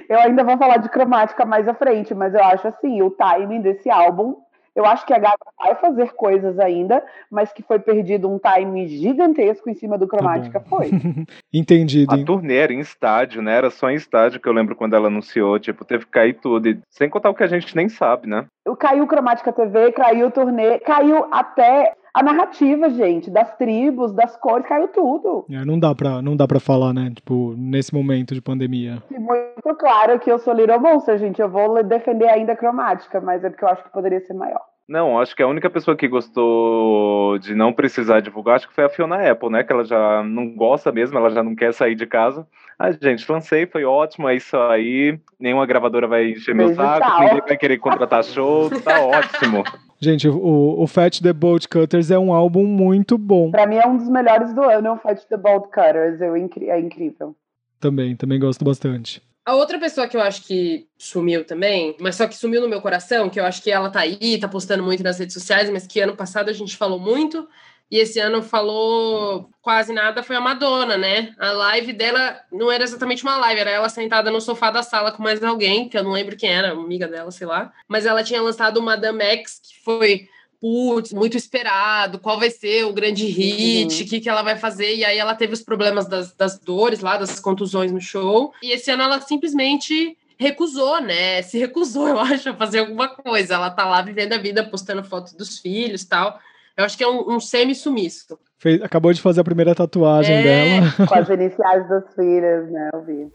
eu 0.09 0.19
ainda 0.21 0.45
vou 0.45 0.59
falar 0.59 0.79
de 0.79 0.89
cromática 0.91 1.47
mais 1.47 1.67
à 1.67 1.75
frente, 1.75 2.15
mas 2.15 2.35
eu 2.35 2.43
acho 2.45 2.69
assim, 2.69 3.01
o 3.01 3.11
timing 3.11 3.63
desse 3.63 3.89
álbum 3.89 4.37
eu 4.75 4.85
acho 4.85 5.05
que 5.07 5.13
a 5.13 5.19
Gaga 5.19 5.37
vai 5.59 5.75
fazer 5.75 6.13
coisas 6.13 6.59
ainda, 6.59 7.05
mas 7.31 7.53
que 7.53 7.63
foi 7.63 7.79
perdido 7.79 8.31
um 8.31 8.39
time 8.39 8.87
gigantesco 8.87 9.69
em 9.69 9.75
cima 9.75 9.99
do 9.99 10.07
Cromática, 10.07 10.61
tá 10.61 10.69
foi. 10.69 10.91
Entendido. 11.53 12.15
A 12.15 12.25
turnê 12.25 12.57
era 12.57 12.73
em 12.73 12.81
estádio, 12.81 13.43
né? 13.43 13.57
Era 13.57 13.71
só 13.71 13.91
em 13.91 13.95
estádio 13.95 14.41
que 14.41 14.49
eu 14.49 14.53
lembro 14.53 14.77
quando 14.77 14.95
ela 14.95 15.09
anunciou, 15.09 15.59
tipo, 15.59 15.85
teve 15.85 16.05
que 16.05 16.11
cair 16.11 16.35
tudo. 16.35 16.69
E, 16.69 16.81
sem 16.91 17.09
contar 17.09 17.31
o 17.31 17.35
que 17.35 17.43
a 17.43 17.49
gente 17.49 17.75
nem 17.75 17.89
sabe, 17.89 18.29
né? 18.29 18.47
Caiu 18.79 19.07
Cromática 19.07 19.53
TV, 19.53 19.93
caiu 19.93 20.29
o 20.29 20.31
turnê, 20.31 20.79
caiu 20.79 21.27
até 21.31 21.95
a 22.19 22.23
narrativa, 22.23 22.91
gente, 22.91 23.31
das 23.31 23.57
tribos, 23.57 24.13
das 24.13 24.37
cores, 24.37 24.67
caiu 24.67 24.89
tudo. 24.89 25.47
É, 25.49 25.65
não 25.65 25.79
dá 25.79 25.95
pra, 25.95 26.21
não 26.21 26.37
dá 26.37 26.49
pra 26.49 26.59
falar, 26.59 26.93
né? 26.93 27.13
Tipo, 27.15 27.55
nesse 27.57 27.95
momento 27.95 28.35
de 28.35 28.43
pandemia. 28.43 29.01
E 29.09 29.19
muito 29.19 29.77
claro 29.79 30.19
que 30.19 30.31
eu 30.31 30.39
sou 30.39 30.53
Little 30.53 30.81
Monster, 30.81 31.17
gente. 31.17 31.41
Eu 31.41 31.49
vou 31.49 31.83
defender 31.85 32.29
ainda 32.29 32.55
a 32.55 32.57
cromática, 32.57 33.21
mas 33.21 33.45
é 33.45 33.51
porque 33.51 33.65
eu 33.65 33.69
acho 33.69 33.85
que 33.85 33.93
poderia 33.93 34.21
ser 34.21 34.35
maior. 34.35 34.63
Não, 34.89 35.21
acho 35.21 35.37
que 35.37 35.43
a 35.43 35.47
única 35.47 35.69
pessoa 35.69 35.97
que 35.97 36.09
gostou 36.09 37.39
de 37.39 37.55
não 37.55 37.73
precisar 37.73 38.21
divulgar, 38.21 38.57
acho 38.57 38.69
que 38.69 38.75
foi 38.75 38.85
a 38.85 38.89
Fiona 38.89 39.31
Apple, 39.31 39.51
né? 39.51 39.63
Que 39.63 39.73
ela 39.73 39.85
já 39.85 40.25
não 40.25 40.51
gosta 40.57 40.91
mesmo, 40.91 41.19
ela 41.19 41.31
já 41.31 41.43
não 41.43 41.55
quer 41.55 41.73
sair 41.73 41.95
de 41.95 42.07
casa. 42.07 42.47
Ah, 42.79 42.93
gente, 42.93 43.31
lancei, 43.31 43.67
foi 43.67 43.85
ótimo, 43.85 44.29
é 44.29 44.37
isso 44.37 44.57
aí. 44.57 45.19
Nenhuma 45.39 45.67
gravadora 45.67 46.07
vai 46.07 46.31
encher 46.31 46.55
meu 46.55 46.73
saco, 46.75 47.21
ninguém 47.21 47.41
vai 47.41 47.57
querer 47.57 47.79
contratar 47.79 48.23
show, 48.23 48.71
tá 48.81 49.01
ótimo. 49.03 49.65
Gente, 50.01 50.29
o, 50.29 50.81
o 50.81 50.87
Fat 50.87 51.21
the 51.21 51.33
Bolt 51.33 51.67
Cutters 51.67 52.13
é 52.13 52.19
um 52.19 52.33
álbum 52.33 52.65
muito 52.65 53.19
bom. 53.19 53.51
Pra 53.51 53.67
mim 53.67 53.77
é 53.77 53.87
um 53.87 53.97
dos 53.97 54.09
melhores 54.09 54.55
do 54.55 54.63
ano, 54.63 54.93
o 54.93 54.97
Fat 54.97 55.21
the 55.29 55.37
Bolt 55.37 55.65
Cutters, 55.65 56.21
eu, 56.21 56.37
é 56.37 56.81
incrível. 56.81 57.35
Também, 57.81 58.15
também 58.15 58.39
gosto 58.39 58.65
bastante. 58.65 59.21
A 59.45 59.55
outra 59.55 59.79
pessoa 59.79 60.07
que 60.07 60.17
eu 60.17 60.21
acho 60.21 60.47
que 60.47 60.87
sumiu 60.97 61.45
também, 61.45 61.97
mas 61.99 62.15
só 62.15 62.29
que 62.29 62.37
sumiu 62.37 62.61
no 62.61 62.69
meu 62.69 62.81
coração, 62.81 63.31
que 63.31 63.41
eu 63.41 63.45
acho 63.45 63.63
que 63.63 63.71
ela 63.71 63.91
tá 63.91 64.01
aí, 64.01 64.39
tá 64.39 64.47
postando 64.47 64.85
muito 64.85 65.03
nas 65.03 65.19
redes 65.19 65.35
sociais, 65.35 65.71
mas 65.71 65.87
que 65.87 65.99
ano 66.01 66.15
passado 66.15 66.49
a 66.49 66.53
gente 66.53 66.77
falou 66.77 67.01
muito, 67.01 67.49
e 67.91 67.99
esse 67.99 68.19
ano 68.19 68.43
falou 68.43 69.49
quase 69.63 69.93
nada, 69.93 70.23
foi 70.23 70.37
a 70.37 70.41
Madonna, 70.41 70.97
né? 70.97 71.35
A 71.39 71.53
live 71.53 71.93
dela 71.93 72.41
não 72.53 72.71
era 72.71 72.85
exatamente 72.85 73.23
uma 73.23 73.37
live, 73.37 73.61
era 73.61 73.71
ela 73.71 73.89
sentada 73.89 74.31
no 74.31 74.41
sofá 74.41 74.71
da 74.71 74.83
sala 74.83 75.13
com 75.13 75.23
mais 75.23 75.43
alguém, 75.43 75.89
que 75.89 75.97
eu 75.97 76.05
não 76.05 76.13
lembro 76.13 76.37
quem 76.37 76.51
era, 76.51 76.73
amiga 76.73 77.09
dela, 77.09 77.31
sei 77.31 77.47
lá. 77.47 77.73
Mas 77.87 78.07
ela 78.07 78.23
tinha 78.23 78.43
lançado 78.43 78.79
o 78.79 78.83
Madame 78.83 79.23
X, 79.23 79.61
que 79.63 79.83
foi 79.83 80.29
putz, 80.61 81.13
muito 81.13 81.37
esperado, 81.37 82.19
qual 82.19 82.39
vai 82.39 82.51
ser 82.51 82.85
o 82.85 82.93
grande 82.93 83.27
hit, 83.27 83.95
o 83.95 84.03
uhum. 84.03 84.09
que, 84.09 84.21
que 84.21 84.29
ela 84.29 84.43
vai 84.43 84.57
fazer. 84.57 84.97
E 84.97 85.05
aí 85.05 85.17
ela 85.17 85.35
teve 85.35 85.53
os 85.53 85.63
problemas 85.63 86.07
das, 86.09 86.35
das 86.35 86.59
dores 86.59 87.01
lá, 87.01 87.17
das 87.17 87.41
contusões 87.41 87.93
no 87.93 88.01
show. 88.01 88.53
E 88.63 88.73
esse 88.73 88.91
ano 88.91 89.05
ela 89.05 89.21
simplesmente 89.21 90.17
recusou, 90.39 91.01
né? 91.01 91.43
Se 91.43 91.59
recusou, 91.59 92.09
eu 92.09 92.19
acho, 92.19 92.51
a 92.51 92.55
fazer 92.55 92.81
alguma 92.81 93.09
coisa. 93.09 93.55
Ela 93.55 93.71
tá 93.71 93.85
lá 93.85 94.03
vivendo 94.03 94.33
a 94.33 94.39
vida, 94.39 94.65
postando 94.65 95.05
fotos 95.05 95.33
dos 95.33 95.59
filhos 95.59 96.05
tal. 96.05 96.39
Eu 96.79 96.85
acho 96.85 96.97
que 96.97 97.03
é 97.03 97.09
um, 97.09 97.35
um 97.35 97.41
semi-sumiço. 97.41 98.39
acabou 98.85 99.13
de 99.13 99.21
fazer 99.21 99.41
a 99.41 99.45
primeira 99.45 99.75
tatuagem 99.75 100.37
é. 100.37 100.43
dela. 100.45 101.09
Com 101.09 101.13
as 101.13 101.29
iniciais 101.29 101.89
das 101.89 102.15
filhas, 102.15 102.71
né? 102.71 102.91
Eu 102.95 103.03
vi. 103.03 103.27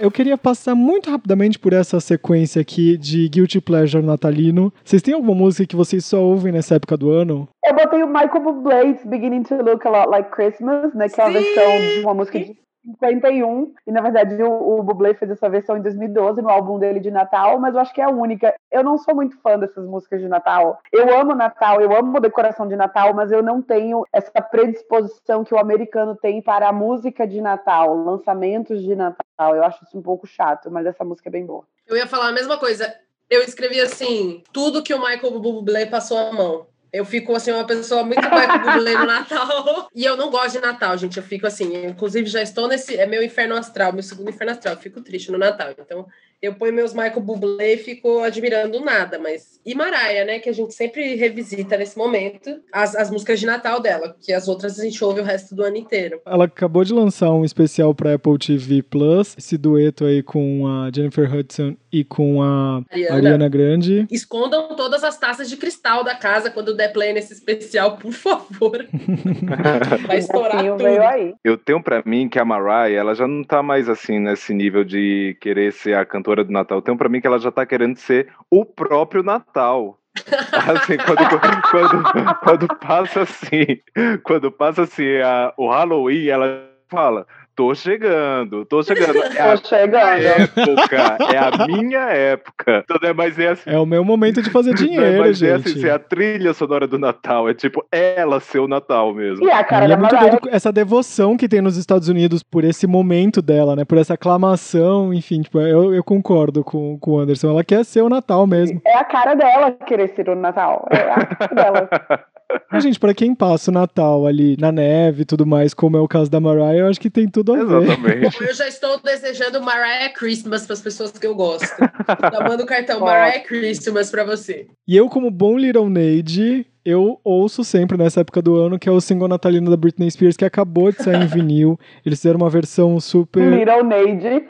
Eu 0.00 0.10
queria 0.10 0.36
passar 0.36 0.74
muito 0.74 1.12
rapidamente 1.12 1.60
por 1.60 1.72
essa 1.72 2.00
sequência 2.00 2.60
aqui 2.60 2.98
de 2.98 3.28
Guilty 3.28 3.60
Pleasure 3.60 4.04
natalino. 4.04 4.74
Vocês 4.84 5.00
têm 5.00 5.14
alguma 5.14 5.36
música 5.36 5.64
que 5.64 5.76
vocês 5.76 6.04
só 6.04 6.20
ouvem 6.20 6.52
nessa 6.52 6.74
época 6.74 6.96
do 6.96 7.08
ano? 7.08 7.48
Eu 7.64 7.72
botei 7.72 8.02
o 8.02 8.08
Michael 8.08 8.42
Bublé's 8.42 9.04
Beginning 9.04 9.44
to 9.44 9.54
Look 9.62 9.86
a 9.86 9.90
Lot 9.90 10.10
Like 10.10 10.32
Christmas, 10.32 10.92
né? 10.92 11.08
Que 11.08 11.20
é 11.20 11.24
uma 11.24 11.32
versão 11.34 11.78
de 11.78 12.00
uma 12.00 12.14
música 12.14 12.40
de 12.40 12.56
51, 12.84 13.74
e 13.86 13.92
na 13.92 14.00
verdade 14.00 14.42
o, 14.42 14.78
o 14.78 14.82
Bublé 14.82 15.14
fez 15.14 15.30
essa 15.30 15.48
versão 15.48 15.76
em 15.76 15.82
2012 15.82 16.42
no 16.42 16.50
álbum 16.50 16.78
dele 16.78 17.00
de 17.00 17.10
Natal, 17.10 17.58
mas 17.58 17.74
eu 17.74 17.80
acho 17.80 17.94
que 17.94 18.00
é 18.00 18.04
a 18.04 18.10
única. 18.10 18.54
Eu 18.70 18.82
não 18.82 18.98
sou 18.98 19.14
muito 19.14 19.38
fã 19.40 19.58
dessas 19.58 19.86
músicas 19.86 20.20
de 20.20 20.28
Natal. 20.28 20.80
Eu 20.92 21.16
amo 21.16 21.34
Natal, 21.34 21.80
eu 21.80 21.96
amo 21.96 22.20
decoração 22.20 22.66
de 22.66 22.76
Natal, 22.76 23.14
mas 23.14 23.30
eu 23.30 23.42
não 23.42 23.62
tenho 23.62 24.04
essa 24.12 24.42
predisposição 24.42 25.44
que 25.44 25.54
o 25.54 25.58
americano 25.58 26.16
tem 26.16 26.42
para 26.42 26.68
a 26.68 26.72
música 26.72 27.26
de 27.26 27.40
Natal, 27.40 27.94
lançamentos 27.94 28.82
de 28.82 28.96
Natal. 28.96 29.54
Eu 29.54 29.64
acho 29.64 29.84
isso 29.84 29.96
um 29.96 30.02
pouco 30.02 30.26
chato, 30.26 30.70
mas 30.70 30.86
essa 30.86 31.04
música 31.04 31.28
é 31.28 31.32
bem 31.32 31.46
boa. 31.46 31.64
Eu 31.86 31.96
ia 31.96 32.06
falar 32.06 32.28
a 32.28 32.32
mesma 32.32 32.58
coisa. 32.58 32.94
Eu 33.30 33.42
escrevi 33.42 33.80
assim, 33.80 34.42
tudo 34.52 34.82
que 34.82 34.92
o 34.92 35.00
Michael 35.00 35.40
Bublé 35.40 35.86
passou 35.86 36.18
a 36.18 36.32
mão. 36.32 36.66
Eu 36.92 37.04
fico, 37.04 37.34
assim, 37.34 37.50
uma 37.50 37.64
pessoa 37.64 38.04
muito 38.04 38.20
Michael 38.22 38.60
Bublé 38.60 38.92
no 38.94 39.06
Natal. 39.06 39.88
E 39.94 40.04
eu 40.04 40.16
não 40.16 40.30
gosto 40.30 40.52
de 40.52 40.60
Natal, 40.60 40.96
gente. 40.96 41.16
Eu 41.16 41.22
fico 41.22 41.46
assim, 41.46 41.86
inclusive 41.86 42.26
já 42.26 42.42
estou 42.42 42.66
nesse. 42.66 42.96
É 42.96 43.06
meu 43.06 43.22
inferno 43.22 43.54
astral, 43.54 43.92
meu 43.92 44.02
segundo 44.02 44.30
inferno 44.30 44.52
astral. 44.52 44.74
Eu 44.74 44.80
fico 44.80 45.00
triste 45.00 45.30
no 45.30 45.38
Natal. 45.38 45.70
Então, 45.78 46.06
eu 46.42 46.54
ponho 46.54 46.72
meus 46.72 46.92
Michael 46.92 47.20
Bublé 47.20 47.74
e 47.74 47.76
fico 47.76 48.18
admirando 48.18 48.80
nada, 48.80 49.16
mas 49.16 49.60
e 49.64 49.76
Mariah, 49.76 50.24
né, 50.24 50.38
que 50.40 50.48
a 50.48 50.52
gente 50.52 50.74
sempre 50.74 51.14
revisita 51.14 51.76
nesse 51.76 51.96
momento, 51.96 52.60
as, 52.72 52.96
as 52.96 53.10
músicas 53.12 53.38
de 53.38 53.46
Natal 53.46 53.80
dela, 53.80 54.16
que 54.20 54.32
as 54.32 54.48
outras 54.48 54.80
a 54.80 54.82
gente 54.82 55.02
ouve 55.04 55.20
o 55.20 55.24
resto 55.24 55.54
do 55.54 55.62
ano 55.62 55.76
inteiro. 55.76 56.20
Ela 56.26 56.46
acabou 56.46 56.82
de 56.82 56.92
lançar 56.92 57.30
um 57.30 57.44
especial 57.44 57.94
para 57.94 58.14
Apple 58.14 58.36
TV 58.38 58.82
Plus, 58.82 59.36
esse 59.38 59.56
dueto 59.56 60.04
aí 60.04 60.20
com 60.20 60.66
a 60.66 60.90
Jennifer 60.92 61.32
Hudson 61.32 61.76
e 61.92 62.02
com 62.02 62.42
a 62.42 62.82
Ariana, 62.90 63.16
Ariana 63.16 63.48
Grande. 63.48 64.06
Escondam 64.10 64.74
todas 64.74 65.04
as 65.04 65.18
taças 65.18 65.50
de 65.50 65.56
cristal 65.56 66.02
da 66.02 66.14
casa 66.14 66.50
quando 66.50 66.74
der 66.74 66.92
play 66.92 67.12
nesse 67.12 67.34
especial, 67.34 67.98
por 67.98 68.12
favor. 68.12 68.86
Vai 70.06 70.18
estourar 70.18 70.64
tudo. 70.64 70.86
Aí. 70.86 71.34
Eu 71.44 71.58
tenho 71.58 71.82
para 71.82 72.02
mim 72.06 72.28
que 72.28 72.38
a 72.38 72.44
Mariah, 72.44 72.98
ela 72.98 73.14
já 73.14 73.26
não 73.26 73.44
tá 73.44 73.62
mais 73.62 73.88
assim 73.88 74.18
nesse 74.18 74.54
nível 74.54 74.84
de 74.84 75.36
querer 75.40 75.72
ser 75.72 75.94
a 75.94 76.06
cantora 76.06 76.42
do 76.42 76.52
Natal. 76.52 76.80
Tem 76.80 76.94
um 76.94 76.96
pra 76.96 77.08
mim 77.08 77.20
que 77.20 77.26
ela 77.26 77.38
já 77.38 77.50
tá 77.50 77.66
querendo 77.66 77.96
ser 77.96 78.28
o 78.50 78.64
próprio 78.64 79.22
Natal. 79.22 79.98
Assim, 80.52 80.98
quando, 80.98 81.26
quando, 81.70 82.38
quando, 82.40 82.68
passa 82.78 83.22
assim, 83.22 83.80
quando 84.22 84.52
passa 84.52 84.82
assim 84.82 85.16
a, 85.16 85.54
o 85.56 85.70
Halloween, 85.70 86.26
ela 86.26 86.68
fala, 86.90 87.26
tô 87.54 87.74
chegando, 87.74 88.64
tô 88.64 88.82
chegando. 88.82 89.12
É 89.32 89.56
tô 89.56 89.66
chegando. 89.66 90.02
época, 90.02 90.96
é 91.32 91.38
a 91.38 91.66
minha 91.66 92.00
época. 92.00 92.84
Então 92.84 93.08
é 93.08 93.12
mais 93.12 93.38
assim. 93.38 93.70
É 93.70 93.78
o 93.78 93.86
meu 93.86 94.04
momento 94.04 94.42
de 94.42 94.50
fazer 94.50 94.74
dinheiro, 94.74 95.04
é 95.04 95.18
mais 95.18 95.38
gente. 95.38 95.68
assim, 95.68 95.80
ser 95.80 95.90
a 95.90 95.98
trilha 95.98 96.52
sonora 96.52 96.86
do 96.86 96.98
Natal. 96.98 97.48
É 97.48 97.54
tipo, 97.54 97.84
ela 97.90 98.40
ser 98.40 98.58
o 98.58 98.68
Natal 98.68 99.14
mesmo. 99.14 99.46
E 99.46 99.50
a 99.50 99.64
cara 99.64 99.84
E 99.84 99.88
da 99.88 99.94
é 99.94 99.96
muito 99.96 100.16
doido 100.16 100.38
essa 100.50 100.72
devoção 100.72 101.36
que 101.36 101.48
tem 101.48 101.60
nos 101.60 101.76
Estados 101.76 102.08
Unidos 102.08 102.42
por 102.42 102.64
esse 102.64 102.86
momento 102.86 103.40
dela, 103.40 103.74
né? 103.76 103.84
Por 103.84 103.98
essa 103.98 104.14
aclamação, 104.14 105.12
enfim, 105.12 105.42
tipo, 105.42 105.60
eu, 105.60 105.94
eu 105.94 106.04
concordo 106.04 106.62
com, 106.64 106.98
com 106.98 107.12
o 107.12 107.18
Anderson. 107.18 107.50
Ela 107.50 107.64
quer 107.64 107.84
ser 107.84 108.02
o 108.02 108.08
Natal 108.08 108.46
mesmo. 108.46 108.80
é 108.84 108.96
a 108.96 109.04
cara 109.04 109.34
dela 109.34 109.72
querer 109.72 110.08
ser 110.08 110.28
o 110.28 110.34
Natal. 110.34 110.86
É 110.90 110.96
a 110.96 111.26
cara 111.26 111.54
dela. 111.54 111.88
Mas, 112.70 112.82
gente, 112.82 112.98
pra 112.98 113.14
quem 113.14 113.34
passa 113.34 113.70
o 113.70 113.74
Natal 113.74 114.26
ali 114.26 114.56
na 114.58 114.72
neve 114.72 115.22
e 115.22 115.24
tudo 115.24 115.46
mais, 115.46 115.74
como 115.74 115.96
é 115.96 116.00
o 116.00 116.08
caso 116.08 116.30
da 116.30 116.40
Mariah, 116.40 116.76
eu 116.78 116.86
acho 116.88 117.00
que 117.00 117.10
tem 117.10 117.28
tudo 117.28 117.52
a 117.52 117.64
ver. 117.64 117.82
Exatamente. 117.82 118.42
Eu 118.42 118.54
já 118.54 118.68
estou 118.68 119.00
desejando 119.00 119.62
Mariah 119.62 120.12
Christmas 120.14 120.64
para 120.66 120.74
as 120.74 120.80
pessoas 120.80 121.12
que 121.12 121.26
eu 121.26 121.34
gosto. 121.34 121.76
Já 121.78 122.48
mando 122.48 122.62
o 122.62 122.66
cartão 122.66 123.00
Mariah 123.04 123.40
Christmas 123.40 124.10
para 124.10 124.24
você. 124.24 124.66
E 124.86 124.96
eu, 124.96 125.08
como 125.08 125.30
bom 125.30 125.56
Little 125.58 125.88
Neide, 125.88 126.66
eu 126.84 127.20
ouço 127.22 127.62
sempre 127.62 127.96
nessa 127.96 128.20
época 128.20 128.42
do 128.42 128.56
ano, 128.56 128.78
que 128.78 128.88
é 128.88 128.92
o 128.92 129.00
single 129.00 129.28
natalino 129.28 129.70
da 129.70 129.76
Britney 129.76 130.10
Spears, 130.10 130.36
que 130.36 130.44
acabou 130.44 130.90
de 130.90 131.02
sair 131.02 131.22
em 131.22 131.26
vinil. 131.26 131.78
Eles 132.04 132.18
fizeram 132.18 132.40
uma 132.40 132.50
versão 132.50 132.98
super 132.98 133.40
Little 133.40 133.84
Neide. 133.84 134.44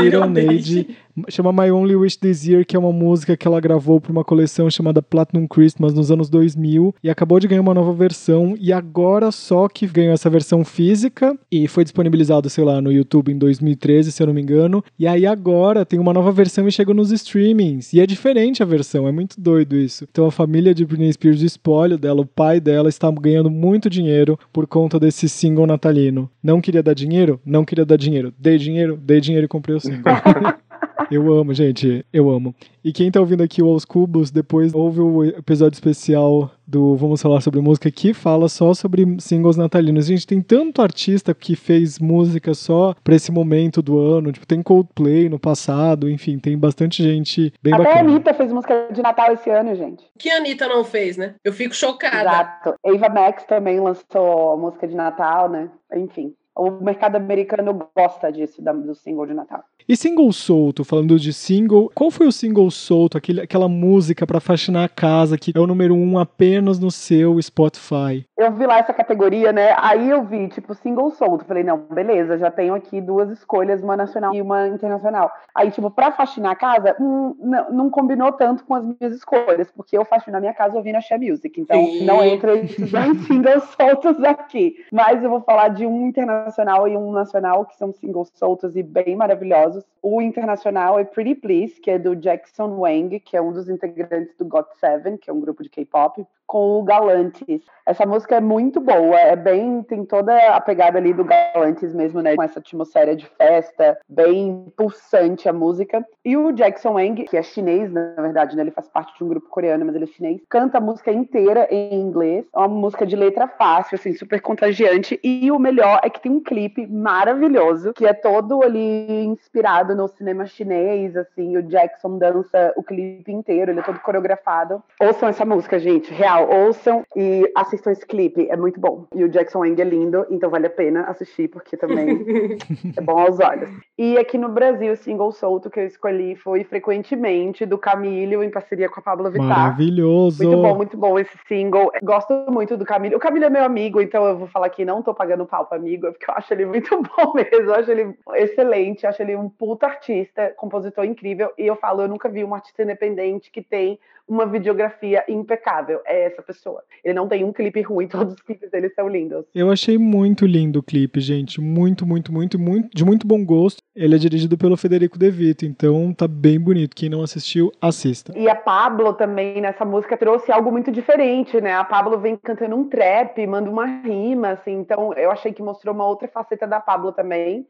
Little 0.00 0.26
Neide. 0.30 0.96
Chama 1.28 1.50
My 1.50 1.70
Only 1.70 1.96
Wish 1.96 2.18
This 2.18 2.46
Year, 2.46 2.64
que 2.66 2.76
é 2.76 2.78
uma 2.78 2.92
música 2.92 3.36
que 3.36 3.46
ela 3.46 3.58
gravou 3.58 4.00
para 4.00 4.12
uma 4.12 4.24
coleção 4.24 4.68
chamada 4.68 5.00
Platinum 5.00 5.46
Christmas 5.46 5.94
nos 5.94 6.10
anos 6.10 6.28
2000 6.28 6.94
e 7.02 7.08
acabou 7.08 7.40
de 7.40 7.48
ganhar 7.48 7.62
uma 7.62 7.72
nova 7.72 7.92
versão 7.92 8.54
e 8.60 8.72
agora 8.72 9.32
só 9.32 9.66
que 9.68 9.86
ganhou 9.86 10.12
essa 10.12 10.28
versão 10.28 10.64
física 10.64 11.36
e 11.50 11.66
foi 11.66 11.84
disponibilizado, 11.84 12.50
sei 12.50 12.64
lá, 12.64 12.82
no 12.82 12.92
YouTube 12.92 13.32
em 13.32 13.38
2013, 13.38 14.12
se 14.12 14.22
eu 14.22 14.26
não 14.26 14.34
me 14.34 14.42
engano. 14.42 14.84
E 14.98 15.06
aí 15.06 15.26
agora 15.26 15.86
tem 15.86 15.98
uma 15.98 16.12
nova 16.12 16.30
versão 16.30 16.68
e 16.68 16.72
chegou 16.72 16.94
nos 16.94 17.10
streamings. 17.10 17.94
E 17.94 18.00
é 18.00 18.06
diferente 18.06 18.62
a 18.62 18.66
versão, 18.66 19.08
é 19.08 19.12
muito 19.12 19.40
doido 19.40 19.76
isso. 19.76 20.06
Então 20.10 20.26
a 20.26 20.30
família 20.30 20.74
de 20.74 20.84
Britney 20.84 21.12
Spears, 21.12 21.40
o 21.40 21.46
espólio 21.46 21.96
dela, 21.96 22.20
o 22.20 22.26
pai 22.26 22.60
dela 22.60 22.90
está 22.90 23.10
ganhando 23.10 23.50
muito 23.50 23.88
dinheiro 23.88 24.38
por 24.52 24.66
conta 24.66 25.00
desse 25.00 25.28
single 25.28 25.66
natalino. 25.66 26.30
Não 26.42 26.60
queria 26.60 26.82
dar 26.82 26.94
dinheiro? 26.94 27.40
Não 27.44 27.64
queria 27.64 27.86
dar 27.86 27.96
dinheiro. 27.96 28.34
Dei 28.38 28.58
dinheiro? 28.58 28.98
Dei 29.02 29.20
dinheiro 29.20 29.46
e 29.46 29.48
comprei 29.48 29.76
o 29.76 29.80
single. 29.80 30.02
Eu 31.10 31.32
amo, 31.32 31.52
gente. 31.54 32.04
Eu 32.12 32.30
amo. 32.30 32.54
E 32.84 32.92
quem 32.92 33.10
tá 33.10 33.20
ouvindo 33.20 33.42
aqui 33.42 33.62
o 33.62 33.68
Aos 33.68 33.84
Cubos, 33.84 34.30
depois 34.30 34.72
ouve 34.74 35.00
o 35.00 35.24
episódio 35.24 35.74
especial 35.76 36.50
do 36.66 36.96
Vamos 36.96 37.20
Falar 37.22 37.40
Sobre 37.40 37.60
Música 37.60 37.90
que 37.90 38.12
fala 38.14 38.48
só 38.48 38.74
sobre 38.74 39.04
singles 39.20 39.56
natalinos. 39.56 40.06
Gente, 40.06 40.26
tem 40.26 40.40
tanto 40.40 40.80
artista 40.82 41.34
que 41.34 41.54
fez 41.54 41.98
música 41.98 42.54
só 42.54 42.94
pra 43.04 43.14
esse 43.14 43.30
momento 43.30 43.80
do 43.82 43.98
ano. 43.98 44.32
Tipo, 44.32 44.46
tem 44.46 44.62
Coldplay 44.62 45.28
no 45.28 45.38
passado, 45.38 46.08
enfim, 46.08 46.38
tem 46.38 46.56
bastante 46.58 47.02
gente 47.02 47.52
bem 47.62 47.74
Até 47.74 47.82
a 47.82 47.86
bacana. 47.86 48.10
Anitta 48.10 48.34
fez 48.34 48.52
música 48.52 48.88
de 48.92 49.02
Natal 49.02 49.32
esse 49.32 49.50
ano, 49.50 49.74
gente. 49.74 50.02
O 50.14 50.18
que 50.18 50.30
a 50.30 50.36
Anitta 50.38 50.66
não 50.68 50.82
fez, 50.84 51.16
né? 51.16 51.34
Eu 51.44 51.52
fico 51.52 51.74
chocada. 51.74 52.20
Exato. 52.30 52.74
Ava 52.84 53.08
Max 53.12 53.44
também 53.44 53.78
lançou 53.80 54.56
música 54.58 54.86
de 54.88 54.94
Natal, 54.94 55.48
né? 55.48 55.68
Enfim. 55.94 56.32
O 56.58 56.70
mercado 56.70 57.16
americano 57.16 57.86
gosta 57.94 58.32
disso, 58.32 58.62
da- 58.62 58.72
do 58.72 58.94
single 58.94 59.26
de 59.26 59.34
Natal. 59.34 59.62
E 59.88 59.96
single 59.96 60.32
solto, 60.32 60.84
falando 60.84 61.16
de 61.16 61.32
single, 61.32 61.88
qual 61.94 62.10
foi 62.10 62.26
o 62.26 62.32
single 62.32 62.68
solto, 62.72 63.16
aquele, 63.16 63.40
aquela 63.40 63.68
música 63.68 64.26
pra 64.26 64.40
faxinar 64.40 64.84
a 64.84 64.88
casa 64.88 65.38
que 65.38 65.52
é 65.54 65.60
o 65.60 65.66
número 65.66 65.94
um 65.94 66.18
apenas 66.18 66.80
no 66.80 66.90
seu 66.90 67.40
Spotify? 67.40 68.26
Eu 68.36 68.50
vi 68.52 68.66
lá 68.66 68.78
essa 68.78 68.92
categoria, 68.92 69.52
né? 69.52 69.76
Aí 69.78 70.10
eu 70.10 70.24
vi, 70.24 70.48
tipo, 70.48 70.74
single 70.74 71.12
solto. 71.12 71.44
Falei, 71.44 71.62
não, 71.62 71.78
beleza, 71.78 72.36
já 72.36 72.50
tenho 72.50 72.74
aqui 72.74 73.00
duas 73.00 73.30
escolhas, 73.30 73.80
uma 73.80 73.96
nacional 73.96 74.34
e 74.34 74.42
uma 74.42 74.66
internacional. 74.66 75.30
Aí, 75.54 75.70
tipo, 75.70 75.88
pra 75.88 76.10
faxinar 76.10 76.50
a 76.50 76.56
casa, 76.56 76.96
hum, 76.98 77.36
não, 77.38 77.70
não 77.70 77.90
combinou 77.90 78.32
tanto 78.32 78.64
com 78.64 78.74
as 78.74 78.84
minhas 78.84 79.14
escolhas, 79.14 79.70
porque 79.70 79.96
eu 79.96 80.04
faxino 80.04 80.36
a 80.36 80.40
minha 80.40 80.52
casa 80.52 80.76
ouvindo 80.76 80.96
a 80.96 81.00
Share 81.00 81.30
Music. 81.30 81.60
Então, 81.60 81.84
Sim. 81.84 82.04
não 82.04 82.24
entra 82.24 82.56
esses 82.56 82.90
dois 82.90 83.20
singles 83.28 83.62
soltos 83.80 84.22
aqui. 84.24 84.74
Mas 84.90 85.22
eu 85.22 85.30
vou 85.30 85.42
falar 85.42 85.68
de 85.68 85.86
um 85.86 86.08
internacional 86.08 86.88
e 86.88 86.96
um 86.96 87.12
nacional, 87.12 87.64
que 87.66 87.76
são 87.76 87.92
singles 87.92 88.32
soltos 88.34 88.74
e 88.74 88.82
bem 88.82 89.14
maravilhosos. 89.14 89.75
O 90.02 90.22
internacional 90.22 91.00
é 91.00 91.04
Pretty 91.04 91.34
Please, 91.34 91.80
que 91.80 91.90
é 91.90 91.98
do 91.98 92.14
Jackson 92.14 92.78
Wang, 92.78 93.18
que 93.18 93.36
é 93.36 93.42
um 93.42 93.52
dos 93.52 93.68
integrantes 93.68 94.36
do 94.36 94.44
GOT7, 94.44 95.18
que 95.18 95.28
é 95.28 95.32
um 95.32 95.40
grupo 95.40 95.64
de 95.64 95.68
K-pop, 95.68 96.24
com 96.46 96.78
o 96.78 96.84
Galantis. 96.84 97.62
Essa 97.84 98.06
música 98.06 98.36
é 98.36 98.40
muito 98.40 98.80
boa, 98.80 99.18
é 99.18 99.34
bem, 99.34 99.82
tem 99.82 100.04
toda 100.04 100.32
a 100.54 100.60
pegada 100.60 100.96
ali 100.96 101.12
do 101.12 101.24
Galantis 101.24 101.92
mesmo, 101.92 102.22
né? 102.22 102.36
Com 102.36 102.42
essa 102.44 102.60
atmosfera 102.60 103.16
de 103.16 103.26
festa, 103.26 103.98
bem 104.08 104.72
pulsante 104.76 105.48
a 105.48 105.52
música. 105.52 106.06
E 106.24 106.36
o 106.36 106.52
Jackson 106.52 106.92
Wang, 106.92 107.24
que 107.24 107.36
é 107.36 107.42
chinês, 107.42 107.90
na 107.90 108.14
verdade, 108.22 108.54
né? 108.54 108.62
Ele 108.62 108.70
faz 108.70 108.88
parte 108.88 109.16
de 109.18 109.24
um 109.24 109.28
grupo 109.28 109.48
coreano, 109.48 109.84
mas 109.84 109.96
ele 109.96 110.04
é 110.04 110.08
chinês, 110.08 110.40
canta 110.48 110.78
a 110.78 110.80
música 110.80 111.10
inteira 111.10 111.66
em 111.68 112.00
inglês. 112.00 112.46
É 112.54 112.58
uma 112.58 112.68
música 112.68 113.04
de 113.04 113.16
letra 113.16 113.48
fácil, 113.48 113.96
assim, 113.96 114.14
super 114.14 114.40
contagiante. 114.40 115.18
E 115.24 115.50
o 115.50 115.58
melhor 115.58 116.00
é 116.04 116.08
que 116.08 116.20
tem 116.20 116.30
um 116.30 116.40
clipe 116.40 116.86
maravilhoso, 116.86 117.92
que 117.92 118.06
é 118.06 118.12
todo 118.12 118.62
ali 118.62 119.24
inspirado 119.24 119.65
no 119.94 120.08
cinema 120.08 120.46
chinês, 120.46 121.16
assim. 121.16 121.56
O 121.56 121.62
Jackson 121.62 122.18
dança 122.18 122.72
o 122.76 122.82
clipe 122.82 123.32
inteiro, 123.32 123.70
ele 123.70 123.80
é 123.80 123.82
todo 123.82 123.98
coreografado. 124.00 124.82
Ouçam 125.00 125.28
essa 125.28 125.44
música, 125.44 125.78
gente, 125.78 126.12
real, 126.12 126.48
ouçam 126.48 127.04
e 127.14 127.50
assistam 127.54 127.90
esse 127.90 128.06
clipe, 128.06 128.48
é 128.48 128.56
muito 128.56 128.80
bom. 128.80 129.06
E 129.14 129.24
o 129.24 129.28
Jackson 129.28 129.60
Wang 129.60 129.80
é 129.80 129.84
lindo, 129.84 130.26
então 130.30 130.50
vale 130.50 130.66
a 130.66 130.70
pena 130.70 131.02
assistir, 131.02 131.48
porque 131.48 131.76
também 131.76 132.24
é 132.96 133.00
bom 133.00 133.18
aos 133.18 133.40
olhos. 133.40 133.70
E 133.98 134.16
aqui 134.18 134.38
no 134.38 134.48
Brasil, 134.48 134.92
o 134.92 134.96
single 134.96 135.32
solto 135.32 135.70
que 135.70 135.80
eu 135.80 135.86
escolhi 135.86 136.36
foi 136.36 136.64
Frequentemente, 136.64 137.66
do 137.66 137.78
Camilo, 137.78 138.42
em 138.42 138.50
parceria 138.50 138.88
com 138.88 139.00
a 139.00 139.02
Pablo 139.02 139.30
Vittar. 139.30 139.46
Maravilhoso! 139.46 140.44
Muito 140.44 140.62
bom, 140.62 140.76
muito 140.76 140.96
bom 140.96 141.18
esse 141.18 141.36
single. 141.48 141.90
Gosto 142.02 142.46
muito 142.50 142.76
do 142.76 142.84
Camilo. 142.84 143.16
O 143.16 143.20
Camilo 143.20 143.46
é 143.46 143.50
meu 143.50 143.64
amigo, 143.64 144.00
então 144.00 144.24
eu 144.26 144.36
vou 144.36 144.48
falar 144.48 144.68
que 144.68 144.84
não 144.84 145.02
tô 145.02 145.14
pagando 145.14 145.46
pau 145.46 145.66
pro 145.66 145.78
amigo, 145.78 146.12
porque 146.12 146.30
eu 146.30 146.34
acho 146.34 146.52
ele 146.52 146.66
muito 146.66 146.90
bom 147.16 147.32
mesmo. 147.34 147.70
Eu 147.70 147.74
acho 147.74 147.90
ele 147.90 148.14
excelente, 148.34 149.04
eu 149.04 149.10
acho 149.10 149.22
ele 149.22 149.36
um 149.36 149.48
puta 149.58 149.86
artista, 149.86 150.52
compositor 150.56 151.04
incrível. 151.04 151.52
E 151.58 151.66
eu 151.66 151.76
falo, 151.76 152.02
eu 152.02 152.08
nunca 152.08 152.28
vi 152.28 152.44
um 152.44 152.54
artista 152.54 152.82
independente 152.82 153.50
que 153.50 153.62
tem 153.62 153.98
uma 154.28 154.44
videografia 154.44 155.24
impecável. 155.28 156.00
É 156.04 156.24
essa 156.24 156.42
pessoa. 156.42 156.82
Ele 157.04 157.14
não 157.14 157.28
tem 157.28 157.44
um 157.44 157.52
clipe 157.52 157.80
ruim, 157.82 158.08
todos 158.08 158.34
os 158.34 158.42
clipes 158.42 158.70
dele 158.70 158.90
são 158.90 159.08
lindos. 159.08 159.44
Eu 159.54 159.70
achei 159.70 159.96
muito 159.96 160.46
lindo 160.46 160.80
o 160.80 160.82
clipe, 160.82 161.20
gente. 161.20 161.60
Muito, 161.60 162.04
muito, 162.04 162.32
muito, 162.32 162.58
muito, 162.58 162.90
de 162.94 163.04
muito 163.04 163.26
bom 163.26 163.44
gosto. 163.44 163.78
Ele 163.94 164.14
é 164.14 164.18
dirigido 164.18 164.58
pelo 164.58 164.76
Federico 164.76 165.18
De 165.18 165.30
Vito, 165.30 165.64
então 165.64 166.12
tá 166.12 166.26
bem 166.26 166.58
bonito. 166.58 166.94
Quem 166.94 167.08
não 167.08 167.22
assistiu, 167.22 167.72
assista. 167.80 168.36
E 168.36 168.48
a 168.48 168.54
Pablo 168.54 169.12
também 169.14 169.60
nessa 169.60 169.84
música 169.84 170.16
trouxe 170.16 170.50
algo 170.50 170.70
muito 170.70 170.90
diferente, 170.90 171.60
né? 171.60 171.72
A 171.74 171.84
Pablo 171.84 172.18
vem 172.18 172.36
cantando 172.36 172.76
um 172.76 172.88
trap, 172.88 173.46
manda 173.46 173.70
uma 173.70 173.86
rima, 173.86 174.50
assim. 174.50 174.72
Então 174.72 175.12
eu 175.14 175.30
achei 175.30 175.52
que 175.52 175.62
mostrou 175.62 175.94
uma 175.94 176.06
outra 176.06 176.28
faceta 176.28 176.66
da 176.66 176.80
Pablo 176.80 177.12
também. 177.12 177.66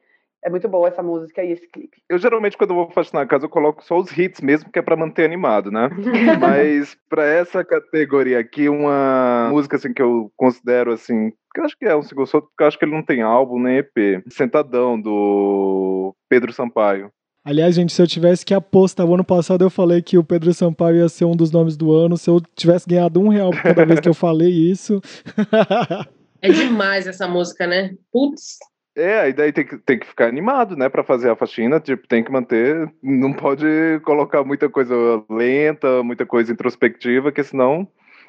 É 0.47 0.49
muito 0.49 0.69
boa 0.69 0.87
essa 0.87 1.03
música 1.03 1.43
e 1.43 1.51
esse 1.51 1.67
clipe. 1.67 1.97
Eu 2.09 2.19
geralmente, 2.19 2.57
quando 2.57 2.71
eu 2.71 2.77
vou 2.77 2.91
faxinar 2.93 3.25
a 3.25 3.27
casa, 3.27 3.47
eu 3.47 3.51
coloco 3.51 3.83
só 3.85 3.99
os 3.99 4.17
hits 4.17 4.41
mesmo, 4.41 4.71
que 4.71 4.79
é 4.79 4.83
pra 4.83 4.95
manter 4.95 5.25
animado, 5.25 5.73
né? 5.73 5.91
Mas 6.41 6.97
pra 7.11 7.27
essa 7.27 7.65
categoria 7.65 8.39
aqui, 8.39 8.69
uma 8.69 9.49
música 9.51 9.75
assim 9.75 9.93
que 9.93 10.01
eu 10.01 10.31
considero 10.37 10.93
assim, 10.93 11.33
que 11.53 11.61
eu 11.61 11.65
acho 11.65 11.77
que 11.77 11.85
é 11.85 11.97
um 11.97 12.03
single 12.03 12.27
solto, 12.27 12.47
porque 12.47 12.63
eu 12.63 12.69
acho 12.69 12.79
que 12.79 12.85
ele 12.85 12.95
não 12.95 13.03
tem 13.03 13.23
álbum 13.23 13.59
nem 13.59 13.79
EP. 13.79 14.23
Sentadão, 14.31 15.01
do 15.01 16.15
Pedro 16.29 16.53
Sampaio. 16.53 17.11
Aliás, 17.45 17.75
gente, 17.75 17.93
se 17.93 18.01
eu 18.01 18.07
tivesse 18.07 18.47
que 18.47 18.55
apostar, 18.55 19.05
o 19.05 19.15
ano 19.15 19.25
passado 19.25 19.65
eu 19.65 19.71
falei 19.71 20.01
que 20.01 20.17
o 20.17 20.23
Pedro 20.23 20.55
Sampaio 20.55 20.99
ia 20.99 21.09
ser 21.09 21.25
um 21.25 21.35
dos 21.35 21.51
nomes 21.51 21.77
do 21.77 21.93
ano. 21.93 22.17
Se 22.17 22.31
eu 22.31 22.41
tivesse 22.55 22.89
ganhado 22.89 23.19
um 23.19 23.29
real 23.29 23.51
por 23.51 23.63
cada 23.63 23.85
vez 23.85 23.99
que 23.99 24.09
eu 24.09 24.15
falei 24.15 24.51
isso. 24.51 25.01
É 26.43 26.51
demais 26.51 27.07
essa 27.07 27.27
música, 27.27 27.67
né? 27.67 27.95
Putz. 28.13 28.59
É, 28.97 29.21
aí 29.21 29.33
daí 29.35 29.53
tem 29.53 29.67
que, 29.67 29.77
tem 29.77 29.99
que 29.99 30.07
ficar 30.07 30.27
animado, 30.27 30.75
né, 30.75 30.89
pra 30.89 31.05
fazer 31.05 31.29
a 31.31 31.37
faxina, 31.37 31.79
tipo, 31.79 32.09
tem 32.09 32.25
que 32.25 32.33
manter, 32.33 32.91
não 33.03 33.31
pode 33.31 33.67
colocar 34.03 34.43
muita 34.43 34.71
coisa 34.71 34.95
lenta, 35.29 36.03
muita 36.03 36.25
coisa 36.25 36.51
introspectiva, 36.51 37.31
que 37.31 37.45
senão, 37.45 37.87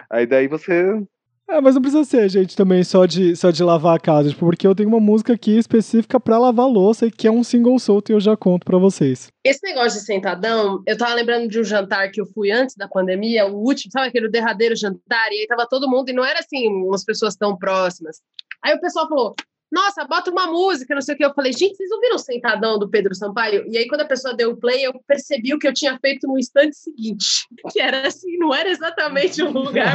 aí 0.09 0.26
daí 0.26 0.49
você 0.49 1.01
É, 1.49 1.61
mas 1.61 1.76
não 1.76 1.82
precisa 1.82 2.03
ser, 2.03 2.28
gente, 2.28 2.53
também 2.53 2.84
só 2.84 3.05
de, 3.05 3.34
só 3.34 3.49
de 3.49 3.63
lavar 3.63 3.95
a 3.95 3.99
casa, 3.99 4.30
tipo, 4.30 4.45
porque 4.45 4.68
eu 4.68 4.76
tenho 4.76 4.89
uma 4.89 4.99
música 4.99 5.32
aqui 5.32 5.57
específica 5.57 6.20
pra 6.20 6.38
lavar 6.38 6.65
a 6.65 6.70
louça, 6.70 7.09
que 7.09 7.26
é 7.26 7.32
um 7.32 7.45
single 7.45 7.80
solto 7.80 8.11
e 8.11 8.13
eu 8.13 8.20
já 8.20 8.36
conto 8.36 8.65
pra 8.65 8.78
vocês. 8.78 9.30
Esse 9.45 9.65
negócio 9.65 9.97
de 9.97 10.05
sentadão, 10.05 10.84
eu 10.86 10.97
tava 10.97 11.13
lembrando 11.13 11.47
de 11.47 11.61
um 11.61 11.63
jantar 11.63 12.11
que 12.11 12.20
eu 12.20 12.26
fui 12.26 12.51
antes 12.51 12.76
da 12.76 12.89
pandemia, 12.89 13.45
o 13.47 13.55
último, 13.55 13.89
sabe 13.89 14.09
aquele 14.09 14.28
derradeiro 14.28 14.76
jantar, 14.76 15.32
e 15.32 15.39
aí 15.39 15.47
tava 15.47 15.65
todo 15.65 15.89
mundo, 15.89 16.09
e 16.09 16.13
não 16.13 16.26
era 16.26 16.39
assim, 16.39 16.68
umas 16.68 17.05
pessoas 17.05 17.38
tão 17.38 17.55
próximas. 17.57 18.18
Aí 18.61 18.74
o 18.76 18.82
pessoal 18.82 19.07
falou: 19.07 19.34
nossa, 19.72 20.05
bota 20.05 20.32
uma 20.32 20.47
música, 20.47 20.95
não 20.95 21.01
sei 21.01 21.15
o 21.15 21.18
que. 21.18 21.26
Eu 21.26 21.34
falei, 21.34 21.51
gente, 21.51 21.76
vocês 21.76 21.91
ouviram 21.91 22.15
o 22.15 22.20
Sentadão 22.20 22.80
do 22.80 22.89
Pedro 22.89 23.13
Sampaio? 23.13 23.65
E 23.68 23.78
aí, 23.78 23.88
quando 23.88 24.01
a 24.01 24.05
pessoa 24.05 24.34
deu 24.34 24.51
o 24.51 24.57
play, 24.57 24.86
eu 24.86 24.93
percebi 25.05 25.53
o 25.53 25.59
que 25.59 25.68
eu 25.68 25.74
tinha 25.74 25.97
feito 25.99 26.28
no 26.28 26.38
instante 26.38 26.76
seguinte. 26.76 27.47
Que 27.72 27.82
era 27.82 28.07
assim, 28.07 28.38
não 28.38 28.55
era 28.55 28.70
exatamente 28.70 29.43
um 29.43 29.51
lugar. 29.51 29.93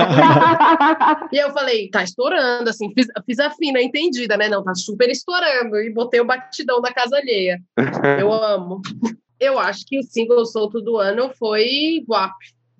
e 1.33 1.37
eu 1.39 1.53
falei, 1.53 1.89
tá 1.89 2.03
estourando, 2.03 2.69
assim, 2.69 2.93
fiz, 2.93 3.07
fiz 3.25 3.39
a 3.39 3.51
fina, 3.51 3.81
entendida, 3.81 4.37
né? 4.37 4.49
Não, 4.49 4.63
tá 4.63 4.75
super 4.75 5.09
estourando. 5.09 5.77
E 5.77 5.91
botei 5.91 6.21
o 6.21 6.27
batidão 6.27 6.81
da 6.81 6.93
casa 6.93 7.17
alheia. 7.17 7.59
Eu 8.21 8.31
amo. 8.33 8.83
Eu 9.41 9.59
acho 9.59 9.87
que 9.87 9.99
o 9.99 10.03
single 10.03 10.45
solto 10.45 10.81
do 10.81 10.99
ano 10.99 11.31
foi 11.39 12.05
WAP. 12.07 12.35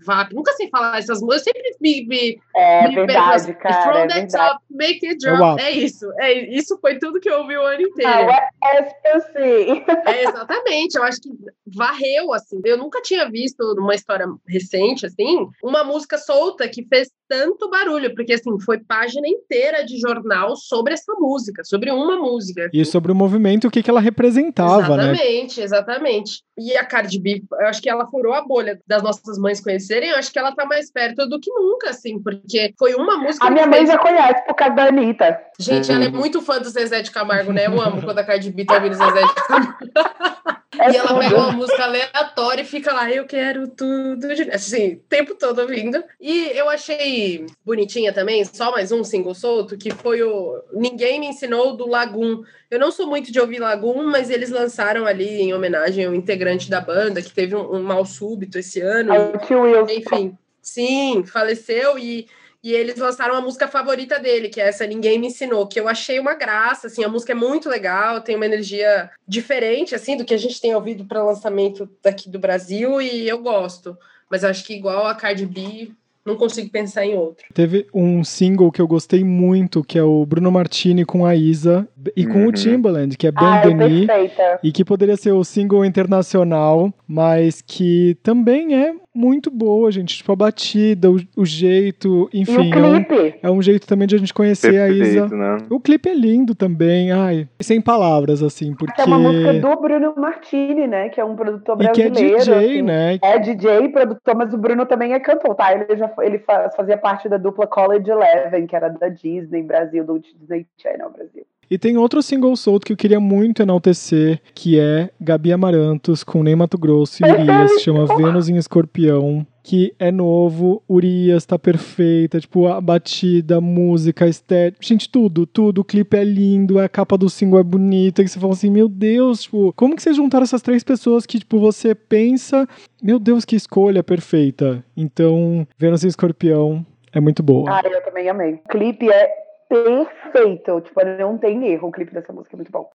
VAP. 0.05 0.33
Nunca 0.35 0.53
sei 0.53 0.69
falar 0.69 0.99
essas 0.99 1.21
músicas, 1.21 1.47
eu 1.47 1.53
sempre 1.55 1.77
me. 1.81 2.07
me 2.07 2.41
é 2.55 2.89
me 2.89 2.95
verdade, 2.95 3.55
cara. 3.55 3.83
From 3.83 3.99
é 3.99 4.07
the 4.07 4.15
verdade. 4.15 4.33
top, 4.33 4.65
make 4.71 5.07
it 5.07 5.19
drop. 5.19 5.61
É, 5.61 5.67
é, 5.67 5.71
isso. 5.73 6.13
É, 6.19 6.33
isso 6.57 6.79
foi 6.81 6.99
tudo 6.99 7.21
que 7.21 7.29
eu 7.29 7.41
ouvi 7.41 7.57
o 7.57 7.63
ano 7.63 7.83
inteiro. 7.83 8.11
Não, 8.11 8.31
é 8.31 8.49
SPC. 8.81 9.85
É, 10.07 10.25
exatamente. 10.25 10.97
Eu 10.97 11.05
acho 11.05 11.21
que 11.21 11.31
varreu, 11.67 12.33
assim. 12.33 12.61
Eu 12.65 12.77
nunca 12.77 13.01
tinha 13.03 13.29
visto 13.31 13.75
numa 13.75 13.95
história 13.95 14.27
recente, 14.47 15.07
assim, 15.07 15.47
uma 15.63 15.85
música 15.85 16.19
solta 16.19 16.69
que 16.69 16.85
fez 16.85 17.09
tanto 17.29 17.71
barulho, 17.71 18.15
porque, 18.15 18.35
assim, 18.35 18.61
foi 18.61 18.79
página 18.79 19.27
inteira 19.27 19.85
de 19.87 19.99
jornal 19.99 20.55
sobre 20.55 20.93
essa 20.93 21.15
música, 21.15 21.65
sobre 21.65 21.91
uma 21.91 22.19
música. 22.19 22.69
E 22.73 22.85
sobre 22.85 23.11
o 23.11 23.15
movimento, 23.15 23.69
o 23.69 23.71
que, 23.71 23.83
que 23.83 23.89
ela 23.89 24.01
representava, 24.01 24.83
exatamente, 24.83 25.01
né? 25.01 25.13
Exatamente, 25.13 25.61
exatamente. 25.61 26.43
E 26.59 26.77
a 26.77 26.85
Cardi 26.85 27.19
B, 27.19 27.43
eu 27.53 27.67
acho 27.67 27.81
que 27.81 27.89
ela 27.89 28.07
furou 28.07 28.35
a 28.35 28.45
bolha 28.45 28.79
das 28.87 29.03
nossas 29.03 29.39
mães 29.39 29.61
conhecerem, 29.93 30.11
eu 30.11 30.17
acho 30.17 30.33
que 30.33 30.39
ela 30.39 30.55
tá 30.55 30.65
mais 30.65 30.91
perto 30.91 31.29
do 31.29 31.39
que 31.39 31.53
nunca, 31.53 31.91
assim, 31.91 32.21
porque 32.23 32.75
foi 32.79 32.95
uma 32.95 33.19
música. 33.19 33.47
A 33.47 33.51
minha 33.51 33.67
mãe 33.67 33.81
fez... 33.81 33.91
já 33.91 33.99
conhece 33.99 34.45
por 34.47 34.55
causa 34.55 34.75
da 34.75 34.85
Anitta. 34.87 35.41
Gente, 35.59 35.93
ela 35.93 36.05
é 36.05 36.09
muito 36.09 36.41
fã 36.41 36.59
do 36.59 36.69
Zezé 36.69 37.03
de 37.03 37.11
Camargo, 37.11 37.53
né? 37.53 37.67
Eu 37.67 37.81
amo 37.81 38.03
quando 38.03 38.19
a 38.19 38.25
Cardi 38.25 38.51
B 38.51 38.65
tá 38.65 38.75
ouvindo 38.75 38.95
Zezé 38.95 39.23
de 39.23 39.35
Camargo. 39.35 39.79
É 40.79 40.91
e 40.91 40.97
ela 40.97 41.19
pega 41.19 41.37
uma 41.37 41.53
música 41.53 41.85
aleatória 41.85 42.63
e 42.63 42.67
fica 42.67 42.93
lá, 42.93 43.11
eu 43.11 43.27
quero 43.27 43.69
tudo. 43.69 44.35
De... 44.35 44.51
Assim, 44.51 44.95
o 44.95 44.99
tempo 45.09 45.35
todo 45.35 45.61
ouvindo. 45.61 46.03
E 46.21 46.51
eu 46.55 46.69
achei 46.69 47.47
bonitinha 47.65 48.13
também, 48.13 48.45
só 48.45 48.71
mais 48.71 48.91
um 48.91 49.05
single 49.05 49.35
solto, 49.35 49.77
que 49.77 49.91
foi 49.91 50.23
o 50.23 50.63
Ninguém 50.73 51.21
Me 51.21 51.27
Ensinou 51.27 51.77
do 51.77 51.87
Lagoon. 51.87 52.43
Eu 52.71 52.79
não 52.79 52.91
sou 52.91 53.07
muito 53.07 53.31
de 53.31 53.39
ouvir 53.39 53.59
Lagoon, 53.59 54.05
mas 54.05 54.31
eles 54.31 54.51
lançaram 54.51 55.05
ali 55.05 55.43
em 55.43 55.53
homenagem 55.53 56.07
ao 56.07 56.15
integrante 56.15 56.71
da 56.71 56.81
banda, 56.81 57.21
que 57.21 57.33
teve 57.33 57.55
um, 57.55 57.75
um 57.75 57.83
mal 57.83 58.07
súbito 58.07 58.59
esse 58.59 58.81
ano. 58.81 59.13
E, 59.13 59.99
enfim, 59.99 60.39
sim, 60.63 61.23
faleceu 61.27 61.99
e 61.99 62.27
e 62.63 62.73
eles 62.73 62.97
lançaram 62.97 63.35
a 63.35 63.41
música 63.41 63.67
favorita 63.67 64.19
dele, 64.19 64.49
que 64.49 64.61
é 64.61 64.69
essa 64.69 64.87
Ninguém 64.87 65.19
Me 65.19 65.27
Ensinou, 65.27 65.67
que 65.67 65.81
eu 65.81 65.89
achei 65.89 66.21
uma 66.21 66.35
graça, 66.35 66.87
assim, 66.87 67.03
a 67.03 67.09
música 67.09 67.33
é 67.33 67.35
muito 67.35 67.69
legal, 67.69 68.21
tem 68.21 68.37
uma 68.37 68.47
energia 68.47 69.11
diferente, 69.27 69.95
assim, 69.95 70.17
do 70.17 70.25
que 70.25 70.35
a 70.35 70.39
gente 70.39 70.61
tem 70.61 70.75
ouvido 70.75 71.05
para 71.05 71.25
lançamento 71.25 71.91
daqui 72.03 72.29
do 72.29 72.39
Brasil, 72.39 73.03
e 73.03 73.29
eu 73.29 73.39
gosto. 73.39 73.97
Mas 74.31 74.45
acho 74.45 74.65
que 74.65 74.75
igual 74.75 75.07
a 75.07 75.15
Cardi 75.15 75.45
B, 75.45 75.91
não 76.25 76.37
consigo 76.37 76.71
pensar 76.71 77.05
em 77.05 77.17
outro. 77.17 77.45
Teve 77.53 77.87
um 77.93 78.23
single 78.23 78.71
que 78.71 78.81
eu 78.81 78.87
gostei 78.87 79.25
muito, 79.25 79.83
que 79.83 79.99
é 79.99 80.03
o 80.03 80.25
Bruno 80.25 80.51
Martini 80.53 81.05
com 81.05 81.27
a 81.27 81.35
Isa 81.35 81.87
e 82.17 82.25
com 82.25 82.39
uhum. 82.39 82.49
o 82.49 82.53
Timbaland, 82.53 83.17
que 83.17 83.27
é 83.27 83.33
Ben 83.33 83.45
ah, 83.45 83.63
Denis, 83.67 84.09
é 84.09 84.59
e 84.63 84.71
que 84.71 84.85
poderia 84.85 85.17
ser 85.17 85.33
o 85.33 85.43
single 85.43 85.85
internacional, 85.85 86.93
mas 87.07 87.61
que 87.61 88.17
também 88.23 88.75
é 88.75 88.95
muito 89.15 89.51
boa, 89.51 89.91
gente. 89.91 90.17
Tipo, 90.17 90.33
a 90.33 90.37
batida, 90.37 91.11
o, 91.11 91.17
o 91.37 91.45
jeito, 91.45 92.29
enfim. 92.33 92.53
E 92.53 92.69
o 92.69 92.71
clipe? 92.71 93.39
É 93.43 93.49
um, 93.49 93.55
é 93.55 93.59
um 93.59 93.63
jeito 93.63 93.87
também 93.87 94.09
de 94.09 94.15
a 94.15 94.19
gente 94.19 94.33
conhecer 94.33 94.73
Perfeito, 94.73 95.03
a 95.03 95.07
Isa. 95.07 95.29
Né? 95.29 95.59
O 95.71 95.79
clipe 95.79 96.09
é 96.09 96.15
lindo 96.15 96.55
também, 96.55 97.13
ai, 97.13 97.49
sem 97.61 97.81
palavras, 97.81 98.43
assim, 98.43 98.75
porque... 98.75 99.01
É 99.01 99.05
uma 99.05 99.19
música 99.19 99.55
do 99.55 99.81
Bruno 99.81 100.15
Martini, 100.17 100.87
né, 100.87 101.09
que 101.09 101.21
é 101.21 101.25
um 101.25 101.37
produtor 101.37 101.77
brasileiro. 101.77 102.15
E 102.15 102.17
que 102.17 102.25
é 102.25 102.39
DJ, 102.39 102.55
assim. 102.55 102.83
né? 102.83 103.19
É 103.23 103.39
DJ, 103.39 103.89
produtor, 103.91 104.35
mas 104.35 104.55
o 104.55 104.59
Bruno 104.59 104.87
também 104.87 105.13
é 105.13 105.21
cantor, 105.21 105.55
tá? 105.55 105.73
Ele, 105.73 105.97
já, 105.97 106.11
ele 106.21 106.43
fazia 106.77 106.97
parte 106.97 107.29
da 107.29 107.37
dupla 107.37 107.67
College 107.67 108.11
Eleven, 108.11 108.67
que 108.67 108.77
era 108.77 108.89
da 108.89 109.09
Disney 109.09 109.63
Brasil, 109.63 110.05
do 110.05 110.19
Disney 110.19 110.67
Channel 110.79 111.11
Brasil. 111.11 111.45
E 111.73 111.79
tem 111.79 111.97
outro 111.97 112.21
single 112.21 112.55
solto 112.55 112.85
que 112.85 112.93
eu 112.93 112.97
queria 112.99 113.19
muito 113.19 113.63
enaltecer, 113.63 114.39
que 114.55 114.79
é 114.79 115.09
Gabi 115.19 115.55
Amarantos 115.55 116.23
com 116.23 116.43
Ney 116.43 116.55
Mato 116.55 116.77
Grosso 116.77 117.25
e 117.25 117.27
Urias, 117.27 117.81
chama 117.81 118.05
Vênus 118.15 118.51
em 118.51 118.59
Escorpião, 118.59 119.47
que 119.63 119.95
é 119.99 120.13
novo, 120.13 120.83
Urias 120.87 121.47
tá 121.47 121.59
perfeita, 121.59 122.39
tipo, 122.39 122.67
a 122.67 122.79
batida, 122.79 123.57
a 123.57 123.61
música, 123.63 124.27
a 124.27 124.29
estética, 124.29 124.85
gente, 124.87 125.09
tudo, 125.09 125.47
tudo, 125.47 125.81
o 125.81 125.85
clipe 125.85 126.15
é 126.15 126.23
lindo, 126.23 126.79
a 126.79 126.91
capa 126.91 127.17
do 127.17 127.31
single 127.31 127.61
é 127.61 127.65
bonita, 127.65 128.23
que 128.23 128.29
você 128.29 128.39
fala 128.39 128.53
assim, 128.53 128.71
meu 128.71 128.87
Deus, 128.87 129.45
tipo, 129.45 129.73
como 129.73 129.97
que 129.97 130.03
vocês 130.03 130.17
juntaram 130.17 130.45
essas 130.45 130.61
três 130.61 130.85
pessoas 130.85 131.25
que, 131.25 131.39
tipo, 131.39 131.59
você 131.59 131.95
pensa, 131.95 132.69
meu 133.03 133.19
Deus, 133.19 133.47
que 133.47 133.57
escolha 133.57 134.03
perfeita. 134.03 134.85
Então, 134.95 135.67
Vênus 135.79 136.05
em 136.05 136.09
Escorpião 136.09 136.85
é 137.15 137.19
muito 137.19 137.43
boa. 137.43 137.71
Ah, 137.71 137.81
eu 137.83 138.05
também 138.05 138.29
amei. 138.29 138.57
O 138.57 138.69
clipe 138.69 139.11
é 139.11 139.43
perfeito. 139.73 140.81
Tipo, 140.83 141.05
não 141.19 141.39
tem 141.39 141.67
erro. 141.69 141.89
O 141.89 141.93
clipe 141.93 142.13
dessa 142.13 142.33
música 142.33 142.55
é 142.55 142.59
muito 142.59 142.71
bom. 142.71 142.91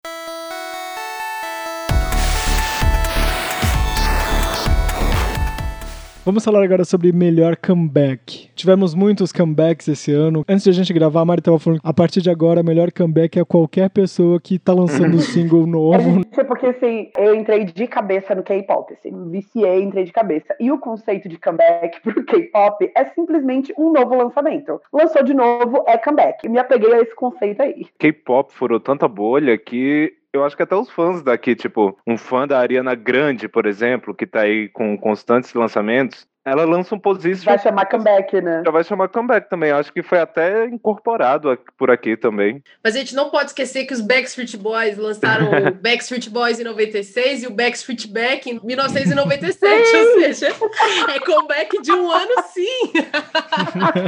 Vamos 6.24 6.42
falar 6.42 6.64
agora 6.64 6.86
sobre 6.86 7.12
melhor 7.12 7.54
comeback. 7.54 8.48
Tivemos 8.54 8.94
muitos 8.94 9.30
comebacks 9.30 9.86
esse 9.88 10.10
ano. 10.10 10.42
Antes 10.48 10.64
de 10.64 10.70
a 10.70 10.72
gente 10.72 10.90
gravar, 10.90 11.20
a 11.20 11.24
Mari 11.26 11.40
estava 11.40 11.58
falando 11.58 11.80
a 11.84 11.92
partir 11.92 12.22
de 12.22 12.30
agora, 12.30 12.62
melhor 12.62 12.90
comeback 12.90 13.38
é 13.38 13.44
qualquer 13.44 13.90
pessoa 13.90 14.40
que 14.40 14.58
tá 14.58 14.72
lançando 14.72 15.16
um 15.16 15.20
single 15.20 15.66
novo. 15.66 16.22
É 16.34 16.42
porque 16.44 16.68
assim, 16.68 17.10
eu 17.18 17.34
entrei 17.34 17.66
de 17.66 17.86
cabeça 17.86 18.34
no 18.34 18.42
K-pop, 18.42 18.94
assim, 18.94 19.30
viciei, 19.30 19.82
entrei 19.82 20.04
de 20.04 20.12
cabeça. 20.12 20.56
E 20.58 20.72
o 20.72 20.78
conceito 20.78 21.28
de 21.28 21.36
comeback 21.36 22.00
pro 22.00 22.24
K-pop 22.24 22.90
é 22.96 23.04
simplesmente 23.10 23.74
um 23.76 23.92
novo 23.92 24.14
lançamento. 24.14 24.80
Lançou 24.90 25.22
de 25.22 25.34
novo, 25.34 25.84
é 25.86 25.98
comeback. 25.98 26.48
Me 26.48 26.58
apeguei 26.58 26.90
a 26.94 27.02
esse 27.02 27.14
conceito 27.14 27.60
aí. 27.60 27.86
K-pop 27.98 28.50
furou 28.50 28.80
tanta 28.80 29.06
bolha 29.06 29.58
que 29.58 30.14
eu 30.34 30.44
acho 30.44 30.56
que 30.56 30.62
até 30.64 30.74
os 30.74 30.90
fãs 30.90 31.22
daqui, 31.22 31.54
tipo, 31.54 31.96
um 32.04 32.18
fã 32.18 32.46
da 32.46 32.58
Ariana 32.58 32.94
Grande, 32.96 33.48
por 33.48 33.66
exemplo, 33.66 34.12
que 34.12 34.26
tá 34.26 34.40
aí 34.40 34.68
com 34.68 34.98
constantes 34.98 35.54
lançamentos, 35.54 36.26
ela 36.44 36.64
lança 36.64 36.94
um 36.94 36.98
position. 36.98 37.44
Vai 37.44 37.58
chamar 37.58 37.86
comeback, 37.86 38.40
né? 38.40 38.62
Já 38.64 38.70
vai 38.70 38.84
chamar 38.84 39.08
comeback 39.08 39.48
também. 39.48 39.70
Acho 39.70 39.90
que 39.90 40.02
foi 40.02 40.18
até 40.20 40.66
incorporado 40.66 41.58
por 41.78 41.90
aqui 41.90 42.16
também. 42.16 42.62
Mas 42.82 42.94
a 42.94 42.98
gente 42.98 43.14
não 43.14 43.30
pode 43.30 43.46
esquecer 43.46 43.86
que 43.86 43.94
os 43.94 44.02
Backstreet 44.02 44.56
Boys 44.58 44.98
lançaram 44.98 45.46
o 45.68 45.74
Backstreet 45.74 46.28
Boys 46.28 46.60
em 46.60 46.64
96 46.64 47.44
e 47.44 47.46
o 47.46 47.50
Backstreet 47.50 48.06
Back 48.08 48.50
em 48.50 48.60
1997. 48.62 49.96
ou 49.96 50.20
seja, 50.20 50.48
é 50.48 51.20
comeback 51.20 51.80
de 51.80 51.92
um 51.92 52.10
ano, 52.10 52.42
sim. 52.52 52.92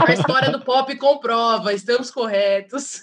a 0.07 0.12
história 0.12 0.51
do 0.51 0.61
pop 0.61 0.95
comprova, 0.97 1.72
estamos 1.72 2.11
corretos. 2.11 3.01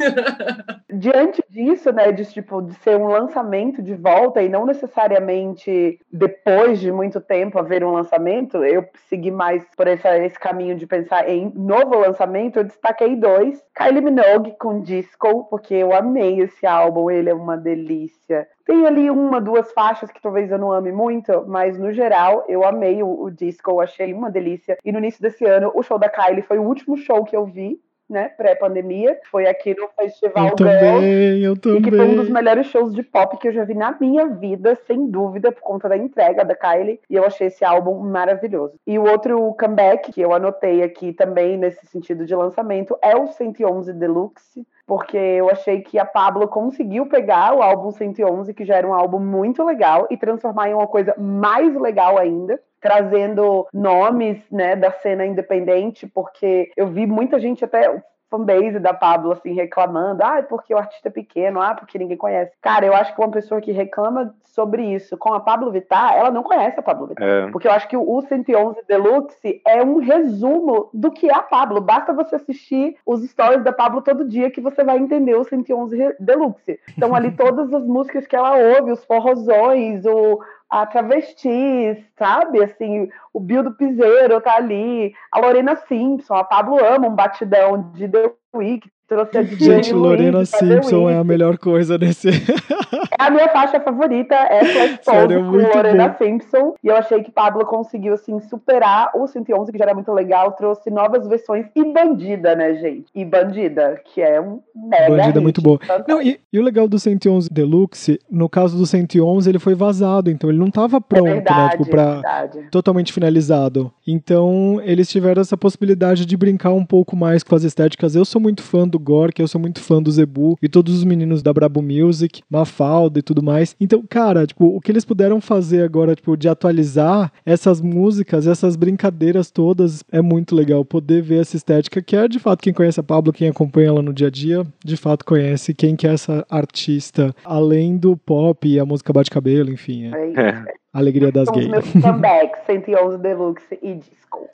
Diante 0.92 1.44
disso, 1.50 1.92
né, 1.92 2.12
de, 2.12 2.24
tipo, 2.26 2.62
de 2.62 2.76
ser 2.76 2.98
um 2.98 3.08
lançamento 3.08 3.82
de 3.82 3.96
volta 3.96 4.44
e 4.44 4.50
não 4.50 4.66
necessariamente 4.66 6.00
depois 6.12 6.80
de 6.80 6.92
muito 6.92 7.20
tempo 7.20 7.58
haver 7.58 7.84
um 7.84 7.92
lançamento, 7.92 8.64
eu 8.64 8.86
segui 9.10 9.23
seguir 9.24 9.32
mais 9.32 9.64
por 9.78 9.88
esse 9.88 10.40
caminho 10.40 10.76
de 10.76 10.86
pensar 10.86 11.30
em 11.30 11.52
novo 11.56 11.98
lançamento, 11.98 12.58
eu 12.58 12.64
destaquei 12.64 13.16
dois. 13.16 13.64
Kylie 13.76 14.02
Minogue 14.02 14.56
com 14.60 14.82
Disco, 14.82 15.46
porque 15.46 15.74
eu 15.76 15.94
amei 15.94 16.42
esse 16.42 16.66
álbum, 16.66 17.10
ele 17.10 17.30
é 17.30 17.34
uma 17.34 17.56
delícia. 17.56 18.48
Tem 18.66 18.86
ali 18.86 19.10
uma, 19.10 19.40
duas 19.40 19.72
faixas 19.72 20.12
que 20.12 20.22
talvez 20.22 20.52
eu 20.52 20.58
não 20.58 20.72
ame 20.72 20.92
muito, 20.92 21.46
mas 21.48 21.78
no 21.78 21.92
geral 21.94 22.44
eu 22.50 22.66
amei 22.66 23.02
o, 23.02 23.24
o 23.24 23.32
Disco, 23.32 23.80
achei 23.80 24.14
uma 24.14 24.30
delícia. 24.30 24.78
E 24.84 24.92
no 24.92 25.00
início 25.00 25.22
desse 25.22 25.46
ano, 25.46 25.72
o 25.74 25.84
show 25.84 25.98
da 25.98 26.10
Kylie 26.10 26.42
foi 26.42 26.60
o 26.60 26.64
último 26.64 26.98
show 26.98 27.24
que 27.24 27.36
eu 27.36 27.46
vi 27.46 27.80
né, 28.10 28.30
pré-pandemia. 28.30 29.18
Foi 29.30 29.48
aqui 29.48 29.76
no 29.76 29.88
Festival 29.90 30.50
eu 30.50 30.56
também, 30.56 31.40
eu 31.42 31.58
também. 31.58 31.80
E 31.80 31.84
que 31.84 31.92
foi 31.92 32.06
um 32.06 32.16
dos 32.16 32.30
melhores 32.30 32.68
shows 32.68 32.94
de 32.94 33.04
pop 33.04 33.38
que 33.38 33.48
eu 33.48 33.54
já 33.54 33.64
vi 33.64 33.74
na 33.74 33.96
minha 34.00 34.28
vida, 34.28 34.78
sem 34.88 35.10
dúvida, 35.10 35.52
por 35.52 35.62
conta 35.62 35.90
da 35.90 35.98
entrega 35.98 36.44
da 36.44 36.56
Kylie. 36.56 37.00
E 37.10 37.16
eu 37.16 37.26
achei 37.26 37.48
esse 37.48 37.64
álbum 37.64 38.00
maravilhoso. 38.00 38.76
E 38.86 38.98
o 39.00 39.10
outro 39.10 39.54
comeback 39.60 40.12
que 40.12 40.22
eu 40.22 40.34
anotei 40.34 40.84
aqui 40.84 41.14
também 41.14 41.58
nesse 41.58 41.86
sentido 41.88 42.26
de 42.26 42.36
lançamento 42.36 42.98
é 43.02 43.16
o 43.16 43.28
111 43.28 43.94
Deluxe. 43.94 44.66
Porque 44.86 45.18
eu 45.18 45.50
achei 45.50 45.82
que 45.82 45.98
a 45.98 46.06
Pablo 46.06 46.46
conseguiu 46.48 47.06
pegar 47.06 47.56
o 47.56 47.62
álbum 47.62 47.90
111, 47.90 48.54
que 48.54 48.66
já 48.66 48.76
era 48.76 48.88
um 48.88 48.94
álbum 48.94 49.18
muito 49.18 49.64
legal, 49.64 50.08
e 50.12 50.18
transformar 50.18 50.70
em 50.70 50.74
uma 50.74 50.88
coisa 50.88 51.16
mais 51.18 51.74
legal 51.74 52.18
ainda 52.18 52.60
trazendo 52.84 53.66
nomes 53.74 54.38
né, 54.52 54.76
da 54.76 54.92
cena 54.92 55.26
independente, 55.26 56.06
porque 56.06 56.70
eu 56.76 56.88
vi 56.88 57.08
muita 57.08 57.40
gente 57.40 57.64
até 57.64 58.04
fanbase 58.34 58.80
da 58.80 58.96
Pablo, 58.96 59.32
assim, 59.32 59.54
reclamando, 59.54 60.24
ah, 60.24 60.42
porque 60.42 60.74
o 60.74 60.78
artista 60.78 61.08
é 61.08 61.12
pequeno, 61.12 61.62
ah, 61.62 61.76
porque 61.76 62.00
ninguém 62.00 62.18
conhece. 62.18 62.52
Cara, 62.60 62.84
eu 62.84 62.94
acho 62.96 63.14
que 63.14 63.22
uma 63.22 63.30
pessoa 63.30 63.62
que 63.62 63.72
reclama 63.72 64.34
sobre 64.44 64.84
isso 64.84 65.16
com 65.18 65.34
a 65.34 65.40
Pablo 65.40 65.72
Vittar, 65.72 66.16
ela 66.16 66.32
não 66.32 66.42
conhece 66.42 66.80
a 66.80 66.84
Pablo 66.84 67.06
Vittar. 67.06 67.28
É. 67.28 67.52
Porque 67.52 67.68
eu 67.68 67.72
acho 67.72 67.88
que 67.88 67.96
o 67.96 68.22
111 68.22 68.82
Deluxe 68.88 69.62
é 69.68 69.84
um 69.84 70.00
resumo 70.00 70.90
do 70.92 71.12
que 71.12 71.30
é 71.30 71.34
a 71.34 71.44
Pablo. 71.44 71.80
Basta 71.80 72.12
você 72.12 72.36
assistir 72.36 72.96
os 73.06 73.24
stories 73.24 73.64
da 73.64 73.72
Pablo 73.72 74.02
todo 74.02 74.28
dia 74.28 74.50
que 74.50 74.62
você 74.62 74.84
vai 74.84 74.98
entender 74.98 75.36
o 75.36 75.44
111 75.44 76.16
Deluxe. 76.20 76.80
Então, 76.98 77.14
ali, 77.14 77.32
todas 77.38 77.72
as 77.72 77.86
músicas 77.86 78.26
que 78.26 78.36
ela 78.36 78.56
ouve, 78.56 78.92
os 78.92 79.06
forrozões, 79.06 80.06
o, 80.06 80.40
a 80.74 80.88
travestis, 80.88 82.04
sabe? 82.18 82.64
Assim, 82.64 83.08
o 83.32 83.40
Bill 83.40 83.64
do 83.64 83.74
Piseiro 83.74 84.42
tá 84.42 84.56
ali, 84.56 85.14
a 85.32 85.40
Lorena 85.40 85.76
Simpson, 85.76 86.34
a 86.34 86.44
Pablo 86.44 86.84
ama 86.84 87.08
um 87.08 87.16
batidão 87.16 87.92
de 87.94 88.08
The 88.08 88.32
Week, 88.56 88.90
trouxe 89.08 89.38
a 89.38 89.44
Gente, 89.44 89.94
Lorena 89.94 90.44
Simpson 90.46 91.08
é 91.12 91.18
a 91.18 91.24
melhor 91.24 91.60
coisa 91.60 91.96
desse. 91.96 92.30
é 93.24 93.28
a 93.28 93.32
minha 93.32 93.50
faixa 93.50 93.80
favorita, 93.80 94.36
é 94.36 94.64
Flash 94.66 95.00
Pose 95.04 95.36
com 95.36 95.76
Lorena 95.76 96.10
bom. 96.10 96.26
Simpson. 96.26 96.76
E 96.84 96.88
eu 96.88 96.96
achei 96.96 97.24
que 97.24 97.32
Pablo 97.32 97.66
conseguiu, 97.66 98.14
assim, 98.14 98.40
superar 98.42 99.12
o 99.16 99.28
111, 99.28 99.72
que 99.72 99.78
já 99.78 99.86
era 99.86 99.94
muito 99.94 100.12
legal, 100.12 100.52
trouxe 100.54 100.90
novas 100.90 101.28
versões. 101.28 101.66
E 101.76 101.84
Bandida, 101.84 102.56
né, 102.56 102.76
gente? 102.76 103.06
E 103.16 103.24
Bandida, 103.26 104.02
que 104.06 104.22
é 104.22 104.40
um 104.40 104.62
mega 104.76 105.10
Bandida 105.10 105.24
é 105.24 105.34
hit, 105.34 105.42
muito 105.42 105.62
boa. 105.62 105.80
Não, 106.08 106.22
e, 106.22 106.40
e, 106.52 106.60
o 106.60 106.64
legal 106.64 106.88
do 106.88 107.00
111 107.00 107.50
Deluxe, 107.52 108.20
no 108.30 108.50
caso 108.50 108.78
do 108.78 108.86
111, 108.86 109.50
ele 109.50 109.60
foi 109.60 109.76
vazado, 109.76 110.30
então 110.30 110.50
ele 110.50 110.60
não 110.60 110.70
tava 110.70 111.00
pronto, 111.00 111.28
é 111.28 111.34
verdade, 111.34 111.78
né? 111.78 111.84
Tipo, 111.84 111.90
pra 111.90 112.22
é 112.24 112.64
totalmente 112.70 113.14
finalizado. 113.14 113.92
Então, 114.06 114.80
eles 114.84 115.10
tiveram 115.10 115.42
essa 115.42 115.58
possibilidade 115.58 116.26
de 116.26 116.38
brincar 116.38 116.72
um 116.72 116.86
pouco 116.86 117.16
mais 117.16 117.44
com 117.44 117.56
as 117.56 117.64
estéticas. 117.64 118.16
Eu 118.16 118.26
sou 118.26 118.42
muito 118.42 118.62
fã 118.62 118.88
do 118.88 119.00
Gork, 119.00 119.40
eu 119.40 119.48
sou 119.48 119.60
muito 119.60 119.82
fã 119.82 120.02
do 120.02 120.12
Zebu 120.12 120.58
e 120.62 120.70
todos 120.70 120.96
os 120.96 121.04
meninos 121.04 121.42
da 121.42 121.54
Brabo 121.54 121.82
Music, 121.82 122.42
Mafalda 122.50 123.13
e 123.20 123.24
tudo 123.24 123.44
mais. 123.44 123.76
Então, 123.80 124.04
cara, 124.08 124.46
tipo, 124.46 124.66
o 124.66 124.82
que 124.82 124.92
eles 124.92 125.06
puderam 125.06 125.40
fazer 125.40 125.84
agora, 125.84 126.16
tipo, 126.16 126.36
de 126.38 126.48
atualizar 126.48 127.32
essas 127.46 127.82
músicas, 127.82 128.48
essas 128.48 128.76
brincadeiras 128.76 129.52
todas, 129.52 130.04
é 130.12 130.22
muito 130.22 130.56
legal 130.56 130.84
poder 130.84 131.22
ver 131.22 131.42
essa 131.42 131.56
estética 131.56 132.02
que 132.02 132.16
é 132.16 132.28
de 132.28 132.40
fato 132.40 132.62
quem 132.62 132.74
conhece 132.74 133.00
a 133.00 133.04
Pablo, 133.04 133.34
quem 133.34 133.50
acompanha 133.50 133.88
ela 133.88 134.02
no 134.02 134.14
dia 134.14 134.28
a 134.28 134.32
dia, 134.32 134.66
de 134.84 134.98
fato 134.98 135.26
conhece 135.26 135.74
quem 135.74 135.96
que 135.96 136.08
é 136.08 136.14
essa 136.14 136.46
artista, 136.50 137.34
além 137.44 137.98
do 137.98 138.16
pop 138.16 138.68
e 138.68 138.80
a 138.80 138.86
música 138.86 139.14
bate-cabelo, 139.14 139.72
enfim. 139.72 140.12
É. 140.14 140.42
é. 140.42 140.66
Alegria 140.94 141.32
das 141.32 141.50
gays. 141.50 141.68
Meus 141.68 141.92
comebacks, 141.92 142.66
111 142.68 143.18
Deluxe 143.18 143.80
e 143.82 143.96
Disco. 143.96 144.48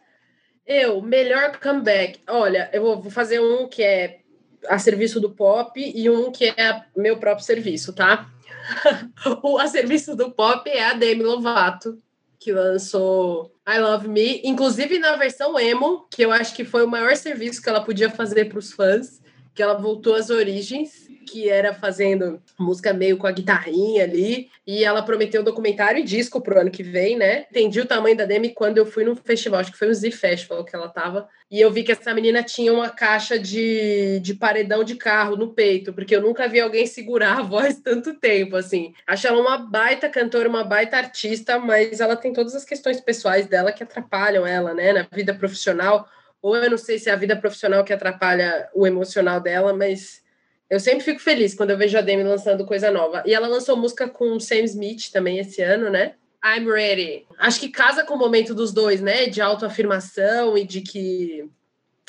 Eu, 0.66 1.02
melhor 1.02 1.60
comeback. 1.60 2.20
Olha, 2.30 2.70
eu 2.72 2.82
vou 2.82 3.12
fazer 3.12 3.40
um 3.40 3.68
que 3.68 3.84
é 3.84 4.20
a 4.68 4.78
serviço 4.78 5.20
do 5.20 5.30
pop 5.30 5.72
e 5.80 6.10
um 6.10 6.32
que 6.32 6.46
é 6.46 6.82
meu 6.96 7.18
próprio 7.18 7.46
serviço, 7.46 7.94
tá? 7.94 8.30
o 9.44 9.58
a 9.58 9.68
serviço 9.68 10.16
do 10.16 10.32
pop 10.32 10.70
é 10.70 10.86
a 10.86 10.94
Demi 10.94 11.24
Lovato, 11.24 12.02
que 12.40 12.52
lançou 12.52 13.54
I 13.68 13.80
Love 13.80 14.08
Me, 14.08 14.42
inclusive 14.44 14.98
na 15.00 15.16
versão 15.16 15.60
emo, 15.60 16.08
que 16.10 16.22
eu 16.22 16.32
acho 16.32 16.56
que 16.56 16.64
foi 16.64 16.84
o 16.84 16.90
maior 16.90 17.16
serviço 17.16 17.62
que 17.62 17.70
ela 17.70 17.84
podia 17.84 18.10
fazer 18.10 18.46
para 18.46 18.60
os 18.60 18.72
fãs, 18.72 19.22
que 19.54 19.62
ela 19.62 19.74
voltou 19.74 20.16
às 20.16 20.30
origens 20.30 21.09
que 21.30 21.48
era 21.48 21.74
fazendo 21.74 22.42
música 22.58 22.92
meio 22.92 23.18
com 23.18 23.28
a 23.28 23.32
guitarrinha 23.32 24.04
ali, 24.04 24.50
e 24.66 24.84
ela 24.84 25.04
prometeu 25.04 25.44
documentário 25.44 26.00
e 26.00 26.04
disco 26.04 26.42
pro 26.42 26.60
ano 26.60 26.72
que 26.72 26.82
vem, 26.82 27.16
né? 27.16 27.46
Entendi 27.52 27.80
o 27.80 27.86
tamanho 27.86 28.18
da 28.18 28.26
Demi 28.26 28.50
quando 28.50 28.80
eu 28.80 28.86
fui 28.86 29.04
num 29.04 29.16
festival, 29.16 29.60
acho 29.60 29.72
que 29.72 29.78
foi 29.78 29.90
o 29.90 29.94
Z 29.94 30.10
Festival 30.12 30.66
que 30.66 30.76
ela 30.76 30.90
tava, 30.90 31.28
e 31.52 31.62
eu 31.62 31.72
vi 31.72 31.84
que 31.84 31.92
essa 31.92 32.14
menina 32.14 32.42
tinha 32.42 32.74
uma 32.74 32.90
caixa 32.90 33.38
de, 33.38 34.20
de 34.22 34.34
paredão 34.34 34.84
de 34.84 34.96
carro 34.96 35.36
no 35.36 35.54
peito, 35.54 35.94
porque 35.94 36.16
eu 36.16 36.22
nunca 36.22 36.48
vi 36.48 36.60
alguém 36.60 36.88
segurar 36.88 37.40
a 37.40 37.44
voz 37.44 37.78
tanto 37.84 38.16
tempo, 38.16 38.56
assim. 38.56 38.94
Acho 39.06 39.28
ela 39.28 39.40
uma 39.40 39.58
baita 39.58 40.10
cantora, 40.10 40.50
uma 40.50 40.64
baita 40.64 40.98
artista, 40.98 41.60
mas 41.60 42.00
ela 42.00 42.16
tem 42.16 42.34
todas 42.34 42.56
as 42.56 42.66
questões 42.66 43.00
pessoais 43.00 43.46
dela 43.46 43.72
que 43.72 43.84
atrapalham 43.84 44.48
ela, 44.48 44.74
né, 44.74 44.94
na 44.94 45.08
vida 45.12 45.34
profissional, 45.34 46.08
ou 46.42 46.56
eu 46.56 46.72
não 46.72 46.78
sei 46.78 46.98
se 46.98 47.10
é 47.10 47.14
a 47.14 47.18
vida 47.18 47.36
profissional 47.36 47.84
que 47.84 47.94
atrapalha 47.94 48.68
o 48.74 48.88
emocional 48.88 49.40
dela, 49.40 49.74
mas 49.74 50.28
eu 50.70 50.80
sempre 50.80 51.04
fico 51.04 51.20
feliz 51.20 51.56
quando 51.56 51.72
eu 51.72 51.78
vejo 51.78 51.98
a 51.98 52.02
Demi 52.02 52.24
lançando 52.24 52.66
coisa 52.66 52.92
nova. 52.92 53.24
E 53.26 53.34
ela 53.34 53.48
lançou 53.48 53.76
música 53.76 54.08
com 54.08 54.36
o 54.36 54.40
Sam 54.40 54.62
Smith 54.62 55.10
também 55.12 55.40
esse 55.40 55.62
ano, 55.62 55.90
né? 55.90 56.14
I'm 56.46 56.66
ready. 56.70 57.26
Acho 57.38 57.60
que 57.60 57.70
casa 57.70 58.04
com 58.04 58.14
o 58.14 58.18
momento 58.18 58.54
dos 58.54 58.72
dois, 58.72 59.02
né? 59.02 59.26
De 59.26 59.42
autoafirmação 59.42 60.58
e 60.58 60.64
de 60.64 60.82
que. 60.82 61.50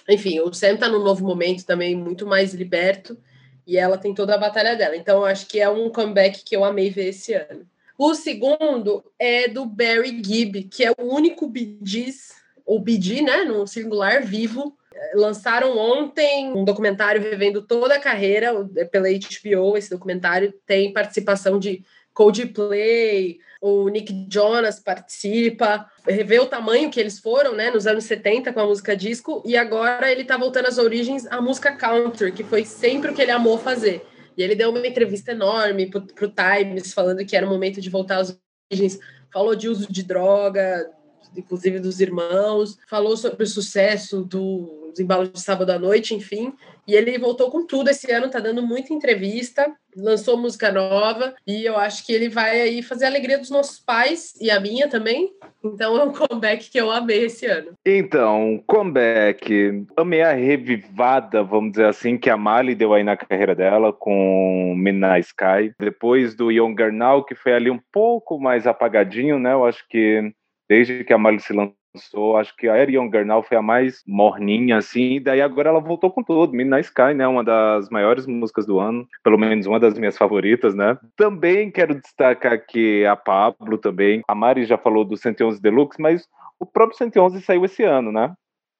Enfim, 0.09 0.41
o 0.41 0.53
Sam 0.53 0.77
tá 0.77 0.89
num 0.89 1.03
novo 1.03 1.25
momento 1.25 1.65
também, 1.65 1.97
muito 1.97 2.27
mais 2.27 2.53
liberto. 2.53 3.19
E 3.67 3.79
ela 3.79 3.97
tem 3.97 4.15
toda 4.15 4.35
a 4.35 4.39
batalha 4.39 4.77
dela. 4.77 4.97
Então, 4.97 5.25
acho 5.25 5.47
que 5.47 5.59
é 5.59 5.69
um 5.69 5.89
comeback 5.91 6.45
que 6.45 6.55
eu 6.55 6.65
amei 6.65 6.91
ver 6.91 7.09
esse 7.09 7.33
ano. 7.33 7.67
O 7.97 8.15
segundo 8.15 9.05
é 9.19 9.49
do 9.49 9.65
Barry 9.65 10.23
Gibb, 10.25 10.65
que 10.65 10.85
é 10.85 10.91
o 10.91 11.15
único 11.15 11.47
BDs, 11.47 12.35
ou 12.65 12.81
BD, 12.81 13.23
né? 13.23 13.45
No 13.45 13.67
singular 13.67 14.23
vivo, 14.23 14.77
lançaram 15.14 15.76
ontem 15.76 16.53
um 16.53 16.64
documentário 16.64 17.22
revendo 17.22 17.62
toda 17.62 17.94
a 17.94 18.01
carreira 18.01 18.53
pela 18.90 19.09
HBO. 19.09 19.76
Esse 19.76 19.90
documentário 19.90 20.53
tem 20.66 20.92
participação 20.92 21.59
de 21.59 21.84
Coldplay, 22.12 23.38
o 23.61 23.88
Nick 23.88 24.26
Jonas 24.30 24.80
participa, 24.80 25.86
revê 26.07 26.38
o 26.38 26.46
tamanho 26.46 26.90
que 26.90 26.98
eles 26.98 27.18
foram, 27.18 27.55
né, 27.55 27.70
nos 27.70 27.86
anos 27.86 28.05
70 28.05 28.53
com 28.53 28.61
a 28.61 28.66
música 28.66 28.96
disco, 28.96 29.42
e 29.46 29.57
agora 29.57 30.11
ele 30.11 30.24
tá 30.24 30.36
voltando 30.36 30.66
às 30.66 30.78
origens, 30.78 31.26
a 31.26 31.40
música 31.40 31.72
country, 31.72 32.32
que 32.32 32.44
foi 32.44 32.64
sempre 32.64 33.11
o 33.11 33.14
que 33.14 33.22
ele 33.22 33.30
amou 33.30 33.59
fazer. 33.59 34.05
E 34.36 34.42
ele 34.42 34.55
deu 34.55 34.70
uma 34.70 34.86
entrevista 34.86 35.32
enorme 35.32 35.90
pro, 35.90 36.03
pro 36.03 36.32
Times, 36.32 36.92
falando 36.92 37.24
que 37.24 37.36
era 37.36 37.46
o 37.46 37.51
momento 37.51 37.80
de 37.80 37.90
voltar 37.90 38.18
às 38.18 38.38
origens, 38.70 38.98
falou 39.32 39.55
de 39.55 39.68
uso 39.68 39.90
de 39.90 40.03
droga, 40.03 40.90
inclusive 41.36 41.78
dos 41.78 42.01
irmãos, 42.01 42.76
falou 42.88 43.16
sobre 43.16 43.44
o 43.44 43.46
sucesso 43.46 44.24
do 44.24 44.80
os 44.93 45.01
embalos 45.01 45.32
de 45.32 45.41
sábado 45.41 45.70
à 45.70 45.78
noite, 45.78 46.14
enfim. 46.14 46.53
E 46.86 46.95
ele 46.95 47.18
voltou 47.18 47.51
com 47.51 47.64
tudo 47.64 47.88
esse 47.91 48.11
ano, 48.11 48.30
tá 48.30 48.41
dando 48.41 48.66
muita 48.66 48.93
entrevista, 48.93 49.72
lançou 49.97 50.36
música 50.36 50.72
nova 50.72 51.34
e 51.47 51.64
eu 51.64 51.76
acho 51.76 52.05
que 52.05 52.12
ele 52.12 52.28
vai 52.28 52.61
aí 52.61 52.82
fazer 52.82 53.05
a 53.05 53.09
alegria 53.09 53.38
dos 53.38 53.51
nossos 53.51 53.78
pais 53.78 54.34
e 54.41 54.51
a 54.51 54.59
minha 54.59 54.88
também. 54.88 55.32
Então 55.62 55.97
é 55.97 56.05
um 56.05 56.12
comeback 56.12 56.70
que 56.70 56.80
eu 56.80 56.91
amei 56.91 57.26
esse 57.26 57.47
ano. 57.47 57.72
Então, 57.86 58.62
comeback. 58.66 59.84
Amei 59.97 60.22
a 60.22 60.32
revivada, 60.32 61.43
vamos 61.43 61.72
dizer 61.72 61.86
assim, 61.86 62.18
que 62.18 62.30
a 62.30 62.36
Mali 62.36 62.74
deu 62.74 62.93
aí 62.93 63.05
na 63.05 63.16
carreira 63.16 63.55
dela 63.55 63.93
com 63.93 64.74
Midnight 64.76 65.28
Sky. 65.28 65.72
Depois 65.78 66.34
do 66.34 66.51
Younger 66.51 66.93
Now, 66.93 67.24
que 67.24 67.34
foi 67.34 67.53
ali 67.53 67.70
um 67.70 67.80
pouco 67.93 68.41
mais 68.41 68.66
apagadinho, 68.66 69.38
né? 69.38 69.53
Eu 69.53 69.64
acho 69.64 69.86
que 69.88 70.32
desde 70.68 71.05
que 71.05 71.12
a 71.12 71.18
Mali 71.18 71.41
se 71.41 71.53
lançou 71.53 71.80
lançou, 71.95 72.36
acho 72.36 72.57
que 72.57 72.68
a 72.68 72.74
Arion 72.74 73.11
Gernal 73.11 73.43
foi 73.43 73.57
a 73.57 73.62
mais 73.62 74.03
morninha, 74.07 74.76
assim, 74.76 75.14
e 75.14 75.20
daí 75.20 75.41
agora 75.41 75.70
ela 75.70 75.80
voltou 75.80 76.11
com 76.11 76.22
tudo. 76.22 76.53
Midnight 76.53 76.86
Sky, 76.86 77.14
né, 77.14 77.26
uma 77.26 77.45
das 77.45 77.88
maiores 77.91 78.26
músicas 78.26 78.66
do 78.66 78.78
ano, 78.78 79.07
pelo 79.22 79.38
menos 79.38 79.66
uma 79.66 79.80
das 79.80 79.99
minhas 79.99 80.16
favoritas, 80.16 80.74
né. 80.74 80.97
Também 81.16 81.70
quero 81.70 81.95
destacar 81.95 82.53
aqui 82.53 83.05
a 83.05 83.16
Pablo 83.16 83.78
também, 83.78 84.22
a 84.26 84.34
Mari 84.34 84.64
já 84.64 84.78
falou 84.78 85.05
do 85.05 85.16
111 85.16 85.61
Deluxe, 85.61 86.01
mas 86.01 86.26
o 86.59 86.66
próprio 86.66 86.97
111 86.97 87.41
saiu 87.43 87.64
esse 87.64 87.82
ano, 87.82 88.12
né. 88.12 88.32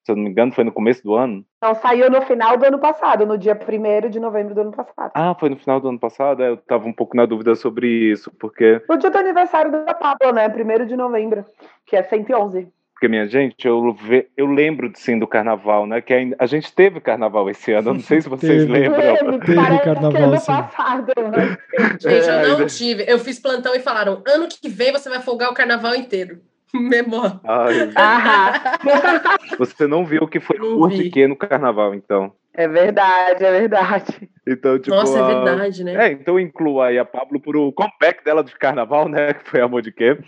Se 0.03 0.13
eu 0.13 0.17
não 0.17 0.25
me 0.25 0.31
engano, 0.31 0.51
foi 0.51 0.65
no 0.65 0.73
começo 0.73 1.03
do 1.03 1.15
ano. 1.15 1.45
Não, 1.63 1.75
saiu 1.75 2.11
no 2.11 2.23
final 2.23 2.57
do 2.57 2.65
ano 2.65 2.79
passado, 2.79 3.27
no 3.27 3.37
dia 3.37 3.55
1 3.55 4.09
de 4.09 4.19
novembro 4.19 4.55
do 4.55 4.63
ano 4.63 4.73
passado. 4.73 5.11
Ah, 5.15 5.37
foi 5.39 5.51
no 5.51 5.57
final 5.57 5.79
do 5.79 5.91
ano 5.91 5.99
passado? 5.99 6.43
É, 6.43 6.49
eu 6.49 6.57
tava 6.57 6.89
um 6.89 6.93
pouco 6.93 7.15
na 7.15 7.27
dúvida 7.27 7.55
sobre 7.55 7.87
isso, 7.87 8.33
porque... 8.41 8.81
No 8.89 8.97
dia 8.97 9.11
do 9.11 9.19
aniversário 9.19 9.71
da 9.71 9.93
Pablo, 9.93 10.33
né? 10.33 10.49
1 10.49 10.87
de 10.87 10.97
novembro, 10.97 11.45
que 11.85 11.97
é 11.97 12.03
111. 12.03 12.67
Porque, 13.01 13.09
minha 13.09 13.27
gente, 13.27 13.67
eu, 13.67 13.95
ve, 13.95 14.29
eu 14.37 14.45
lembro 14.45 14.93
sim 14.95 15.19
do 15.19 15.27
carnaval, 15.27 15.87
né? 15.87 16.03
Que 16.03 16.13
a, 16.13 16.45
a 16.45 16.45
gente 16.45 16.71
teve 16.71 17.01
carnaval 17.01 17.49
esse 17.49 17.73
ano, 17.73 17.95
não 17.95 18.01
sei 18.01 18.21
se 18.21 18.29
vocês 18.29 18.67
teve, 18.67 18.71
lembram. 18.71 19.17
Teve, 19.39 19.55
teve 19.55 19.79
carnaval, 19.79 20.37
sim. 20.37 20.47
Passado, 20.47 21.13
né? 21.17 21.57
Gente, 21.99 22.29
eu 22.29 22.59
não 22.59 22.61
é, 22.61 22.67
tive. 22.67 23.05
Eu 23.09 23.19
fiz 23.19 23.39
plantão 23.39 23.75
e 23.75 23.81
falaram: 23.81 24.23
ano 24.29 24.47
que 24.47 24.69
vem 24.69 24.93
você 24.93 25.09
vai 25.09 25.23
folgar 25.23 25.51
o 25.51 25.55
carnaval 25.55 25.95
inteiro. 25.95 26.43
Memória. 26.75 27.41
Você 29.59 29.87
não 29.87 30.05
viu 30.05 30.25
o 30.25 30.29
que 30.29 30.39
foi 30.39 30.61
o 30.61 30.87
que 31.11 31.27
no 31.27 31.37
carnaval, 31.37 31.95
então. 31.95 32.35
É 32.55 32.67
verdade, 32.67 33.45
é 33.45 33.53
verdade. 33.53 34.29
Então, 34.47 34.79
tipo, 34.79 34.97
Nossa, 34.97 35.19
é 35.19 35.27
verdade, 35.27 35.85
né? 35.85 36.09
É, 36.09 36.13
então 36.13 36.39
inclua 36.39 36.87
aí 36.87 36.99
a 36.99 37.05
Pablo 37.05 37.41
por 37.41 37.57
o 37.57 37.73
comeback 37.73 38.25
dela 38.25 38.43
de 38.43 38.55
carnaval, 38.57 39.09
né? 39.09 39.33
Que 39.35 39.49
foi 39.49 39.61
Amor 39.61 39.83
de 39.83 39.93
Quê. 39.93 40.19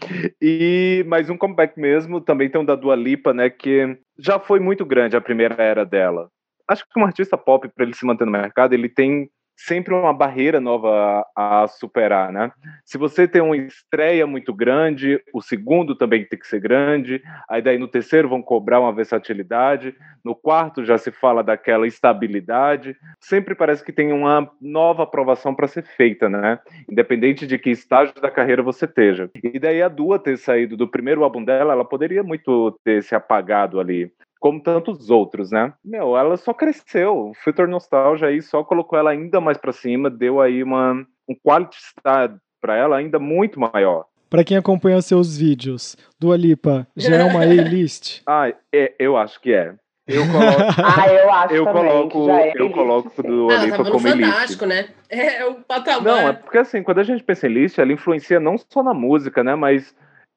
E 0.41 1.05
mais 1.09 1.29
um 1.29 1.37
comeback 1.37 1.79
mesmo, 1.79 2.21
também 2.21 2.49
tem 2.49 2.61
um 2.61 2.65
da 2.65 2.77
Dua 2.77 2.95
Lipa, 2.95 3.35
né? 3.35 3.51
Que 3.51 3.99
já 4.19 4.39
foi 4.39 4.61
muito 4.61 4.85
grande 4.87 5.17
a 5.17 5.21
primeira 5.21 5.61
era 5.63 5.85
dela. 5.85 6.29
Acho 6.69 6.85
que 6.89 7.01
um 7.01 7.05
artista 7.05 7.37
pop, 7.37 7.69
para 7.69 7.85
ele 7.85 7.95
se 7.95 8.07
manter 8.07 8.25
no 8.25 8.31
mercado, 8.33 8.73
ele 8.73 8.89
tem 8.89 9.29
sempre 9.67 9.95
uma 9.95 10.13
barreira 10.13 10.61
nova 10.61 11.25
a, 11.37 11.63
a, 11.63 11.69
superar, 11.69 12.33
né? 12.33 12.51
Se 12.85 12.99
você 12.99 13.29
tem 13.29 13.41
uma 13.41 13.57
estreia 13.57 14.27
muito 14.27 14.53
grande, 14.53 15.21
o 15.33 15.41
segundo 15.41 15.95
também 15.95 16.25
tem 16.25 16.39
que 16.39 16.47
ser 16.47 16.61
grande, 16.61 17.23
aí 17.49 17.63
daí 17.63 17.79
no 17.79 17.87
terceiro 17.87 18.29
vão 18.29 18.43
cobrar 18.43 18.81
uma 18.81 18.93
versatilidade, 18.93 19.95
no 20.25 20.35
quarto 20.35 20.85
já 20.85 20.99
se 20.99 21.13
fala 21.13 21.43
daquela 21.43 21.87
estabilidade, 21.87 22.97
sempre 23.21 23.55
parece 23.55 23.85
que 23.85 23.93
tem 23.93 24.13
uma 24.13 24.51
nova 24.61 25.05
aprovação 25.05 25.55
para 25.55 25.69
ser 25.69 25.85
feita, 25.85 26.29
né? 26.29 26.59
Independente 26.91 27.47
de 27.47 27.59
que 27.59 27.71
estágio 27.71 28.15
da 28.21 28.31
carreira 28.31 28.63
você 28.63 28.85
esteja. 28.85 29.31
E 29.43 29.59
daí 29.59 29.81
a 29.83 29.89
Dua 29.89 30.19
ter 30.19 30.37
saído 30.39 30.77
do 30.77 30.89
primeiro 30.89 31.23
álbum 31.23 31.45
dela, 31.45 31.73
ela 31.73 31.85
poderia 31.85 32.23
muito 32.23 32.79
ter 32.85 33.03
se 33.03 33.15
apagado 33.15 33.79
ali 33.79 34.13
como 34.43 34.61
tantos 34.61 35.09
outros, 35.09 35.53
né? 35.53 35.73
Meu, 35.85 36.17
ela 36.19 36.37
só 36.37 36.53
cresceu. 36.53 37.29
O 37.29 37.35
Future 37.45 37.71
Nostalgia 37.71 38.27
aí 38.27 38.43
só 38.43 38.65
colocou 38.65 38.99
ela 38.99 39.13
ainda 39.13 39.41
mais 39.41 39.57
para 39.57 39.71
cima, 39.71 40.11
deu 40.11 40.41
aí 40.41 40.65
uma, 40.65 41.07
um 41.29 41.35
quality 41.47 41.77
start 41.77 42.33
para 42.61 42.77
ela 42.77 42.97
ainda 42.97 43.21
muito 43.21 43.61
maior. 43.61 44.05
Para 44.29 44.43
quem 44.43 44.57
acompanha 44.57 45.01
seus 45.01 45.39
vídeos, 45.39 45.97
do 46.19 46.33
Alipa 46.33 46.89
já 46.97 47.15
é 47.15 47.23
uma 47.23 47.39
A-list? 47.47 48.21
ah, 48.27 48.53
é, 48.73 48.93
eu 48.99 49.17
acho 49.17 49.41
que 49.41 49.53
é. 49.53 49.75
Eu 50.09 50.27
coloco. 50.27 50.59
ah, 50.83 51.09
eu 51.09 51.33
acho 51.33 51.55
eu 51.55 51.65
também 51.65 52.09
coloco, 52.09 52.31
é 52.31 52.53
eu 52.57 52.71
coloco 52.71 53.23
do 53.23 53.49
ah, 53.49 53.61
Alipa 53.61 53.85
como 53.85 54.01
fantástico, 54.01 54.67
né? 54.67 54.89
É 55.09 55.45
o 55.47 55.55
patamar. 55.55 56.03
Não, 56.03 56.29
é 56.31 56.33
porque 56.33 56.59
assim, 56.59 56.83
quando 56.83 56.99
a 56.99 57.05
gente 57.05 57.23
pensa 57.23 57.47
em 57.47 57.53
list, 57.53 57.79
ela 57.79 57.93
influencia 57.93 58.41
não 58.41 58.57
só 58.59 58.83
na 58.83 58.93
música, 58.93 59.45
né, 59.45 59.55
mas 59.55 59.95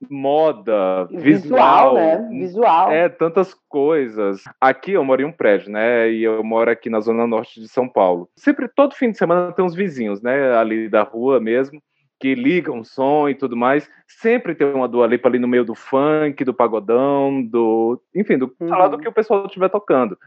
moda, 0.09 1.05
visual, 1.05 1.23
visual, 1.23 1.93
né? 1.95 2.29
Visual. 2.31 2.91
É, 2.91 3.09
tantas 3.09 3.53
coisas. 3.67 4.43
Aqui 4.59 4.93
eu 4.93 5.03
moro 5.03 5.21
em 5.21 5.25
um 5.25 5.31
prédio, 5.31 5.71
né? 5.71 6.11
E 6.11 6.23
eu 6.23 6.43
moro 6.43 6.69
aqui 6.69 6.89
na 6.89 6.99
zona 6.99 7.25
norte 7.25 7.59
de 7.59 7.67
São 7.67 7.87
Paulo. 7.87 8.29
Sempre, 8.35 8.67
todo 8.67 8.95
fim 8.95 9.11
de 9.11 9.17
semana 9.17 9.51
tem 9.51 9.63
uns 9.63 9.75
vizinhos, 9.75 10.21
né? 10.21 10.55
Ali 10.57 10.89
da 10.89 11.03
rua 11.03 11.39
mesmo, 11.39 11.81
que 12.19 12.35
ligam 12.35 12.83
som 12.83 13.29
e 13.29 13.35
tudo 13.35 13.55
mais. 13.55 13.89
Sempre 14.07 14.55
tem 14.55 14.67
uma 14.67 14.87
Dua 14.87 15.07
Lipa 15.07 15.27
ali 15.27 15.39
no 15.39 15.47
meio 15.47 15.65
do 15.65 15.75
funk, 15.75 16.43
do 16.43 16.53
pagodão, 16.53 17.41
do... 17.43 18.01
Enfim, 18.13 18.37
do 18.37 18.53
uhum. 18.59 18.67
falar 18.67 18.87
do 18.89 18.97
que 18.97 19.07
o 19.07 19.13
pessoal 19.13 19.45
estiver 19.45 19.69
tocando. 19.69 20.17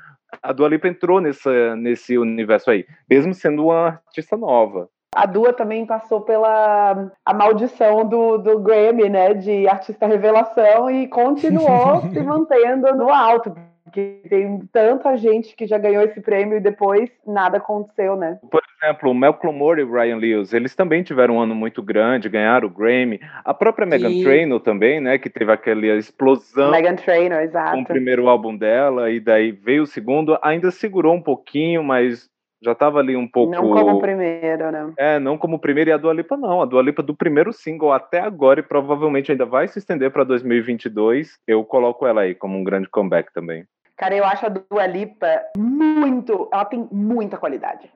A 0.42 0.52
Dua 0.52 0.68
Lipa 0.68 0.88
entrou 0.88 1.20
nessa, 1.20 1.74
nesse 1.76 2.18
universo 2.18 2.70
aí, 2.70 2.86
mesmo 3.08 3.32
sendo 3.32 3.66
uma 3.66 4.00
artista 4.06 4.36
nova. 4.36 4.88
A 5.14 5.26
Dua 5.26 5.52
também 5.52 5.86
passou 5.86 6.20
pela 6.20 7.10
a 7.24 7.34
maldição 7.34 8.06
do, 8.06 8.38
do 8.38 8.58
Grammy, 8.60 9.08
né, 9.08 9.34
de 9.34 9.66
artista 9.66 10.06
revelação 10.06 10.90
e 10.90 11.08
continuou 11.08 12.02
se 12.12 12.20
mantendo 12.20 12.94
no 12.94 13.10
alto, 13.10 13.54
porque 13.84 14.20
tem 14.28 14.60
tanta 14.70 15.16
gente 15.16 15.56
que 15.56 15.66
já 15.66 15.78
ganhou 15.78 16.02
esse 16.02 16.20
prêmio 16.20 16.58
e 16.58 16.60
depois 16.60 17.10
nada 17.26 17.56
aconteceu, 17.56 18.16
né? 18.16 18.38
Por 18.50 18.62
exemplo, 18.82 19.10
o 19.10 19.14
Malcolm 19.14 19.58
Moore 19.58 19.80
e 19.80 19.84
o 19.84 19.92
Ryan 19.92 20.16
Lewis, 20.16 20.52
eles 20.52 20.74
também 20.74 21.02
tiveram 21.02 21.36
um 21.36 21.40
ano 21.40 21.54
muito 21.54 21.82
grande, 21.82 22.28
ganharam 22.28 22.68
o 22.68 22.70
Grammy. 22.70 23.18
A 23.44 23.54
própria 23.54 23.86
Megan 23.86 24.22
Trainor 24.22 24.60
também, 24.60 25.00
né, 25.00 25.18
que 25.18 25.30
teve 25.30 25.50
aquela 25.50 25.86
explosão. 25.96 26.70
Megan 26.70 26.96
Trainor, 26.96 27.40
exato. 27.40 27.72
Com 27.72 27.82
o 27.82 27.86
primeiro 27.86 28.28
álbum 28.28 28.54
dela 28.54 29.10
e 29.10 29.18
daí 29.18 29.52
veio 29.52 29.84
o 29.84 29.86
segundo, 29.86 30.38
ainda 30.42 30.70
segurou 30.70 31.14
um 31.14 31.22
pouquinho, 31.22 31.82
mas 31.82 32.28
já 32.62 32.72
estava 32.72 32.98
ali 32.98 33.16
um 33.16 33.26
pouco. 33.26 33.52
Não 33.52 33.70
como 33.70 33.96
o 33.96 34.00
primeiro, 34.00 34.70
né? 34.70 34.92
É, 34.96 35.18
não 35.18 35.38
como 35.38 35.56
o 35.56 35.58
primeiro 35.58 35.90
e 35.90 35.92
a 35.92 35.96
Dua 35.96 36.12
Lipa 36.12 36.36
não. 36.36 36.60
A 36.62 36.64
Dua 36.64 36.82
Lipa 36.82 37.02
do 37.02 37.14
primeiro 37.14 37.52
single 37.52 37.92
até 37.92 38.20
agora 38.20 38.60
e 38.60 38.62
provavelmente 38.62 39.30
ainda 39.30 39.46
vai 39.46 39.68
se 39.68 39.78
estender 39.78 40.10
para 40.10 40.24
2022. 40.24 41.38
Eu 41.46 41.64
coloco 41.64 42.06
ela 42.06 42.22
aí 42.22 42.34
como 42.34 42.58
um 42.58 42.64
grande 42.64 42.88
comeback 42.88 43.32
também. 43.32 43.64
Cara, 43.96 44.14
eu 44.14 44.24
acho 44.24 44.46
a 44.46 44.48
Dua 44.48 44.86
Lipa 44.86 45.42
muito. 45.56 46.48
Ela 46.52 46.64
tem 46.64 46.88
muita 46.90 47.36
qualidade. 47.36 47.90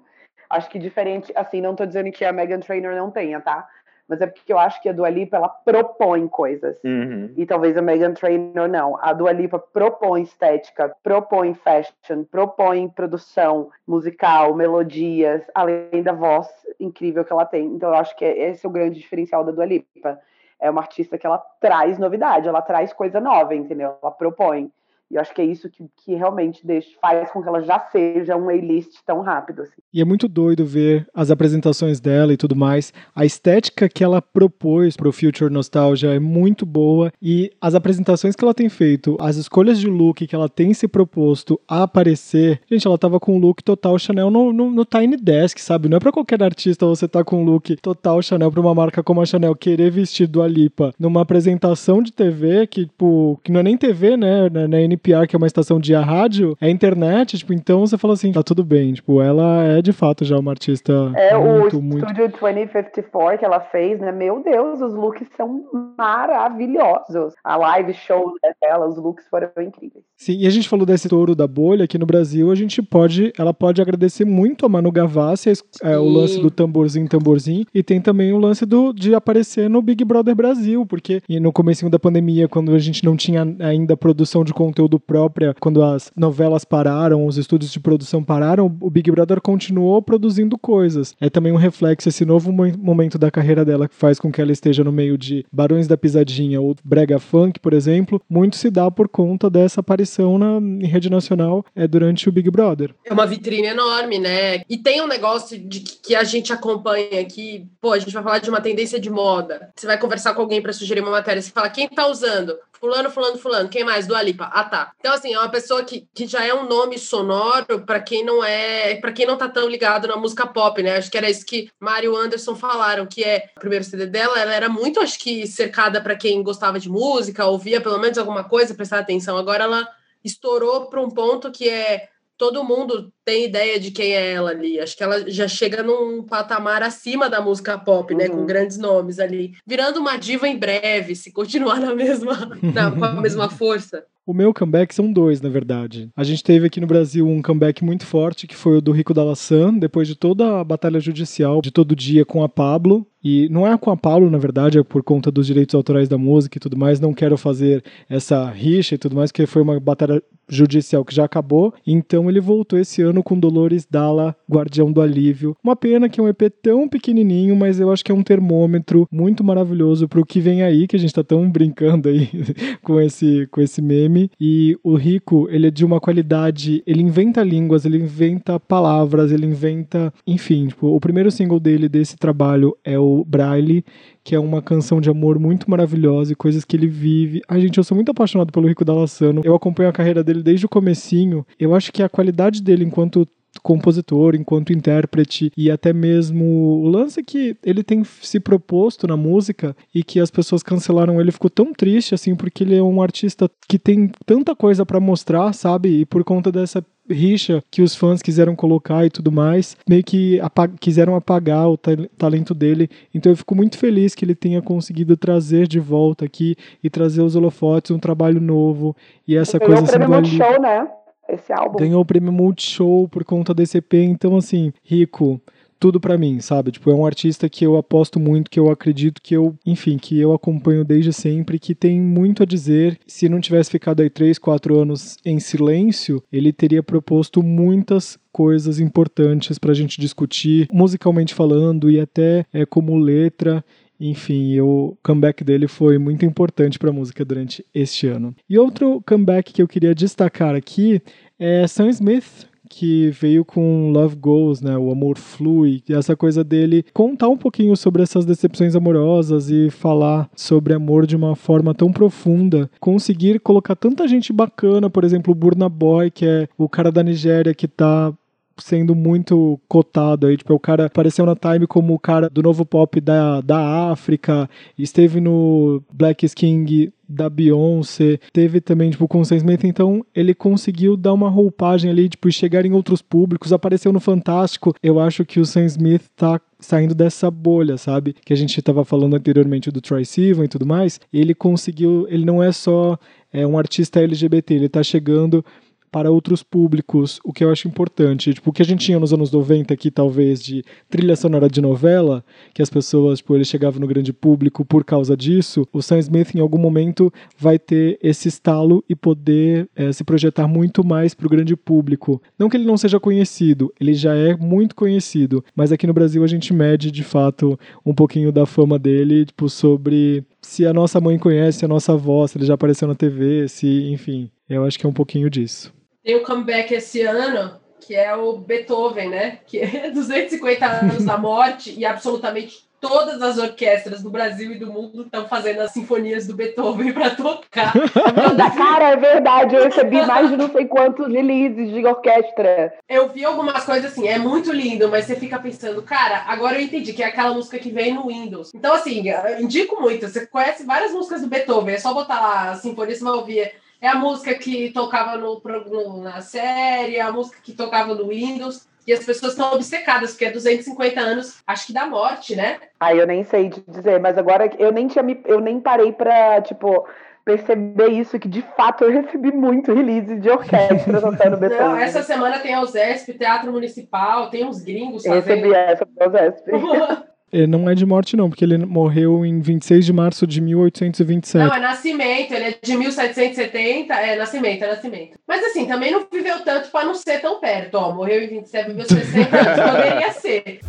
Acho 0.48 0.68
que 0.68 0.78
diferente, 0.78 1.32
assim, 1.34 1.60
não 1.60 1.74
tô 1.74 1.86
dizendo 1.86 2.10
que 2.12 2.24
a 2.24 2.32
Megan 2.32 2.60
Trainor 2.60 2.94
não 2.94 3.10
tenha, 3.10 3.40
tá? 3.40 3.66
Mas 4.12 4.20
é 4.20 4.26
porque 4.26 4.52
eu 4.52 4.58
acho 4.58 4.82
que 4.82 4.90
a 4.90 4.92
Dua 4.92 5.08
Lipa 5.08 5.38
ela 5.38 5.48
propõe 5.48 6.28
coisas. 6.28 6.76
Uhum. 6.84 7.32
E 7.34 7.46
talvez 7.46 7.78
a 7.78 7.80
Megan 7.80 8.12
Trainor 8.12 8.68
não. 8.68 8.98
A 9.00 9.14
Dua 9.14 9.32
Lipa 9.32 9.58
propõe 9.58 10.20
estética, 10.20 10.94
propõe 11.02 11.54
fashion, 11.54 12.24
propõe 12.30 12.90
produção 12.90 13.70
musical, 13.88 14.54
melodias, 14.54 15.42
além 15.54 16.02
da 16.02 16.12
voz 16.12 16.46
incrível 16.78 17.24
que 17.24 17.32
ela 17.32 17.46
tem. 17.46 17.64
Então 17.64 17.88
eu 17.88 17.94
acho 17.94 18.14
que 18.14 18.22
esse 18.22 18.66
é 18.66 18.68
o 18.68 18.72
grande 18.72 19.00
diferencial 19.00 19.42
da 19.44 19.50
Dua 19.50 19.64
Lipa. 19.64 20.20
É 20.60 20.68
uma 20.68 20.82
artista 20.82 21.16
que 21.16 21.26
ela 21.26 21.38
traz 21.58 21.98
novidade, 21.98 22.46
ela 22.46 22.60
traz 22.60 22.92
coisa 22.92 23.18
nova, 23.18 23.54
entendeu? 23.54 23.94
Ela 24.02 24.12
propõe. 24.12 24.70
E 25.12 25.16
eu 25.16 25.20
acho 25.20 25.34
que 25.34 25.42
é 25.42 25.44
isso 25.44 25.68
que, 25.68 25.84
que 26.02 26.14
realmente 26.14 26.66
deixa, 26.66 26.88
faz 26.98 27.30
com 27.30 27.42
que 27.42 27.48
ela 27.48 27.60
já 27.60 27.78
seja 27.78 28.34
um 28.34 28.48
A-list 28.48 28.92
tão 29.04 29.20
rápido. 29.20 29.60
Assim. 29.60 29.82
E 29.92 30.00
é 30.00 30.04
muito 30.06 30.26
doido 30.26 30.64
ver 30.64 31.06
as 31.12 31.30
apresentações 31.30 32.00
dela 32.00 32.32
e 32.32 32.36
tudo 32.38 32.56
mais. 32.56 32.94
A 33.14 33.26
estética 33.26 33.90
que 33.90 34.02
ela 34.02 34.22
propôs 34.22 34.96
para 34.96 35.06
o 35.06 35.12
Future 35.12 35.52
Nostalgia 35.52 36.14
é 36.14 36.18
muito 36.18 36.64
boa. 36.64 37.12
E 37.20 37.52
as 37.60 37.74
apresentações 37.74 38.34
que 38.34 38.42
ela 38.42 38.54
tem 38.54 38.70
feito, 38.70 39.18
as 39.20 39.36
escolhas 39.36 39.78
de 39.78 39.86
look 39.86 40.26
que 40.26 40.34
ela 40.34 40.48
tem 40.48 40.72
se 40.72 40.88
proposto 40.88 41.60
a 41.68 41.82
aparecer. 41.82 42.62
Gente, 42.70 42.86
ela 42.86 42.96
tava 42.96 43.20
com 43.20 43.36
um 43.36 43.38
look 43.38 43.62
total 43.62 43.98
Chanel 43.98 44.30
no, 44.30 44.50
no, 44.50 44.70
no 44.70 44.84
Tiny 44.86 45.18
Desk, 45.18 45.60
sabe? 45.60 45.90
Não 45.90 45.98
é 45.98 46.00
para 46.00 46.10
qualquer 46.10 46.42
artista 46.42 46.86
você 46.86 47.06
tá 47.06 47.22
com 47.22 47.42
um 47.42 47.44
look 47.44 47.76
total 47.76 48.22
Chanel 48.22 48.50
para 48.50 48.60
uma 48.62 48.74
marca 48.74 49.02
como 49.02 49.20
a 49.20 49.26
Chanel 49.26 49.54
querer 49.54 49.90
vestir 49.90 50.26
do 50.26 50.40
Alipa 50.40 50.94
numa 50.98 51.20
apresentação 51.20 52.02
de 52.02 52.10
TV 52.10 52.66
que, 52.66 52.86
tipo, 52.86 53.38
que 53.44 53.52
não 53.52 53.60
é 53.60 53.62
nem 53.62 53.76
TV, 53.76 54.16
né? 54.16 54.48
Na, 54.48 54.66
na 54.66 54.80
NPR, 55.03 55.26
que 55.26 55.34
é 55.34 55.38
uma 55.38 55.46
estação 55.46 55.80
de 55.80 55.92
rádio, 55.94 56.57
é 56.61 56.70
internet, 56.70 57.36
tipo, 57.38 57.53
então 57.53 57.80
você 57.80 57.98
fala 57.98 58.14
assim, 58.14 58.30
tá 58.32 58.42
tudo 58.42 58.64
bem, 58.64 58.92
tipo, 58.92 59.20
ela 59.20 59.64
é 59.64 59.82
de 59.82 59.92
fato 59.92 60.24
já 60.24 60.38
uma 60.38 60.53
artista 60.53 60.92
É 61.16 61.36
muito, 61.36 61.78
o 61.78 61.82
muito... 61.82 62.07
Studio 62.07 62.28
2054 62.28 63.38
que 63.38 63.44
ela 63.44 63.61
fez, 63.61 63.98
né, 64.00 64.12
meu 64.12 64.42
Deus, 64.42 64.80
os 64.80 64.94
looks 64.94 65.26
são 65.36 65.64
maravilhosos. 65.98 67.34
A 67.42 67.57
live 67.57 67.94
show 67.94 68.32
dela, 68.61 68.86
os 68.86 68.96
looks 68.96 69.26
foram 69.28 69.48
incríveis. 69.61 70.05
Sim, 70.16 70.36
e 70.38 70.46
a 70.46 70.50
gente 70.50 70.68
falou 70.68 70.86
desse 70.86 71.09
touro 71.09 71.34
da 71.34 71.46
bolha, 71.46 71.84
aqui 71.84 71.98
no 71.98 72.07
Brasil 72.07 72.50
a 72.50 72.55
gente 72.55 72.80
pode, 72.82 73.32
ela 73.38 73.53
pode 73.53 73.82
agradecer 73.82 74.24
muito 74.24 74.64
a 74.64 74.68
Manu 74.68 74.92
Gavassi, 74.92 75.53
é, 75.82 75.98
o 75.98 76.05
lance 76.05 76.40
do 76.40 76.50
tamborzinho, 76.50 77.09
tamborzinho, 77.09 77.66
e 77.74 77.82
tem 77.82 78.00
também 78.00 78.32
o 78.32 78.38
lance 78.38 78.64
do, 78.64 78.92
de 78.92 79.14
aparecer 79.14 79.68
no 79.68 79.82
Big 79.82 80.05
Brother 80.05 80.34
Brasil, 80.34 80.86
porque 80.86 81.22
no 81.40 81.53
começo 81.53 81.88
da 81.88 81.98
pandemia, 81.98 82.48
quando 82.48 82.74
a 82.74 82.78
gente 82.78 83.05
não 83.05 83.16
tinha 83.16 83.42
ainda 83.61 83.96
produção 83.96 84.44
de 84.44 84.53
conteúdo 84.53 84.91
conteúdo 84.93 85.01
própria, 85.01 85.55
quando 85.59 85.82
as 85.82 86.11
novelas 86.16 86.64
pararam, 86.64 87.26
os 87.26 87.38
estúdios 87.38 87.72
de 87.72 87.80
produção 87.80 88.22
pararam, 88.22 88.66
o 88.80 88.90
Big 88.90 89.11
Brother 89.11 89.40
continuou 89.40 90.03
produzindo 90.03 90.59
coisas. 90.59 91.14
É 91.20 91.30
também 91.30 91.53
um 91.53 91.57
reflexo 91.57 92.09
esse 92.09 92.24
novo 92.24 92.53
momento 92.53 93.18
da 93.18 93.30
carreira 93.30 93.64
dela 93.64 93.88
que 93.88 93.95
faz 93.95 94.18
com 94.18 94.30
que 94.30 94.40
ela 94.40 94.53
esteja 94.53 94.84
no 94.84 94.93
meio 94.93 95.16
de 95.16 95.45
Barões 95.53 95.86
da 95.86 95.97
Pisadinha 95.97 96.61
ou 96.61 96.76
Brega 96.84 97.18
Funk, 97.18 97.61
por 97.61 97.72
exemplo, 97.72 98.20
muito 98.28 98.57
se 98.57 98.70
dá 98.70 98.90
por 98.90 99.09
conta 99.09 99.49
dessa 99.49 99.80
aparição 99.80 100.38
na 100.38 100.59
rede 100.86 101.09
nacional 101.09 101.64
é 101.74 101.86
durante 101.86 102.28
o 102.28 102.32
Big 102.32 102.51
Brother. 102.51 102.95
É 103.05 103.12
uma 103.12 103.26
vitrine 103.26 103.68
enorme, 103.68 104.18
né? 104.18 104.62
E 104.68 104.76
tem 104.76 105.01
um 105.01 105.07
negócio 105.07 105.59
de 105.59 105.80
que 105.80 106.14
a 106.14 106.24
gente 106.24 106.53
acompanha 106.53 107.20
aqui, 107.20 107.66
pô, 107.80 107.93
a 107.93 107.99
gente 107.99 108.12
vai 108.12 108.22
falar 108.22 108.38
de 108.38 108.51
uma 108.51 108.61
tendência 108.61 108.99
de 108.99 109.11
moda. 109.11 109.70
Você 109.76 109.86
vai 109.86 109.99
conversar 109.99 110.34
com 110.34 110.43
alguém 110.43 110.61
para 110.61 110.72
sugerir 110.72 111.01
uma 111.01 111.11
matéria, 111.11 111.40
você 111.40 111.51
fala 111.51 111.70
quem 111.70 111.88
tá 111.88 112.07
usando? 112.07 112.57
Fulano, 112.82 113.11
fulano, 113.12 113.38
fulano. 113.38 113.68
Quem 113.68 113.84
mais? 113.84 114.09
Do 114.09 114.14
Alipa. 114.16 114.51
Ah, 114.53 114.64
tá. 114.64 114.81
Então, 114.98 115.12
assim, 115.12 115.34
é 115.34 115.38
uma 115.38 115.50
pessoa 115.50 115.84
que, 115.84 116.08
que 116.14 116.26
já 116.26 116.44
é 116.44 116.54
um 116.54 116.66
nome 116.66 116.98
sonoro 116.98 117.84
para 117.84 118.00
quem 118.00 118.24
não 118.24 118.42
é. 118.42 118.96
para 118.96 119.12
quem 119.12 119.26
não 119.26 119.36
tá 119.36 119.48
tão 119.48 119.68
ligado 119.68 120.08
na 120.08 120.16
música 120.16 120.46
pop, 120.46 120.82
né? 120.82 120.96
Acho 120.96 121.10
que 121.10 121.18
era 121.18 121.30
isso 121.30 121.44
que 121.44 121.70
Mario 121.78 122.16
Anderson 122.16 122.54
falaram, 122.54 123.06
que 123.06 123.22
é 123.22 123.50
o 123.56 123.60
primeiro 123.60 123.84
CD 123.84 124.06
dela, 124.06 124.38
ela 124.38 124.54
era 124.54 124.68
muito, 124.68 125.00
acho 125.00 125.18
que, 125.18 125.46
cercada 125.46 126.00
para 126.00 126.16
quem 126.16 126.42
gostava 126.42 126.78
de 126.78 126.88
música, 126.88 127.46
ouvia 127.46 127.80
pelo 127.80 127.98
menos 127.98 128.18
alguma 128.18 128.44
coisa, 128.44 128.74
prestar 128.74 128.98
atenção. 128.98 129.36
Agora 129.36 129.64
ela 129.64 129.88
estourou 130.24 130.86
para 130.86 131.00
um 131.00 131.10
ponto 131.10 131.50
que 131.50 131.68
é 131.68 132.08
todo 132.36 132.64
mundo 132.64 133.12
tem 133.24 133.44
ideia 133.44 133.78
de 133.78 133.90
quem 133.90 134.12
é 134.12 134.32
ela 134.32 134.50
ali. 134.50 134.78
Acho 134.78 134.96
que 134.96 135.02
ela 135.02 135.30
já 135.30 135.46
chega 135.46 135.82
num 135.82 136.22
patamar 136.22 136.82
acima 136.82 137.28
da 137.28 137.40
música 137.40 137.78
pop, 137.78 138.14
né? 138.14 138.28
Com 138.28 138.38
uhum. 138.38 138.46
grandes 138.46 138.78
nomes 138.78 139.18
ali. 139.18 139.52
Virando 139.66 140.00
uma 140.00 140.16
diva 140.16 140.48
em 140.48 140.58
breve, 140.58 141.14
se 141.14 141.32
continuar 141.32 141.80
na 141.80 141.94
mesma, 141.94 142.58
na, 142.62 142.90
com 142.90 143.04
a 143.04 143.12
mesma 143.20 143.48
força. 143.48 144.04
O 144.24 144.32
meu 144.32 144.54
comeback 144.54 144.94
são 144.94 145.12
dois, 145.12 145.40
na 145.40 145.48
verdade. 145.48 146.08
A 146.16 146.22
gente 146.22 146.44
teve 146.44 146.66
aqui 146.66 146.80
no 146.80 146.86
Brasil 146.86 147.26
um 147.26 147.42
comeback 147.42 147.84
muito 147.84 148.06
forte, 148.06 148.46
que 148.46 148.54
foi 148.54 148.78
o 148.78 148.80
do 148.80 148.92
Rico 148.92 149.12
Dalassan, 149.12 149.74
depois 149.74 150.06
de 150.06 150.14
toda 150.14 150.60
a 150.60 150.64
batalha 150.64 151.00
judicial 151.00 151.60
de 151.60 151.72
todo 151.72 151.96
dia 151.96 152.24
com 152.24 152.44
a 152.44 152.48
Pablo. 152.48 153.04
E 153.22 153.48
não 153.48 153.66
é 153.66 153.76
com 153.76 153.90
a 153.90 153.96
Pablo, 153.96 154.30
na 154.30 154.38
verdade, 154.38 154.78
é 154.78 154.82
por 154.84 155.02
conta 155.02 155.30
dos 155.30 155.46
direitos 155.46 155.74
autorais 155.74 156.08
da 156.08 156.16
música 156.16 156.56
e 156.56 156.60
tudo 156.60 156.76
mais. 156.76 157.00
Não 157.00 157.12
quero 157.12 157.36
fazer 157.36 157.82
essa 158.08 158.48
rixa 158.48 158.94
e 158.94 158.98
tudo 158.98 159.16
mais, 159.16 159.32
porque 159.32 159.46
foi 159.46 159.62
uma 159.62 159.78
batalha 159.80 160.22
judicial 160.48 161.04
que 161.04 161.14
já 161.14 161.24
acabou. 161.24 161.74
Então 161.84 162.28
ele 162.28 162.40
voltou 162.40 162.78
esse 162.78 163.02
ano 163.02 163.11
com 163.20 163.36
Dolores 163.36 163.84
Dalla, 163.90 164.36
Guardião 164.48 164.92
do 164.92 165.00
Alívio. 165.00 165.56
Uma 165.62 165.74
pena 165.74 166.08
que 166.08 166.20
é 166.20 166.22
um 166.22 166.28
EP 166.28 166.42
tão 166.62 166.88
pequenininho, 166.88 167.56
mas 167.56 167.80
eu 167.80 167.90
acho 167.90 168.04
que 168.04 168.12
é 168.12 168.14
um 168.14 168.22
termômetro 168.22 169.08
muito 169.10 169.42
maravilhoso 169.42 170.06
pro 170.06 170.24
que 170.24 170.38
vem 170.38 170.62
aí, 170.62 170.86
que 170.86 170.94
a 170.94 170.98
gente 170.98 171.12
tá 171.12 171.24
tão 171.24 171.50
brincando 171.50 172.08
aí 172.08 172.28
com 172.84 173.00
esse, 173.00 173.48
com 173.50 173.60
esse 173.60 173.82
meme. 173.82 174.30
E 174.40 174.78
o 174.84 174.94
Rico, 174.94 175.48
ele 175.50 175.66
é 175.66 175.70
de 175.70 175.84
uma 175.84 175.98
qualidade, 175.98 176.80
ele 176.86 177.02
inventa 177.02 177.42
línguas, 177.42 177.84
ele 177.84 177.96
inventa 177.96 178.60
palavras, 178.60 179.32
ele 179.32 179.46
inventa, 179.46 180.14
enfim, 180.24 180.68
tipo, 180.68 180.86
o 180.86 181.00
primeiro 181.00 181.32
single 181.32 181.58
dele 181.58 181.88
desse 181.88 182.16
trabalho 182.16 182.76
é 182.84 182.96
o 182.96 183.24
Braille, 183.24 183.84
que 184.24 184.34
é 184.34 184.38
uma 184.38 184.62
canção 184.62 185.00
de 185.00 185.10
amor 185.10 185.38
muito 185.38 185.70
maravilhosa 185.70 186.32
e 186.32 186.36
coisas 186.36 186.64
que 186.64 186.76
ele 186.76 186.86
vive. 186.86 187.42
Ai, 187.48 187.60
gente, 187.60 187.78
eu 187.78 187.84
sou 187.84 187.94
muito 187.94 188.10
apaixonado 188.10 188.52
pelo 188.52 188.68
Rico 188.68 188.84
Dallassano. 188.84 189.42
Eu 189.44 189.54
acompanho 189.54 189.88
a 189.88 189.92
carreira 189.92 190.22
dele 190.22 190.42
desde 190.42 190.66
o 190.66 190.68
comecinho. 190.68 191.44
Eu 191.58 191.74
acho 191.74 191.92
que 191.92 192.02
a 192.02 192.08
qualidade 192.08 192.62
dele 192.62 192.84
enquanto 192.84 193.26
compositor, 193.62 194.34
enquanto 194.34 194.72
intérprete 194.72 195.53
e 195.57 195.70
até 195.70 195.92
mesmo 195.92 196.44
o 196.44 196.88
lance 196.88 197.22
que 197.22 197.57
ele 197.64 197.82
tem 197.82 198.03
se 198.05 198.40
proposto 198.40 199.07
na 199.07 199.16
música 199.16 199.76
e 199.94 200.03
que 200.03 200.20
as 200.20 200.30
pessoas 200.30 200.62
cancelaram 200.62 201.20
ele 201.20 201.32
ficou 201.32 201.50
tão 201.50 201.72
triste 201.72 202.14
assim 202.14 202.34
porque 202.34 202.64
ele 202.64 202.76
é 202.76 202.82
um 202.82 203.03
artista 203.03 203.50
que 203.68 203.78
tem 203.78 204.11
tanta 204.24 204.55
coisa 204.55 204.86
para 204.86 205.00
mostrar, 205.00 205.53
sabe? 205.53 206.00
E 206.00 206.07
por 206.07 206.24
conta 206.24 206.50
dessa 206.50 206.84
rixa 207.11 207.62
que 207.70 207.82
os 207.82 207.94
fãs 207.94 208.22
quiseram 208.22 208.55
colocar 208.55 209.05
e 209.05 209.11
tudo 209.11 209.32
mais, 209.32 209.76
meio 209.88 210.05
que 210.05 210.40
apag 210.40 210.74
quiseram 210.78 211.16
apagar 211.16 211.68
o 211.68 211.76
ta 211.76 211.92
talento 212.16 212.55
dele. 212.55 212.88
Então 213.12 213.32
eu 213.32 213.36
fico 213.36 213.55
muito 213.55 213.76
feliz 213.76 214.14
que 214.14 214.24
ele 214.24 214.34
tenha 214.34 214.62
conseguido 214.62 215.16
trazer 215.16 215.66
de 215.66 215.80
volta 215.80 216.24
aqui 216.24 216.57
e 216.82 216.88
trazer 216.88 217.22
os 217.22 217.36
holofotes, 217.36 217.90
um 217.90 217.98
trabalho 217.98 218.40
novo 218.40 218.96
e 219.26 219.36
essa 219.36 219.59
coisa 219.59 219.82
assim. 219.82 220.36
show, 220.36 220.61
né? 220.61 220.88
Esse 221.28 221.52
álbum. 221.52 221.78
Ganhou 221.78 222.00
o 222.00 222.04
prêmio 222.04 222.32
Multishow 222.32 223.08
por 223.08 223.24
conta 223.24 223.54
desse 223.54 223.78
EP, 223.78 223.94
então 223.94 224.36
assim, 224.36 224.72
rico 224.82 225.40
tudo 225.82 225.98
para 225.98 226.16
mim, 226.16 226.38
sabe? 226.38 226.70
Tipo, 226.70 226.92
é 226.92 226.94
um 226.94 227.04
artista 227.04 227.48
que 227.48 227.66
eu 227.66 227.76
aposto 227.76 228.20
muito, 228.20 228.48
que 228.48 228.60
eu 228.60 228.70
acredito 228.70 229.20
que 229.20 229.34
eu, 229.34 229.58
enfim, 229.66 229.98
que 229.98 230.16
eu 230.16 230.32
acompanho 230.32 230.84
desde 230.84 231.12
sempre, 231.12 231.58
que 231.58 231.74
tem 231.74 232.00
muito 232.00 232.44
a 232.44 232.46
dizer. 232.46 233.00
Se 233.04 233.28
não 233.28 233.40
tivesse 233.40 233.68
ficado 233.68 234.00
aí 234.00 234.08
três, 234.08 234.38
quatro 234.38 234.78
anos 234.78 235.16
em 235.24 235.40
silêncio, 235.40 236.22
ele 236.32 236.52
teria 236.52 236.84
proposto 236.84 237.42
muitas 237.42 238.16
coisas 238.30 238.78
importantes 238.78 239.58
para 239.58 239.72
a 239.72 239.74
gente 239.74 240.00
discutir, 240.00 240.68
musicalmente 240.72 241.34
falando 241.34 241.90
e 241.90 241.98
até 241.98 242.46
é, 242.52 242.64
como 242.64 242.96
letra. 242.96 243.64
Enfim, 244.05 244.59
o 244.59 244.96
comeback 245.00 245.44
dele 245.44 245.68
foi 245.68 245.96
muito 245.96 246.26
importante 246.26 246.76
para 246.76 246.90
a 246.90 246.92
música 246.92 247.24
durante 247.24 247.64
este 247.72 248.09
ano. 248.09 248.34
E 248.50 248.59
outro 248.59 249.00
comeback 249.07 249.53
que 249.53 249.62
eu 249.62 249.68
queria 249.68 249.94
destacar 249.94 250.57
aqui 250.57 251.00
é 251.38 251.66
Sam 251.68 251.88
Smith, 251.88 252.48
que 252.68 253.11
veio 253.11 253.44
com 253.44 253.92
Love 253.92 254.16
Goes, 254.16 254.62
né, 254.62 254.76
o 254.78 254.90
amor 254.90 255.18
flui, 255.18 255.82
e 255.86 255.92
essa 255.92 256.16
coisa 256.16 256.42
dele 256.42 256.82
contar 256.94 257.28
um 257.28 257.36
pouquinho 257.36 257.76
sobre 257.76 258.03
essas 258.03 258.24
decepções 258.24 258.74
amorosas 258.74 259.50
e 259.50 259.68
falar 259.68 260.30
sobre 260.34 260.72
amor 260.72 261.07
de 261.07 261.14
uma 261.14 261.36
forma 261.36 261.74
tão 261.74 261.92
profunda, 261.92 262.70
conseguir 262.80 263.40
colocar 263.40 263.76
tanta 263.76 264.09
gente 264.09 264.32
bacana, 264.32 264.88
por 264.88 265.05
exemplo, 265.05 265.32
o 265.32 265.34
Burna 265.34 265.68
Boy, 265.68 266.11
que 266.11 266.24
é 266.24 266.48
o 266.57 266.66
cara 266.66 266.90
da 266.90 267.03
Nigéria 267.03 267.55
que 267.55 267.68
tá 267.68 268.12
sendo 268.59 268.94
muito 268.94 269.61
cotado 269.68 270.26
aí, 270.26 270.36
tipo, 270.36 270.53
é 270.53 270.57
o 270.57 270.59
cara 270.59 270.86
apareceu 270.86 271.24
na 271.26 271.36
Time 271.36 271.66
como 271.66 271.94
o 271.94 271.98
cara 271.98 272.28
do 272.28 272.42
novo 272.42 272.64
pop 272.64 273.00
da, 273.00 273.40
da 273.40 273.90
África, 273.90 274.48
esteve 274.78 275.20
no 275.20 275.82
Black 275.92 276.28
King 276.34 276.92
da 277.09 277.28
Beyoncé, 277.28 278.18
teve 278.32 278.61
também, 278.61 278.90
tipo, 278.90 279.07
com 279.07 279.24
Sam 279.24 279.36
Smith, 279.36 279.64
então 279.64 280.05
ele 280.14 280.34
conseguiu 280.34 280.96
dar 280.96 281.12
uma 281.12 281.28
roupagem 281.28 281.90
ali, 281.90 282.09
tipo, 282.09 282.30
chegar 282.30 282.64
em 282.64 282.72
outros 282.72 283.03
públicos, 283.03 283.53
apareceu 283.53 283.92
no 283.92 284.00
Fantástico, 284.00 284.74
eu 284.82 284.98
acho 284.98 285.24
que 285.24 285.38
o 285.38 285.44
Sam 285.44 285.66
Smith 285.66 286.05
tá 286.16 286.40
saindo 286.59 286.94
dessa 286.94 287.30
bolha, 287.30 287.76
sabe? 287.76 288.14
Que 288.24 288.32
a 288.32 288.36
gente 288.36 288.59
estava 288.59 288.84
falando 288.84 289.16
anteriormente 289.16 289.70
do 289.70 289.80
Troy 289.80 290.05
Sivan 290.05 290.44
e 290.44 290.48
tudo 290.48 290.64
mais, 290.64 291.00
ele 291.12 291.34
conseguiu, 291.34 292.07
ele 292.09 292.24
não 292.24 292.42
é 292.42 292.53
só 292.53 292.98
é 293.32 293.46
um 293.46 293.59
artista 293.59 294.00
LGBT, 294.00 294.55
ele 294.55 294.68
tá 294.68 294.82
chegando 294.82 295.44
para 295.93 296.11
outros 296.11 296.43
públicos, 296.43 297.20
o 297.22 297.34
que 297.34 297.45
eu 297.45 297.53
acho 297.53 297.68
importante. 297.68 298.32
Tipo, 298.32 298.49
o 298.49 298.53
que 298.53 298.62
a 298.62 298.64
gente 298.64 298.86
tinha 298.86 298.99
nos 298.99 299.12
anos 299.12 299.30
90 299.30 299.74
aqui, 299.74 299.90
talvez, 299.90 300.43
de 300.43 300.64
trilha 300.88 301.14
sonora 301.14 301.51
de 301.51 301.61
novela, 301.61 302.24
que 302.55 302.62
as 302.62 302.70
pessoas, 302.70 303.18
tipo, 303.18 303.34
ele 303.34 303.45
chegava 303.45 303.78
no 303.78 303.86
grande 303.86 304.11
público 304.11 304.64
por 304.64 304.84
causa 304.84 305.14
disso, 305.14 305.68
o 305.70 305.82
Sam 305.82 305.99
Smith, 305.99 306.34
em 306.34 306.40
algum 306.40 306.57
momento, 306.57 307.12
vai 307.38 307.59
ter 307.59 307.99
esse 308.03 308.26
estalo 308.26 308.82
e 308.88 308.95
poder 308.95 309.68
é, 309.76 309.93
se 309.93 310.03
projetar 310.03 310.49
muito 310.49 310.82
mais 310.82 311.12
para 311.12 311.26
o 311.26 311.30
grande 311.30 311.55
público. 311.55 312.22
Não 312.38 312.49
que 312.49 312.57
ele 312.57 312.64
não 312.64 312.78
seja 312.78 312.99
conhecido, 312.99 313.70
ele 313.78 313.93
já 313.93 314.14
é 314.14 314.34
muito 314.34 314.74
conhecido, 314.74 315.45
mas 315.55 315.72
aqui 315.72 315.86
no 315.86 315.93
Brasil 315.93 316.24
a 316.24 316.26
gente 316.26 316.55
mede, 316.55 316.90
de 316.90 317.05
fato, 317.05 317.59
um 317.84 317.95
pouquinho 317.95 318.32
da 318.32 318.47
fama 318.47 318.78
dele, 318.78 319.26
tipo, 319.26 319.47
sobre 319.51 320.24
se 320.40 320.66
a 320.66 320.72
nossa 320.72 320.99
mãe 321.03 321.18
conhece 321.18 321.66
a 321.66 321.68
nossa 321.68 321.93
avó, 321.93 322.26
se 322.26 322.38
ele 322.38 322.47
já 322.47 322.55
apareceu 322.55 322.88
na 322.88 322.95
TV, 322.95 323.47
se, 323.47 323.90
enfim, 323.93 324.30
eu 324.49 324.64
acho 324.64 324.78
que 324.78 324.86
é 324.86 324.88
um 324.88 324.93
pouquinho 324.93 325.28
disso 325.28 325.70
tem 326.05 326.16
o 326.16 326.22
comeback 326.22 326.74
esse 326.74 327.03
ano, 327.03 327.61
que 327.80 327.94
é 327.94 328.14
o 328.14 328.38
Beethoven, 328.38 329.09
né? 329.09 329.38
Que 329.46 329.61
é 329.61 329.90
250 329.94 330.66
anos 330.66 331.05
da 331.05 331.16
morte 331.16 331.74
e 331.78 331.84
absolutamente 331.84 332.70
todas 332.82 333.22
as 333.22 333.38
orquestras 333.38 334.03
do 334.03 334.11
Brasil 334.11 334.50
e 334.50 334.59
do 334.59 334.66
mundo 334.66 335.03
estão 335.03 335.28
fazendo 335.28 335.61
as 335.61 335.70
sinfonias 335.70 336.26
do 336.26 336.34
Beethoven 336.34 336.92
para 336.92 337.11
tocar. 337.11 337.72
Cara, 338.59 338.90
é 338.90 338.96
verdade, 338.96 339.55
eu 339.55 339.62
recebi 339.62 340.03
mais 340.05 340.28
de 340.28 340.36
não 340.36 340.50
sei 340.50 340.66
quantos 340.66 341.07
releases 341.07 341.70
de 341.70 341.86
orquestra. 341.86 342.74
Eu 342.88 343.09
vi 343.09 343.24
algumas 343.24 343.64
coisas 343.64 343.92
assim, 343.92 344.09
é 344.09 344.18
muito 344.18 344.53
lindo, 344.53 344.88
mas 344.88 345.05
você 345.05 345.14
fica 345.14 345.38
pensando, 345.38 345.80
cara, 345.82 346.24
agora 346.26 346.57
eu 346.57 346.62
entendi 346.62 346.92
que 346.92 347.05
é 347.05 347.07
aquela 347.07 347.32
música 347.32 347.57
que 347.57 347.70
vem 347.70 347.94
no 347.94 348.09
Windows. 348.09 348.50
Então, 348.53 348.74
assim, 348.74 349.05
indico 349.38 349.80
muito. 349.80 350.09
Você 350.09 350.26
conhece 350.26 350.64
várias 350.64 350.90
músicas 350.90 351.20
do 351.20 351.28
Beethoven, 351.28 351.76
é 351.76 351.78
só 351.78 351.94
botar 351.94 352.20
lá 352.20 352.50
a 352.50 352.55
sinfonia, 352.57 352.96
você 352.96 353.05
vai 353.05 353.12
ouvir 353.12 353.53
é 353.82 353.88
a 353.88 353.96
música 353.96 354.32
que 354.34 354.70
tocava 354.70 355.18
no, 355.18 355.42
no, 355.44 356.02
na 356.02 356.20
série, 356.20 356.96
é 356.96 357.00
a 357.00 357.10
música 357.10 357.38
que 357.42 357.52
tocava 357.52 357.94
no 357.96 358.08
Windows. 358.08 358.70
E 358.86 358.92
as 358.92 359.04
pessoas 359.04 359.32
estão 359.32 359.52
obcecadas, 359.52 360.10
porque 360.10 360.24
é 360.24 360.30
250 360.30 361.00
anos, 361.00 361.40
acho 361.46 361.66
que 361.66 361.72
da 361.72 361.86
morte, 361.86 362.34
né? 362.34 362.58
Ah, 362.80 362.94
eu 362.94 363.06
nem 363.06 363.22
sei 363.22 363.50
dizer, 363.68 364.00
mas 364.00 364.18
agora 364.18 364.50
eu 364.58 364.72
nem 364.72 364.88
tinha 364.88 365.02
me, 365.04 365.20
eu 365.24 365.40
nem 365.40 365.60
parei 365.60 365.92
pra, 365.92 366.42
tipo, 366.42 366.84
perceber 367.24 367.88
isso, 367.88 368.18
que 368.18 368.28
de 368.28 368.42
fato 368.56 368.82
eu 368.82 368.90
recebi 368.90 369.30
muito 369.30 369.72
release 369.72 370.16
de 370.16 370.28
orquestra 370.28 371.00
tocando 371.00 371.36
Beethoven. 371.38 371.66
Não, 371.66 371.76
essa 371.76 372.02
semana 372.02 372.40
tem 372.40 372.54
a 372.54 372.60
USESP, 372.60 373.14
Teatro 373.14 373.52
Municipal, 373.52 374.30
tem 374.30 374.44
uns 374.44 374.60
gringos 374.60 375.04
fazendo... 375.04 375.24
Recebi 375.24 375.54
essa 375.54 375.86
da. 375.86 377.02
Não 377.48 377.68
é 377.68 377.74
de 377.74 377.86
morte, 377.86 378.14
não, 378.14 378.28
porque 378.28 378.44
ele 378.44 378.58
morreu 378.58 379.24
em 379.24 379.40
26 379.40 379.86
de 379.86 379.92
março 379.92 380.26
de 380.26 380.38
1827. 380.40 381.48
Não, 381.48 381.54
é 381.54 381.60
nascimento, 381.60 382.34
ele 382.34 382.44
é 382.44 382.58
de 382.62 382.76
1770, 382.76 383.94
é 383.94 384.16
nascimento, 384.16 384.62
é 384.64 384.66
nascimento. 384.66 385.18
Mas 385.26 385.42
assim, 385.42 385.66
também 385.66 385.90
não 385.90 386.06
viveu 386.12 386.40
tanto 386.40 386.70
para 386.70 386.84
não 386.84 386.94
ser 386.94 387.20
tão 387.20 387.40
perto. 387.40 387.76
Ó, 387.76 387.94
morreu 387.94 388.22
em 388.22 388.28
27, 388.28 388.68
viveu 388.68 388.84
60 388.84 389.36
anos, 389.36 389.72
poderia 389.72 390.12
ser. 390.12 390.60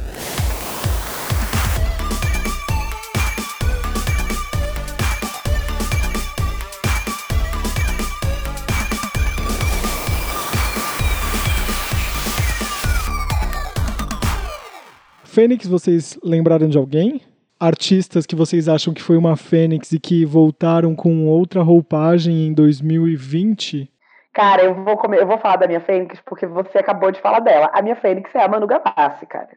Fênix, 15.33 15.65
vocês 15.65 16.15
lembraram 16.23 16.69
de 16.69 16.77
alguém? 16.77 17.19
Artistas 17.59 18.23
que 18.23 18.35
vocês 18.35 18.69
acham 18.69 18.93
que 18.93 19.01
foi 19.01 19.17
uma 19.17 19.35
Fênix 19.35 19.91
e 19.91 19.99
que 19.99 20.23
voltaram 20.27 20.95
com 20.95 21.25
outra 21.25 21.63
roupagem 21.63 22.45
em 22.45 22.53
2020? 22.53 23.91
Cara, 24.31 24.63
eu 24.63 24.75
vou, 24.75 24.95
comer, 24.95 25.21
eu 25.21 25.25
vou 25.25 25.39
falar 25.39 25.55
da 25.55 25.65
minha 25.65 25.79
Fênix 25.79 26.21
porque 26.23 26.45
você 26.45 26.77
acabou 26.77 27.11
de 27.11 27.19
falar 27.19 27.39
dela. 27.39 27.71
A 27.73 27.81
minha 27.81 27.95
Fênix 27.95 28.29
é 28.35 28.43
a 28.43 28.47
Manu 28.47 28.67
Gavassi, 28.67 29.25
cara. 29.25 29.49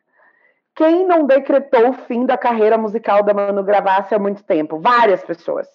Quem 0.75 1.07
não 1.07 1.27
decretou 1.27 1.91
o 1.91 1.93
fim 1.93 2.25
da 2.25 2.39
carreira 2.39 2.79
musical 2.79 3.23
da 3.23 3.35
Manu 3.35 3.63
Gavassi 3.63 4.15
há 4.15 4.19
muito 4.19 4.43
tempo? 4.45 4.81
Várias 4.81 5.23
pessoas. 5.25 5.69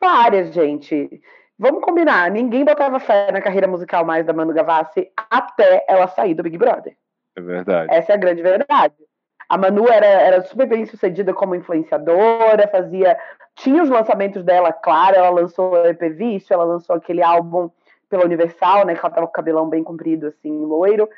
Várias, 0.00 0.54
gente. 0.54 1.20
Vamos 1.58 1.84
combinar, 1.84 2.30
ninguém 2.30 2.64
botava 2.64 2.98
fé 2.98 3.30
na 3.30 3.42
carreira 3.42 3.68
musical 3.68 4.06
mais 4.06 4.24
da 4.24 4.32
Manu 4.32 4.54
Gavassi 4.54 5.06
até 5.30 5.84
ela 5.86 6.08
sair 6.08 6.32
do 6.32 6.42
Big 6.42 6.56
Brother. 6.56 6.96
É 7.36 7.42
verdade. 7.42 7.92
Essa 7.92 8.12
é 8.12 8.14
a 8.14 8.18
grande 8.18 8.40
verdade. 8.40 8.94
A 9.48 9.56
Manu 9.56 9.88
era, 9.88 10.06
era 10.06 10.42
super 10.42 10.66
bem 10.66 10.84
sucedida 10.84 11.32
como 11.32 11.54
influenciadora, 11.54 12.68
fazia. 12.68 13.18
Tinha 13.54 13.82
os 13.82 13.88
lançamentos 13.88 14.44
dela, 14.44 14.72
claro, 14.72 15.16
ela 15.16 15.30
lançou 15.30 15.72
o 15.72 15.86
EP 15.86 16.00
Vício, 16.10 16.52
ela 16.52 16.64
lançou 16.64 16.94
aquele 16.94 17.22
álbum 17.22 17.70
pela 18.08 18.24
Universal, 18.24 18.84
né? 18.84 18.94
Que 18.94 19.00
ela 19.00 19.14
tava 19.14 19.26
com 19.26 19.30
o 19.30 19.34
cabelão 19.34 19.68
bem 19.68 19.82
comprido, 19.82 20.26
assim, 20.26 20.50
loiro. 20.50 21.08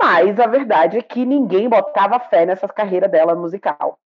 Mas 0.00 0.38
a 0.38 0.46
verdade 0.46 0.98
é 0.98 1.02
que 1.02 1.24
ninguém 1.24 1.68
botava 1.68 2.18
fé 2.18 2.44
nessa 2.44 2.68
carreira 2.68 3.08
dela 3.08 3.34
musical. 3.34 3.98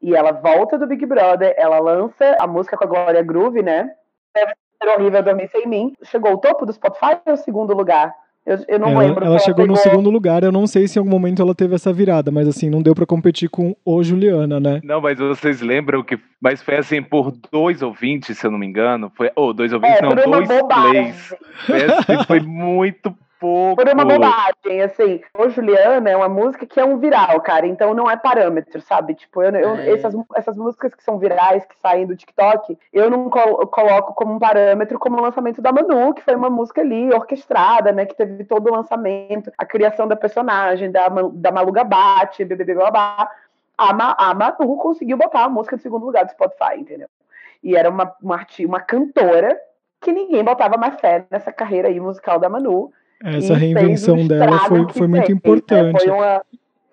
E 0.00 0.14
ela 0.14 0.32
volta 0.32 0.78
do 0.78 0.86
Big 0.86 1.04
Brother, 1.04 1.54
ela 1.56 1.78
lança 1.78 2.36
a 2.40 2.46
música 2.46 2.76
com 2.76 2.84
a 2.84 2.86
Glória 2.86 3.22
Groove, 3.22 3.62
né? 3.62 3.90
Deve 4.34 4.52
ser 4.80 4.88
horrível 4.88 5.22
dormir 5.22 5.48
sem 5.48 5.66
mim. 5.66 5.94
Chegou 6.04 6.32
ao 6.32 6.38
topo 6.38 6.64
do 6.64 6.72
Spotify 6.72 7.18
ou 7.26 7.36
segundo 7.36 7.74
lugar? 7.74 8.14
Eu, 8.48 8.64
eu 8.66 8.78
não 8.78 8.88
ela, 8.88 9.00
lembro. 9.00 9.24
Ela 9.26 9.38
chegou 9.40 9.66
pegou... 9.66 9.76
no 9.76 9.76
segundo 9.76 10.08
lugar, 10.08 10.42
eu 10.42 10.50
não 10.50 10.66
sei 10.66 10.88
se 10.88 10.98
em 10.98 11.00
algum 11.00 11.10
momento 11.10 11.42
ela 11.42 11.54
teve 11.54 11.74
essa 11.74 11.92
virada, 11.92 12.30
mas 12.30 12.48
assim, 12.48 12.70
não 12.70 12.80
deu 12.80 12.94
para 12.94 13.04
competir 13.04 13.50
com 13.50 13.76
o 13.84 14.02
Juliana, 14.02 14.58
né? 14.58 14.80
Não, 14.82 15.02
mas 15.02 15.18
vocês 15.18 15.60
lembram 15.60 16.02
que. 16.02 16.18
Mas 16.40 16.62
foi 16.62 16.76
assim, 16.76 17.02
por 17.02 17.30
dois 17.52 17.82
ouvintes, 17.82 18.38
se 18.38 18.46
eu 18.46 18.50
não 18.50 18.58
me 18.58 18.66
engano. 18.66 19.12
Foi, 19.14 19.30
ou 19.36 19.50
oh, 19.50 19.52
dois 19.52 19.70
ouvintes, 19.70 19.98
é, 19.98 20.02
não, 20.02 20.14
dois 20.14 20.48
plays. 20.48 21.34
Foi, 21.66 21.82
assim, 21.84 22.24
foi 22.26 22.40
muito 22.40 23.14
pouco. 23.38 23.76
Por 23.76 23.92
uma 23.92 24.04
bobagem, 24.04 24.82
assim. 24.82 25.20
O 25.36 25.48
Juliana 25.48 26.10
é 26.10 26.16
uma 26.16 26.28
música 26.28 26.66
que 26.66 26.78
é 26.78 26.84
um 26.84 26.98
viral, 26.98 27.40
cara, 27.40 27.66
então 27.66 27.94
não 27.94 28.10
é 28.10 28.16
parâmetro, 28.16 28.80
sabe? 28.80 29.14
Tipo, 29.14 29.42
eu, 29.42 29.52
eu 29.54 29.76
é. 29.76 29.90
essas, 29.90 30.14
essas 30.34 30.56
músicas 30.56 30.94
que 30.94 31.02
são 31.02 31.18
virais, 31.18 31.64
que 31.64 31.76
saem 31.80 32.06
do 32.06 32.16
TikTok, 32.16 32.78
eu 32.92 33.10
não 33.10 33.30
coloco 33.30 34.14
como 34.14 34.34
um 34.34 34.38
parâmetro 34.38 34.98
como 34.98 35.16
o 35.16 35.22
lançamento 35.22 35.62
da 35.62 35.72
Manu, 35.72 36.14
que 36.14 36.22
foi 36.22 36.34
uma 36.34 36.50
música 36.50 36.80
ali, 36.80 37.12
orquestrada, 37.12 37.92
né? 37.92 38.06
Que 38.06 38.16
teve 38.16 38.44
todo 38.44 38.68
o 38.68 38.74
lançamento, 38.74 39.52
a 39.56 39.64
criação 39.64 40.06
da 40.08 40.16
personagem, 40.16 40.90
da, 40.90 41.08
da 41.32 41.52
Malu 41.52 41.72
Gabate, 41.72 42.44
BBB, 42.44 42.74
blá. 42.74 43.30
A, 43.76 43.92
Ma, 43.92 44.16
a 44.18 44.34
Manu 44.34 44.76
conseguiu 44.76 45.16
botar 45.16 45.44
a 45.44 45.48
música 45.48 45.76
em 45.76 45.78
segundo 45.78 46.04
lugar 46.04 46.24
do 46.24 46.32
Spotify, 46.32 46.78
entendeu? 46.78 47.08
E 47.62 47.76
era 47.76 47.88
uma, 47.88 48.14
uma, 48.20 48.46
uma 48.60 48.80
cantora 48.80 49.56
que 50.00 50.12
ninguém 50.12 50.44
botava 50.44 50.76
mais 50.76 50.98
fé 51.00 51.26
nessa 51.30 51.52
carreira 51.52 51.88
aí 51.88 51.98
musical 51.98 52.38
da 52.38 52.48
Manu. 52.48 52.92
Essa 53.22 53.54
reinvenção 53.54 54.26
dela 54.26 54.60
foi, 54.60 54.86
foi 54.92 55.06
muito 55.06 55.26
fez, 55.26 55.36
importante. 55.36 56.04
Foi 56.04 56.10
uma, 56.10 56.42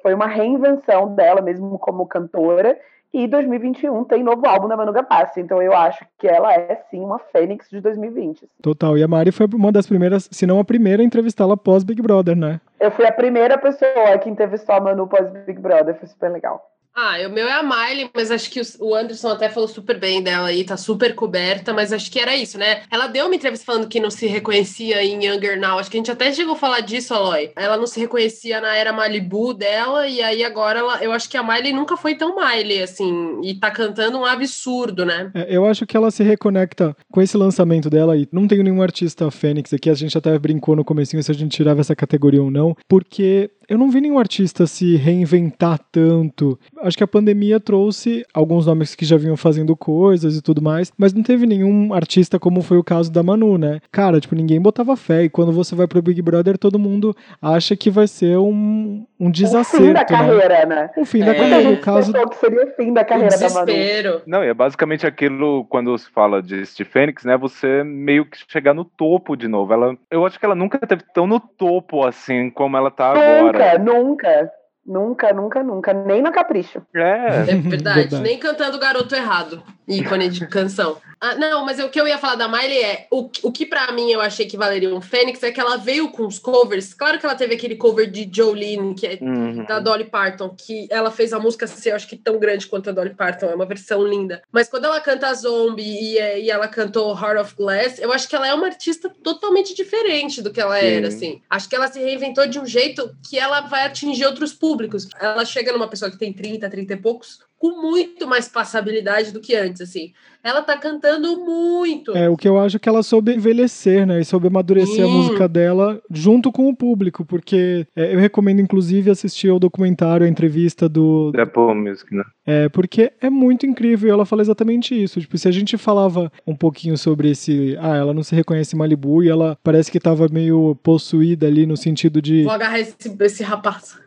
foi 0.02 0.14
uma 0.14 0.28
reinvenção 0.28 1.14
dela 1.14 1.42
mesmo 1.42 1.78
como 1.80 2.06
cantora. 2.06 2.78
E 3.14 3.28
2021 3.28 4.04
tem 4.04 4.22
novo 4.22 4.46
álbum 4.46 4.68
da 4.68 4.76
Manu 4.76 4.92
Gapassi, 4.92 5.40
então 5.40 5.62
eu 5.62 5.74
acho 5.74 6.06
que 6.18 6.28
ela 6.28 6.54
é 6.54 6.76
sim 6.92 7.00
uma 7.00 7.18
fênix 7.18 7.70
de 7.70 7.80
2020. 7.80 8.46
Total, 8.62 8.98
e 8.98 9.04
a 9.04 9.08
Mari 9.08 9.32
foi 9.32 9.48
uma 9.54 9.72
das 9.72 9.88
primeiras, 9.88 10.28
se 10.30 10.46
não 10.46 10.60
a 10.60 10.66
primeira, 10.66 11.02
a 11.02 11.06
entrevistá-la 11.06 11.56
pós 11.56 11.86
Big 11.86 12.02
Brother, 12.02 12.36
né? 12.36 12.60
Eu 12.78 12.92
fui 12.92 13.06
a 13.06 13.14
primeira 13.14 13.58
pessoa 13.58 14.18
que 14.22 14.30
entrevistou 14.30 14.76
a 14.76 14.82
Manu 14.82 15.08
pós 15.08 15.30
Big 15.46 15.62
Brother, 15.62 15.96
foi 15.96 16.10
super 16.10 16.30
legal. 16.30 16.62
Ah, 16.98 17.18
o 17.28 17.30
meu 17.30 17.46
é 17.46 17.52
a 17.52 17.62
Miley, 17.62 18.10
mas 18.16 18.32
acho 18.32 18.50
que 18.50 18.62
o 18.80 18.96
Anderson 18.96 19.28
até 19.28 19.50
falou 19.50 19.68
super 19.68 20.00
bem 20.00 20.24
dela 20.24 20.48
aí, 20.48 20.64
tá 20.64 20.78
super 20.78 21.14
coberta, 21.14 21.74
mas 21.74 21.92
acho 21.92 22.10
que 22.10 22.18
era 22.18 22.34
isso, 22.34 22.58
né? 22.58 22.84
Ela 22.90 23.08
deu 23.08 23.26
uma 23.26 23.36
entrevista 23.36 23.66
falando 23.66 23.90
que 23.90 24.00
não 24.00 24.10
se 24.10 24.26
reconhecia 24.28 25.04
em 25.04 25.26
Younger 25.26 25.60
Now, 25.60 25.78
acho 25.78 25.92
que 25.92 25.98
a 25.98 26.00
gente 26.00 26.12
até 26.12 26.32
chegou 26.32 26.54
a 26.54 26.58
falar 26.58 26.80
disso, 26.80 27.14
Aloy. 27.14 27.52
Ela 27.58 27.76
não 27.76 27.86
se 27.86 28.00
reconhecia 28.00 28.62
na 28.62 28.74
era 28.74 28.94
Malibu 28.94 29.54
dela, 29.54 30.08
e 30.08 30.22
aí 30.22 30.42
agora 30.42 30.80
ela, 30.80 31.04
eu 31.04 31.12
acho 31.12 31.30
que 31.30 31.36
a 31.36 31.44
Miley 31.44 31.74
nunca 31.74 31.98
foi 31.98 32.16
tão 32.16 32.34
Miley, 32.38 32.82
assim, 32.82 33.42
e 33.44 33.54
tá 33.56 33.70
cantando 33.70 34.18
um 34.18 34.26
absurdo, 34.26 35.06
né? 35.06 35.32
É, 35.34 35.48
eu 35.54 35.66
acho 35.66 35.86
que 35.86 35.98
ela 35.98 36.10
se 36.10 36.24
reconecta 36.24 36.96
com 37.12 37.22
esse 37.22 37.36
lançamento 37.36 37.90
dela, 37.90 38.16
e 38.16 38.26
não 38.32 38.48
tenho 38.48 38.64
nenhum 38.64 38.82
artista 38.82 39.30
Fênix 39.30 39.74
aqui, 39.74 39.90
a 39.90 39.96
gente 39.96 40.18
até 40.18 40.40
brincou 40.40 40.78
no 40.78 40.86
comecinho 40.86 41.22
se 41.22 41.30
a 41.30 41.36
gente 41.36 41.58
tirava 41.58 41.82
essa 41.82 41.94
categoria 41.94 42.42
ou 42.42 42.50
não, 42.50 42.74
porque 42.88 43.52
eu 43.68 43.78
não 43.78 43.90
vi 43.90 44.02
nenhum 44.02 44.20
artista 44.20 44.68
se 44.68 44.96
reinventar 44.96 45.80
tanto. 45.92 46.60
Acho 46.82 46.98
que 46.98 47.04
a 47.04 47.08
pandemia 47.08 47.60
trouxe 47.60 48.26
alguns 48.34 48.66
nomes 48.66 48.96
que 48.96 49.06
já 49.06 49.18
vinham 49.18 49.38
fazendo 49.38 49.76
coisas 49.76 50.38
e 50.38 50.42
tudo 50.42 50.62
mais, 50.62 50.92
mas 50.98 51.14
não 51.14 51.24
teve 51.24 51.46
nenhum 51.46 51.94
artista 51.94 52.40
como 52.40 52.62
foi 52.62 52.78
o 52.78 52.84
caso 52.84 53.12
da 53.12 53.24
Manu, 53.24 53.58
né? 53.58 53.80
Cara, 53.92 54.20
tipo, 54.20 54.36
ninguém 54.36 54.62
botava 54.62 54.96
fé 54.96 55.24
e 55.24 55.30
quando 55.30 55.52
você 55.52 55.76
vai 55.76 55.88
pro 55.88 56.02
Big 56.02 56.22
Brother, 56.22 56.58
todo 56.58 56.80
mundo 56.80 57.16
acha 57.42 57.76
que 57.76 57.90
vai 57.90 58.08
ser 58.08 58.38
um, 58.38 59.06
um 59.20 59.30
desacerto. 59.32 59.84
O 59.84 59.88
fim 59.88 59.94
da 59.94 60.00
né? 60.00 60.06
carreira, 60.06 60.66
né? 60.66 60.90
O 60.98 61.06
fim 61.06 61.22
é. 61.22 61.26
da 61.26 61.36
carreira. 61.36 61.70
O 61.70 61.82
caso 61.82 62.14
que 62.14 62.36
seria 62.36 62.66
o 62.66 62.72
fim 62.72 62.94
da 62.94 63.04
carreira 63.04 63.38
da 63.38 63.50
Manu. 63.50 64.22
Não, 64.26 64.44
é 64.44 64.54
basicamente 64.54 65.06
aquilo 65.06 65.66
quando 65.66 65.98
se 65.98 66.10
fala 66.10 66.42
de 66.42 66.66
Steve 66.66 66.90
Fênix, 66.90 67.24
né? 67.24 67.38
Você 67.38 67.84
meio 67.84 68.26
que 68.26 68.38
chegar 68.48 68.74
no 68.74 68.86
topo 68.86 69.36
de 69.36 69.48
novo. 69.48 69.74
Ela, 69.74 69.98
eu 70.10 70.26
acho 70.26 70.40
que 70.40 70.46
ela 70.46 70.56
nunca 70.56 70.78
teve 70.80 71.04
tão 71.14 71.28
no 71.28 71.40
topo 71.40 72.06
assim 72.06 72.50
como 72.50 72.78
ela 72.78 72.92
tá 72.92 73.12
agora. 73.12 73.55
Nunca, 73.56 73.78
nunca. 73.80 74.52
Nunca, 74.86 75.34
nunca, 75.34 75.64
nunca. 75.64 75.94
Nem 75.94 76.22
na 76.22 76.32
Capricho. 76.32 76.80
É. 76.96 77.02
É 77.02 77.44
verdade. 77.56 78.02
verdade. 78.02 78.22
Nem 78.22 78.38
cantando 78.38 78.80
Garoto 78.80 79.16
Errado. 79.16 79.64
Ícone 79.88 80.30
de 80.30 80.48
canção. 80.48 80.98
Ah, 81.20 81.36
não, 81.36 81.66
mas 81.66 81.80
o 81.80 81.90
que 81.90 82.00
eu 82.00 82.08
ia 82.08 82.18
falar 82.18 82.36
da 82.36 82.48
Miley 82.48 82.84
é 82.84 83.08
o, 83.10 83.30
o 83.42 83.52
que 83.52 83.66
para 83.66 83.92
mim 83.92 84.12
eu 84.12 84.22
achei 84.22 84.46
que 84.46 84.58
valeria 84.58 84.94
um 84.94 85.02
Fênix 85.02 85.42
é 85.44 85.52
que 85.52 85.60
ela 85.60 85.78
veio 85.78 86.10
com 86.10 86.26
os 86.28 86.38
covers. 86.38 86.94
Claro 86.94 87.18
que 87.18 87.26
ela 87.26 87.36
teve 87.36 87.56
aquele 87.56 87.76
cover 87.76 88.10
de 88.10 88.30
Jolene, 88.32 88.94
que 88.94 89.08
é 89.08 89.18
uhum. 89.22 89.66
da 89.66 89.80
Dolly 89.80 90.06
Parton, 90.06 90.50
que 90.50 90.88
ela 90.90 91.10
fez 91.10 91.34
a 91.34 91.40
música 91.40 91.66
ser, 91.68 91.92
eu 91.92 91.96
acho 91.96 92.08
que 92.08 92.16
tão 92.16 92.38
grande 92.38 92.68
quanto 92.68 92.90
a 92.90 92.94
Dolly 92.94 93.16
Parton, 93.16 93.48
é 93.48 93.56
uma 93.56 93.66
versão 93.66 94.06
linda. 94.06 94.42
Mas 94.52 94.68
quando 94.68 94.86
ela 94.86 95.00
canta 95.00 95.34
Zombie 95.34 95.84
e, 95.84 96.44
e 96.44 96.52
ela 96.52 96.68
cantou 96.68 97.18
Heart 97.18 97.42
of 97.42 97.56
Glass, 97.56 98.00
eu 98.00 98.12
acho 98.12 98.28
que 98.28 98.36
ela 98.36 98.48
é 98.48 98.54
uma 98.54 98.68
artista 98.68 99.10
totalmente 99.24 99.74
diferente 99.74 100.42
do 100.42 100.52
que 100.52 100.60
ela 100.60 100.80
Sim. 100.80 100.86
era, 100.86 101.08
assim. 101.08 101.42
Acho 101.50 101.70
que 101.70 101.76
ela 101.76 101.88
se 101.88 102.00
reinventou 102.00 102.46
de 102.46 102.60
um 102.60 102.66
jeito 102.66 103.16
que 103.28 103.40
ela 103.40 103.62
vai 103.62 103.86
atingir 103.86 104.26
outros 104.26 104.54
públicos. 104.54 105.08
Ela 105.20 105.46
chega 105.46 105.72
numa 105.72 105.88
pessoa 105.88 106.12
que 106.12 106.20
tem 106.20 106.34
30, 106.34 106.70
30 106.70 106.94
e 106.94 106.98
poucos, 106.98 107.40
com 107.58 107.82
muito 107.82 108.28
mais 108.28 108.48
passabilidade 108.48 109.32
do 109.32 109.40
que 109.40 109.56
antes, 109.56 109.82
assim. 109.82 110.12
Ela 110.44 110.62
tá 110.62 110.78
cantando 110.78 111.44
muito. 111.44 112.16
É, 112.16 112.30
o 112.30 112.38
que 112.38 112.48
eu 112.48 112.60
acho 112.60 112.78
é 112.78 112.80
que 112.80 112.88
ela 112.88 113.02
soube 113.02 113.34
envelhecer, 113.34 114.06
né? 114.06 114.20
E 114.20 114.26
soube 114.26 114.48
amadurecer 114.48 114.98
Sim. 114.98 115.04
a 115.04 115.08
música 115.08 115.48
dela 115.48 116.00
junto 116.12 116.52
com 116.52 116.70
o 116.70 116.76
público, 116.76 117.26
porque 117.26 117.88
é, 117.96 118.14
eu 118.14 118.20
recomendo, 118.20 118.60
inclusive, 118.60 119.10
assistir 119.10 119.50
ao 119.50 119.58
documentário, 119.58 120.26
a 120.26 120.30
entrevista 120.30 120.88
do... 120.88 121.32
Apple 121.36 121.74
Music, 121.74 122.14
né? 122.14 122.24
É, 122.46 122.70
porque 122.70 123.12
é 123.20 123.30
muito 123.30 123.66
incrível. 123.66 124.10
E 124.10 124.12
ela 124.12 124.26
fala 124.26 124.44
exatamente 124.44 125.02
isso. 125.02 125.20
Tipo, 125.20 125.36
se 125.38 125.48
a 125.48 125.52
gente 125.52 125.78
falava 125.78 126.32
um 126.46 126.56
pouquinho 126.56 126.98
sobre 126.98 127.32
esse... 127.32 127.76
Ah, 127.80 127.96
ela 127.96 128.14
não 128.14 128.22
se 128.22 128.36
reconhece 128.36 128.76
Malibu 128.76 129.24
e 129.24 129.30
ela 129.30 129.58
parece 129.64 129.92
que 129.92 130.00
tava 130.00 130.28
meio 130.28 130.76
possuída 130.84 131.48
ali 131.48 131.66
no 131.66 131.76
sentido 131.76 132.22
de... 132.22 132.44
Vou 132.44 132.54
agarrar 132.54 132.80
esse, 132.80 132.96
esse 133.20 133.44
rapaz. 133.44 133.98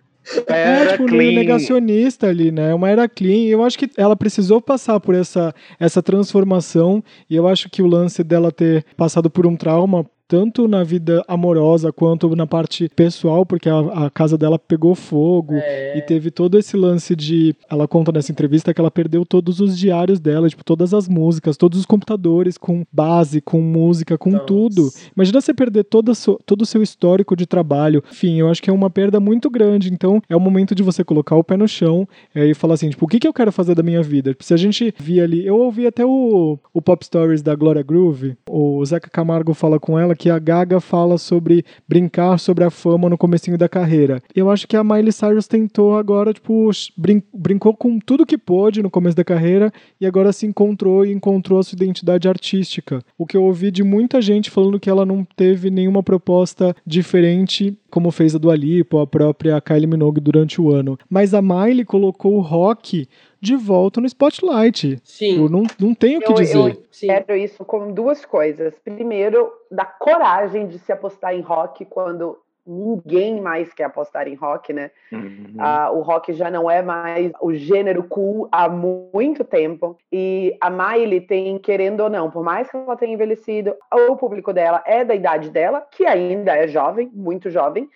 É, 0.47 0.87
tipo, 0.93 1.07
clean. 1.07 1.35
negacionista 1.35 2.27
ali, 2.29 2.51
né? 2.51 2.75
Uma 2.75 2.91
era 2.91 3.09
clean. 3.09 3.49
Eu 3.49 3.65
acho 3.65 3.79
que 3.79 3.91
ela 3.97 4.17
precisou 4.17 4.61
passar 4.61 5.01
por 5.01 5.15
essa, 5.15 5.55
essa 5.79 6.03
transformação. 6.03 7.03
E 7.29 7.37
eu 7.37 7.47
acho 7.49 7.69
que 7.71 7.83
o 7.83 7.87
lance 7.87 8.23
dela 8.23 8.53
ter 8.53 8.85
passado 8.97 9.31
por 9.31 9.47
um 9.47 9.57
trauma 9.57 10.07
tanto 10.29 10.69
na 10.69 10.85
vida 10.85 11.25
amorosa 11.27 11.91
quanto 11.91 12.37
na 12.37 12.47
parte 12.47 12.89
pessoal, 12.95 13.47
porque 13.47 13.69
a, 13.69 13.79
a 14.07 14.11
casa 14.11 14.37
dela 14.37 14.59
pegou 14.59 14.95
fogo 14.95 15.55
é. 15.55 15.97
e 15.97 16.03
teve 16.03 16.31
todo 16.31 16.59
esse 16.59 16.77
lance 16.77 17.17
de. 17.17 17.57
Ela 17.69 17.89
conta 17.89 18.13
nessa 18.13 18.31
entrevista 18.31 18.75
que 18.75 18.81
ela 18.81 18.91
perdeu 18.91 19.25
todos 19.25 19.59
os 19.59 19.77
diários 19.77 20.21
dela, 20.21 20.49
tipo, 20.49 20.63
todas 20.63 20.93
as 20.93 21.09
músicas, 21.09 21.57
todos 21.57 21.79
os 21.81 21.87
computadores 21.87 22.59
com 22.59 22.85
base, 22.93 23.41
com 23.41 23.61
música, 23.63 24.19
com 24.19 24.31
Nossa. 24.31 24.45
tudo. 24.45 24.91
Imagina 25.17 25.41
você 25.41 25.55
perder 25.55 25.85
todo, 25.85 26.13
todo 26.45 26.63
o 26.63 26.67
seu 26.67 26.83
histórico 26.83 27.35
de 27.35 27.47
trabalho. 27.47 28.05
Enfim, 28.11 28.39
eu 28.39 28.51
acho 28.51 28.63
que 28.63 28.69
é 28.69 28.73
uma 28.73 28.91
perda 28.91 29.19
muito 29.19 29.49
grande. 29.49 29.93
Então, 29.93 30.23
é 30.29 30.37
o 30.37 30.41
momento 30.41 30.75
de 30.75 30.83
você 30.83 31.03
colocar 31.03 31.37
o 31.37 31.45
pé 31.45 31.57
no 31.57 31.67
chão 31.67 32.07
é, 32.35 32.45
e 32.45 32.55
falar 32.55 32.75
assim, 32.75 32.91
tipo, 32.91 33.07
o 33.07 33.09
que, 33.09 33.19
que 33.19 33.27
eu 33.27 33.33
quero 33.33 33.51
fazer 33.51 33.75
da 33.75 33.83
minha 33.83 34.03
vida? 34.03 34.37
Se 34.41 34.53
a 34.53 34.59
gente 34.59 34.95
via 34.99 35.25
ali. 35.25 35.47
Eu 35.47 35.57
ouvi 35.57 35.87
até 35.87 36.05
o, 36.05 36.59
o 36.75 36.83
Pop 36.83 37.05
Stories 37.05 37.41
da 37.41 37.55
Gloria 37.55 37.83
Groove, 37.83 38.37
o 38.49 38.85
Zeca 38.85 39.09
Camargo 39.09 39.55
fala 39.55 39.81
com 39.81 39.99
ela 39.99 40.15
que 40.19 40.29
a 40.29 40.39
Gaga 40.39 40.81
fala 40.81 41.17
sobre 41.17 41.65
brincar 41.89 42.39
sobre 42.39 42.65
a 42.65 42.71
fama 42.71 43.09
no 43.09 43.17
comecinho 43.17 43.57
da 43.57 43.69
carreira. 43.69 44.21
Eu 44.35 44.51
acho 44.51 44.67
que 44.67 44.77
a 44.77 44.83
Miley 44.83 45.13
Cyrus 45.13 45.47
tentou 45.47 45.97
agora, 45.97 46.35
tipo, 46.35 46.69
brin 46.97 47.23
brincou 47.33 47.75
com 47.75 47.99
tudo 47.99 48.27
que 48.27 48.37
pôde 48.37 48.83
no 48.83 48.91
começo 48.91 49.17
da 49.17 49.25
carreira 49.25 49.73
e 50.01 50.07
agora 50.07 50.33
se 50.33 50.45
encontrou 50.45 51.07
e 51.07 51.13
encontrou 51.13 51.61
a 51.61 51.63
sua 51.63 51.77
identidade 51.77 52.29
artística. 52.29 53.03
O 53.17 53.25
que 53.25 53.37
eu 53.37 53.45
ouvi 53.45 53.71
de 53.71 53.83
muita 53.85 54.21
gente 54.21 54.51
falando 54.51 54.81
que 54.81 54.91
ela 54.91 55.07
não 55.07 55.25
teve 55.37 55.71
nenhuma 55.71 56.03
proposta 56.03 56.75
diferente 56.85 57.79
como 57.91 58.11
fez 58.11 58.35
a 58.35 58.39
Dua 58.39 58.55
Lipa 58.55 59.03
a 59.03 59.07
própria 59.07 59.61
Kylie 59.61 59.87
Minogue 59.87 60.21
durante 60.21 60.61
o 60.61 60.71
ano. 60.71 60.99
Mas 61.09 61.33
a 61.33 61.41
Miley 61.41 61.85
colocou 61.85 62.37
o 62.37 62.41
rock 62.41 63.09
de 63.41 63.57
volta 63.57 64.01
no 64.01 64.07
spotlight. 64.07 65.01
Sim. 65.05 65.43
Eu 65.43 65.49
não, 65.49 65.65
não 65.79 65.95
tenho 65.95 66.21
o 66.21 66.23
que 66.23 66.33
dizer. 66.35 66.59
Eu 66.59 66.83
quero 67.01 67.37
isso 67.37 67.65
com 67.65 67.93
duas 67.93 68.25
coisas. 68.25 68.79
Primeiro, 68.79 69.51
da 69.71 69.85
coragem 69.85 70.67
de 70.67 70.79
se 70.79 70.93
apostar 70.93 71.35
em 71.35 71.41
rock 71.41 71.85
quando 71.85 72.39
ninguém 72.69 73.41
mais 73.41 73.73
quer 73.73 73.85
apostar 73.85 74.29
em 74.29 74.35
rock, 74.35 74.75
né? 74.75 74.91
Uhum. 75.11 75.55
Ah, 75.59 75.91
o 75.91 76.03
rock 76.03 76.35
já 76.35 76.51
não 76.51 76.71
é 76.71 76.83
mais 76.83 77.33
o 77.41 77.55
gênero 77.55 78.05
cool 78.05 78.47
há 78.53 78.69
muito 78.69 79.43
tempo. 79.43 79.97
E 80.13 80.55
a 80.61 80.69
Miley 80.69 81.23
tem, 81.23 81.59
querendo 81.59 82.01
ou 82.01 82.11
não, 82.11 82.31
por 82.31 82.45
mais 82.45 82.71
que 82.71 82.77
ela 82.77 82.97
tenha 82.97 83.15
envelhecido, 83.15 83.75
o 84.11 84.17
público 84.17 84.53
dela 84.53 84.83
é 84.87 85.03
da 85.03 85.15
idade 85.15 85.49
dela, 85.49 85.87
que 85.91 86.05
ainda 86.05 86.55
é 86.55 86.69
jovem, 86.69 87.11
muito 87.15 87.49
jovem, 87.49 87.89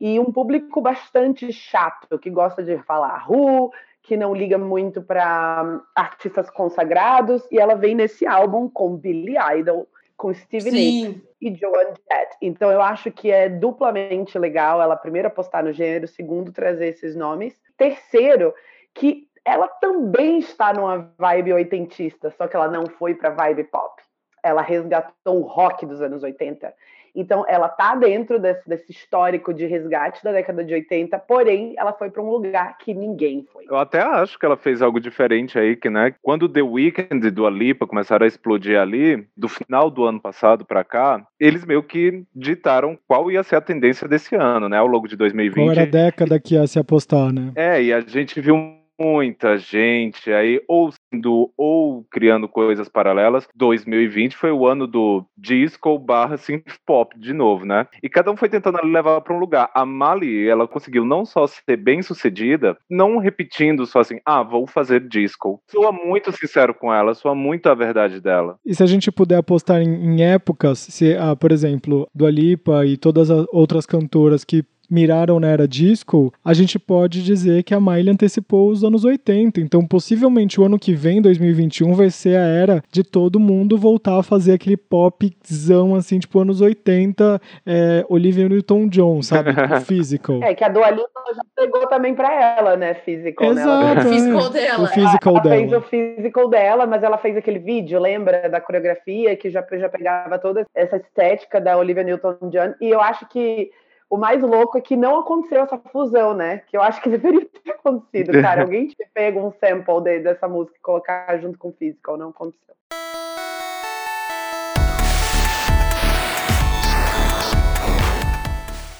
e 0.00 0.18
um 0.18 0.32
público 0.32 0.80
bastante 0.80 1.52
chato, 1.52 2.18
que 2.18 2.30
gosta 2.30 2.62
de 2.62 2.78
falar 2.78 3.18
ru, 3.18 3.70
que 4.04 4.18
não 4.18 4.34
liga 4.34 4.58
muito 4.58 5.02
para 5.02 5.80
artistas 5.94 6.50
consagrados, 6.50 7.42
e 7.50 7.58
ela 7.58 7.74
vem 7.74 7.94
nesse 7.94 8.26
álbum 8.26 8.68
com 8.68 8.96
Billy 8.96 9.34
Idol, 9.58 9.88
com 10.14 10.32
Stevie 10.32 10.70
Nicks 10.70 11.22
e 11.40 11.54
Joan 11.54 11.86
Jett. 11.86 12.36
Então 12.40 12.70
eu 12.70 12.82
acho 12.82 13.10
que 13.10 13.30
é 13.30 13.48
duplamente 13.48 14.38
legal 14.38 14.80
ela 14.80 14.94
primeiro 14.94 15.28
apostar 15.28 15.64
no 15.64 15.72
gênero, 15.72 16.06
segundo 16.06 16.52
trazer 16.52 16.88
esses 16.88 17.16
nomes, 17.16 17.58
terceiro 17.78 18.54
que 18.94 19.26
ela 19.42 19.68
também 19.68 20.38
está 20.38 20.72
numa 20.72 21.10
vibe 21.18 21.54
oitentista, 21.54 22.30
só 22.30 22.46
que 22.46 22.54
ela 22.54 22.68
não 22.68 22.86
foi 22.86 23.14
para 23.14 23.30
vibe 23.30 23.64
pop. 23.64 24.02
Ela 24.42 24.60
resgatou 24.60 25.40
o 25.40 25.46
rock 25.46 25.86
dos 25.86 26.02
anos 26.02 26.22
80 26.22 26.72
Então, 27.14 27.44
ela 27.48 27.68
tá 27.68 27.94
dentro 27.94 28.38
desse, 28.40 28.68
desse, 28.68 28.90
histórico 28.90 29.54
de 29.54 29.66
resgate 29.66 30.22
da 30.22 30.32
década 30.32 30.64
de 30.64 30.74
80, 30.74 31.18
porém, 31.20 31.74
ela 31.78 31.92
foi 31.92 32.10
para 32.10 32.22
um 32.22 32.30
lugar 32.30 32.76
que 32.78 32.92
ninguém 32.92 33.46
foi. 33.52 33.64
Eu 33.68 33.76
até 33.76 34.00
acho 34.00 34.38
que 34.38 34.44
ela 34.44 34.56
fez 34.56 34.82
algo 34.82 35.00
diferente 35.00 35.58
aí, 35.58 35.76
que, 35.76 35.88
né, 35.88 36.14
quando 36.22 36.48
The 36.48 36.62
Weeknd 36.62 37.26
e 37.26 37.30
Dua 37.30 37.50
Lipa 37.50 37.86
começaram 37.86 38.24
a 38.24 38.28
explodir 38.28 38.78
ali, 38.78 39.26
do 39.36 39.48
final 39.48 39.90
do 39.90 40.04
ano 40.04 40.20
passado 40.20 40.64
para 40.64 40.82
cá, 40.82 41.24
eles 41.38 41.64
meio 41.64 41.82
que 41.82 42.24
ditaram 42.34 42.98
qual 43.06 43.30
ia 43.30 43.42
ser 43.42 43.56
a 43.56 43.60
tendência 43.60 44.08
desse 44.08 44.34
ano, 44.34 44.68
né, 44.68 44.78
ao 44.78 44.86
longo 44.86 45.06
de 45.06 45.16
2020. 45.16 45.54
Qual 45.54 45.70
era 45.70 45.82
a 45.82 45.86
década 45.86 46.40
que 46.40 46.54
ia 46.54 46.66
se 46.66 46.78
apostar, 46.78 47.32
né? 47.32 47.52
É, 47.54 47.82
e 47.82 47.92
a 47.92 48.00
gente 48.00 48.40
viu 48.40 48.83
muita 48.98 49.58
gente 49.58 50.32
aí 50.32 50.60
ou 50.68 50.90
sendo 50.92 51.50
ou 51.56 52.04
criando 52.10 52.48
coisas 52.48 52.88
paralelas. 52.88 53.46
2020 53.54 54.36
foi 54.36 54.50
o 54.50 54.66
ano 54.66 54.86
do 54.86 55.24
disco 55.36 55.98
barra 55.98 56.36
synth 56.36 56.76
pop 56.86 57.18
de 57.18 57.32
novo, 57.32 57.64
né? 57.64 57.86
E 58.02 58.08
cada 58.08 58.30
um 58.30 58.36
foi 58.36 58.48
tentando 58.48 58.78
levar 58.84 59.20
para 59.20 59.34
um 59.34 59.38
lugar. 59.38 59.70
A 59.74 59.84
Mali, 59.84 60.48
ela 60.48 60.66
conseguiu 60.66 61.04
não 61.04 61.24
só 61.24 61.46
ser 61.46 61.76
bem 61.76 62.02
sucedida, 62.02 62.76
não 62.88 63.18
repetindo 63.18 63.86
só 63.86 64.00
assim, 64.00 64.18
ah, 64.24 64.42
vou 64.42 64.66
fazer 64.66 65.06
disco. 65.08 65.60
Soa 65.70 65.92
muito 65.92 66.32
sincero 66.32 66.74
com 66.74 66.92
ela, 66.92 67.14
soa 67.14 67.34
muito 67.34 67.68
a 67.68 67.74
verdade 67.74 68.20
dela. 68.20 68.58
E 68.64 68.74
se 68.74 68.82
a 68.82 68.86
gente 68.86 69.10
puder 69.10 69.36
apostar 69.36 69.80
em, 69.80 69.88
em 69.88 70.24
épocas, 70.24 70.78
se, 70.78 71.16
ah, 71.16 71.36
por 71.36 71.52
exemplo, 71.52 72.08
do 72.14 72.26
Alipa 72.26 72.84
e 72.86 72.96
todas 72.96 73.30
as 73.30 73.46
outras 73.52 73.86
cantoras 73.86 74.44
que 74.44 74.64
miraram 74.94 75.40
na 75.40 75.48
era 75.48 75.66
disco, 75.66 76.32
a 76.44 76.54
gente 76.54 76.78
pode 76.78 77.24
dizer 77.24 77.64
que 77.64 77.74
a 77.74 77.80
Miley 77.80 78.10
antecipou 78.10 78.70
os 78.70 78.84
anos 78.84 79.04
80. 79.04 79.60
Então, 79.60 79.84
possivelmente, 79.84 80.60
o 80.60 80.64
ano 80.64 80.78
que 80.78 80.94
vem, 80.94 81.20
2021, 81.20 81.94
vai 81.94 82.10
ser 82.10 82.36
a 82.36 82.44
era 82.44 82.82
de 82.92 83.02
todo 83.02 83.40
mundo 83.40 83.76
voltar 83.76 84.20
a 84.20 84.22
fazer 84.22 84.52
aquele 84.52 84.76
popzão, 84.76 85.96
assim, 85.96 86.20
tipo 86.20 86.38
anos 86.38 86.60
80, 86.60 87.40
é, 87.66 88.04
Olivia 88.08 88.48
Newton-John, 88.48 89.20
sabe? 89.22 89.52
Tipo, 89.64 89.80
physical. 89.80 90.42
É, 90.42 90.54
que 90.54 90.62
a 90.62 90.68
Dua 90.68 90.90
Lipa 90.90 91.20
já 91.34 91.42
pegou 91.56 91.86
também 91.86 92.14
pra 92.14 92.32
ela, 92.58 92.76
né? 92.76 92.94
Physical. 92.94 93.52
Exato. 93.52 93.94
Né? 93.94 94.00
O 94.00 94.12
physical 94.12 94.50
dela. 94.50 94.84
O 94.84 94.86
physical 94.86 95.32
ela, 95.34 95.42
dela. 95.42 95.56
fez 95.56 95.72
o 95.72 95.80
physical 95.80 96.48
dela, 96.48 96.86
mas 96.86 97.02
ela 97.02 97.18
fez 97.18 97.36
aquele 97.36 97.58
vídeo, 97.58 97.98
lembra? 97.98 98.48
Da 98.48 98.60
coreografia, 98.60 99.34
que 99.36 99.48
já, 99.50 99.64
já 99.72 99.88
pegava 99.88 100.38
toda 100.38 100.66
essa 100.74 100.96
estética 100.96 101.60
da 101.60 101.78
Olivia 101.78 102.02
Newton-John. 102.02 102.74
E 102.80 102.90
eu 102.90 103.00
acho 103.00 103.26
que 103.28 103.70
o 104.08 104.16
mais 104.16 104.42
louco 104.42 104.76
é 104.76 104.80
que 104.80 104.96
não 104.96 105.18
aconteceu 105.18 105.62
essa 105.62 105.78
fusão, 105.78 106.34
né? 106.34 106.58
Que 106.58 106.76
eu 106.76 106.82
acho 106.82 107.00
que 107.02 107.08
deveria 107.10 107.46
ter 107.46 107.70
acontecido, 107.72 108.32
cara. 108.40 108.62
Alguém 108.62 108.88
te 108.88 108.96
pega 109.12 109.38
um 109.38 109.50
sample 109.52 110.02
de, 110.02 110.20
dessa 110.20 110.46
música 110.46 110.76
e 110.76 110.82
colocar 110.82 111.38
junto 111.38 111.58
com 111.58 111.68
o 111.68 111.72
Physical, 111.72 112.16
não 112.16 112.30
aconteceu. 112.30 112.74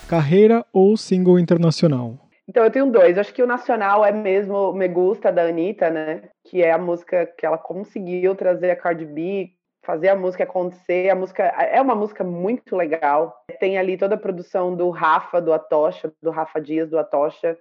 Carreira 0.09 0.65
ou 0.73 0.97
single 0.97 1.39
internacional? 1.39 2.19
Então, 2.47 2.63
eu 2.63 2.71
tenho 2.71 2.91
dois. 2.91 3.17
Acho 3.17 3.33
que 3.33 3.43
o 3.43 3.47
nacional 3.47 4.05
é 4.05 4.13
mesmo 4.13 4.73
Me 4.73 4.87
Gusta, 4.87 5.33
da 5.33 5.45
Anitta, 5.45 5.89
né? 5.89 6.25
Que 6.45 6.63
é 6.63 6.73
a 6.73 6.79
música 6.79 7.27
que 7.27 7.47
ela 7.47 7.57
conseguiu 7.57 8.35
trazer 8.35 8.71
a 8.71 8.77
Cardi 8.77 9.07
B 9.07 9.54
fazer 9.85 10.09
a 10.09 10.17
música 10.17 10.45
acontecer. 10.45 11.11
A 11.11 11.15
música 11.15 11.45
é 11.45 11.81
uma 11.81 11.95
música 11.95 12.25
muito 12.25 12.75
legal. 12.75 13.45
Tem 13.61 13.79
ali 13.79 13.97
toda 13.97 14.15
a 14.15 14.19
produção 14.19 14.75
do 14.75 14.91
Rafa, 14.91 15.41
do 15.41 15.53
Atocha, 15.53 16.13
do 16.21 16.31
Rafa 16.31 16.61
Dias, 16.61 16.91
do 16.91 16.99
Atocha. 16.99 17.57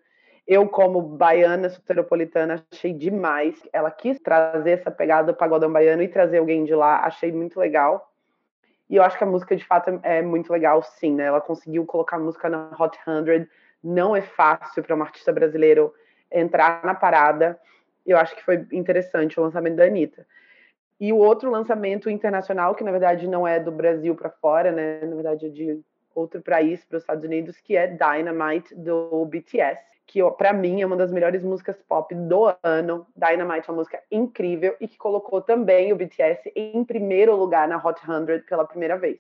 Eu, 0.47 0.67
como 0.67 1.01
baiana 1.01 1.69
soteropolitana, 1.69 2.65
achei 2.71 2.93
demais. 2.93 3.55
Ela 3.71 3.91
quis 3.91 4.19
trazer 4.19 4.71
essa 4.71 4.91
pegada 4.91 5.31
do 5.31 5.37
pagodão 5.37 5.71
baiano 5.71 6.03
e 6.03 6.07
trazer 6.07 6.39
alguém 6.39 6.65
de 6.65 6.73
lá. 6.73 7.01
Achei 7.05 7.31
muito 7.31 7.59
legal. 7.59 8.11
E 8.89 8.95
eu 8.95 9.03
acho 9.03 9.17
que 9.17 9.23
a 9.23 9.27
música, 9.27 9.55
de 9.55 9.65
fato, 9.65 9.99
é 10.03 10.21
muito 10.21 10.51
legal, 10.51 10.83
sim, 10.83 11.15
né? 11.15 11.25
Ela 11.25 11.39
conseguiu 11.41 11.85
colocar 11.85 12.17
a 12.17 12.19
música 12.19 12.49
na 12.49 12.69
Hot 12.77 12.97
100. 13.05 13.47
Não 13.83 14.15
é 14.15 14.21
fácil 14.21 14.83
para 14.83 14.95
um 14.95 15.01
artista 15.01 15.31
brasileiro 15.31 15.93
entrar 16.31 16.83
na 16.83 16.93
parada. 16.93 17.59
Eu 18.05 18.17
acho 18.17 18.35
que 18.35 18.43
foi 18.43 18.67
interessante 18.71 19.39
o 19.39 19.43
lançamento 19.43 19.77
da 19.77 19.85
Anitta. 19.85 20.25
E 20.99 21.11
o 21.11 21.17
outro 21.17 21.49
lançamento 21.49 22.09
internacional, 22.09 22.75
que 22.75 22.83
na 22.83 22.91
verdade 22.91 23.27
não 23.27 23.47
é 23.47 23.59
do 23.59 23.71
Brasil 23.71 24.15
para 24.15 24.29
fora, 24.29 24.71
né? 24.71 25.01
Na 25.01 25.15
verdade 25.15 25.47
é 25.47 25.49
de 25.49 25.81
outro 26.15 26.41
país, 26.41 26.85
para 26.85 26.97
os 26.97 27.03
Estados 27.03 27.23
Unidos, 27.23 27.59
que 27.59 27.75
é 27.75 27.87
Dynamite 27.87 28.75
do 28.75 29.25
BTS, 29.25 29.81
que 30.05 30.19
para 30.37 30.53
mim 30.53 30.81
é 30.81 30.85
uma 30.85 30.95
das 30.95 31.11
melhores 31.11 31.43
músicas 31.43 31.75
pop 31.87 32.13
do 32.13 32.53
ano. 32.61 33.07
Dynamite 33.15 33.69
é 33.69 33.71
uma 33.71 33.79
música 33.79 34.01
incrível 34.11 34.75
e 34.79 34.87
que 34.87 34.97
colocou 34.97 35.41
também 35.41 35.91
o 35.91 35.95
BTS 35.95 36.51
em 36.55 36.83
primeiro 36.83 37.35
lugar 37.35 37.67
na 37.67 37.77
Hot 37.77 37.99
100 37.99 38.41
pela 38.47 38.65
primeira 38.65 38.97
vez. 38.97 39.19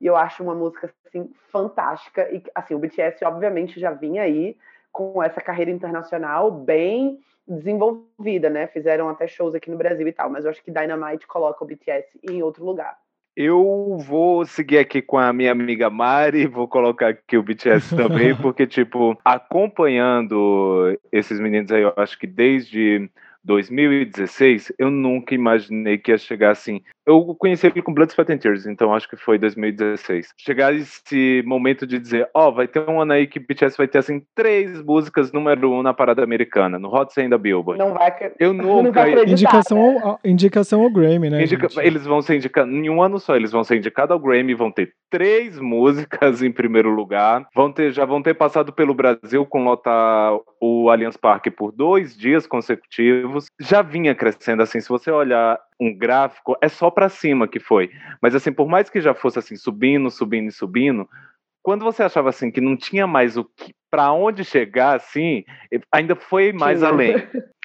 E 0.00 0.06
eu 0.06 0.16
acho 0.16 0.42
uma 0.42 0.54
música 0.54 0.92
assim 1.06 1.30
fantástica 1.50 2.28
e 2.30 2.42
assim, 2.54 2.74
o 2.74 2.78
BTS 2.78 3.24
obviamente 3.24 3.78
já 3.78 3.90
vinha 3.90 4.22
aí 4.22 4.56
com 4.92 5.22
essa 5.22 5.40
carreira 5.40 5.70
internacional 5.70 6.50
bem 6.50 7.20
desenvolvida, 7.46 8.48
né? 8.48 8.66
Fizeram 8.66 9.08
até 9.08 9.26
shows 9.26 9.54
aqui 9.54 9.70
no 9.70 9.76
Brasil 9.76 10.06
e 10.06 10.12
tal, 10.12 10.30
mas 10.30 10.44
eu 10.44 10.50
acho 10.50 10.62
que 10.62 10.70
Dynamite 10.70 11.26
coloca 11.26 11.62
o 11.62 11.66
BTS 11.66 12.18
em 12.28 12.42
outro 12.42 12.64
lugar. 12.64 12.96
Eu 13.36 13.96
vou 13.98 14.44
seguir 14.44 14.78
aqui 14.78 15.02
com 15.02 15.18
a 15.18 15.32
minha 15.32 15.50
amiga 15.50 15.90
Mari, 15.90 16.46
vou 16.46 16.68
colocar 16.68 17.08
aqui 17.08 17.36
o 17.36 17.42
BTS 17.42 17.96
também, 17.96 18.34
porque, 18.40 18.64
tipo, 18.64 19.18
acompanhando 19.24 20.96
esses 21.10 21.40
meninos 21.40 21.72
aí, 21.72 21.82
eu 21.82 21.92
acho 21.96 22.16
que 22.16 22.28
desde 22.28 23.10
2016, 23.44 24.72
eu 24.78 24.90
nunca 24.90 25.34
imaginei 25.34 25.98
que 25.98 26.10
ia 26.10 26.18
chegar 26.18 26.50
assim. 26.50 26.80
Eu 27.06 27.34
conheci 27.38 27.66
ele 27.66 27.82
com 27.82 27.92
Blood, 27.92 28.12
Sweat 28.12 28.32
and 28.32 28.38
Tears, 28.38 28.66
então 28.66 28.94
acho 28.94 29.08
que 29.08 29.16
foi 29.16 29.38
2016. 29.38 30.32
Chegar 30.38 30.74
esse 30.74 31.42
momento 31.44 31.86
de 31.86 31.98
dizer, 31.98 32.28
ó, 32.34 32.48
oh, 32.48 32.52
vai 32.52 32.66
ter 32.66 32.80
um 32.88 33.00
ano 33.00 33.12
aí 33.12 33.26
que 33.26 33.38
BTS 33.38 33.76
vai 33.76 33.86
ter, 33.86 33.98
assim, 33.98 34.22
três 34.34 34.82
músicas 34.82 35.30
número 35.30 35.70
um 35.70 35.82
na 35.82 35.92
parada 35.92 36.24
americana, 36.24 36.78
no 36.78 36.88
Hot 36.88 37.12
100 37.12 37.28
da 37.28 37.38
Billboard. 37.38 37.78
Não 37.78 37.92
vai... 37.92 38.14
Eu 38.38 38.54
nunca... 38.54 38.82
Não 38.82 38.92
vai 38.92 39.24
indicação, 39.24 39.94
né? 39.94 40.00
ao, 40.02 40.20
indicação 40.24 40.82
ao 40.82 40.90
Grammy, 40.90 41.28
né, 41.28 41.42
Indica... 41.42 41.68
Eles 41.82 42.06
vão 42.06 42.22
ser 42.22 42.36
indicados, 42.36 42.72
em 42.72 42.88
um 42.88 43.02
ano 43.02 43.18
só, 43.18 43.36
eles 43.36 43.52
vão 43.52 43.62
ser 43.62 43.76
indicados 43.76 44.12
ao 44.12 44.18
Grammy, 44.18 44.54
vão 44.54 44.70
ter 44.70 44.94
três 45.10 45.60
músicas 45.60 46.42
em 46.42 46.50
primeiro 46.50 46.90
lugar, 46.90 47.46
vão 47.54 47.70
ter, 47.70 47.92
já 47.92 48.06
vão 48.06 48.22
ter 48.22 48.34
passado 48.34 48.72
pelo 48.72 48.94
Brasil 48.94 49.44
com 49.44 49.62
lotar 49.62 50.32
o 50.60 50.88
Allianz 50.88 51.16
Parque 51.16 51.50
por 51.50 51.70
dois 51.70 52.16
dias 52.16 52.46
consecutivos. 52.46 53.33
Já 53.60 53.82
vinha 53.82 54.14
crescendo, 54.14 54.62
assim, 54.62 54.80
se 54.80 54.88
você 54.88 55.10
olhar 55.10 55.58
um 55.80 55.96
gráfico, 55.96 56.56
é 56.60 56.68
só 56.68 56.90
para 56.90 57.08
cima 57.08 57.48
que 57.48 57.60
foi. 57.60 57.90
Mas 58.20 58.34
assim, 58.34 58.52
por 58.52 58.68
mais 58.68 58.90
que 58.90 59.00
já 59.00 59.14
fosse 59.14 59.38
assim 59.38 59.56
subindo, 59.56 60.10
subindo 60.10 60.48
e 60.48 60.52
subindo, 60.52 61.08
quando 61.62 61.84
você 61.84 62.02
achava 62.02 62.28
assim 62.28 62.50
que 62.50 62.60
não 62.60 62.76
tinha 62.76 63.06
mais 63.06 63.36
o 63.36 63.44
que 63.44 63.74
para 63.90 64.12
onde 64.12 64.44
chegar 64.44 64.96
assim, 64.96 65.44
ainda 65.90 66.16
foi 66.16 66.52
mais 66.52 66.82
além. 66.82 67.14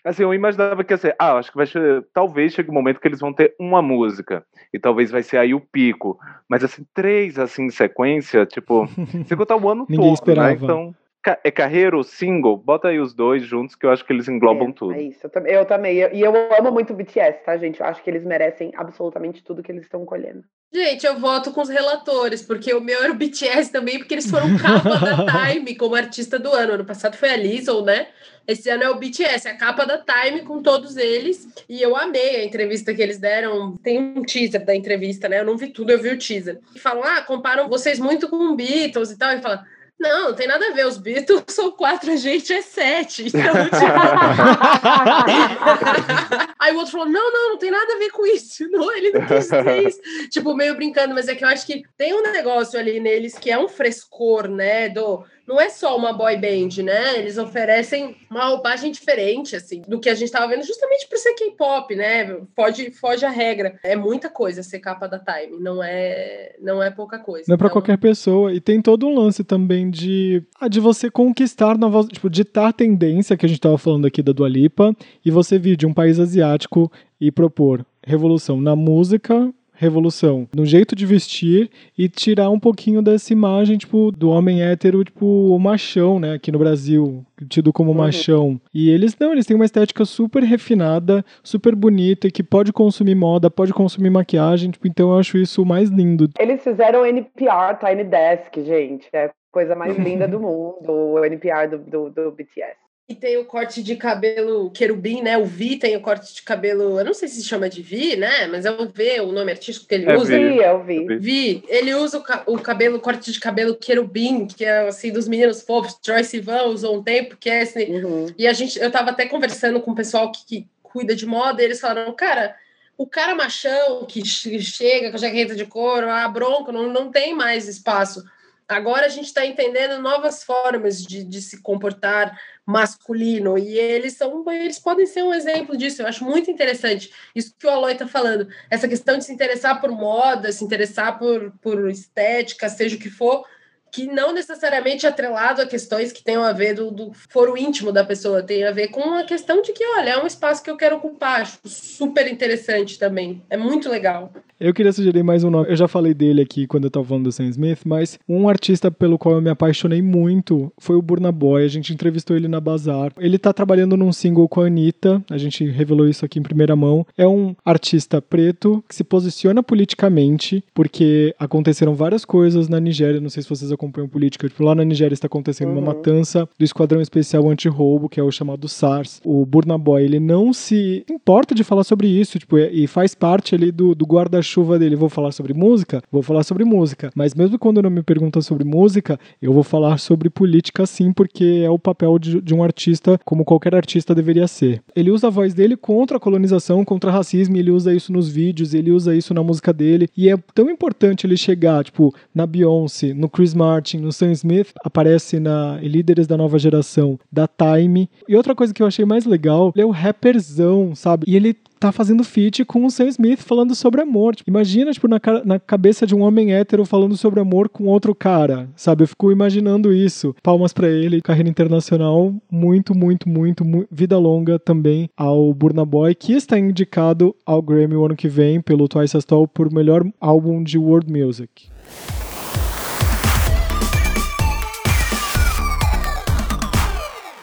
Assim, 0.05 0.23
eu 0.23 0.33
imaginava 0.33 0.81
que 0.83 0.93
ia 0.93 0.97
ser, 0.97 1.15
ah, 1.19 1.33
acho 1.33 1.51
que 1.51 1.57
vai 1.57 1.65
talvez 2.13 2.53
chegue 2.53 2.69
um 2.69 2.73
momento 2.73 3.01
que 3.01 3.07
eles 3.07 3.19
vão 3.19 3.33
ter 3.33 3.53
uma 3.59 3.81
música 3.81 4.45
e 4.73 4.79
talvez 4.79 5.11
vai 5.11 5.21
ser 5.21 5.37
aí 5.37 5.53
o 5.53 5.59
pico, 5.59 6.17
mas 6.47 6.63
assim, 6.63 6.85
três 6.93 7.37
assim 7.37 7.63
em 7.63 7.69
sequência, 7.69 8.45
tipo, 8.45 8.85
você 9.25 9.35
contar 9.35 9.57
o 9.57 9.69
ano 9.69 9.85
Ninguém 9.89 9.97
todo, 9.97 10.07
né? 10.07 10.13
esperava. 10.13 10.49
né? 10.49 10.55
Então, 10.63 10.95
é 11.43 11.51
carreira 11.51 11.97
ou 11.97 12.03
single? 12.03 12.57
Bota 12.57 12.87
aí 12.87 12.99
os 12.99 13.13
dois 13.13 13.43
juntos 13.43 13.75
que 13.75 13.85
eu 13.85 13.91
acho 13.91 14.05
que 14.05 14.13
eles 14.13 14.27
englobam 14.27 14.69
é, 14.69 14.73
tudo. 14.73 14.93
É 14.93 15.01
isso, 15.01 15.25
eu 15.25 15.29
também. 15.29 15.53
Eu 15.53 15.65
também. 15.65 15.97
E 15.97 16.21
eu 16.21 16.33
amo 16.57 16.71
muito 16.71 16.93
o 16.93 16.95
BTS, 16.95 17.43
tá, 17.43 17.57
gente? 17.57 17.79
Eu 17.79 17.85
acho 17.85 18.01
que 18.03 18.09
eles 18.09 18.23
merecem 18.23 18.71
absolutamente 18.75 19.43
tudo 19.43 19.61
que 19.61 19.71
eles 19.71 19.83
estão 19.83 20.05
colhendo. 20.05 20.43
Gente, 20.71 21.05
eu 21.05 21.19
voto 21.19 21.51
com 21.51 21.61
os 21.61 21.69
relatores, 21.69 22.43
porque 22.43 22.71
o 22.73 22.79
meu 22.79 23.03
era 23.03 23.11
o 23.11 23.15
BTS 23.15 23.71
também, 23.71 23.97
porque 23.97 24.13
eles 24.13 24.29
foram 24.29 24.55
capa 24.57 24.97
da 24.97 25.25
Time 25.49 25.75
como 25.75 25.95
artista 25.95 26.37
do 26.37 26.51
ano. 26.51 26.73
Ano 26.73 26.85
passado 26.85 27.17
foi 27.17 27.31
a 27.31 27.35
Lizzo, 27.35 27.83
né? 27.83 28.07
Esse 28.47 28.69
ano 28.69 28.83
é 28.83 28.89
o 28.89 28.95
BTS, 28.95 29.47
a 29.47 29.57
capa 29.57 29.85
da 29.85 29.97
Time 29.97 30.43
com 30.43 30.61
todos 30.61 30.95
eles. 30.95 31.47
E 31.67 31.81
eu 31.81 31.95
amei 31.95 32.37
a 32.37 32.45
entrevista 32.45 32.93
que 32.93 33.01
eles 33.01 33.17
deram. 33.17 33.75
Tem 33.77 33.99
um 33.99 34.21
teaser 34.21 34.63
da 34.63 34.75
entrevista, 34.75 35.27
né? 35.27 35.39
Eu 35.39 35.45
não 35.45 35.57
vi 35.57 35.67
tudo, 35.69 35.91
eu 35.91 36.01
vi 36.01 36.09
o 36.09 36.17
teaser. 36.17 36.59
E 36.75 36.79
falam, 36.79 37.03
ah, 37.03 37.21
comparam 37.23 37.67
vocês 37.67 37.99
muito 37.99 38.29
com 38.29 38.55
Beatles 38.55 39.11
e 39.11 39.17
tal. 39.17 39.33
E 39.33 39.41
falam, 39.41 39.63
não, 39.99 40.29
não 40.29 40.33
tem 40.33 40.47
nada 40.47 40.67
a 40.67 40.71
ver. 40.71 40.85
Os 40.85 40.97
Beatles 40.97 41.43
são 41.49 41.71
quatro, 41.71 42.11
a 42.11 42.15
gente 42.15 42.53
é 42.53 42.61
sete. 42.61 43.27
Então, 43.27 43.41
tipo... 43.65 43.73
Aí 46.57 46.73
o 46.73 46.77
outro 46.77 46.93
falou: 46.93 47.09
não, 47.09 47.33
não, 47.33 47.49
não 47.49 47.57
tem 47.57 47.69
nada 47.69 47.93
a 47.93 47.97
ver 47.97 48.09
com 48.11 48.25
isso. 48.25 48.65
Não, 48.69 48.95
ele 48.95 49.11
não 49.11 49.25
quis 49.25 49.49
dizer 49.49 49.87
isso. 49.87 49.99
tipo, 50.29 50.55
meio 50.55 50.75
brincando, 50.75 51.13
mas 51.13 51.27
é 51.27 51.35
que 51.35 51.43
eu 51.43 51.49
acho 51.49 51.65
que 51.65 51.83
tem 51.97 52.13
um 52.13 52.21
negócio 52.21 52.79
ali 52.79 52.97
neles 52.99 53.37
que 53.37 53.51
é 53.51 53.59
um 53.59 53.67
frescor, 53.67 54.47
né? 54.47 54.87
Do 54.87 55.25
não 55.49 55.59
é 55.59 55.67
só 55.67 55.97
uma 55.97 56.13
boy 56.13 56.37
band, 56.37 56.83
né? 56.83 57.17
Eles 57.17 57.39
oferecem 57.39 58.15
uma 58.29 58.45
roupagem 58.45 58.91
diferente, 58.91 59.55
assim, 59.55 59.81
do 59.87 59.99
que 59.99 60.07
a 60.07 60.13
gente 60.13 60.25
estava 60.25 60.47
vendo, 60.47 60.63
justamente 60.63 61.07
por 61.09 61.17
ser 61.17 61.33
K-pop, 61.33 61.95
né? 61.95 62.37
Foge, 62.55 62.91
foge 62.91 63.25
a 63.25 63.31
regra. 63.31 63.79
É 63.83 63.95
muita 63.95 64.29
coisa 64.29 64.61
ser 64.61 64.77
capa 64.77 65.07
da 65.07 65.17
Time, 65.17 65.57
não 65.59 65.83
é, 65.83 66.55
não 66.61 66.83
é 66.83 66.91
pouca 66.91 67.17
coisa. 67.17 67.45
Não 67.47 67.55
é 67.55 67.57
pra 67.57 67.65
então... 67.65 67.81
qualquer 67.81 67.97
pessoa. 67.97 68.53
E 68.53 68.61
tem 68.61 68.79
todo 68.79 69.07
um 69.07 69.15
lance 69.15 69.43
também 69.43 69.89
de, 69.89 70.43
ah, 70.61 70.67
de 70.67 70.79
você 70.79 71.09
conquistar 71.09 71.79
novas, 71.79 72.05
tipo, 72.05 72.29
ditar 72.29 72.71
tendência, 72.71 73.35
que 73.35 73.47
a 73.47 73.49
gente 73.49 73.59
tava 73.59 73.79
falando 73.79 74.05
aqui 74.05 74.21
da 74.21 74.31
Dua 74.31 74.47
Lipa, 74.47 74.95
e 75.25 75.31
você 75.31 75.57
vir 75.57 75.75
de 75.75 75.87
um 75.87 75.93
país 75.95 76.19
asiático 76.19 76.91
e 77.19 77.31
propor 77.31 77.83
revolução 78.05 78.61
na 78.61 78.75
música, 78.75 79.51
revolução 79.79 80.45
no 80.53 80.65
jeito 80.65 80.93
de 80.93 81.05
vestir 81.05 81.71
e 81.97 82.09
tirar 82.09 82.49
um 82.49 82.59
pouquinho 82.59 83.01
dessa 83.01 83.31
imagem, 83.31 83.77
tipo, 83.77 84.11
do 84.11 84.29
homem 84.29 84.61
hétero, 84.61 85.05
tipo, 85.05 85.25
o 85.25 85.57
machão, 85.57 86.19
né, 86.19 86.33
aqui 86.33 86.51
no 86.51 86.59
Brasil, 86.59 87.25
tido 87.47 87.71
como 87.71 87.91
uhum. 87.91 87.97
machão. 87.97 88.59
E 88.73 88.89
eles 88.89 89.17
não, 89.17 89.31
eles 89.31 89.45
têm 89.45 89.55
uma 89.55 89.63
estética 89.63 90.03
super 90.03 90.43
refinada, 90.43 91.23
super 91.41 91.73
bonita, 91.73 92.29
que 92.29 92.43
pode 92.43 92.73
consumir 92.73 93.15
moda, 93.15 93.49
pode 93.49 93.73
consumir 93.73 94.09
maquiagem, 94.09 94.69
tipo, 94.71 94.85
então 94.85 95.13
eu 95.13 95.19
acho 95.19 95.37
isso 95.37 95.61
o 95.61 95.65
mais 95.65 95.89
lindo. 95.89 96.29
Eles 96.37 96.61
fizeram 96.61 97.01
o 97.01 97.05
NPR 97.05 97.77
Tiny 97.79 98.03
Desk, 98.03 98.61
gente. 98.61 99.07
É 99.13 99.31
coisa 99.49 99.75
mais 99.75 99.97
linda 99.97 100.27
do 100.27 100.39
mundo, 100.41 100.91
o 100.91 101.25
NPR 101.25 101.69
do, 101.69 101.77
do, 101.77 102.09
do 102.09 102.31
BTS. 102.31 102.88
E 103.09 103.15
tem 103.15 103.39
o 103.39 103.45
corte 103.45 103.81
de 103.81 103.95
cabelo 103.95 104.69
querubim, 104.69 105.23
né? 105.23 105.35
O 105.35 105.43
Vi 105.43 105.77
tem 105.77 105.97
o 105.97 105.99
corte 105.99 106.31
de 106.31 106.43
cabelo, 106.43 106.99
eu 106.99 107.03
não 107.03 107.13
sei 107.15 107.27
se 107.27 107.43
chama 107.43 107.67
de 107.67 107.81
Vi, 107.81 108.15
né? 108.15 108.45
Mas 108.45 108.65
é 108.65 108.71
o 108.71 108.87
V, 108.87 109.21
o 109.21 109.31
nome 109.31 109.51
artístico 109.51 109.87
que 109.87 109.95
ele 109.95 110.11
é 110.11 110.15
usa. 110.15 110.37
Vi, 110.37 110.59
é 110.59 110.71
o 110.71 110.83
Vi. 110.83 111.17
Vi, 111.17 111.63
ele 111.67 111.95
usa 111.95 112.19
o, 112.19 112.53
o 112.53 112.59
cabelo, 112.59 112.99
corte 112.99 113.31
de 113.31 113.39
cabelo 113.39 113.75
querubim, 113.75 114.45
que 114.45 114.63
é 114.63 114.87
assim, 114.87 115.11
dos 115.11 115.27
meninos 115.27 115.63
fofos. 115.63 115.95
Troy 115.95 116.23
Sivan 116.23 116.65
usou 116.65 116.97
um 116.97 117.01
tempo, 117.01 117.35
que 117.35 117.49
é 117.49 117.61
assim. 117.61 117.95
Uhum. 117.95 118.27
E 118.37 118.45
a 118.45 118.53
gente, 118.53 118.79
eu 118.79 118.91
tava 118.91 119.09
até 119.09 119.25
conversando 119.25 119.81
com 119.81 119.89
o 119.89 119.95
pessoal 119.95 120.31
que, 120.31 120.45
que 120.45 120.67
cuida 120.83 121.15
de 121.15 121.25
moda, 121.25 121.63
e 121.63 121.65
eles 121.65 121.79
falaram, 121.79 122.13
cara, 122.13 122.55
o 122.95 123.07
cara 123.07 123.33
machão 123.33 124.05
que 124.05 124.23
chega 124.23 125.09
com 125.09 125.15
a 125.15 125.19
jaqueta 125.19 125.55
de 125.55 125.65
couro, 125.65 126.11
a 126.11 126.27
bronca, 126.27 126.71
não, 126.71 126.93
não 126.93 127.09
tem 127.09 127.33
mais 127.33 127.67
espaço 127.67 128.23
agora 128.69 129.07
a 129.07 129.09
gente 129.09 129.25
está 129.25 129.45
entendendo 129.45 129.99
novas 129.99 130.43
formas 130.43 131.03
de, 131.03 131.23
de, 131.23 131.41
se 131.41 131.61
comportar 131.61 132.39
masculino 132.65 133.57
e 133.57 133.77
eles 133.77 134.13
são 134.13 134.45
eles 134.51 134.77
podem 134.77 135.07
ser 135.07 135.23
um 135.23 135.33
exemplo 135.33 135.75
disso 135.75 136.03
eu 136.03 136.07
acho 136.07 136.23
muito 136.23 136.51
interessante 136.51 137.11
isso 137.35 137.53
que 137.57 137.65
o 137.65 137.69
Aloy 137.69 137.93
está 137.93 138.07
falando 138.07 138.47
essa 138.69 138.87
questão 138.87 139.17
de 139.17 139.25
se 139.25 139.33
interessar 139.33 139.81
por 139.81 139.89
moda 139.89 140.51
se 140.51 140.63
interessar 140.63 141.17
por, 141.17 141.51
por 141.59 141.89
estética 141.89 142.69
seja 142.69 142.95
o 142.95 142.99
que 142.99 143.09
for 143.09 143.43
que 143.91 144.05
não 144.05 144.31
necessariamente 144.31 145.05
é 145.05 145.09
atrelado 145.09 145.61
a 145.61 145.65
questões 145.65 146.11
que 146.11 146.23
tenham 146.23 146.43
a 146.43 146.53
ver 146.53 146.75
do, 146.75 146.91
do, 146.91 147.11
foro 147.13 147.57
íntimo 147.57 147.91
da 147.91 148.03
pessoa, 148.03 148.43
tem 148.43 148.63
a 148.63 148.71
ver 148.71 148.89
com 148.89 149.15
a 149.15 149.23
questão 149.23 149.61
de 149.61 149.73
que, 149.73 149.83
olha, 149.83 150.11
é 150.11 150.23
um 150.23 150.27
espaço 150.27 150.63
que 150.63 150.69
eu 150.69 150.77
quero 150.77 150.97
ocupar, 150.97 151.41
acho 151.41 151.59
super 151.65 152.27
interessante 152.27 152.99
também, 152.99 153.43
é 153.49 153.57
muito 153.57 153.89
legal. 153.89 154.31
Eu 154.59 154.73
queria 154.73 154.91
sugerir 154.91 155.23
mais 155.23 155.41
um 155.45 155.49
nome, 155.49 155.69
eu 155.69 155.75
já 155.77 155.87
falei 155.87 156.13
dele 156.13 156.41
aqui 156.41 156.67
quando 156.67 156.83
eu 156.83 156.91
tava 156.91 157.05
falando 157.05 157.23
do 157.23 157.31
Sam 157.31 157.45
Smith, 157.45 157.79
mas 157.85 158.19
um 158.27 158.49
artista 158.49 158.91
pelo 158.91 159.17
qual 159.17 159.35
eu 159.35 159.41
me 159.41 159.49
apaixonei 159.49 160.01
muito 160.01 160.69
foi 160.77 160.97
o 160.97 161.01
Burna 161.01 161.31
Boy, 161.31 161.63
a 161.63 161.69
gente 161.69 161.93
entrevistou 161.93 162.35
ele 162.35 162.49
na 162.49 162.59
Bazar, 162.59 163.13
ele 163.17 163.37
tá 163.37 163.53
trabalhando 163.53 163.95
num 163.95 164.11
single 164.11 164.49
com 164.49 164.59
a 164.59 164.65
Anitta, 164.65 165.23
a 165.29 165.37
gente 165.37 165.65
revelou 165.65 166.09
isso 166.09 166.25
aqui 166.25 166.39
em 166.39 166.43
primeira 166.43 166.75
mão, 166.75 167.07
é 167.17 167.25
um 167.25 167.55
artista 167.63 168.21
preto 168.21 168.83
que 168.89 168.93
se 168.93 169.01
posiciona 169.01 169.63
politicamente, 169.63 170.61
porque 170.73 171.33
aconteceram 171.39 171.95
várias 171.95 172.25
coisas 172.25 172.67
na 172.67 172.81
Nigéria, 172.81 173.21
não 173.21 173.29
sei 173.29 173.41
se 173.41 173.47
vocês 173.47 173.71
acompanham 173.71 174.09
política. 174.09 174.49
Tipo, 174.49 174.65
lá 174.65 174.75
na 174.75 174.83
Nigéria 174.83 175.13
está 175.13 175.27
acontecendo 175.27 175.69
uhum. 175.69 175.77
uma 175.77 175.93
matança 175.93 176.49
do 176.59 176.65
Esquadrão 176.65 176.99
Especial 176.99 177.49
Anti-Roubo, 177.49 178.09
que 178.09 178.19
é 178.19 178.23
o 178.23 178.29
chamado 178.29 178.67
SARS. 178.67 179.21
O 179.23 179.45
Burna 179.45 179.77
Boy, 179.77 180.03
ele 180.03 180.19
não 180.19 180.51
se 180.51 181.05
importa 181.09 181.55
de 181.55 181.63
falar 181.63 181.85
sobre 181.85 182.09
isso, 182.09 182.37
tipo, 182.37 182.57
e 182.57 182.87
faz 182.87 183.15
parte 183.15 183.55
ali 183.55 183.71
do, 183.71 183.95
do 183.95 184.05
guarda-chuva 184.49 184.79
dele. 184.79 184.95
Vou 184.95 185.09
falar 185.09 185.31
sobre 185.31 185.53
música? 185.53 186.01
Vou 186.11 186.21
falar 186.21 186.43
sobre 186.43 186.65
música. 186.65 187.11
Mas 187.15 187.35
mesmo 187.35 187.59
quando 187.59 187.81
não 187.81 187.89
me 187.89 188.01
perguntam 188.01 188.41
sobre 188.41 188.63
música, 188.63 189.19
eu 189.41 189.53
vou 189.53 189.63
falar 189.63 189.97
sobre 189.99 190.29
política 190.29 190.85
sim, 190.85 191.13
porque 191.13 191.61
é 191.63 191.69
o 191.69 191.79
papel 191.79 192.17
de, 192.17 192.41
de 192.41 192.53
um 192.53 192.63
artista 192.63 193.19
como 193.23 193.45
qualquer 193.45 193.75
artista 193.75 194.15
deveria 194.15 194.47
ser. 194.47 194.81
Ele 194.95 195.11
usa 195.11 195.27
a 195.27 195.29
voz 195.29 195.53
dele 195.53 195.77
contra 195.77 196.17
a 196.17 196.19
colonização, 196.19 196.83
contra 196.83 197.09
o 197.09 197.13
racismo, 197.13 197.57
ele 197.57 197.71
usa 197.71 197.93
isso 197.93 198.11
nos 198.11 198.29
vídeos, 198.29 198.73
ele 198.73 198.91
usa 198.91 199.15
isso 199.15 199.33
na 199.33 199.43
música 199.43 199.71
dele. 199.71 200.07
E 200.17 200.29
é 200.29 200.37
tão 200.53 200.69
importante 200.69 201.25
ele 201.25 201.37
chegar, 201.37 201.83
tipo, 201.83 202.13
na 202.33 202.45
Beyoncé, 202.45 203.13
no 203.13 203.29
Chris 203.29 203.53
Martin, 203.53 203.69
Martin, 203.69 203.97
no 203.99 204.11
Sam 204.11 204.31
Smith, 204.31 204.71
aparece 204.83 205.39
na 205.39 205.77
Líderes 205.81 206.27
da 206.27 206.37
Nova 206.37 206.57
Geração, 206.57 207.19
da 207.31 207.47
Time. 207.47 208.09
E 208.27 208.35
outra 208.35 208.55
coisa 208.55 208.73
que 208.73 208.81
eu 208.81 208.87
achei 208.87 209.05
mais 209.05 209.25
legal, 209.25 209.71
ele 209.75 209.83
é 209.83 209.85
o 209.85 209.91
rapperzão, 209.91 210.95
sabe? 210.95 211.25
E 211.27 211.35
ele 211.35 211.55
tá 211.79 211.91
fazendo 211.91 212.23
feat 212.23 212.65
com 212.65 212.85
o 212.85 212.91
Sam 212.91 213.07
Smith 213.07 213.39
falando 213.39 213.73
sobre 213.73 214.01
amor. 214.01 214.35
Tipo, 214.35 214.49
imagina, 214.49 214.91
tipo, 214.91 215.07
na, 215.07 215.19
na 215.45 215.59
cabeça 215.59 216.05
de 216.05 216.13
um 216.13 216.21
homem 216.21 216.53
hétero 216.53 216.85
falando 216.85 217.15
sobre 217.15 217.39
amor 217.39 217.69
com 217.69 217.85
outro 217.85 218.13
cara, 218.13 218.69
sabe? 218.75 219.03
Eu 219.03 219.07
fico 219.07 219.31
imaginando 219.31 219.93
isso. 219.93 220.35
Palmas 220.43 220.73
para 220.73 220.89
ele, 220.89 221.21
carreira 221.21 221.49
internacional, 221.49 222.33
muito, 222.51 222.95
muito, 222.95 223.29
muito, 223.29 223.63
vida 223.89 224.17
longa 224.17 224.59
também 224.59 225.09
ao 225.15 225.53
Burna 225.53 225.85
Boy, 225.85 226.13
que 226.13 226.33
está 226.33 226.59
indicado 226.59 227.35
ao 227.45 227.61
Grammy 227.61 227.95
o 227.95 228.05
ano 228.05 228.15
que 228.15 228.27
vem 228.27 228.61
pelo 228.61 228.87
Twice 228.87 229.15
as 229.15 229.25
Tall 229.25 229.47
por 229.47 229.71
melhor 229.71 230.05
álbum 230.19 230.61
de 230.61 230.77
world 230.77 231.11
music. 231.11 231.69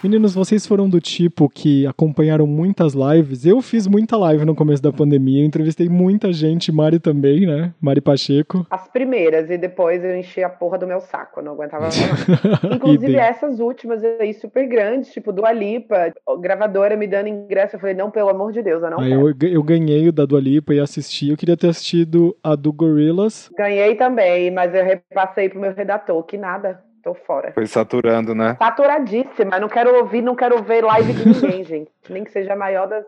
Meninos, 0.03 0.35
vocês 0.35 0.67
foram 0.67 0.89
do 0.89 1.01
tipo 1.01 1.49
que 1.49 1.87
acompanharam 1.87 2.47
muitas 2.47 2.93
lives. 2.93 3.47
Eu 3.47 3.63
fiz 3.63 3.87
muita 3.87 4.17
live 4.17 4.45
no 4.45 4.55
começo 4.55 4.83
da 4.83 4.93
pandemia, 4.93 5.45
entrevistei 5.45 5.89
muita 5.89 6.33
gente, 6.33 6.71
Mari 6.71 7.01
também, 7.01 7.47
né? 7.47 7.73
Mari 7.81 8.01
Pacheco. 8.01 8.67
As 8.71 8.87
primeiras, 8.89 9.51
e 9.51 9.57
depois 9.57 10.05
eu 10.05 10.15
enchi 10.15 10.43
a 10.43 10.51
porra 10.51 10.79
do 10.79 10.87
meu 10.87 11.01
saco, 11.01 11.41
não 11.41 11.53
aguentava 11.53 11.85
mais. 11.85 11.97
Inclusive 12.77 13.17
essas 13.17 13.59
últimas 13.59 14.05
aí 14.21 14.35
super 14.35 14.69
grandes, 14.69 15.13
tipo 15.13 15.33
do 15.33 15.47
Alipa, 15.47 16.13
gravadora 16.41 16.97
me 16.97 17.07
dando 17.07 17.29
ingresso, 17.29 17.77
eu 17.77 17.81
falei, 17.81 17.95
não, 17.95 18.11
pelo 18.11 18.29
amor 18.29 18.53
de 18.53 18.63
Deus, 18.63 18.83
eu 18.83 18.91
não 18.91 19.01
aí 19.01 19.13
eu, 19.13 19.35
eu, 19.43 19.63
ganhei 19.63 20.09
o 20.09 20.13
da 20.13 20.27
Dua 20.27 20.41
Lipa 20.41 20.75
e 20.75 20.81
assisti, 20.81 21.31
eu 21.31 21.37
queria 21.37 21.57
ter 21.57 21.69
assistido 21.69 22.37
a 22.43 22.55
do 22.55 22.73
Gorillaz. 22.73 23.51
Ganhei 23.57 23.95
também, 23.95 24.51
mas 24.51 24.75
eu 24.75 24.85
repassei 24.85 25.49
pro 25.49 25.61
meu 25.61 25.75
redator, 25.75 26.23
que 26.25 26.37
nada 26.37 26.86
tô 27.07 27.15
fora. 27.15 27.53
Foi 27.53 27.67
saturando, 27.67 28.35
né? 28.35 28.57
Saturadíssima. 28.59 29.61
Não 29.61 29.69
quero 29.69 29.95
ouvir, 29.97 30.23
não 30.23 30.35
quero 30.35 30.61
ver 30.63 30.83
live 30.83 31.13
de 31.13 31.29
ninguém, 31.29 31.63
gente. 31.65 31.91
Nem 32.11 32.25
que 32.25 32.33
seja 32.33 32.55
a 32.55 32.57
maior 32.57 32.89
das. 32.89 33.05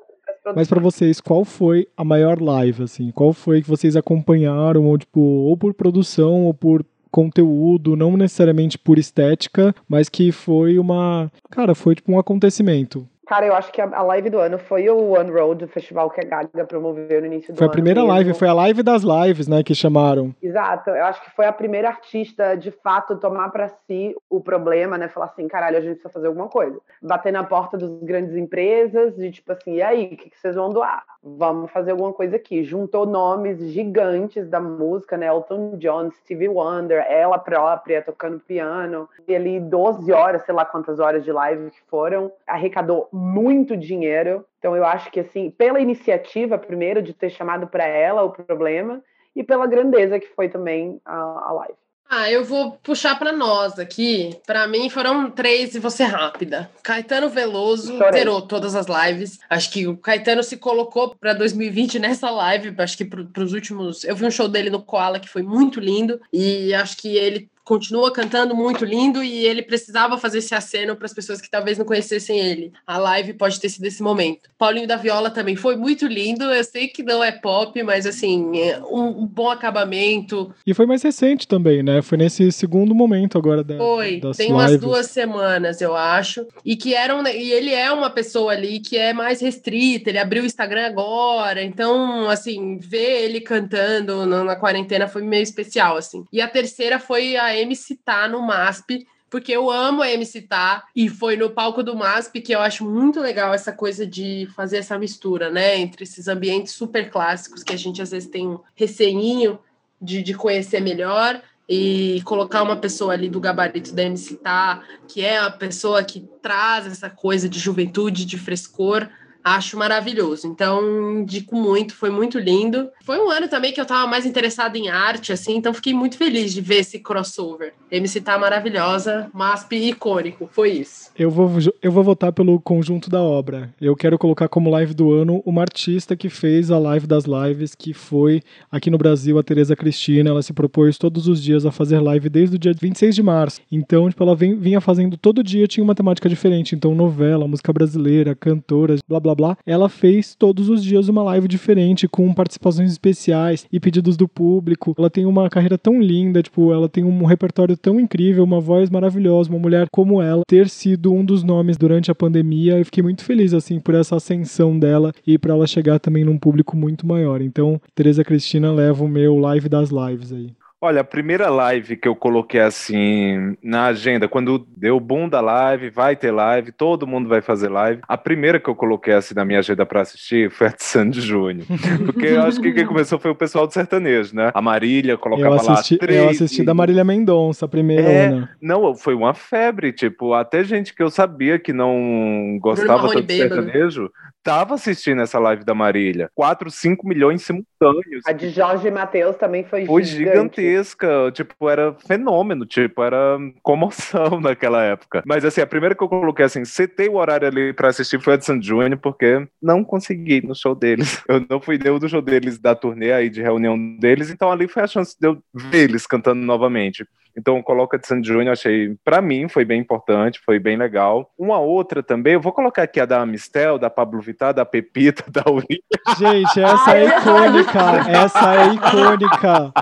Mas 0.55 0.69
para 0.69 0.81
vocês, 0.81 1.21
qual 1.21 1.45
foi 1.45 1.89
a 1.97 2.05
maior 2.05 2.41
live, 2.41 2.85
assim? 2.85 3.11
Qual 3.11 3.33
foi 3.33 3.63
que 3.63 3.69
vocês 3.69 3.97
acompanharam, 3.97 4.85
ou, 4.85 4.97
tipo, 4.97 5.21
ou 5.21 5.57
por 5.57 5.75
produção, 5.75 6.45
ou 6.45 6.55
por 6.55 6.85
conteúdo, 7.11 7.97
não 7.97 8.17
necessariamente 8.17 8.79
por 8.79 8.99
estética, 8.99 9.75
mas 9.89 10.09
que 10.09 10.31
foi 10.31 10.79
uma. 10.79 11.33
Cara, 11.51 11.75
foi 11.75 11.95
tipo 11.95 12.13
um 12.13 12.19
acontecimento. 12.19 13.09
Cara, 13.29 13.45
eu 13.45 13.55
acho 13.55 13.71
que 13.71 13.79
a 13.79 14.03
live 14.03 14.31
do 14.31 14.39
ano 14.39 14.59
foi 14.59 14.89
o 14.89 15.11
One 15.11 15.31
Road, 15.31 15.63
o 15.63 15.69
festival 15.69 16.09
que 16.09 16.19
a 16.19 16.25
Gaga 16.25 16.65
promoveu 16.65 17.21
no 17.21 17.27
início 17.27 17.53
do 17.53 17.59
foi 17.59 17.67
ano. 17.67 17.67
Foi 17.67 17.67
a 17.67 17.71
primeira 17.71 18.01
mesmo. 18.01 18.15
live, 18.15 18.35
foi 18.35 18.49
a 18.49 18.55
live 18.55 18.83
das 18.83 19.03
lives, 19.03 19.47
né, 19.47 19.63
que 19.63 19.75
chamaram. 19.75 20.35
Exato, 20.43 20.89
eu 20.89 21.05
acho 21.05 21.23
que 21.23 21.31
foi 21.33 21.45
a 21.45 21.53
primeira 21.53 21.89
artista, 21.89 22.57
de 22.57 22.71
fato, 22.71 23.17
tomar 23.17 23.51
para 23.51 23.69
si 23.69 24.17
o 24.31 24.41
problema, 24.41 24.97
né, 24.97 25.09
falar 25.09 25.27
assim, 25.27 25.47
caralho, 25.47 25.77
a 25.77 25.81
gente 25.83 25.97
precisa 25.97 26.09
fazer 26.09 26.29
alguma 26.29 26.49
coisa. 26.49 26.81
Bater 27.03 27.31
na 27.31 27.45
porta 27.45 27.77
das 27.77 27.91
grandes 28.03 28.35
empresas 28.35 29.19
e 29.19 29.31
tipo 29.31 29.53
assim, 29.53 29.75
e 29.75 29.83
aí, 29.83 30.07
o 30.07 30.17
que, 30.17 30.31
que 30.31 30.39
vocês 30.39 30.55
vão 30.55 30.71
doar? 30.71 31.03
Vamos 31.23 31.71
fazer 31.71 31.91
alguma 31.91 32.15
coisa 32.15 32.37
aqui. 32.37 32.65
Juntou 32.65 33.05
nomes 33.05 33.59
gigantes 33.73 34.49
da 34.49 34.59
música, 34.61 35.19
né, 35.19 35.27
Elton 35.27 35.77
John, 35.77 36.11
Stevie 36.13 36.49
Wonder, 36.49 37.05
ela 37.07 37.39
própria 37.39 38.01
tocando 38.01 38.41
piano. 38.41 39.07
E 39.27 39.37
ali 39.37 39.61
12 39.61 40.11
horas, 40.13 40.43
sei 40.47 40.55
lá 40.55 40.65
quantas 40.65 40.99
horas 40.99 41.23
de 41.23 41.31
live 41.31 41.71
que 41.71 41.83
foram, 41.91 42.33
arrecadou 42.47 43.07
muito 43.19 43.77
dinheiro. 43.77 44.45
Então 44.59 44.77
eu 44.77 44.85
acho 44.85 45.11
que 45.11 45.21
assim, 45.21 45.51
pela 45.51 45.81
iniciativa 45.81 46.57
primeiro 46.57 47.03
de 47.03 47.13
ter 47.13 47.31
chamado 47.31 47.67
para 47.67 47.87
ela 47.87 48.23
o 48.23 48.31
problema 48.31 49.03
e 49.35 49.43
pela 49.43 49.67
grandeza 49.67 50.19
que 50.19 50.29
foi 50.29 50.49
também 50.49 51.01
a, 51.05 51.17
a 51.17 51.53
live. 51.53 51.79
Ah, 52.11 52.31
eu 52.31 52.43
vou 52.43 52.73
puxar 52.83 53.19
para 53.19 53.33
nós 53.33 53.79
aqui. 53.79 54.35
Para 54.47 54.67
mim 54.67 54.89
foram 54.89 55.31
três 55.31 55.75
e 55.75 55.79
você 55.79 56.05
rápida. 56.05 56.71
Caetano 56.83 57.29
Veloso 57.29 57.99
Chorei. 57.99 58.13
zerou 58.13 58.41
todas 58.41 58.75
as 58.75 58.87
lives. 58.87 59.39
Acho 59.51 59.71
que 59.71 59.87
o 59.87 59.95
Caetano 59.95 60.43
se 60.43 60.57
colocou 60.57 61.15
para 61.15 61.35
2020 61.35 61.99
nessa 61.99 62.31
live. 62.31 62.75
Acho 62.79 62.97
que 62.97 63.05
para 63.05 63.43
os 63.43 63.53
últimos. 63.53 64.05
Eu 64.05 64.17
vi 64.17 64.25
um 64.25 64.31
show 64.31 64.49
dele 64.49 64.71
no 64.71 64.83
Koala 64.83 65.21
que 65.21 65.29
foi 65.29 65.43
muito 65.43 65.81
lindo 65.81 66.19
e 66.33 66.73
acho 66.73 66.97
que 66.97 67.15
ele 67.15 67.51
continua 67.69 68.11
cantando 68.11 68.57
muito 68.57 68.83
lindo 68.83 69.23
e 69.23 69.45
ele 69.45 69.61
precisava 69.61 70.17
fazer 70.17 70.39
esse 70.39 70.55
aceno 70.55 70.97
para 70.97 71.05
as 71.05 71.13
pessoas 71.13 71.39
que 71.39 71.51
talvez 71.51 71.77
não 71.77 71.85
conhecessem 71.85 72.41
ele. 72.41 72.73
A 72.87 72.97
live 72.97 73.35
pode 73.35 73.61
ter 73.61 73.69
sido 73.69 73.85
esse 73.85 74.03
momento. 74.03 74.49
Paulinho 74.57 74.89
da 74.89 74.97
Viola 74.97 75.29
também 75.29 75.55
foi 75.55 75.77
muito 75.77 76.07
lindo. 76.07 76.45
Eu 76.45 76.65
sei 76.65 76.89
que 76.89 77.03
não 77.03 77.23
é 77.23 77.31
pop, 77.31 77.83
mas 77.83 78.07
assim, 78.07 78.59
é 78.59 78.81
um, 78.81 79.23
um 79.23 79.27
bom 79.27 79.51
acabamento. 79.51 80.51
E 80.67 80.73
foi 80.73 80.87
mais 80.87 81.03
recente 81.03 81.47
também, 81.47 81.83
né? 81.83 82.01
Foi 82.01 82.17
nesse 82.17 82.51
segundo 82.53 82.95
momento 82.95 83.37
agora 83.37 83.63
da 83.63 83.77
Foi, 83.77 84.23
tem 84.35 84.51
umas 84.51 84.71
lives. 84.71 84.81
duas 84.81 85.07
semanas, 85.09 85.83
eu 85.83 85.95
acho. 85.95 86.47
E 86.65 86.75
que 86.75 86.95
eram 86.95 87.23
e 87.27 87.53
ele 87.53 87.75
é 87.75 87.93
uma 87.93 88.09
pessoa 88.09 88.53
ali 88.53 88.81
que 88.81 88.97
é 88.97 89.13
mais 89.13 89.43
restrita, 89.43 90.09
ele 90.09 90.19
abriu 90.19 90.43
o 90.43 90.47
Instagram 90.47 90.87
agora, 90.87 91.63
então 91.63 92.31
assim, 92.31 92.79
ver 92.79 93.25
ele 93.25 93.43
cantando 93.43 94.25
na, 94.25 94.43
na 94.43 94.57
quarentena 94.57 95.07
foi 95.07 95.21
meio 95.21 95.43
especial 95.43 95.99
assim. 95.99 96.25
E 96.33 96.41
a 96.41 96.49
terceira 96.49 96.99
foi 96.99 97.37
a 97.37 97.58
MC 97.59 97.97
Tá 97.97 98.29
no 98.29 98.41
MASP 98.43 99.07
porque 99.31 99.53
eu 99.53 99.71
amo 99.71 100.03
a 100.03 100.11
MC 100.11 100.43
Tá 100.43 100.85
e 100.95 101.09
foi 101.09 101.37
no 101.37 101.51
palco 101.51 101.83
do 101.83 101.97
MASP 101.97 102.41
que 102.41 102.55
eu 102.55 102.61
acho 102.61 102.85
muito 102.85 103.21
legal 103.21 103.53
essa 103.53 103.73
coisa 103.73 104.07
de 104.07 104.49
fazer 104.55 104.79
essa 104.79 104.99
mistura, 104.99 105.51
né, 105.51 105.79
entre 105.79 106.05
esses 106.05 106.29
ambientes 106.29 106.73
super 106.73 107.11
clássicos 107.11 107.63
que 107.63 107.73
a 107.73 107.77
gente 107.77 108.01
às 108.01 108.11
vezes 108.11 108.29
tem 108.29 108.47
um 108.47 108.61
receninho 108.75 109.59
de, 110.01 110.23
de 110.23 110.35
conhecer 110.35 110.81
melhor 110.81 111.43
e 111.69 112.23
colocar 112.25 112.63
uma 112.63 112.77
pessoa 112.77 113.13
ali 113.13 113.29
do 113.29 113.41
gabarito 113.41 113.95
da 113.95 114.03
MC 114.03 114.37
Tá, 114.37 114.83
que 115.07 115.23
é 115.23 115.39
a 115.39 115.51
pessoa 115.51 116.03
que 116.03 116.27
traz 116.41 116.87
essa 116.87 117.11
coisa 117.11 117.49
de 117.49 117.59
juventude, 117.59 118.25
de 118.25 118.39
frescor, 118.39 119.09
acho 119.55 119.77
maravilhoso. 119.77 120.47
Então, 120.47 121.21
indico 121.21 121.55
muito, 121.55 121.95
foi 121.95 122.11
muito 122.11 122.39
lindo. 122.39 122.89
Foi 123.05 123.19
um 123.19 123.31
ano 123.31 123.49
também 123.49 123.73
que 123.73 123.81
eu 123.81 123.83
estava 123.83 124.07
mais 124.07 124.27
interessada 124.27 124.77
em 124.77 124.89
arte, 124.89 125.33
assim, 125.33 125.57
então 125.57 125.73
fiquei 125.75 125.95
muito 125.95 126.17
feliz 126.17 126.53
de 126.53 126.61
ver 126.61 126.79
esse 126.79 126.99
crossover. 126.99 127.73
MC 127.91 128.21
tá 128.21 128.39
maravilhosa, 128.39 129.31
MASP 129.33 129.77
icônico, 129.77 130.49
foi 130.53 130.73
isso. 130.73 131.11
Eu 131.19 131.31
vou, 131.31 131.51
eu 131.83 131.91
vou 131.91 132.05
votar 132.05 132.33
pelo 132.33 132.61
conjunto 132.61 133.09
da 133.09 133.23
obra. 133.23 133.73
Eu 133.81 133.97
quero 133.97 134.19
colocar 134.19 134.49
como 134.49 134.71
live 134.71 134.95
do 134.95 135.13
ano 135.13 135.43
uma 135.45 135.63
artista 135.63 136.17
que 136.17 136.29
fez 136.29 136.71
a 136.71 136.79
live 136.79 137.07
das 137.07 137.25
lives, 137.25 137.75
que 137.75 137.95
foi 137.95 138.43
aqui 138.71 138.91
no 138.91 138.99
Brasil 138.99 139.39
a 139.39 139.43
Tereza 139.43 139.75
Cristina. 139.75 140.31
Ela 140.31 140.43
se 140.43 140.53
propôs 140.53 140.99
todos 140.99 141.27
os 141.27 141.43
dias 141.43 141.65
a 141.65 141.73
fazer 141.73 142.01
live 142.01 142.29
desde 142.29 142.57
o 142.57 142.59
dia 142.59 142.75
26 142.79 143.15
de 143.15 143.23
março. 143.23 143.61
Então, 143.73 144.09
tipo, 144.09 144.23
ela 144.23 144.37
vinha 144.37 144.81
fazendo 144.81 145.17
todo 145.17 145.43
dia, 145.43 145.67
tinha 145.67 145.83
uma 145.83 145.95
temática 145.95 146.29
diferente. 146.29 146.75
Então, 146.75 146.95
novela, 146.95 147.49
música 147.49 147.73
brasileira, 147.73 148.35
cantoras, 148.35 149.01
blá 149.09 149.19
blá 149.19 149.35
blá. 149.39 149.57
Ela 149.65 149.89
fez 149.89 150.35
todos 150.35 150.69
os 150.69 150.83
dias 150.83 151.09
uma 151.09 151.23
live 151.23 151.47
diferente, 151.47 152.09
com 152.09 152.35
participações 152.35 152.91
especiais 152.91 153.65
e 153.73 153.79
pedidos 153.79 154.17
do 154.17 154.27
público. 154.27 154.95
Ela 154.99 155.09
tem 155.09 155.25
uma 155.25 155.49
carreira 155.49 155.79
tão 155.79 156.03
linda, 156.03 156.43
tipo, 156.43 156.73
ela 156.73 156.89
tem 156.89 157.05
um 157.05 157.25
repertório 157.25 157.77
tão 157.77 158.01
incrível, 158.01 158.43
uma 158.43 158.61
voz 158.61 158.91
maravilhosa, 158.91 159.49
uma 159.49 159.59
mulher 159.59 159.87
como 159.93 160.21
ela, 160.21 160.43
ter 160.47 160.69
sido 160.69 161.13
um 161.13 161.25
dos 161.25 161.45
nomes 161.45 161.77
durante 161.77 162.11
a 162.11 162.15
pandemia. 162.15 162.79
Eu 162.79 162.85
fiquei 162.85 163.03
muito 163.03 163.25
feliz, 163.25 163.55
assim, 163.55 163.79
por 163.79 163.95
essa 163.95 164.17
ascensão 164.17 164.77
dela 164.79 165.13
e 165.27 165.39
para 165.39 165.55
ela 165.55 165.67
chegar 165.67 166.01
também 166.01 166.25
num 166.25 166.39
público 166.39 166.77
muito 166.77 167.07
maior. 167.07 167.41
Então, 167.41 167.81
Tereza 167.95 168.25
Cristina 168.25 168.73
leva 168.73 169.05
o 169.05 169.09
meu 169.09 169.37
live 169.37 169.69
das 169.69 169.91
lives 169.91 170.33
aí. 170.33 170.51
Olha, 170.81 171.01
a 171.01 171.05
primeira 171.05 171.51
live 171.51 171.97
que 171.97 172.07
eu 172.07 172.15
coloquei 172.15 172.61
assim 172.61 173.57
na 173.61 173.87
agenda, 173.87 174.29
quando 174.29 174.65
deu 174.77 175.01
boom 175.01 175.29
da 175.29 175.41
live, 175.41 175.91
vai 175.91 176.15
ter 176.15 176.31
live, 176.31 176.71
todo 176.71 177.05
mundo 177.05 177.29
vai 177.29 177.41
fazer 177.41 177.69
live. 177.69 178.01
A 178.07 178.17
primeira 178.17 178.61
que 178.61 178.71
eu 178.71 178.77
coloquei 178.77 179.13
assim 179.13 179.35
na 179.35 179.45
minha 179.45 179.59
agenda 179.59 179.85
para 179.85 180.03
assistir 180.03 180.53
foi 180.53 180.69
a 180.69 180.71
de 180.71 180.85
Sandy 180.85 181.21
Júnior. 181.21 181.67
Porque 182.07 182.27
eu 182.27 182.43
acho 182.43 182.61
que 182.61 182.73
quem 182.73 182.87
começou 182.87 183.19
foi 183.19 183.33
o 183.33 183.35
pessoal 183.35 183.67
do 183.67 183.73
sertanejo, 183.73 184.37
né? 184.37 184.53
A 184.55 184.63
Marília 184.63 185.19
colocava 185.19 185.57
eu 185.57 185.61
assisti, 185.61 185.95
lá 185.95 185.99
três. 185.99 186.23
Eu 186.23 186.29
assisti 186.29 186.63
da 186.63 186.75
Marília 186.75 187.03
Mendonça, 187.03 187.65
a 187.65 187.69
primeira. 187.69 188.09
É, 188.09 188.49
não, 188.63 188.95
foi 188.95 189.15
uma 189.15 189.35
febre, 189.35 189.93
tipo, 189.93 190.33
até 190.33 190.63
gente 190.63 190.95
que 190.95 191.03
eu 191.03 191.11
sabia 191.11 191.59
que 191.59 191.73
não 191.73 192.57
gostava 192.61 193.09
tanto 193.09 193.27
de 193.27 193.37
sertanejo, 193.37 194.13
tava 194.49 194.77
assistindo 194.77 195.21
essa 195.21 195.39
live 195.39 195.63
da 195.63 195.75
Marília. 195.75 196.31
4, 196.35 196.71
5 196.71 197.07
milhões 197.07 197.43
simultâneos. 197.43 198.23
A 198.27 198.33
de 198.33 198.49
Jorge 198.49 198.91
Matheus 198.91 199.37
também 199.37 199.63
foi, 199.63 199.85
foi 199.85 200.03
gigantesca. 200.03 201.31
Tipo, 201.33 201.69
era 201.69 201.95
fenômeno, 202.07 202.65
tipo, 202.65 203.03
era 203.03 203.39
comoção 203.63 204.41
naquela 204.41 204.83
época. 204.83 205.23
Mas 205.27 205.45
assim, 205.45 205.61
a 205.61 205.67
primeira 205.67 205.95
que 205.95 206.03
eu 206.03 206.09
coloquei 206.09 206.47
assim, 206.47 206.65
setei 206.65 207.11
o 207.11 207.17
horário 207.17 207.47
ali 207.47 207.75
pra 207.75 207.89
assistir 207.89 208.19
foi 208.23 208.35
a 208.35 208.37
de 208.39 208.47
San 208.47 208.63
Júnior, 208.63 208.99
porque 208.99 209.47
não 209.63 209.85
consegui 209.85 210.41
no 210.41 210.55
show 210.55 210.75
deles. 210.75 211.23
Eu 211.29 211.45
não 211.49 211.61
fui 211.61 211.77
deu 211.77 211.99
do 211.99 212.09
show 212.09 212.23
deles 212.23 212.59
da 212.59 212.75
turnê 212.75 213.13
aí 213.13 213.29
de 213.29 213.43
reunião 213.43 213.77
deles, 213.99 214.31
então 214.31 214.51
ali 214.51 214.67
foi 214.67 214.83
a 214.83 214.87
chance 214.87 215.15
de 215.21 215.29
eu 215.29 215.39
ver 215.53 215.91
eles 215.91 216.07
cantando 216.07 216.41
novamente. 216.41 217.07
Então, 217.37 217.63
coloca 217.63 217.99
de 217.99 218.07
Sandy 218.07 218.29
Júnior, 218.29 218.53
achei, 218.53 218.97
para 219.05 219.21
mim, 219.23 219.49
foi 219.49 219.65
bem 219.65 219.81
importante, 219.81 220.41
foi 220.45 220.59
bem 220.59 220.77
legal. 220.77 221.31
Uma 221.39 221.59
outra 221.59 222.03
também, 222.03 222.35
eu 222.35 222.41
vou 222.41 222.53
colocar 222.53 222.83
aqui 222.83 223.01
a 223.01 223.07
da 223.07 223.25
Mistel, 223.25 223.79
da 223.79 223.89
Pablo 223.89 224.21
Vittar, 224.21 224.53
da 224.53 224.65
Pepita, 224.65 225.25
da 225.31 225.51
Uri. 225.51 225.83
Gente, 226.19 226.61
essa 226.61 226.97
é 226.97 227.05
icônica, 227.07 227.81
essa 228.11 228.55
é 228.55 228.75
icônica. 228.75 229.73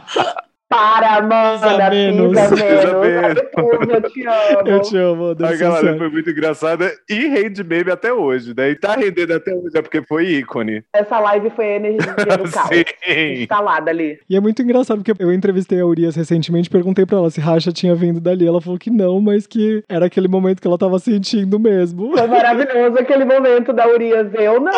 Para, 0.68 1.22
mana, 1.22 1.90
menos. 1.90 2.32
Pisa 2.50 3.00
menos. 3.00 3.42
Eu 3.56 4.02
te 4.02 4.26
amo. 4.26 4.68
Eu 4.68 4.82
te 4.82 4.96
amo, 4.96 5.34
Deus 5.34 5.52
A 5.52 5.56
galera 5.56 5.96
foi 5.96 6.10
muito 6.10 6.28
engraçada 6.28 6.92
e 7.08 7.28
rende 7.28 7.62
meme 7.62 7.92
até 7.92 8.12
hoje, 8.12 8.52
né? 8.56 8.70
E 8.70 8.74
tá 8.74 8.94
rendendo 8.94 9.32
até 9.32 9.54
hoje, 9.54 9.76
é 9.76 9.82
porque 9.82 10.02
foi 10.02 10.26
ícone. 10.26 10.82
Essa 10.92 11.20
live 11.20 11.50
foi 11.50 11.64
a 11.66 11.76
energia 11.76 12.12
do 12.12 12.16
caos. 12.50 12.70
Instalada 13.40 13.90
ali. 13.90 14.18
E 14.28 14.36
é 14.36 14.40
muito 14.40 14.60
engraçado, 14.60 15.02
porque 15.04 15.22
eu 15.22 15.32
entrevistei 15.32 15.80
a 15.80 15.86
Urias 15.86 16.16
recentemente, 16.16 16.68
perguntei 16.68 17.06
pra 17.06 17.18
ela 17.18 17.30
se 17.30 17.40
Racha 17.40 17.72
tinha 17.72 17.94
vindo 17.94 18.20
dali. 18.20 18.44
Ela 18.46 18.60
falou 18.60 18.78
que 18.78 18.90
não, 18.90 19.20
mas 19.20 19.46
que 19.46 19.84
era 19.88 20.06
aquele 20.06 20.26
momento 20.26 20.60
que 20.60 20.66
ela 20.66 20.78
tava 20.78 20.98
sentindo 20.98 21.60
mesmo. 21.60 22.16
Foi 22.16 22.26
maravilhoso 22.26 22.98
aquele 22.98 23.24
momento 23.24 23.72
da 23.72 23.86
Urias. 23.88 24.34
Eu 24.34 24.60
não. 24.60 24.72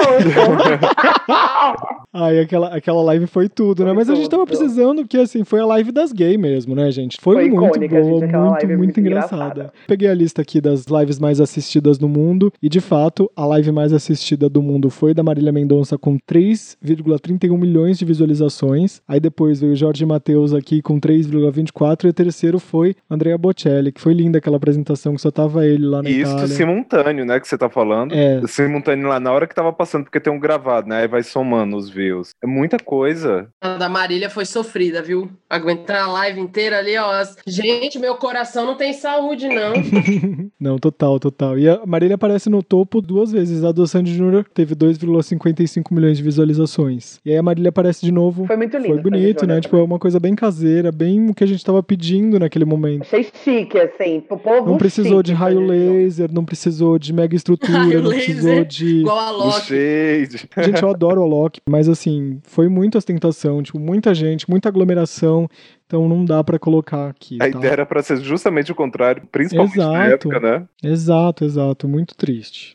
Ai, 2.13 2.41
aquela, 2.41 2.77
aquela 2.77 3.03
live 3.03 3.27
foi 3.27 3.49
tudo, 3.49 3.85
né? 3.85 3.91
Foi 3.91 3.97
mas 3.97 4.11
a 4.11 4.15
gente 4.15 4.29
tava 4.29 4.47
precisando, 4.47 5.07
que 5.07 5.19
assim, 5.19 5.45
foi 5.45 5.61
a 5.61 5.67
live 5.67 5.78
live 5.79 5.93
das 5.93 6.13
gays 6.13 6.37
mesmo, 6.39 6.75
né, 6.75 6.91
gente? 6.91 7.19
Foi, 7.21 7.37
foi 7.37 7.51
muito 7.51 7.67
icônica, 7.67 8.01
boa, 8.01 8.05
gente, 8.05 8.37
muito, 8.37 8.67
muito, 8.67 8.79
muito 8.79 9.01
engraçada. 9.01 9.45
engraçada. 9.45 9.73
Peguei 9.87 10.09
a 10.09 10.15
lista 10.15 10.43
aqui 10.43 10.61
das 10.61 10.87
lives 10.87 11.19
mais 11.19 11.41
assistidas 11.41 11.99
no 11.99 12.09
mundo 12.09 12.53
e, 12.61 12.69
de 12.69 12.81
fato, 12.81 13.31
a 13.37 13.47
live 13.47 13.71
mais 13.71 13.93
assistida 13.93 14.49
do 14.49 14.61
mundo 14.61 14.91
foi 14.91 15.15
da 15.15 15.23
Marília 15.23 15.53
Mendonça 15.53 15.97
com 15.97 16.19
3,31 16.19 17.57
milhões 17.57 17.99
de 17.99 18.05
visualizações. 18.05 19.01
Aí 19.07 19.21
depois 19.21 19.61
veio 19.61 19.77
Jorge 19.77 20.05
Matheus 20.05 20.53
aqui 20.53 20.83
com 20.83 21.01
3,24 21.01 22.05
e 22.05 22.09
o 22.09 22.13
terceiro 22.13 22.59
foi 22.59 22.97
Andrea 23.09 23.39
Bocelli, 23.39 23.93
que 23.93 24.01
foi 24.01 24.15
linda 24.15 24.39
aquela 24.39 24.57
apresentação 24.57 25.15
que 25.15 25.21
só 25.21 25.31
tava 25.31 25.65
ele 25.65 25.87
lá 25.87 26.03
na 26.03 26.11
Isso 26.11 26.33
Itália. 26.33 26.49
simultâneo, 26.49 27.25
né, 27.25 27.39
que 27.39 27.47
você 27.47 27.57
tá 27.57 27.69
falando. 27.71 28.13
É. 28.15 28.41
Simultâneo 28.47 29.09
lá 29.09 29.21
na 29.21 29.31
hora 29.33 29.47
que 29.47 29.55
tava 29.55 29.73
passando, 29.73 30.05
porque 30.05 30.19
tem 30.21 30.33
um 30.33 30.41
gravado, 30.41 30.89
né, 30.89 31.03
aí 31.03 31.09
vai 31.09 31.23
somando 31.23 31.77
os 31.77 31.89
views. 31.89 32.31
É 32.43 32.47
muita 32.47 32.79
coisa. 32.79 33.49
A 33.61 33.77
da 33.77 33.89
Marília 33.89 34.29
foi 34.29 34.45
sofrida, 34.45 35.01
viu? 35.03 35.31
Aguentar 35.69 36.05
a 36.05 36.13
live 36.13 36.41
inteira 36.41 36.79
ali, 36.79 36.97
ó. 36.97 37.13
Gente, 37.47 37.99
meu 37.99 38.17
coração 38.17 38.65
não 38.65 38.75
tem 38.75 38.93
saúde, 38.93 39.49
não. 39.49 39.73
não, 40.59 40.79
total, 40.79 41.21
total. 41.21 41.59
E 41.59 41.69
a 41.69 41.85
Marília 41.85 42.15
aparece 42.15 42.49
no 42.49 42.63
topo 42.63 43.01
duas 43.01 43.31
vezes. 43.31 43.63
A 43.65 43.73
do 43.73 43.87
Sandy 43.87 44.15
Júnior 44.15 44.47
teve 44.55 44.75
2,55 44.75 45.93
milhões 45.93 46.17
de 46.17 46.23
visualizações. 46.23 47.21
E 47.25 47.31
aí 47.31 47.37
a 47.37 47.43
Marília 47.43 47.69
aparece 47.69 48.05
de 48.05 48.11
novo. 48.11 48.47
Foi 48.47 48.57
muito 48.57 48.77
lindo. 48.77 48.95
Foi 48.95 49.03
bonito, 49.03 49.47
né? 49.47 49.61
Tipo, 49.61 49.77
é 49.77 49.83
uma 49.83 49.99
coisa 49.99 50.19
bem 50.19 50.35
caseira, 50.35 50.91
bem 50.91 51.29
o 51.31 51.35
que 51.35 51.45
a 51.45 51.47
gente 51.47 51.65
tava 51.65 51.83
pedindo 51.83 52.39
naquele 52.39 52.65
momento. 52.65 53.03
Achei 53.03 53.27
chique, 53.45 53.79
assim. 53.79 54.21
Pro 54.21 54.39
povo 54.39 54.71
não 54.71 54.79
precisou 54.79 55.19
chique, 55.19 55.25
de 55.25 55.33
raio 55.35 55.61
laser, 55.61 56.33
não 56.33 56.45
precisou 56.45 56.99
de 56.99 57.13
mega 57.13 57.37
estrutura, 57.37 57.79
raio 57.79 58.03
não 58.03 58.11
precisou 58.11 58.65
de. 58.65 59.01
Igual 59.01 59.19
a 59.19 59.31
Loki. 59.31 60.29
Gente, 60.65 60.83
eu 60.83 60.91
adoro 60.91 61.21
o 61.23 61.27
Loki, 61.27 61.61
mas 61.69 61.89
assim, 61.89 62.41
foi 62.45 62.69
muita 62.69 62.99
ostentação, 62.99 63.63
tipo, 63.63 63.79
muita 63.79 64.15
gente, 64.15 64.49
muita 64.49 64.69
aglomeração. 64.69 65.49
Então 65.87 66.07
não 66.07 66.25
dá 66.25 66.45
para 66.45 66.59
colocar 66.59 67.09
aqui. 67.09 67.37
A 67.37 67.51
tá? 67.51 67.59
ideia 67.59 67.73
era 67.73 67.87
para 67.87 68.03
ser 68.03 68.19
justamente 68.19 68.71
o 68.71 68.75
contrário, 68.75 69.23
principalmente 69.33 69.79
exato, 69.79 69.93
na 69.93 70.07
época, 70.07 70.41
né? 70.41 70.67
Exato, 70.83 71.45
exato. 71.45 71.89
Muito 71.89 72.15
triste. 72.15 72.73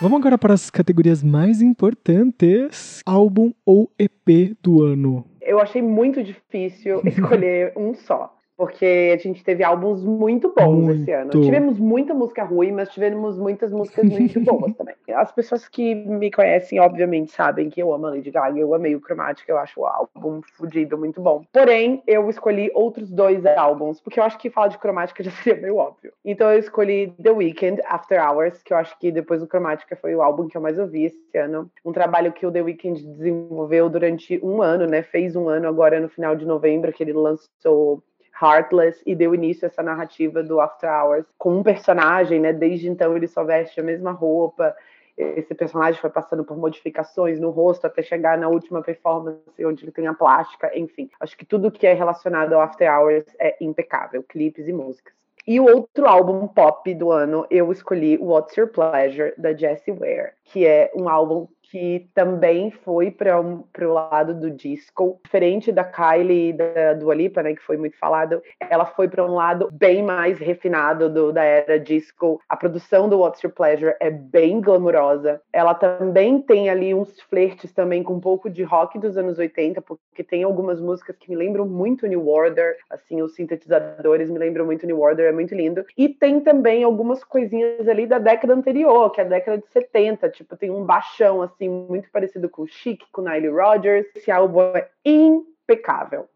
Vamos 0.00 0.20
agora 0.20 0.38
para 0.38 0.54
as 0.54 0.70
categorias 0.70 1.24
mais 1.24 1.60
importantes: 1.60 3.02
álbum 3.04 3.52
ou 3.66 3.90
EP 3.98 4.56
do 4.62 4.84
ano. 4.84 5.24
Eu 5.40 5.58
achei 5.58 5.82
muito 5.82 6.22
difícil 6.22 7.00
escolher 7.08 7.72
um 7.74 7.94
só 7.94 8.37
porque 8.58 9.14
a 9.14 9.16
gente 9.16 9.44
teve 9.44 9.62
álbuns 9.62 10.04
muito 10.04 10.52
bons 10.52 10.82
muito. 10.82 11.02
esse 11.02 11.12
ano. 11.12 11.30
Tivemos 11.30 11.78
muita 11.78 12.12
música 12.12 12.42
ruim, 12.42 12.72
mas 12.72 12.88
tivemos 12.88 13.38
muitas 13.38 13.70
músicas 13.70 14.04
muito 14.04 14.40
boas 14.40 14.74
também. 14.74 14.96
As 15.14 15.30
pessoas 15.30 15.68
que 15.68 15.94
me 15.94 16.28
conhecem, 16.28 16.80
obviamente, 16.80 17.30
sabem 17.30 17.70
que 17.70 17.80
eu 17.80 17.94
amo 17.94 18.06
a 18.06 18.10
Lady 18.10 18.32
Gaga, 18.32 18.58
eu 18.58 18.74
amei 18.74 18.96
o 18.96 19.00
Chromatic, 19.00 19.48
eu 19.48 19.58
acho 19.58 19.80
o 19.80 19.86
álbum 19.86 20.40
fudido, 20.56 20.98
muito 20.98 21.20
bom. 21.20 21.44
Porém, 21.52 22.02
eu 22.04 22.28
escolhi 22.28 22.68
outros 22.74 23.12
dois 23.12 23.46
álbuns, 23.46 24.00
porque 24.00 24.18
eu 24.18 24.24
acho 24.24 24.36
que 24.36 24.50
falar 24.50 24.68
de 24.68 24.78
Chromatica 24.78 25.22
já 25.22 25.30
seria 25.30 25.62
meio 25.62 25.76
óbvio. 25.76 26.12
Então 26.24 26.50
eu 26.50 26.58
escolhi 26.58 27.14
The 27.22 27.30
Weeknd, 27.30 27.80
After 27.86 28.20
Hours, 28.20 28.60
que 28.64 28.72
eu 28.72 28.76
acho 28.76 28.98
que 28.98 29.12
depois 29.12 29.40
do 29.40 29.46
Chromatica 29.46 29.94
foi 29.94 30.16
o 30.16 30.22
álbum 30.22 30.48
que 30.48 30.56
eu 30.56 30.60
mais 30.60 30.80
ouvi 30.80 31.04
esse 31.04 31.38
ano. 31.38 31.70
Um 31.84 31.92
trabalho 31.92 32.32
que 32.32 32.44
o 32.44 32.50
The 32.50 32.62
Weeknd 32.62 33.06
desenvolveu 33.06 33.88
durante 33.88 34.40
um 34.42 34.60
ano, 34.60 34.84
né? 34.84 35.02
Fez 35.02 35.36
um 35.36 35.48
ano 35.48 35.68
agora 35.68 36.00
no 36.00 36.08
final 36.08 36.34
de 36.34 36.44
novembro, 36.44 36.92
que 36.92 37.04
ele 37.04 37.12
lançou 37.12 38.02
Heartless 38.40 39.02
e 39.06 39.14
deu 39.14 39.34
início 39.34 39.66
a 39.66 39.68
essa 39.68 39.82
narrativa 39.82 40.42
do 40.42 40.60
After 40.60 40.90
Hours 40.90 41.26
com 41.36 41.58
um 41.58 41.62
personagem, 41.62 42.40
né? 42.40 42.52
Desde 42.52 42.88
então 42.88 43.16
ele 43.16 43.26
só 43.26 43.44
veste 43.44 43.80
a 43.80 43.82
mesma 43.82 44.12
roupa. 44.12 44.74
Esse 45.16 45.52
personagem 45.52 46.00
foi 46.00 46.10
passando 46.10 46.44
por 46.44 46.56
modificações 46.56 47.40
no 47.40 47.50
rosto 47.50 47.86
até 47.86 48.02
chegar 48.02 48.38
na 48.38 48.48
última 48.48 48.82
performance, 48.82 49.42
onde 49.64 49.84
ele 49.84 49.90
tem 49.90 50.06
a 50.06 50.14
plástica, 50.14 50.70
enfim. 50.78 51.10
Acho 51.18 51.36
que 51.36 51.44
tudo 51.44 51.72
que 51.72 51.86
é 51.86 51.92
relacionado 51.92 52.52
ao 52.52 52.60
After 52.60 52.88
Hours 52.88 53.24
é 53.40 53.56
impecável, 53.60 54.22
clipes 54.22 54.68
e 54.68 54.72
músicas. 54.72 55.12
E 55.44 55.58
o 55.58 55.64
outro 55.64 56.06
álbum 56.06 56.46
pop 56.46 56.94
do 56.94 57.10
ano, 57.10 57.46
eu 57.50 57.72
escolhi 57.72 58.18
What's 58.18 58.54
Your 58.56 58.68
Pleasure, 58.68 59.32
da 59.38 59.54
Jessie 59.54 59.92
Ware, 59.92 60.32
que 60.44 60.66
é 60.66 60.92
um 60.94 61.08
álbum 61.08 61.48
que 61.70 62.08
também 62.14 62.70
foi 62.70 63.10
para 63.10 63.40
um, 63.40 63.62
o 63.80 63.92
lado 63.92 64.34
do 64.34 64.50
disco, 64.50 65.20
diferente 65.22 65.70
da 65.70 65.84
Kylie 65.84 66.48
e 66.48 66.52
da 66.52 66.94
Dua 66.94 67.14
Lipa, 67.14 67.42
né, 67.42 67.54
que 67.54 67.62
foi 67.62 67.76
muito 67.76 67.96
falado, 67.98 68.42
ela 68.58 68.86
foi 68.86 69.08
para 69.08 69.24
um 69.24 69.34
lado 69.34 69.68
bem 69.72 70.02
mais 70.02 70.38
refinado 70.38 71.10
do, 71.10 71.32
da 71.32 71.42
era 71.44 71.78
disco. 71.78 72.40
A 72.48 72.56
produção 72.56 73.08
do 73.08 73.18
What's 73.18 73.42
Your 73.42 73.52
Pleasure 73.52 73.94
é 74.00 74.10
bem 74.10 74.60
glamurosa. 74.60 75.40
Ela 75.52 75.74
também 75.74 76.40
tem 76.40 76.70
ali 76.70 76.94
uns 76.94 77.20
flertes 77.22 77.72
também 77.72 78.02
com 78.02 78.14
um 78.14 78.20
pouco 78.20 78.48
de 78.48 78.62
rock 78.62 78.98
dos 78.98 79.16
anos 79.18 79.38
80, 79.38 79.82
porque 79.82 80.24
tem 80.24 80.42
algumas 80.44 80.80
músicas 80.80 81.16
que 81.16 81.30
me 81.30 81.36
lembram 81.36 81.66
muito 81.66 82.06
New 82.06 82.28
Order, 82.28 82.76
assim, 82.88 83.20
os 83.22 83.34
sintetizadores 83.34 84.30
me 84.30 84.38
lembram 84.38 84.64
muito 84.64 84.86
New 84.86 85.00
Order, 85.00 85.26
é 85.26 85.32
muito 85.32 85.54
lindo. 85.54 85.84
E 85.96 86.08
tem 86.08 86.40
também 86.40 86.82
algumas 86.82 87.22
coisinhas 87.22 87.86
ali 87.86 88.06
da 88.06 88.18
década 88.18 88.54
anterior, 88.54 89.10
que 89.10 89.20
é 89.20 89.24
a 89.24 89.28
década 89.28 89.58
de 89.58 89.68
70, 89.68 90.30
tipo, 90.30 90.56
tem 90.56 90.70
um 90.70 90.84
baixão 90.84 91.42
assim 91.42 91.57
assim, 91.58 91.68
muito 91.68 92.08
parecido 92.10 92.48
com 92.48 92.62
o 92.62 92.68
Chic, 92.68 93.02
com 93.12 93.22
Nile 93.22 93.48
Rodgers. 93.48 94.06
Esse 94.14 94.30
álbum 94.30 94.60
é 94.76 94.88
impecável. 95.04 96.26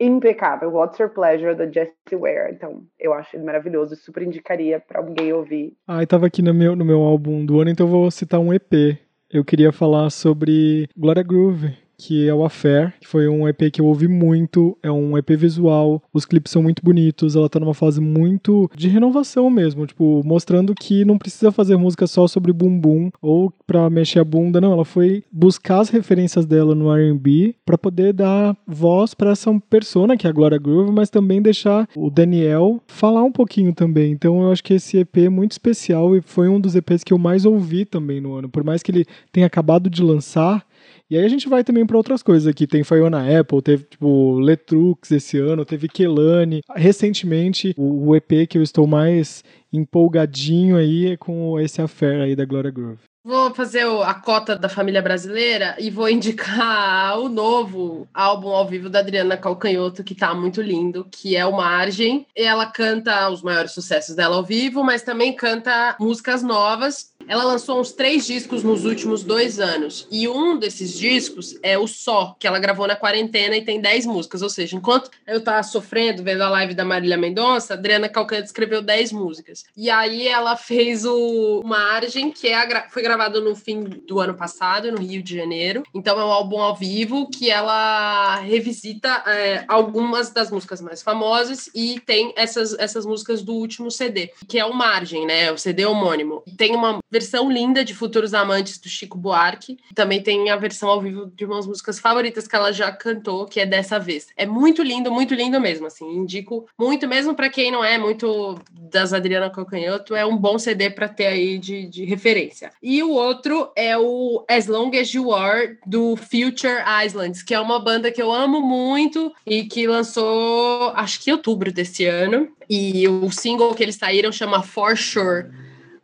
Impecável. 0.00 0.72
What's 0.72 0.98
Your 0.98 1.10
Pleasure, 1.10 1.54
da 1.54 1.66
Jessie 1.66 2.16
Ware. 2.18 2.52
Então, 2.52 2.82
eu 2.98 3.12
acho 3.12 3.36
ele 3.36 3.44
maravilhoso. 3.44 3.94
Super 3.96 4.22
indicaria 4.22 4.80
para 4.80 5.00
alguém 5.00 5.32
ouvir. 5.32 5.76
Ah, 5.86 6.04
tava 6.06 6.26
aqui 6.26 6.40
no 6.40 6.54
meu, 6.54 6.74
no 6.74 6.84
meu 6.84 7.02
álbum 7.02 7.44
do 7.44 7.60
ano, 7.60 7.70
então 7.70 7.86
eu 7.86 7.90
vou 7.90 8.10
citar 8.10 8.40
um 8.40 8.52
EP. 8.52 8.98
Eu 9.30 9.44
queria 9.44 9.70
falar 9.70 10.10
sobre 10.10 10.88
Gloria 10.96 11.22
Groove, 11.22 11.76
que 12.00 12.26
é 12.26 12.32
o 12.32 12.44
Affair, 12.44 12.94
que 12.98 13.06
foi 13.06 13.28
um 13.28 13.46
EP 13.46 13.70
que 13.70 13.80
eu 13.80 13.84
ouvi 13.84 14.08
muito, 14.08 14.76
é 14.82 14.90
um 14.90 15.18
EP 15.18 15.30
visual, 15.32 16.02
os 16.14 16.24
clipes 16.24 16.50
são 16.50 16.62
muito 16.62 16.82
bonitos, 16.82 17.36
ela 17.36 17.48
tá 17.48 17.60
numa 17.60 17.74
fase 17.74 18.00
muito 18.00 18.70
de 18.74 18.88
renovação 18.88 19.50
mesmo, 19.50 19.86
tipo, 19.86 20.22
mostrando 20.24 20.74
que 20.74 21.04
não 21.04 21.18
precisa 21.18 21.52
fazer 21.52 21.76
música 21.76 22.06
só 22.06 22.26
sobre 22.26 22.52
bumbum 22.54 23.10
ou 23.20 23.52
pra 23.66 23.90
mexer 23.90 24.20
a 24.20 24.24
bunda, 24.24 24.60
não, 24.60 24.72
ela 24.72 24.84
foi 24.84 25.22
buscar 25.30 25.80
as 25.80 25.90
referências 25.90 26.46
dela 26.46 26.74
no 26.74 26.90
R&B 26.90 27.54
para 27.66 27.76
poder 27.76 28.14
dar 28.14 28.56
voz 28.66 29.12
para 29.12 29.32
essa 29.32 29.50
persona 29.68 30.16
que 30.16 30.26
é 30.26 30.30
a 30.30 30.32
Gloria 30.32 30.58
Groove, 30.58 30.90
mas 30.90 31.10
também 31.10 31.42
deixar 31.42 31.86
o 31.94 32.08
Daniel 32.08 32.80
falar 32.86 33.22
um 33.22 33.32
pouquinho 33.32 33.74
também. 33.74 34.10
Então 34.12 34.40
eu 34.42 34.50
acho 34.50 34.64
que 34.64 34.74
esse 34.74 34.98
EP 34.98 35.18
é 35.18 35.28
muito 35.28 35.52
especial 35.52 36.16
e 36.16 36.22
foi 36.22 36.48
um 36.48 36.58
dos 36.58 36.74
EPs 36.74 37.04
que 37.04 37.12
eu 37.12 37.18
mais 37.18 37.44
ouvi 37.44 37.84
também 37.84 38.20
no 38.20 38.34
ano, 38.34 38.48
por 38.48 38.64
mais 38.64 38.82
que 38.82 38.90
ele 38.90 39.06
tenha 39.30 39.46
acabado 39.46 39.90
de 39.90 40.02
lançar, 40.02 40.64
e 41.10 41.18
aí 41.18 41.24
a 41.24 41.28
gente 41.28 41.48
vai 41.48 41.64
também 41.64 41.84
para 41.84 41.96
outras 41.96 42.22
coisas 42.22 42.46
aqui. 42.46 42.66
Tem 42.66 42.84
Fiona 42.84 43.40
Apple, 43.40 43.60
teve 43.60 43.84
tipo 43.84 44.38
Letrux 44.38 45.10
esse 45.10 45.38
ano, 45.38 45.64
teve 45.64 45.88
Kelani. 45.88 46.62
Recentemente, 46.74 47.74
o 47.76 48.14
EP 48.14 48.46
que 48.48 48.56
eu 48.56 48.62
estou 48.62 48.86
mais 48.86 49.42
empolgadinho 49.72 50.76
aí 50.76 51.12
é 51.12 51.16
com 51.16 51.58
esse 51.58 51.82
affair 51.82 52.20
aí 52.20 52.36
da 52.36 52.44
Gloria 52.44 52.70
Groove. 52.70 53.10
Vou 53.22 53.54
fazer 53.54 53.84
a 53.86 54.14
cota 54.14 54.56
da 54.56 54.68
família 54.68 55.02
brasileira 55.02 55.76
e 55.78 55.90
vou 55.90 56.08
indicar 56.08 57.18
o 57.20 57.28
novo 57.28 58.08
álbum 58.14 58.48
ao 58.48 58.66
vivo 58.66 58.88
da 58.88 59.00
Adriana 59.00 59.36
Calcanhoto, 59.36 60.02
que 60.02 60.14
tá 60.14 60.34
muito 60.34 60.62
lindo, 60.62 61.06
que 61.10 61.36
é 61.36 61.44
o 61.44 61.52
Margem. 61.52 62.26
Ela 62.34 62.64
canta 62.64 63.28
os 63.28 63.42
maiores 63.42 63.72
sucessos 63.72 64.16
dela 64.16 64.36
ao 64.36 64.42
vivo, 64.42 64.82
mas 64.82 65.02
também 65.02 65.34
canta 65.34 65.96
músicas 66.00 66.42
novas. 66.42 67.09
Ela 67.28 67.44
lançou 67.44 67.80
uns 67.80 67.92
três 67.92 68.26
discos 68.26 68.62
nos 68.62 68.84
últimos 68.84 69.22
dois 69.22 69.60
anos. 69.60 70.06
E 70.10 70.28
um 70.28 70.58
desses 70.58 70.98
discos 70.98 71.56
é 71.62 71.78
o 71.78 71.86
Só, 71.86 72.34
que 72.38 72.46
ela 72.46 72.58
gravou 72.58 72.86
na 72.86 72.96
quarentena 72.96 73.56
e 73.56 73.64
tem 73.64 73.80
dez 73.80 74.04
músicas. 74.04 74.42
Ou 74.42 74.50
seja, 74.50 74.76
enquanto 74.76 75.10
eu 75.26 75.40
tava 75.42 75.62
sofrendo 75.62 76.22
vendo 76.22 76.42
a 76.42 76.48
live 76.48 76.74
da 76.74 76.84
Marília 76.84 77.16
Mendonça, 77.16 77.74
Adriana 77.74 78.08
Calcanhoto 78.08 78.46
escreveu 78.46 78.82
dez 78.82 79.12
músicas. 79.12 79.64
E 79.76 79.88
aí 79.90 80.26
ela 80.26 80.56
fez 80.56 81.04
o 81.04 81.62
Margem, 81.64 82.30
que 82.30 82.48
é 82.48 82.54
a, 82.54 82.88
foi 82.90 83.02
gravado 83.02 83.40
no 83.40 83.54
fim 83.54 83.84
do 83.84 84.20
ano 84.20 84.34
passado, 84.34 84.90
no 84.90 84.98
Rio 84.98 85.22
de 85.22 85.36
Janeiro. 85.36 85.82
Então 85.94 86.18
é 86.18 86.24
um 86.24 86.30
álbum 86.30 86.60
ao 86.60 86.74
vivo 86.74 87.28
que 87.30 87.50
ela 87.50 88.36
revisita 88.36 89.22
é, 89.26 89.64
algumas 89.68 90.30
das 90.30 90.50
músicas 90.50 90.80
mais 90.80 91.02
famosas 91.02 91.70
e 91.74 92.00
tem 92.00 92.32
essas, 92.36 92.76
essas 92.78 93.06
músicas 93.06 93.42
do 93.42 93.52
último 93.52 93.90
CD, 93.90 94.32
que 94.48 94.58
é 94.58 94.64
o 94.64 94.74
Margem, 94.74 95.26
né? 95.26 95.52
O 95.52 95.58
CD 95.58 95.84
homônimo. 95.84 96.42
Tem 96.56 96.74
uma 96.74 96.98
versão 97.10 97.50
linda 97.50 97.84
de 97.84 97.94
Futuros 97.94 98.32
Amantes 98.32 98.78
do 98.78 98.88
Chico 98.88 99.18
Buarque. 99.18 99.78
Também 99.94 100.22
tem 100.22 100.50
a 100.50 100.56
versão 100.56 100.88
ao 100.88 101.00
vivo 101.00 101.26
de 101.34 101.44
umas 101.44 101.66
músicas 101.66 101.98
favoritas 101.98 102.46
que 102.46 102.54
ela 102.54 102.72
já 102.72 102.92
cantou, 102.92 103.46
que 103.46 103.60
é 103.60 103.66
dessa 103.66 103.98
vez. 103.98 104.28
É 104.36 104.46
muito 104.46 104.82
lindo, 104.82 105.10
muito 105.10 105.34
lindo 105.34 105.60
mesmo, 105.60 105.86
assim. 105.86 106.08
Indico 106.10 106.68
muito, 106.78 107.08
mesmo 107.08 107.34
para 107.34 107.50
quem 107.50 107.70
não 107.70 107.84
é 107.84 107.98
muito 107.98 108.58
das 108.70 109.12
Adriana 109.12 109.50
Calcanhoto, 109.50 110.14
é 110.14 110.24
um 110.24 110.36
bom 110.36 110.58
CD 110.58 110.90
para 110.90 111.08
ter 111.08 111.26
aí 111.26 111.58
de, 111.58 111.86
de 111.86 112.04
referência. 112.04 112.70
E 112.82 113.02
o 113.02 113.10
outro 113.10 113.70
é 113.76 113.96
o 113.98 114.44
As 114.48 114.66
Long 114.66 114.90
As 114.96 115.12
You 115.12 115.32
Are, 115.32 115.78
do 115.86 116.16
Future 116.16 116.82
Islands, 117.04 117.42
que 117.42 117.54
é 117.54 117.60
uma 117.60 117.78
banda 117.78 118.10
que 118.10 118.22
eu 118.22 118.32
amo 118.32 118.60
muito 118.60 119.32
e 119.46 119.64
que 119.64 119.86
lançou, 119.86 120.92
acho 120.94 121.20
que 121.20 121.30
em 121.30 121.32
outubro 121.32 121.72
desse 121.72 122.04
ano. 122.04 122.48
E 122.68 123.08
o 123.08 123.30
single 123.30 123.74
que 123.74 123.82
eles 123.82 123.96
saíram 123.96 124.30
chama 124.30 124.62
For 124.62 124.96
Sure. 124.96 125.46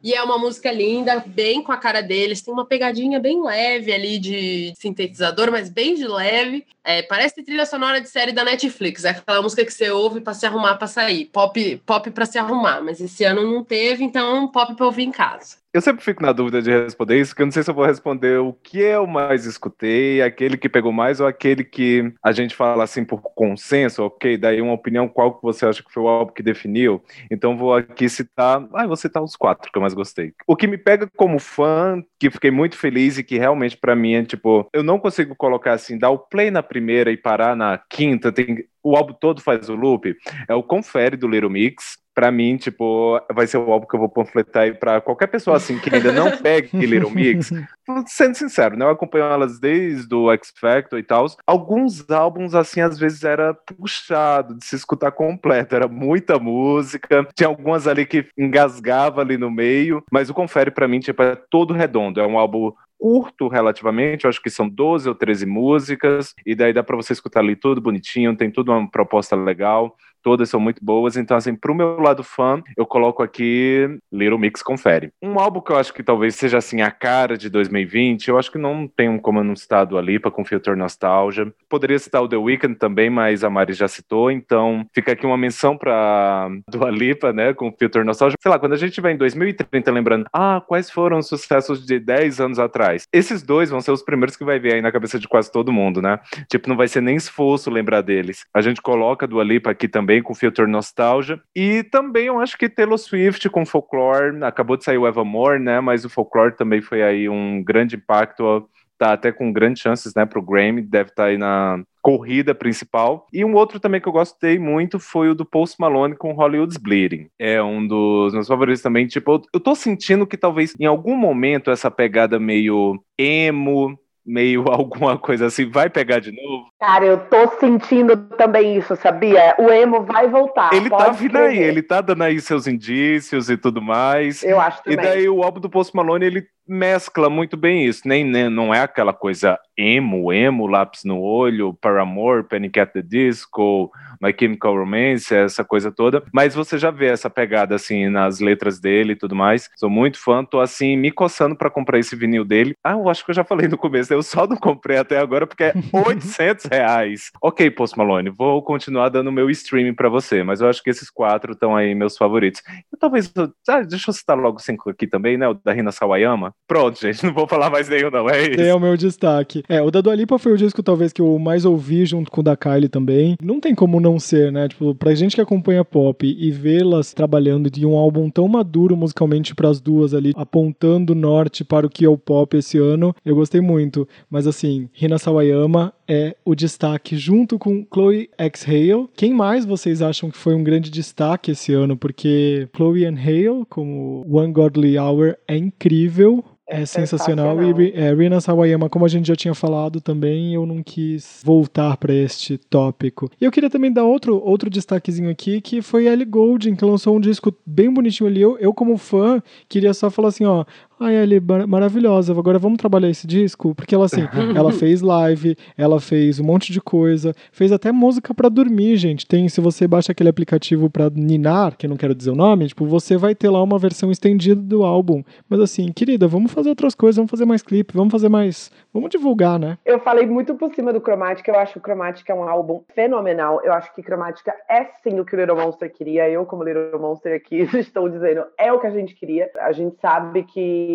E 0.06 0.14
é 0.14 0.22
uma 0.22 0.38
música 0.38 0.70
linda, 0.70 1.18
bem 1.26 1.60
com 1.60 1.72
a 1.72 1.76
cara 1.76 2.00
deles. 2.00 2.40
Tem 2.40 2.54
uma 2.54 2.64
pegadinha 2.64 3.18
bem 3.18 3.42
leve 3.42 3.92
ali 3.92 4.20
de 4.20 4.72
sintetizador, 4.76 5.50
mas 5.50 5.68
bem 5.68 5.96
de 5.96 6.06
leve. 6.06 6.64
É, 6.84 7.02
parece 7.02 7.42
trilha 7.42 7.66
sonora 7.66 8.00
de 8.00 8.08
série 8.08 8.30
da 8.30 8.44
Netflix. 8.44 9.04
É 9.04 9.10
aquela 9.10 9.42
música 9.42 9.64
que 9.64 9.72
você 9.72 9.90
ouve 9.90 10.20
para 10.20 10.32
se 10.32 10.46
arrumar 10.46 10.76
para 10.76 10.86
sair. 10.86 11.24
Pop, 11.24 11.82
pop 11.84 12.08
para 12.12 12.24
se 12.24 12.38
arrumar. 12.38 12.80
Mas 12.82 13.00
esse 13.00 13.24
ano 13.24 13.42
não 13.42 13.64
teve, 13.64 14.04
então 14.04 14.46
pop 14.46 14.76
para 14.76 14.86
ouvir 14.86 15.02
em 15.02 15.10
casa. 15.10 15.56
Eu 15.76 15.82
sempre 15.82 16.02
fico 16.02 16.22
na 16.22 16.32
dúvida 16.32 16.62
de 16.62 16.70
responder 16.70 17.20
isso, 17.20 17.32
porque 17.32 17.42
eu 17.42 17.46
não 17.48 17.52
sei 17.52 17.62
se 17.62 17.70
eu 17.70 17.74
vou 17.74 17.84
responder 17.84 18.38
o 18.38 18.54
que 18.54 18.78
eu 18.78 19.06
mais 19.06 19.44
escutei, 19.44 20.22
aquele 20.22 20.56
que 20.56 20.70
pegou 20.70 20.90
mais 20.90 21.20
ou 21.20 21.26
aquele 21.26 21.62
que 21.62 22.14
a 22.22 22.32
gente 22.32 22.56
fala 22.56 22.82
assim 22.82 23.04
por 23.04 23.20
consenso, 23.20 24.02
ok? 24.02 24.38
Daí 24.38 24.62
uma 24.62 24.72
opinião, 24.72 25.06
qual 25.06 25.34
que 25.34 25.42
você 25.42 25.66
acha 25.66 25.82
que 25.82 25.92
foi 25.92 26.02
o 26.02 26.08
álbum 26.08 26.32
que 26.32 26.42
definiu? 26.42 27.04
Então 27.30 27.58
vou 27.58 27.74
aqui 27.74 28.08
citar, 28.08 28.66
ah, 28.72 28.86
vou 28.86 28.96
citar 28.96 29.22
os 29.22 29.36
quatro 29.36 29.70
que 29.70 29.76
eu 29.76 29.82
mais 29.82 29.92
gostei. 29.92 30.32
O 30.46 30.56
que 30.56 30.66
me 30.66 30.78
pega 30.78 31.10
como 31.14 31.38
fã, 31.38 32.02
que 32.18 32.30
fiquei 32.30 32.50
muito 32.50 32.78
feliz 32.78 33.18
e 33.18 33.22
que 33.22 33.36
realmente 33.36 33.76
para 33.76 33.94
mim 33.94 34.14
é 34.14 34.24
tipo, 34.24 34.66
eu 34.72 34.82
não 34.82 34.98
consigo 34.98 35.36
colocar 35.36 35.74
assim, 35.74 35.98
dar 35.98 36.08
o 36.08 36.18
play 36.18 36.50
na 36.50 36.62
primeira 36.62 37.10
e 37.10 37.18
parar 37.18 37.54
na 37.54 37.78
quinta, 37.90 38.32
tem 38.32 38.64
o 38.82 38.96
álbum 38.96 39.12
todo 39.12 39.42
faz 39.42 39.68
o 39.68 39.74
loop, 39.74 40.16
é 40.48 40.54
o 40.54 40.62
Confere 40.62 41.16
do 41.16 41.28
Little 41.28 41.50
Mix, 41.50 41.98
para 42.16 42.32
mim, 42.32 42.56
tipo, 42.56 43.20
vai 43.30 43.46
ser 43.46 43.58
o 43.58 43.70
álbum 43.70 43.86
que 43.86 43.94
eu 43.94 44.00
vou 44.00 44.08
panfletar 44.08 44.62
aí 44.62 44.72
pra 44.72 45.02
qualquer 45.02 45.26
pessoa 45.26 45.58
assim 45.58 45.78
que 45.78 45.94
ainda 45.94 46.10
não 46.10 46.34
pegue 46.38 46.74
Little 46.86 47.10
Mix. 47.10 47.50
Sendo 48.08 48.34
sincero, 48.34 48.74
né? 48.74 48.86
Eu 48.86 48.90
acompanho 48.90 49.26
elas 49.26 49.60
desde 49.60 50.14
o 50.14 50.32
X 50.32 50.50
Factor 50.58 50.98
e 50.98 51.02
tal. 51.02 51.26
Alguns 51.46 52.10
álbuns, 52.10 52.54
assim, 52.54 52.80
às 52.80 52.98
vezes 52.98 53.22
era 53.22 53.52
puxado 53.52 54.54
de 54.54 54.64
se 54.64 54.74
escutar 54.74 55.12
completo. 55.12 55.76
Era 55.76 55.86
muita 55.86 56.38
música. 56.38 57.28
Tinha 57.34 57.48
algumas 57.48 57.86
ali 57.86 58.06
que 58.06 58.26
engasgava 58.36 59.20
ali 59.20 59.36
no 59.36 59.50
meio. 59.50 60.02
Mas 60.10 60.30
o 60.30 60.34
Confere, 60.34 60.70
para 60.70 60.88
mim, 60.88 61.00
tipo, 61.00 61.22
é 61.22 61.36
todo 61.36 61.74
redondo. 61.74 62.18
É 62.18 62.26
um 62.26 62.38
álbum 62.38 62.72
curto 62.98 63.46
relativamente, 63.46 64.24
eu 64.24 64.30
acho 64.30 64.40
que 64.40 64.48
são 64.48 64.66
12 64.66 65.06
ou 65.06 65.14
13 65.14 65.44
músicas, 65.44 66.34
e 66.46 66.54
daí 66.54 66.72
dá 66.72 66.82
para 66.82 66.96
você 66.96 67.12
escutar 67.12 67.40
ali 67.40 67.54
tudo 67.54 67.78
bonitinho, 67.78 68.34
tem 68.34 68.50
tudo 68.50 68.72
uma 68.72 68.90
proposta 68.90 69.36
legal 69.36 69.94
todas 70.26 70.50
são 70.50 70.58
muito 70.58 70.84
boas. 70.84 71.16
Então, 71.16 71.36
assim, 71.36 71.54
pro 71.54 71.72
meu 71.72 72.00
lado 72.00 72.24
fã, 72.24 72.60
eu 72.76 72.84
coloco 72.84 73.22
aqui 73.22 73.88
Little 74.12 74.40
Mix 74.40 74.60
Confere. 74.60 75.12
Um 75.22 75.38
álbum 75.38 75.60
que 75.60 75.70
eu 75.70 75.76
acho 75.76 75.94
que 75.94 76.02
talvez 76.02 76.34
seja, 76.34 76.58
assim, 76.58 76.80
a 76.80 76.90
cara 76.90 77.38
de 77.38 77.48
2020, 77.48 78.26
eu 78.26 78.36
acho 78.36 78.50
que 78.50 78.58
não 78.58 78.88
tem 78.88 79.16
como 79.18 79.44
não 79.44 79.54
citar 79.54 79.86
Alipa 79.94 80.28
com 80.28 80.44
Filter 80.44 80.76
Nostalgia. 80.76 81.54
Poderia 81.68 81.96
citar 81.96 82.24
o 82.24 82.28
The 82.28 82.36
Weeknd 82.36 82.74
também, 82.74 83.08
mas 83.08 83.44
a 83.44 83.50
Mari 83.50 83.72
já 83.72 83.86
citou, 83.86 84.28
então 84.28 84.84
fica 84.92 85.12
aqui 85.12 85.24
uma 85.24 85.36
menção 85.38 85.78
pra 85.78 86.48
do 86.68 86.84
Alipa, 86.84 87.32
né, 87.32 87.54
com 87.54 87.70
Filter 87.70 88.04
Nostalgia. 88.04 88.34
Sei 88.42 88.50
lá, 88.50 88.58
quando 88.58 88.72
a 88.72 88.76
gente 88.76 89.00
vai 89.00 89.12
em 89.12 89.16
2030 89.16 89.92
lembrando, 89.92 90.26
ah, 90.32 90.60
quais 90.66 90.90
foram 90.90 91.18
os 91.18 91.28
sucessos 91.28 91.86
de 91.86 92.00
10 92.00 92.40
anos 92.40 92.58
atrás? 92.58 93.06
Esses 93.12 93.44
dois 93.44 93.70
vão 93.70 93.80
ser 93.80 93.92
os 93.92 94.02
primeiros 94.02 94.34
que 94.34 94.44
vai 94.44 94.58
ver 94.58 94.74
aí 94.74 94.82
na 94.82 94.90
cabeça 94.90 95.20
de 95.20 95.28
quase 95.28 95.52
todo 95.52 95.72
mundo, 95.72 96.02
né? 96.02 96.18
Tipo, 96.50 96.68
não 96.68 96.76
vai 96.76 96.88
ser 96.88 97.00
nem 97.00 97.14
esforço 97.14 97.70
lembrar 97.70 98.00
deles. 98.00 98.44
A 98.52 98.60
gente 98.60 98.82
coloca 98.82 99.24
do 99.24 99.38
Alipa 99.38 99.70
aqui 99.70 99.86
também 99.86 100.15
também 100.16 100.22
com 100.22 100.34
Filter 100.34 100.66
Nostalgia. 100.66 101.40
E 101.54 101.82
também 101.84 102.26
eu 102.26 102.40
acho 102.40 102.56
que 102.56 102.68
Taylor 102.68 102.98
Swift 102.98 103.48
com 103.50 103.66
Folklore, 103.66 104.42
acabou 104.42 104.76
de 104.76 104.84
sair 104.84 104.98
o 104.98 105.06
Evermore, 105.06 105.60
né? 105.60 105.80
Mas 105.80 106.04
o 106.04 106.08
Folklore 106.08 106.56
também 106.56 106.80
foi 106.80 107.02
aí 107.02 107.28
um 107.28 107.62
grande 107.62 107.96
impacto, 107.96 108.68
tá 108.98 109.12
até 109.12 109.30
com 109.30 109.52
grandes 109.52 109.82
chances, 109.82 110.14
né, 110.14 110.24
pro 110.24 110.40
Grammy, 110.40 110.80
deve 110.80 111.10
estar 111.10 111.24
tá 111.24 111.28
aí 111.28 111.36
na 111.36 111.82
corrida 112.00 112.54
principal. 112.54 113.26
E 113.32 113.44
um 113.44 113.54
outro 113.54 113.78
também 113.78 114.00
que 114.00 114.08
eu 114.08 114.12
gostei 114.12 114.58
muito 114.58 114.98
foi 114.98 115.28
o 115.28 115.34
do 115.34 115.44
Post 115.44 115.76
Malone 115.78 116.16
com 116.16 116.32
Hollywood's 116.32 116.76
Bleeding. 116.76 117.28
É 117.38 117.62
um 117.62 117.86
dos 117.86 118.32
meus 118.32 118.46
favoritos 118.46 118.80
também. 118.80 119.06
Tipo, 119.06 119.42
eu 119.52 119.60
tô 119.60 119.74
sentindo 119.74 120.26
que 120.26 120.36
talvez 120.36 120.72
em 120.78 120.86
algum 120.86 121.16
momento 121.16 121.70
essa 121.70 121.90
pegada 121.90 122.38
meio 122.38 122.98
emo, 123.18 123.98
meio 124.26 124.64
alguma 124.72 125.16
coisa 125.16 125.46
assim, 125.46 125.70
vai 125.70 125.88
pegar 125.88 126.18
de 126.18 126.32
novo. 126.32 126.66
Cara, 126.80 127.04
eu 127.04 127.18
tô 127.18 127.48
sentindo 127.58 128.16
também 128.36 128.76
isso, 128.76 128.96
sabia? 128.96 129.54
O 129.58 129.70
emo 129.70 130.02
vai 130.02 130.28
voltar. 130.28 130.72
Ele 130.72 130.90
tá 130.90 131.10
vindo 131.10 131.36
aí, 131.36 131.58
ele 131.58 131.82
tá 131.82 132.00
dando 132.00 132.22
aí 132.22 132.40
seus 132.40 132.66
indícios 132.66 133.48
e 133.48 133.56
tudo 133.56 133.80
mais. 133.80 134.42
Eu 134.42 134.60
acho 134.60 134.82
também. 134.82 134.98
E 134.98 135.02
daí 135.02 135.28
o 135.28 135.42
álbum 135.42 135.60
do 135.60 135.70
Post 135.70 135.94
Malone, 135.94 136.26
ele 136.26 136.46
mescla 136.66 137.30
muito 137.30 137.56
bem 137.56 137.86
isso. 137.86 138.02
Nem, 138.06 138.24
nem 138.24 138.50
não 138.50 138.74
é 138.74 138.80
aquela 138.80 139.12
coisa 139.12 139.58
emo, 139.76 140.32
emo, 140.32 140.66
lápis 140.66 141.04
no 141.04 141.20
olho, 141.20 141.74
Paramore, 141.74 142.44
Panic 142.44 142.78
at 142.80 142.92
the 142.92 143.02
Disco, 143.02 143.90
My 144.20 144.34
Chemical 144.38 144.76
Romance, 144.76 145.34
essa 145.34 145.64
coisa 145.64 145.92
toda. 145.92 146.22
Mas 146.32 146.54
você 146.54 146.78
já 146.78 146.90
vê 146.90 147.06
essa 147.06 147.28
pegada 147.28 147.74
assim 147.74 148.08
nas 148.08 148.40
letras 148.40 148.80
dele 148.80 149.12
e 149.12 149.16
tudo 149.16 149.34
mais. 149.34 149.68
Sou 149.76 149.90
muito 149.90 150.18
fã, 150.18 150.44
tô 150.44 150.60
assim 150.60 150.96
me 150.96 151.10
coçando 151.10 151.56
para 151.56 151.70
comprar 151.70 151.98
esse 151.98 152.16
vinil 152.16 152.44
dele. 152.44 152.74
Ah, 152.82 152.92
eu 152.92 153.08
acho 153.08 153.24
que 153.24 153.30
eu 153.30 153.34
já 153.34 153.44
falei 153.44 153.68
no 153.68 153.76
começo, 153.76 154.12
eu 154.12 154.22
só 154.22 154.46
não 154.46 154.56
comprei 154.56 154.96
até 154.98 155.18
agora 155.18 155.46
porque 155.46 155.64
é 155.64 155.74
800 155.92 156.66
reais. 156.66 157.30
Ok, 157.42 157.70
Post 157.70 157.98
Malone, 157.98 158.30
vou 158.30 158.62
continuar 158.62 159.08
dando 159.08 159.32
meu 159.32 159.50
streaming 159.50 159.94
para 159.94 160.08
você, 160.08 160.42
mas 160.42 160.60
eu 160.60 160.68
acho 160.68 160.82
que 160.82 160.90
esses 160.90 161.10
quatro 161.10 161.52
estão 161.52 161.76
aí 161.76 161.94
meus 161.94 162.16
favoritos. 162.16 162.62
E 162.92 162.96
talvez, 162.96 163.32
ah, 163.68 163.82
deixa 163.82 164.10
eu 164.10 164.14
citar 164.14 164.38
logo 164.38 164.58
cinco 164.58 164.90
aqui 164.90 165.06
também, 165.06 165.36
né? 165.36 165.48
O 165.48 165.54
da 165.54 165.72
Rina 165.72 165.92
Sawayama. 165.92 166.54
Pronto, 166.66 167.00
gente, 167.00 167.24
não 167.24 167.32
vou 167.32 167.46
falar 167.46 167.70
mais 167.70 167.88
nenhum, 167.88 168.10
não. 168.10 168.28
É 168.28 168.42
isso. 168.42 168.60
É 168.60 168.74
o 168.74 168.80
meu 168.80 168.96
destaque. 168.96 169.62
É, 169.68 169.82
o 169.82 169.90
da 169.90 170.00
Dua 170.00 170.14
Lipa 170.14 170.38
foi 170.38 170.52
o 170.52 170.56
disco 170.56 170.82
talvez 170.82 171.12
que 171.12 171.20
eu 171.20 171.38
mais 171.38 171.64
ouvi 171.64 172.06
junto 172.06 172.30
com 172.30 172.40
o 172.40 172.44
da 172.44 172.56
Kylie 172.56 172.88
também. 172.88 173.36
Não 173.42 173.60
tem 173.60 173.74
como 173.74 174.00
não 174.00 174.18
ser, 174.18 174.52
né? 174.52 174.68
Tipo, 174.68 174.94
pra 174.94 175.14
gente 175.14 175.34
que 175.34 175.40
acompanha 175.40 175.84
pop 175.84 176.26
e 176.26 176.50
vê-las 176.50 177.12
trabalhando 177.12 177.70
de 177.70 177.84
um 177.84 177.96
álbum 177.96 178.30
tão 178.30 178.46
maduro 178.46 178.96
musicalmente 178.96 179.54
para 179.54 179.68
as 179.68 179.80
duas 179.80 180.14
ali, 180.14 180.32
apontando 180.36 181.14
norte 181.14 181.64
para 181.64 181.86
o 181.86 181.90
que 181.90 182.04
é 182.04 182.08
o 182.08 182.18
pop 182.18 182.56
esse 182.56 182.78
ano, 182.78 183.14
eu 183.24 183.34
gostei 183.34 183.60
muito. 183.60 184.08
Mas 184.30 184.46
assim, 184.46 184.88
Rina 184.92 185.18
Sawayama 185.18 185.92
é 186.08 186.36
o 186.44 186.54
destaque 186.54 187.16
junto 187.16 187.58
com 187.58 187.84
Chloe 187.92 188.30
X 188.38 188.66
Hale. 188.66 189.08
Quem 189.16 189.32
mais 189.32 189.64
vocês 189.64 190.00
acham 190.00 190.30
que 190.30 190.38
foi 190.38 190.54
um 190.54 190.62
grande 190.62 190.90
destaque 190.90 191.50
esse 191.50 191.72
ano? 191.72 191.96
Porque 191.96 192.68
Chloe 192.74 193.04
and 193.04 193.16
Hale, 193.18 193.64
como 193.68 194.24
One 194.28 194.52
Godly 194.52 194.98
Hour, 194.98 195.36
é 195.48 195.56
incrível. 195.56 196.44
É, 196.68 196.82
é 196.82 196.86
sensacional. 196.86 197.56
E 197.62 197.92
é, 197.92 198.12
Rina 198.12 198.40
Sawayama, 198.40 198.88
como 198.88 199.04
a 199.04 199.08
gente 199.08 199.28
já 199.28 199.36
tinha 199.36 199.54
falado 199.54 200.00
também, 200.00 200.54
eu 200.54 200.66
não 200.66 200.82
quis 200.82 201.40
voltar 201.44 201.96
para 201.96 202.12
este 202.12 202.58
tópico. 202.58 203.30
E 203.40 203.44
eu 203.44 203.52
queria 203.52 203.70
também 203.70 203.92
dar 203.92 204.04
outro, 204.04 204.42
outro 204.44 204.68
destaquezinho 204.68 205.30
aqui, 205.30 205.60
que 205.60 205.80
foi 205.80 206.06
Ellie 206.06 206.24
Goulding, 206.24 206.74
que 206.74 206.84
lançou 206.84 207.16
um 207.16 207.20
disco 207.20 207.54
bem 207.64 207.92
bonitinho 207.92 208.28
ali. 208.28 208.40
Eu, 208.40 208.58
eu 208.58 208.74
como 208.74 208.96
fã, 208.98 209.40
queria 209.68 209.94
só 209.94 210.10
falar 210.10 210.28
assim, 210.28 210.44
ó, 210.44 210.64
Ai, 210.98 211.14
Ellie, 211.14 211.42
maravilhosa. 211.68 212.32
Agora 212.32 212.58
vamos 212.58 212.78
trabalhar 212.78 213.10
esse 213.10 213.26
disco? 213.26 213.74
Porque 213.74 213.94
ela, 213.94 214.06
assim, 214.06 214.22
ela 214.56 214.72
fez 214.72 215.02
live, 215.02 215.54
ela 215.76 216.00
fez 216.00 216.40
um 216.40 216.44
monte 216.44 216.72
de 216.72 216.80
coisa, 216.80 217.34
fez 217.52 217.70
até 217.70 217.92
música 217.92 218.32
para 218.32 218.48
dormir, 218.48 218.96
gente. 218.96 219.26
Tem, 219.26 219.46
se 219.46 219.60
você 219.60 219.86
baixa 219.86 220.12
aquele 220.12 220.30
aplicativo 220.30 220.88
para 220.88 221.10
ninar, 221.10 221.76
que 221.76 221.84
eu 221.84 221.90
não 221.90 221.98
quero 221.98 222.14
dizer 222.14 222.30
o 222.30 222.34
nome, 222.34 222.68
tipo, 222.68 222.86
você 222.86 223.18
vai 223.18 223.34
ter 223.34 223.50
lá 223.50 223.62
uma 223.62 223.78
versão 223.78 224.10
estendida 224.10 224.60
do 224.60 224.84
álbum. 224.84 225.22
Mas 225.50 225.60
assim, 225.60 225.92
querida, 225.92 226.26
vamos 226.26 226.50
fazer 226.50 226.70
outras 226.70 226.94
coisas, 226.94 227.16
vamos 227.16 227.30
fazer 227.30 227.44
mais 227.44 227.62
clipe, 227.62 227.94
vamos 227.94 228.10
fazer 228.10 228.30
mais. 228.30 228.70
Vamos 228.90 229.10
divulgar, 229.10 229.58
né? 229.58 229.76
Eu 229.84 230.00
falei 230.00 230.26
muito 230.26 230.54
por 230.54 230.74
cima 230.74 230.94
do 230.94 231.00
Chromatica, 231.00 231.50
eu 231.50 231.58
acho 231.58 231.74
que 231.74 231.78
o 231.78 231.82
Chromatica 231.82 232.32
é 232.32 232.36
um 232.36 232.44
álbum 232.44 232.80
fenomenal. 232.94 233.60
Eu 233.62 233.74
acho 233.74 233.94
que 233.94 234.02
Chromatica 234.02 234.54
é 234.66 234.84
sim 235.02 235.20
o 235.20 235.26
que 235.26 235.36
o 235.36 235.38
Little 235.38 235.56
Monster 235.56 235.92
queria. 235.92 236.26
Eu, 236.30 236.46
como 236.46 236.64
Little 236.64 236.98
Monster 236.98 237.36
aqui, 237.36 237.68
estou 237.76 238.08
dizendo, 238.08 238.46
é 238.58 238.72
o 238.72 238.80
que 238.80 238.86
a 238.86 238.90
gente 238.90 239.14
queria. 239.14 239.50
A 239.58 239.72
gente 239.72 240.00
sabe 240.00 240.44
que 240.44 240.85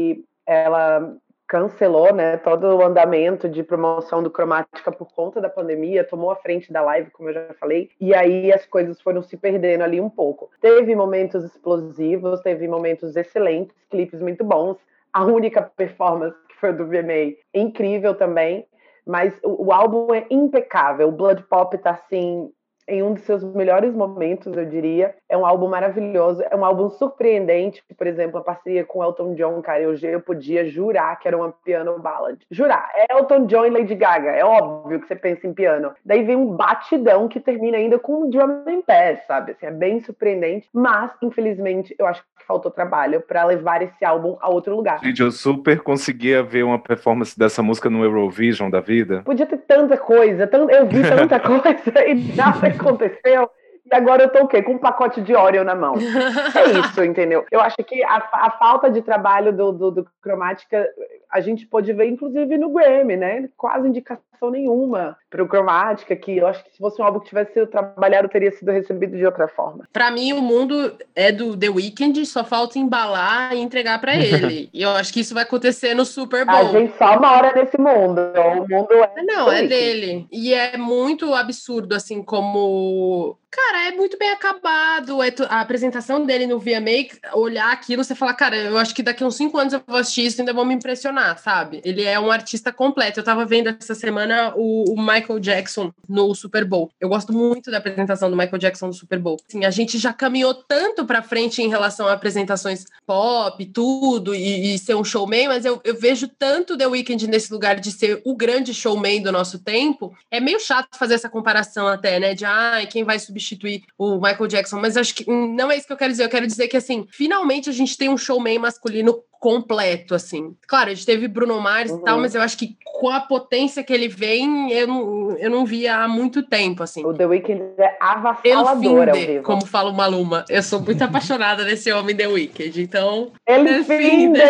ela 0.45 1.15
cancelou 1.51 2.13
né, 2.13 2.37
todo 2.37 2.65
o 2.77 2.81
andamento 2.81 3.49
de 3.49 3.61
promoção 3.61 4.23
do 4.23 4.31
Cromática 4.31 4.89
por 4.89 5.11
conta 5.13 5.41
da 5.41 5.49
pandemia, 5.49 6.01
tomou 6.01 6.31
a 6.31 6.35
frente 6.37 6.71
da 6.71 6.81
live, 6.81 7.11
como 7.11 7.27
eu 7.27 7.33
já 7.33 7.53
falei, 7.59 7.89
e 7.99 8.15
aí 8.15 8.53
as 8.53 8.65
coisas 8.65 9.01
foram 9.01 9.21
se 9.21 9.35
perdendo 9.35 9.83
ali 9.83 9.99
um 9.99 10.09
pouco. 10.09 10.49
Teve 10.61 10.95
momentos 10.95 11.43
explosivos, 11.43 12.39
teve 12.39 12.69
momentos 12.69 13.17
excelentes, 13.17 13.75
clipes 13.89 14.21
muito 14.21 14.45
bons. 14.45 14.77
A 15.11 15.25
única 15.25 15.61
performance 15.61 16.37
que 16.47 16.55
foi 16.55 16.71
do 16.71 16.87
VMA, 16.87 17.35
incrível 17.53 18.15
também, 18.15 18.65
mas 19.05 19.37
o, 19.43 19.65
o 19.65 19.73
álbum 19.73 20.13
é 20.13 20.25
impecável. 20.29 21.09
O 21.09 21.11
Blood 21.11 21.43
Pop 21.49 21.77
tá 21.79 21.91
assim 21.91 22.49
em 22.87 23.01
um 23.03 23.13
dos 23.13 23.23
seus 23.23 23.43
melhores 23.43 23.93
momentos, 23.93 24.55
eu 24.55 24.65
diria. 24.65 25.15
É 25.29 25.37
um 25.37 25.45
álbum 25.45 25.67
maravilhoso, 25.67 26.43
é 26.49 26.55
um 26.55 26.65
álbum 26.65 26.89
surpreendente. 26.89 27.83
Por 27.97 28.07
exemplo, 28.07 28.39
a 28.39 28.43
parceria 28.43 28.83
com 28.83 29.03
Elton 29.03 29.33
John, 29.35 29.61
cara, 29.61 29.81
eu, 29.81 29.95
eu 29.95 30.21
podia 30.21 30.65
jurar 30.65 31.19
que 31.19 31.27
era 31.27 31.37
uma 31.37 31.51
piano 31.51 31.97
ballad. 31.99 32.37
Jurar. 32.49 32.89
É 32.95 33.13
Elton 33.13 33.45
John 33.45 33.65
e 33.65 33.69
Lady 33.69 33.95
Gaga. 33.95 34.31
É 34.31 34.43
óbvio 34.43 34.99
que 34.99 35.07
você 35.07 35.15
pensa 35.15 35.47
em 35.47 35.53
piano. 35.53 35.93
Daí 36.05 36.23
vem 36.23 36.35
um 36.35 36.55
batidão 36.55 37.27
que 37.27 37.39
termina 37.39 37.77
ainda 37.77 37.99
com 37.99 38.23
um 38.23 38.29
drum 38.29 38.63
and 38.67 38.83
bass, 38.87 39.25
sabe? 39.27 39.51
Assim, 39.51 39.65
é 39.65 39.71
bem 39.71 39.99
surpreendente. 39.99 40.67
Mas, 40.73 41.11
infelizmente, 41.21 41.95
eu 41.97 42.05
acho 42.05 42.21
que 42.21 42.45
faltou 42.45 42.71
trabalho 42.71 43.21
para 43.21 43.45
levar 43.45 43.81
esse 43.81 44.03
álbum 44.03 44.37
a 44.41 44.49
outro 44.49 44.75
lugar. 44.75 44.99
Gente, 45.03 45.21
eu 45.21 45.31
super 45.31 45.79
conseguia 45.81 46.43
ver 46.43 46.63
uma 46.63 46.79
performance 46.79 47.37
dessa 47.37 47.63
música 47.63 47.89
no 47.89 48.03
Eurovision 48.03 48.69
da 48.69 48.81
vida. 48.81 49.21
Podia 49.23 49.45
ter 49.45 49.57
tanta 49.57 49.97
coisa, 49.97 50.49
eu 50.69 50.87
vi 50.87 51.01
tanta 51.01 51.39
coisa 51.39 52.07
e 52.07 52.35
nada 52.35 52.70
aconteceu. 52.71 53.49
E 53.85 53.95
agora 53.95 54.23
eu 54.23 54.29
tô 54.29 54.43
o 54.43 54.47
quê? 54.47 54.61
Com 54.61 54.73
um 54.73 54.77
pacote 54.77 55.21
de 55.21 55.35
Oreo 55.35 55.63
na 55.63 55.75
mão. 55.75 55.95
É 56.53 56.79
isso, 56.79 57.03
entendeu? 57.03 57.45
Eu 57.51 57.61
acho 57.61 57.77
que 57.77 58.03
a, 58.03 58.29
a 58.33 58.51
falta 58.51 58.89
de 58.89 59.01
trabalho 59.01 59.51
do, 59.53 59.71
do, 59.71 59.91
do 59.91 60.07
Cromática 60.21 60.87
a 61.31 61.39
gente 61.39 61.65
pode 61.65 61.91
ver, 61.93 62.07
inclusive, 62.07 62.57
no 62.57 62.69
Grammy, 62.69 63.15
né? 63.15 63.49
Quase 63.55 63.87
indicação 63.87 64.51
nenhuma 64.51 65.17
para 65.29 65.41
o 65.41 65.47
Cromática, 65.47 66.15
que 66.15 66.37
eu 66.37 66.47
acho 66.47 66.63
que 66.63 66.71
se 66.71 66.77
fosse 66.77 67.01
um 67.01 67.05
álbum 67.05 67.19
que 67.19 67.29
tivesse 67.29 67.53
sido 67.53 67.67
trabalhado, 67.67 68.27
teria 68.27 68.51
sido 68.51 68.71
recebido 68.71 69.15
de 69.15 69.25
outra 69.25 69.47
forma. 69.47 69.87
Para 69.93 70.11
mim, 70.11 70.33
o 70.33 70.41
mundo 70.41 70.93
é 71.15 71.31
do 71.31 71.55
The 71.55 71.69
Weeknd, 71.69 72.25
só 72.25 72.43
falta 72.43 72.77
embalar 72.77 73.53
e 73.53 73.59
entregar 73.59 74.01
para 74.01 74.15
ele. 74.15 74.69
e 74.73 74.81
eu 74.81 74.89
acho 74.89 75.13
que 75.13 75.21
isso 75.21 75.33
vai 75.33 75.43
acontecer 75.43 75.93
no 75.93 76.03
Super 76.03 76.45
Bowl. 76.45 76.55
A 76.55 76.63
gente 76.65 76.97
só 76.97 77.17
mora 77.19 77.53
nesse 77.53 77.77
mundo. 77.79 78.19
O 78.35 78.67
mundo 78.67 78.91
é. 78.91 79.23
Não, 79.23 79.49
é 79.49 79.65
dele. 79.65 80.27
E 80.31 80.53
é 80.53 80.75
muito 80.75 81.33
absurdo, 81.33 81.95
assim, 81.95 82.21
como 82.21 83.37
Cara, 83.51 83.89
é 83.89 83.91
muito 83.91 84.17
bem 84.17 84.29
acabado. 84.29 85.21
É 85.21 85.33
a 85.49 85.59
apresentação 85.59 86.25
dele 86.25 86.47
no 86.47 86.57
VMA, 86.57 87.09
olhar 87.33 87.69
aquilo, 87.69 88.01
você 88.01 88.15
fala, 88.15 88.33
cara, 88.33 88.55
eu 88.55 88.77
acho 88.77 88.95
que 88.95 89.03
daqui 89.03 89.25
uns 89.25 89.35
cinco 89.35 89.57
anos 89.57 89.73
eu 89.73 89.81
vou 89.85 89.97
assistir 89.97 90.25
isso 90.25 90.39
e 90.39 90.41
ainda 90.41 90.53
vou 90.53 90.63
me 90.63 90.73
impressionar, 90.73 91.37
sabe? 91.37 91.81
Ele 91.83 92.01
é 92.03 92.17
um 92.17 92.31
artista 92.31 92.71
completo. 92.71 93.19
Eu 93.19 93.23
tava 93.25 93.45
vendo 93.45 93.67
essa 93.67 93.93
semana 93.93 94.53
o, 94.55 94.93
o, 94.93 94.97
Michael 94.97 95.39
Jackson 95.39 95.91
no 96.07 96.33
Super 96.33 96.63
Bowl. 96.63 96.89
Eu 96.99 97.09
gosto 97.09 97.33
muito 97.33 97.69
da 97.69 97.79
apresentação 97.79 98.29
do 98.29 98.37
Michael 98.37 98.57
Jackson 98.57 98.87
no 98.87 98.93
Super 98.93 99.19
Bowl. 99.19 99.37
Assim, 99.45 99.65
a 99.65 99.69
gente 99.69 99.97
já 99.97 100.13
caminhou 100.13 100.53
tanto 100.53 101.05
pra 101.05 101.21
frente 101.21 101.61
em 101.61 101.67
relação 101.67 102.07
a 102.07 102.13
apresentações 102.13 102.85
pop, 103.05 103.65
tudo, 103.65 104.33
e, 104.33 104.75
e 104.75 104.79
ser 104.79 104.95
um 104.95 105.03
showman, 105.03 105.49
mas 105.49 105.65
eu, 105.65 105.81
eu 105.83 105.99
vejo 105.99 106.29
tanto 106.29 106.77
The 106.77 106.87
Weeknd 106.87 107.27
nesse 107.27 107.51
lugar 107.51 107.81
de 107.81 107.91
ser 107.91 108.21
o 108.23 108.33
grande 108.33 108.73
showman 108.73 109.21
do 109.21 109.31
nosso 109.31 109.59
tempo. 109.59 110.15
É 110.29 110.39
meio 110.39 110.59
chato 110.59 110.97
fazer 110.97 111.15
essa 111.15 111.29
comparação 111.29 111.85
até, 111.85 112.17
né? 112.17 112.33
De, 112.33 112.45
ah, 112.45 112.79
quem 112.89 113.03
vai 113.03 113.19
subir 113.19 113.40
substituir 113.41 113.83
o 113.97 114.15
Michael 114.15 114.47
Jackson, 114.47 114.79
mas 114.79 114.95
acho 114.95 115.15
que 115.15 115.29
não 115.29 115.71
é 115.71 115.77
isso 115.77 115.87
que 115.87 115.93
eu 115.93 115.97
quero 115.97 116.11
dizer. 116.11 116.23
Eu 116.23 116.29
quero 116.29 116.47
dizer 116.47 116.67
que, 116.67 116.77
assim, 116.77 117.07
finalmente 117.09 117.69
a 117.69 117.73
gente 117.73 117.97
tem 117.97 118.09
um 118.09 118.17
showman 118.17 118.59
masculino 118.59 119.21
completo, 119.39 120.13
assim. 120.13 120.55
Claro, 120.67 120.91
a 120.91 120.93
gente 120.93 121.05
teve 121.05 121.27
Bruno 121.27 121.59
Mars 121.59 121.89
uhum. 121.89 121.97
e 121.97 122.03
tal, 122.03 122.15
uhum. 122.15 122.21
mas 122.21 122.35
eu 122.35 122.41
acho 122.41 122.57
que 122.57 122.77
com 122.85 123.09
a 123.09 123.19
potência 123.19 123.83
que 123.83 123.91
ele 123.91 124.07
vem, 124.07 124.71
eu 124.71 124.87
não, 124.87 125.31
eu 125.37 125.49
não 125.49 125.65
via 125.65 125.97
há 125.97 126.07
muito 126.07 126.43
tempo, 126.43 126.83
assim. 126.83 127.03
O 127.03 127.11
The 127.13 127.25
Weeknd 127.25 127.63
é 127.79 127.97
avassalador 127.99 129.09
ao 129.09 129.15
vivo. 129.15 129.43
Como 129.43 129.65
fala 129.65 129.89
o 129.89 129.93
Maluma. 129.95 130.45
Eu 130.47 130.61
sou 130.61 130.79
muito 130.79 131.01
apaixonada 131.03 131.63
nesse 131.63 131.91
homem 131.91 132.15
The 132.15 132.27
Weeknd, 132.27 132.81
então... 132.81 133.31
Ele 133.47 133.83
finde! 133.83 134.41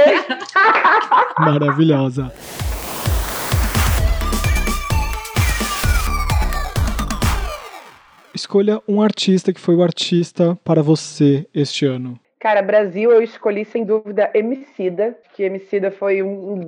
Maravilhosa. 1.40 2.32
Escolha 8.42 8.82
um 8.88 9.04
artista 9.04 9.54
que 9.54 9.60
foi 9.60 9.76
o 9.76 9.84
artista 9.84 10.58
para 10.64 10.82
você 10.82 11.46
este 11.54 11.86
ano. 11.86 12.20
Cara, 12.40 12.64
Brasil 12.64 13.12
eu 13.12 13.22
escolhi 13.22 13.64
sem 13.64 13.86
dúvida 13.86 14.32
Emicida, 14.34 15.16
que 15.36 15.44
Emicida 15.44 15.92
foi 15.92 16.24
um, 16.24 16.60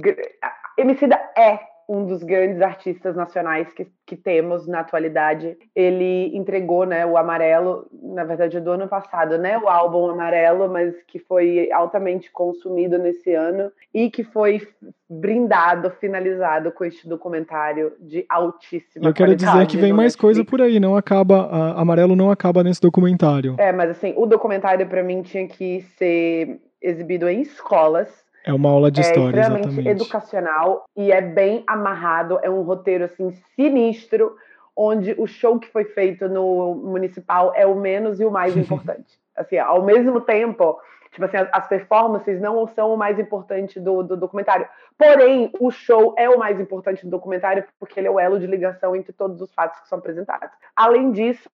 Emicida 0.77 1.15
é 1.35 1.57
um 1.87 2.05
dos 2.05 2.23
grandes 2.23 2.61
artistas 2.61 3.15
nacionais 3.15 3.71
que, 3.73 3.87
que 4.05 4.15
temos 4.15 4.67
na 4.67 4.79
atualidade. 4.79 5.57
Ele 5.75 6.35
entregou 6.35 6.85
né, 6.85 7.05
o 7.05 7.17
Amarelo, 7.17 7.87
na 8.01 8.23
verdade, 8.23 8.59
do 8.59 8.71
ano 8.71 8.87
passado, 8.87 9.37
né, 9.37 9.57
o 9.57 9.67
álbum 9.67 10.09
Amarelo, 10.09 10.69
mas 10.69 10.95
que 11.03 11.19
foi 11.19 11.71
altamente 11.71 12.31
consumido 12.31 12.97
nesse 12.97 13.33
ano 13.33 13.71
e 13.93 14.09
que 14.09 14.23
foi 14.23 14.67
brindado, 15.09 15.91
finalizado 15.91 16.71
com 16.71 16.85
este 16.85 17.07
documentário 17.07 17.93
de 17.99 18.25
altíssima 18.29 19.05
Eu 19.05 19.13
quero 19.13 19.35
dizer 19.35 19.67
que 19.67 19.77
vem 19.77 19.93
mais 19.93 20.13
Netflix. 20.13 20.21
coisa 20.21 20.45
por 20.45 20.61
aí, 20.61 20.79
não 20.79 20.95
acaba, 20.95 21.47
a, 21.47 21.81
Amarelo 21.81 22.15
não 22.15 22.31
acaba 22.31 22.63
nesse 22.63 22.81
documentário. 22.81 23.55
É, 23.57 23.71
mas 23.71 23.91
assim, 23.91 24.13
o 24.17 24.25
documentário 24.25 24.87
para 24.87 25.03
mim 25.03 25.21
tinha 25.21 25.47
que 25.47 25.81
ser 25.97 26.59
exibido 26.81 27.29
em 27.29 27.41
escolas 27.41 28.22
é 28.45 28.53
uma 28.53 28.69
aula 28.69 28.91
de 28.91 29.01
história, 29.01 29.37
é 29.37 29.41
extremamente 29.41 29.67
exatamente. 29.67 29.89
educacional 29.89 30.85
e 30.95 31.11
é 31.11 31.21
bem 31.21 31.63
amarrado, 31.65 32.39
é 32.41 32.49
um 32.49 32.61
roteiro 32.61 33.05
assim 33.05 33.31
sinistro, 33.55 34.35
onde 34.75 35.15
o 35.17 35.25
show 35.25 35.59
que 35.59 35.69
foi 35.69 35.85
feito 35.85 36.27
no 36.27 36.75
municipal 36.75 37.53
é 37.55 37.65
o 37.65 37.75
menos 37.75 38.19
e 38.19 38.25
o 38.25 38.31
mais 38.31 38.55
importante. 38.57 39.17
Assim, 39.35 39.57
ao 39.57 39.83
mesmo 39.83 40.19
tempo, 40.21 40.77
tipo 41.11 41.25
assim, 41.25 41.37
as 41.51 41.67
performances 41.67 42.41
não 42.41 42.67
são 42.67 42.93
o 42.93 42.97
mais 42.97 43.17
importante 43.17 43.79
do, 43.79 44.03
do 44.03 44.17
documentário. 44.17 44.67
Porém, 44.97 45.51
o 45.59 45.71
show 45.71 46.13
é 46.17 46.29
o 46.29 46.37
mais 46.37 46.59
importante 46.59 47.05
do 47.05 47.11
documentário 47.11 47.63
porque 47.79 47.99
ele 47.99 48.07
é 48.07 48.11
o 48.11 48.19
elo 48.19 48.39
de 48.39 48.45
ligação 48.45 48.95
entre 48.95 49.13
todos 49.13 49.41
os 49.41 49.53
fatos 49.53 49.79
que 49.79 49.87
são 49.87 49.99
apresentados. 49.99 50.49
Além 50.75 51.11
disso, 51.11 51.49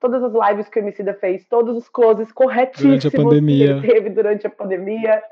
todas 0.00 0.22
as 0.22 0.32
lives 0.32 0.68
que 0.68 0.78
o 0.78 0.82
Emicida 0.82 1.14
fez, 1.14 1.46
todos 1.46 1.76
os 1.76 1.88
closes 1.88 2.30
corretíssimos 2.32 3.04
que 3.40 3.62
ele 3.62 3.80
teve 3.80 4.10
durante 4.10 4.46
a 4.46 4.50
pandemia, 4.50 5.22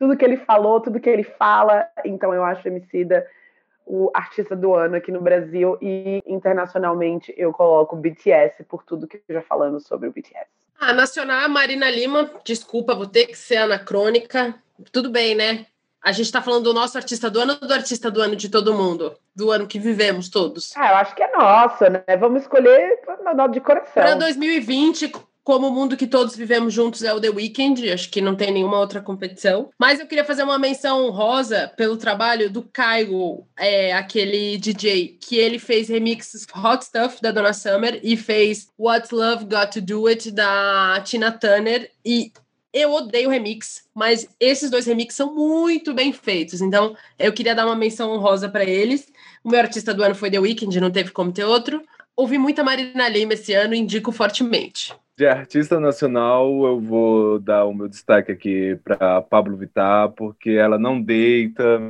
tudo 0.00 0.16
que 0.16 0.24
ele 0.24 0.38
falou, 0.38 0.80
tudo 0.80 0.98
que 0.98 1.10
ele 1.10 1.22
fala. 1.22 1.86
Então, 2.06 2.32
eu 2.32 2.42
acho 2.42 2.66
Emicida 2.66 3.26
o 3.84 4.10
artista 4.14 4.56
do 4.56 4.74
ano 4.74 4.96
aqui 4.96 5.12
no 5.12 5.20
Brasil 5.20 5.76
e 5.82 6.22
internacionalmente 6.24 7.34
eu 7.36 7.52
coloco 7.52 7.96
o 7.96 7.98
BTS 7.98 8.62
por 8.64 8.84
tudo 8.84 9.06
que 9.06 9.20
já 9.28 9.42
falamos 9.42 9.84
sobre 9.84 10.08
o 10.08 10.12
BTS. 10.12 10.46
Ah, 10.78 10.94
nacional, 10.94 11.48
Marina 11.48 11.90
Lima, 11.90 12.30
desculpa, 12.44 12.94
vou 12.94 13.06
ter 13.06 13.26
que 13.26 13.36
ser 13.36 13.56
anacrônica. 13.56 14.54
Tudo 14.92 15.10
bem, 15.10 15.34
né? 15.34 15.66
A 16.00 16.12
gente 16.12 16.26
está 16.26 16.40
falando 16.40 16.64
do 16.64 16.72
nosso 16.72 16.96
artista 16.96 17.28
do 17.28 17.40
ano 17.40 17.58
ou 17.60 17.68
do 17.68 17.74
artista 17.74 18.10
do 18.10 18.22
ano 18.22 18.34
de 18.34 18.48
todo 18.48 18.72
mundo? 18.72 19.14
Do 19.36 19.50
ano 19.50 19.66
que 19.66 19.78
vivemos 19.78 20.30
todos? 20.30 20.74
Ah, 20.76 20.92
eu 20.92 20.96
acho 20.96 21.14
que 21.14 21.22
é 21.22 21.30
nosso, 21.36 21.84
né? 21.90 22.16
Vamos 22.18 22.42
escolher 22.42 23.00
de 23.50 23.60
coração. 23.60 24.02
Para 24.02 24.14
2020, 24.14 25.12
como 25.50 25.66
o 25.66 25.72
mundo 25.72 25.96
que 25.96 26.06
todos 26.06 26.36
vivemos 26.36 26.72
juntos 26.72 27.02
é 27.02 27.12
o 27.12 27.20
The 27.20 27.28
Weeknd, 27.28 27.90
acho 27.90 28.08
que 28.08 28.20
não 28.20 28.36
tem 28.36 28.52
nenhuma 28.52 28.78
outra 28.78 29.00
competição. 29.00 29.68
Mas 29.76 29.98
eu 29.98 30.06
queria 30.06 30.24
fazer 30.24 30.44
uma 30.44 30.60
menção 30.60 31.04
honrosa 31.04 31.72
pelo 31.76 31.96
trabalho 31.96 32.48
do 32.48 32.62
Kygo, 32.62 33.48
é, 33.58 33.92
aquele 33.92 34.56
DJ, 34.58 35.18
que 35.20 35.34
ele 35.34 35.58
fez 35.58 35.88
remixes 35.88 36.46
Hot 36.54 36.84
Stuff 36.84 37.20
da 37.20 37.32
Donna 37.32 37.52
Summer 37.52 37.98
e 38.00 38.16
fez 38.16 38.68
What's 38.78 39.10
Love 39.10 39.46
Got 39.46 39.72
to 39.72 39.80
Do 39.80 40.06
It 40.06 40.30
da 40.30 41.02
Tina 41.04 41.32
Turner. 41.32 41.90
E 42.06 42.30
eu 42.72 42.92
odeio 42.92 43.28
remix, 43.28 43.82
mas 43.92 44.28
esses 44.38 44.70
dois 44.70 44.86
remixes 44.86 45.16
são 45.16 45.34
muito 45.34 45.92
bem 45.92 46.12
feitos. 46.12 46.60
Então, 46.60 46.96
eu 47.18 47.32
queria 47.32 47.56
dar 47.56 47.66
uma 47.66 47.74
menção 47.74 48.12
honrosa 48.12 48.48
para 48.48 48.62
eles. 48.62 49.08
O 49.42 49.50
meu 49.50 49.58
artista 49.58 49.92
do 49.92 50.04
ano 50.04 50.14
foi 50.14 50.30
The 50.30 50.38
Weeknd, 50.38 50.78
não 50.78 50.92
teve 50.92 51.10
como 51.10 51.32
ter 51.32 51.42
outro. 51.42 51.82
Ouvi 52.20 52.36
muita 52.36 52.62
Marina 52.62 53.08
Lima 53.08 53.32
esse 53.32 53.54
ano 53.54 53.72
e 53.72 53.78
indico 53.78 54.12
fortemente. 54.12 54.94
De 55.16 55.26
artista 55.26 55.80
nacional, 55.80 56.66
eu 56.66 56.78
vou 56.78 57.38
dar 57.38 57.64
o 57.64 57.72
meu 57.72 57.88
destaque 57.88 58.30
aqui 58.30 58.78
para 58.84 59.22
Pablo 59.22 59.56
Vittar, 59.56 60.10
porque 60.10 60.50
ela 60.50 60.78
não 60.78 61.00
deita, 61.00 61.80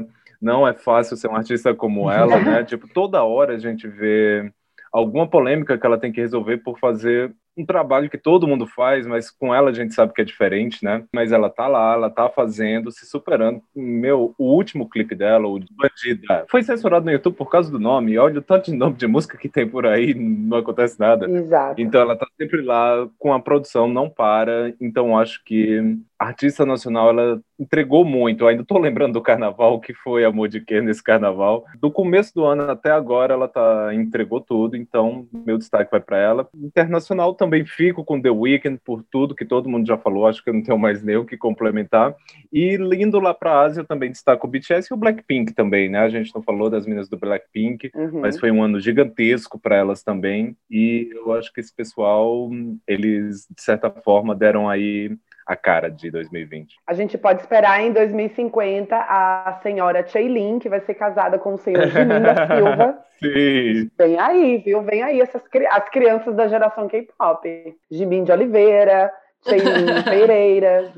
não 0.40 0.68
é 0.68 0.72
fácil 0.72 1.16
ser 1.16 1.26
um 1.26 1.34
artista 1.34 1.74
como 1.74 2.08
ela, 2.08 2.38
né? 2.38 2.62
tipo, 2.64 2.86
toda 2.86 3.24
hora 3.24 3.56
a 3.56 3.58
gente 3.58 3.88
vê 3.88 4.52
alguma 4.92 5.28
polêmica 5.28 5.76
que 5.76 5.84
ela 5.84 5.98
tem 5.98 6.12
que 6.12 6.20
resolver 6.20 6.58
por 6.58 6.78
fazer 6.78 7.34
um 7.60 7.66
trabalho 7.66 8.10
que 8.10 8.18
todo 8.18 8.46
mundo 8.46 8.66
faz, 8.66 9.06
mas 9.06 9.30
com 9.30 9.54
ela 9.54 9.70
a 9.70 9.72
gente 9.72 9.94
sabe 9.94 10.12
que 10.12 10.22
é 10.22 10.24
diferente, 10.24 10.84
né? 10.84 11.04
Mas 11.12 11.32
ela 11.32 11.50
tá 11.50 11.66
lá, 11.66 11.94
ela 11.94 12.10
tá 12.10 12.28
fazendo, 12.28 12.90
se 12.90 13.06
superando. 13.06 13.62
Meu, 13.74 14.34
o 14.38 14.44
último 14.54 14.88
clipe 14.88 15.14
dela, 15.14 15.46
o 15.46 15.58
Bandida, 15.58 16.46
foi 16.48 16.62
censurado 16.62 17.04
no 17.04 17.12
YouTube 17.12 17.36
por 17.36 17.50
causa 17.50 17.70
do 17.70 17.78
nome. 17.78 18.18
olha 18.18 18.38
o 18.38 18.42
tanto 18.42 18.70
de 18.70 18.76
nome 18.76 18.96
de 18.96 19.06
música 19.06 19.36
que 19.36 19.48
tem 19.48 19.68
por 19.68 19.86
aí, 19.86 20.14
não 20.14 20.58
acontece 20.58 20.98
nada. 20.98 21.30
Exato. 21.30 21.80
Então 21.80 22.00
ela 22.00 22.16
tá 22.16 22.26
sempre 22.38 22.62
lá 22.62 23.08
com 23.18 23.32
a 23.32 23.40
produção, 23.40 23.88
não 23.88 24.08
para. 24.08 24.74
Então 24.80 25.18
acho 25.18 25.42
que 25.44 25.98
a 26.20 26.26
artista 26.26 26.66
nacional, 26.66 27.08
ela 27.08 27.40
entregou 27.58 28.04
muito. 28.04 28.44
Eu 28.44 28.48
ainda 28.48 28.62
tô 28.62 28.78
lembrando 28.78 29.14
do 29.14 29.22
carnaval, 29.22 29.80
que 29.80 29.94
foi 29.94 30.22
Amor 30.22 30.48
de 30.48 30.60
Quê 30.60 30.82
nesse 30.82 31.02
carnaval. 31.02 31.64
Do 31.80 31.90
começo 31.90 32.34
do 32.34 32.44
ano 32.44 32.70
até 32.70 32.90
agora, 32.90 33.32
ela 33.32 33.48
tá 33.48 33.94
entregou 33.94 34.38
tudo. 34.38 34.76
Então, 34.76 35.26
meu 35.32 35.56
destaque 35.56 35.90
vai 35.90 35.98
para 35.98 36.18
ela. 36.18 36.46
Internacional 36.54 37.32
também 37.32 37.64
fico 37.64 38.04
com 38.04 38.20
The 38.20 38.30
Weeknd 38.30 38.78
por 38.84 39.02
tudo 39.10 39.34
que 39.34 39.46
todo 39.46 39.68
mundo 39.70 39.86
já 39.86 39.96
falou. 39.96 40.26
Acho 40.26 40.44
que 40.44 40.50
eu 40.50 40.54
não 40.54 40.62
tenho 40.62 40.78
mais 40.78 41.02
nem 41.02 41.16
o 41.16 41.24
que 41.24 41.38
complementar. 41.38 42.14
E 42.52 42.76
lindo 42.76 43.18
lá 43.18 43.32
para 43.32 43.52
a 43.52 43.62
Ásia, 43.62 43.80
eu 43.80 43.86
também 43.86 44.10
destaco 44.10 44.46
o 44.46 44.50
BTS 44.50 44.88
e 44.90 44.94
o 44.94 44.98
Blackpink 44.98 45.54
também, 45.54 45.88
né? 45.88 46.00
A 46.00 46.10
gente 46.10 46.34
não 46.34 46.42
falou 46.42 46.68
das 46.68 46.84
meninas 46.84 47.08
do 47.08 47.16
Blackpink, 47.16 47.90
uhum. 47.94 48.20
mas 48.20 48.38
foi 48.38 48.50
um 48.50 48.62
ano 48.62 48.78
gigantesco 48.78 49.58
para 49.58 49.76
elas 49.76 50.02
também. 50.02 50.54
E 50.70 51.08
eu 51.14 51.32
acho 51.32 51.50
que 51.50 51.60
esse 51.60 51.74
pessoal, 51.74 52.50
eles 52.86 53.46
de 53.50 53.62
certa 53.62 53.90
forma 53.90 54.34
deram 54.34 54.68
aí 54.68 55.16
a 55.50 55.56
cara 55.56 55.90
de 55.90 56.12
2020. 56.12 56.76
A 56.86 56.94
gente 56.94 57.18
pode 57.18 57.40
esperar 57.40 57.82
em 57.82 57.92
2050 57.92 58.94
a 58.94 59.58
senhora 59.64 60.06
Cheilin, 60.06 60.60
que 60.60 60.68
vai 60.68 60.80
ser 60.80 60.94
casada 60.94 61.40
com 61.40 61.54
o 61.54 61.58
senhor 61.58 61.86
Jimin 61.90 62.20
da 62.20 62.46
Silva. 62.46 62.98
Sim. 63.18 63.90
Vem 63.98 64.16
aí, 64.16 64.58
viu? 64.58 64.80
Vem 64.82 65.02
aí 65.02 65.20
essas 65.20 65.42
as 65.72 65.88
crianças 65.88 66.36
da 66.36 66.46
geração 66.46 66.86
K-pop. 66.86 67.76
Jimin 67.90 68.22
de 68.22 68.30
Oliveira, 68.30 69.10
Cheilin 69.44 69.86
Pereira, 70.08 70.92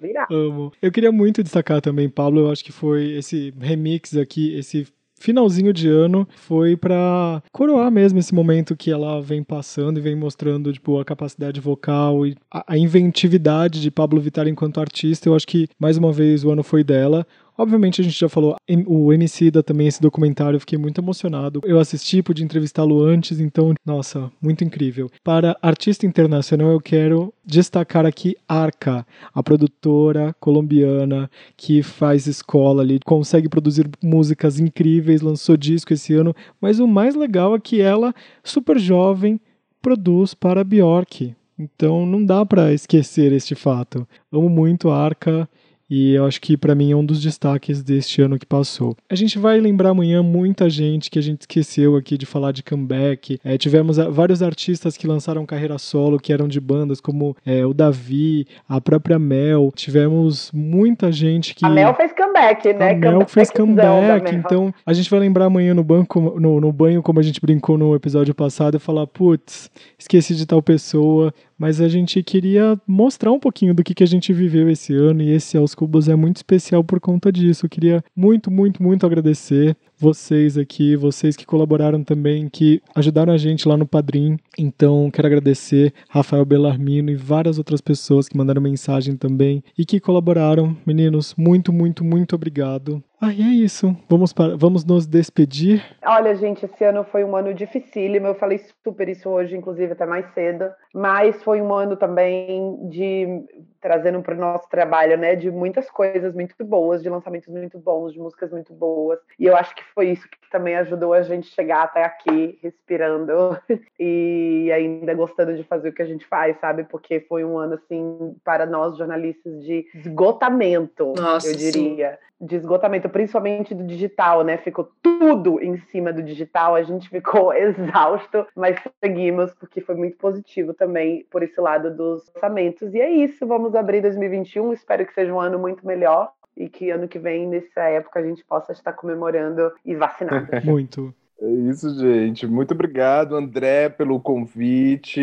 virá. 0.00 0.26
Amo. 0.30 0.72
Eu 0.80 0.90
queria 0.90 1.12
muito 1.12 1.42
destacar 1.42 1.82
também, 1.82 2.08
Pablo, 2.08 2.46
eu 2.46 2.50
acho 2.50 2.64
que 2.64 2.72
foi 2.72 3.12
esse 3.12 3.52
remix 3.60 4.16
aqui, 4.16 4.58
esse 4.58 4.86
finalzinho 5.20 5.72
de 5.72 5.86
ano 5.86 6.26
foi 6.34 6.76
para 6.76 7.42
coroar 7.52 7.90
mesmo 7.90 8.18
esse 8.18 8.34
momento 8.34 8.74
que 8.74 8.90
ela 8.90 9.20
vem 9.20 9.44
passando 9.44 9.98
e 9.98 10.00
vem 10.00 10.16
mostrando 10.16 10.72
tipo 10.72 10.98
a 10.98 11.04
capacidade 11.04 11.60
vocal 11.60 12.26
e 12.26 12.34
a, 12.50 12.76
inventividade 12.76 13.80
de 13.80 13.90
Pablo 13.90 14.20
Vittar 14.20 14.48
enquanto 14.48 14.80
artista. 14.80 15.28
Eu 15.28 15.36
acho 15.36 15.46
que 15.46 15.68
mais 15.78 15.98
uma 15.98 16.10
vez 16.10 16.42
o 16.42 16.50
ano 16.50 16.62
foi 16.62 16.82
dela. 16.82 17.26
Obviamente 17.60 18.00
a 18.00 18.04
gente 18.04 18.18
já 18.18 18.26
falou, 18.26 18.56
o 18.86 19.12
MC 19.12 19.50
da 19.50 19.62
também 19.62 19.86
esse 19.86 20.00
documentário, 20.00 20.56
eu 20.56 20.60
fiquei 20.60 20.78
muito 20.78 20.98
emocionado. 20.98 21.60
Eu 21.62 21.78
assisti, 21.78 22.22
pude 22.22 22.42
entrevistá-lo 22.42 23.04
antes, 23.04 23.38
então, 23.38 23.74
nossa, 23.84 24.32
muito 24.40 24.64
incrível. 24.64 25.10
Para 25.22 25.54
artista 25.60 26.06
internacional, 26.06 26.70
eu 26.70 26.80
quero 26.80 27.34
destacar 27.44 28.06
aqui 28.06 28.34
Arca, 28.48 29.06
a 29.34 29.42
produtora 29.42 30.34
colombiana 30.40 31.30
que 31.54 31.82
faz 31.82 32.26
escola 32.26 32.80
ali, 32.80 32.98
consegue 33.04 33.46
produzir 33.46 33.90
músicas 34.02 34.58
incríveis, 34.58 35.20
lançou 35.20 35.54
disco 35.54 35.92
esse 35.92 36.14
ano, 36.14 36.34
mas 36.62 36.80
o 36.80 36.88
mais 36.88 37.14
legal 37.14 37.54
é 37.54 37.60
que 37.60 37.82
ela, 37.82 38.14
super 38.42 38.78
jovem, 38.78 39.38
produz 39.82 40.32
para 40.32 40.64
Bjork. 40.64 41.36
Então 41.58 42.06
não 42.06 42.24
dá 42.24 42.46
para 42.46 42.72
esquecer 42.72 43.32
este 43.32 43.54
fato. 43.54 44.08
Amo 44.32 44.48
muito 44.48 44.88
a 44.88 44.96
Arca 44.96 45.46
e 45.90 46.14
eu 46.14 46.24
acho 46.24 46.40
que 46.40 46.56
para 46.56 46.74
mim 46.74 46.92
é 46.92 46.96
um 46.96 47.04
dos 47.04 47.20
destaques 47.20 47.82
deste 47.82 48.22
ano 48.22 48.38
que 48.38 48.46
passou. 48.46 48.96
A 49.10 49.14
gente 49.16 49.38
vai 49.38 49.58
lembrar 49.58 49.90
amanhã 49.90 50.22
muita 50.22 50.70
gente 50.70 51.10
que 51.10 51.18
a 51.18 51.22
gente 51.22 51.40
esqueceu 51.40 51.96
aqui 51.96 52.16
de 52.16 52.24
falar 52.24 52.52
de 52.52 52.62
comeback. 52.62 53.40
É, 53.44 53.58
tivemos 53.58 53.96
vários 53.96 54.42
artistas 54.42 54.96
que 54.96 55.06
lançaram 55.06 55.44
carreira 55.44 55.76
solo, 55.78 56.20
que 56.20 56.32
eram 56.32 56.46
de 56.46 56.60
bandas, 56.60 57.00
como 57.00 57.36
é, 57.44 57.66
o 57.66 57.74
Davi, 57.74 58.46
a 58.68 58.80
própria 58.80 59.18
Mel. 59.18 59.72
Tivemos 59.74 60.52
muita 60.52 61.10
gente 61.10 61.54
que. 61.54 61.64
A 61.64 61.68
Mel 61.68 61.92
fez 61.94 62.12
comeback, 62.12 62.72
né? 62.72 62.90
A 62.92 62.94
Mel 62.94 63.26
fez 63.26 63.50
comeback. 63.50 64.34
Então 64.34 64.72
a 64.86 64.92
gente 64.92 65.10
vai 65.10 65.18
lembrar 65.18 65.46
amanhã 65.46 65.74
no 65.74 65.82
banco, 65.82 66.20
no, 66.38 66.60
no 66.60 66.72
banho, 66.72 67.02
como 67.02 67.18
a 67.18 67.22
gente 67.22 67.40
brincou 67.40 67.76
no 67.76 67.96
episódio 67.96 68.32
passado, 68.32 68.76
e 68.76 68.80
falar: 68.80 69.08
putz, 69.08 69.68
esqueci 69.98 70.36
de 70.36 70.46
tal 70.46 70.62
pessoa 70.62 71.34
mas 71.60 71.78
a 71.78 71.88
gente 71.88 72.22
queria 72.22 72.80
mostrar 72.86 73.30
um 73.30 73.38
pouquinho 73.38 73.74
do 73.74 73.84
que, 73.84 73.92
que 73.92 74.02
a 74.02 74.06
gente 74.06 74.32
viveu 74.32 74.70
esse 74.70 74.94
ano 74.94 75.20
e 75.20 75.30
esse 75.30 75.58
Aos 75.58 75.74
Cubos 75.74 76.08
é 76.08 76.16
muito 76.16 76.36
especial 76.36 76.82
por 76.82 76.98
conta 76.98 77.30
disso. 77.30 77.66
Eu 77.66 77.70
queria 77.70 78.02
muito, 78.16 78.50
muito, 78.50 78.82
muito 78.82 79.04
agradecer 79.04 79.76
vocês 79.98 80.56
aqui, 80.56 80.96
vocês 80.96 81.36
que 81.36 81.44
colaboraram 81.44 82.02
também, 82.02 82.48
que 82.48 82.80
ajudaram 82.94 83.34
a 83.34 83.36
gente 83.36 83.68
lá 83.68 83.76
no 83.76 83.86
Padrim. 83.86 84.38
Então, 84.58 85.10
quero 85.12 85.26
agradecer 85.26 85.92
Rafael 86.08 86.46
Bellarmino 86.46 87.10
e 87.10 87.16
várias 87.16 87.58
outras 87.58 87.82
pessoas 87.82 88.26
que 88.26 88.38
mandaram 88.38 88.62
mensagem 88.62 89.14
também 89.14 89.62
e 89.76 89.84
que 89.84 90.00
colaboraram. 90.00 90.74
Meninos, 90.86 91.34
muito, 91.36 91.74
muito, 91.74 92.02
muito 92.02 92.34
obrigado. 92.34 93.04
Ah, 93.20 93.32
e 93.32 93.42
é 93.42 93.64
isso. 93.64 93.94
Vamos, 94.08 94.32
para, 94.32 94.56
vamos 94.56 94.82
nos 94.82 95.06
despedir. 95.06 95.84
Olha, 96.02 96.34
gente, 96.34 96.64
esse 96.64 96.82
ano 96.82 97.04
foi 97.04 97.22
um 97.22 97.36
ano 97.36 97.52
dificílimo. 97.52 98.26
Eu 98.26 98.34
falei 98.34 98.58
super 98.82 99.08
isso 99.10 99.28
hoje, 99.28 99.54
inclusive, 99.54 99.92
até 99.92 100.06
mais 100.06 100.24
cedo. 100.32 100.70
Mas 100.94 101.42
foi 101.42 101.60
um 101.60 101.74
ano 101.74 101.96
também 101.96 102.88
de 102.88 103.44
trazendo 103.80 104.20
para 104.20 104.34
o 104.34 104.38
nosso 104.38 104.68
trabalho, 104.68 105.16
né, 105.16 105.34
de 105.34 105.50
muitas 105.50 105.90
coisas 105.90 106.34
muito 106.34 106.54
boas, 106.62 107.02
de 107.02 107.08
lançamentos 107.08 107.48
muito 107.48 107.78
bons, 107.78 108.12
de 108.12 108.18
músicas 108.18 108.50
muito 108.50 108.74
boas. 108.74 109.18
E 109.38 109.46
eu 109.46 109.56
acho 109.56 109.74
que 109.74 109.82
foi 109.94 110.10
isso 110.10 110.28
que 110.28 110.38
também 110.50 110.76
ajudou 110.76 111.14
a 111.14 111.22
gente 111.22 111.46
chegar 111.48 111.84
até 111.84 112.04
aqui, 112.04 112.58
respirando 112.62 113.58
e 113.98 114.70
ainda 114.72 115.14
gostando 115.14 115.56
de 115.56 115.64
fazer 115.64 115.88
o 115.88 115.92
que 115.94 116.02
a 116.02 116.06
gente 116.06 116.26
faz, 116.26 116.58
sabe? 116.60 116.84
Porque 116.84 117.20
foi 117.20 117.44
um 117.44 117.56
ano 117.58 117.74
assim 117.74 118.36
para 118.44 118.66
nós 118.66 118.98
jornalistas 118.98 119.64
de 119.64 119.86
esgotamento, 119.94 121.14
Nossa, 121.16 121.48
eu 121.48 121.56
diria. 121.56 122.12
Sim 122.12 122.30
de 122.40 122.56
esgotamento, 122.56 123.06
principalmente 123.10 123.74
do 123.74 123.84
digital, 123.84 124.42
né? 124.44 124.56
Ficou 124.56 124.90
tudo 125.02 125.60
em 125.62 125.76
cima 125.76 126.12
do 126.12 126.22
digital, 126.22 126.74
a 126.74 126.82
gente 126.82 127.08
ficou 127.08 127.52
exausto, 127.54 128.46
mas 128.56 128.78
seguimos 129.02 129.52
porque 129.54 129.80
foi 129.80 129.94
muito 129.94 130.16
positivo 130.16 130.72
também 130.72 131.26
por 131.30 131.42
esse 131.42 131.60
lado 131.60 131.94
dos 131.94 132.30
lançamentos. 132.34 132.94
E 132.94 133.00
é 133.00 133.10
isso, 133.10 133.46
vamos 133.46 133.74
abrir 133.74 134.00
2021, 134.00 134.72
espero 134.72 135.04
que 135.06 135.12
seja 135.12 135.32
um 135.32 135.40
ano 135.40 135.58
muito 135.58 135.86
melhor 135.86 136.32
e 136.56 136.68
que 136.68 136.90
ano 136.90 137.08
que 137.08 137.18
vem, 137.18 137.46
nessa 137.46 137.82
época, 137.82 138.20
a 138.20 138.22
gente 138.22 138.44
possa 138.44 138.72
estar 138.72 138.92
comemorando 138.92 139.72
e 139.84 139.94
vacinando. 139.94 140.48
Muito. 140.64 141.14
É 141.42 141.48
isso, 141.48 141.88
gente. 141.98 142.46
Muito 142.46 142.74
obrigado, 142.74 143.34
André, 143.34 143.88
pelo 143.88 144.20
convite. 144.20 145.22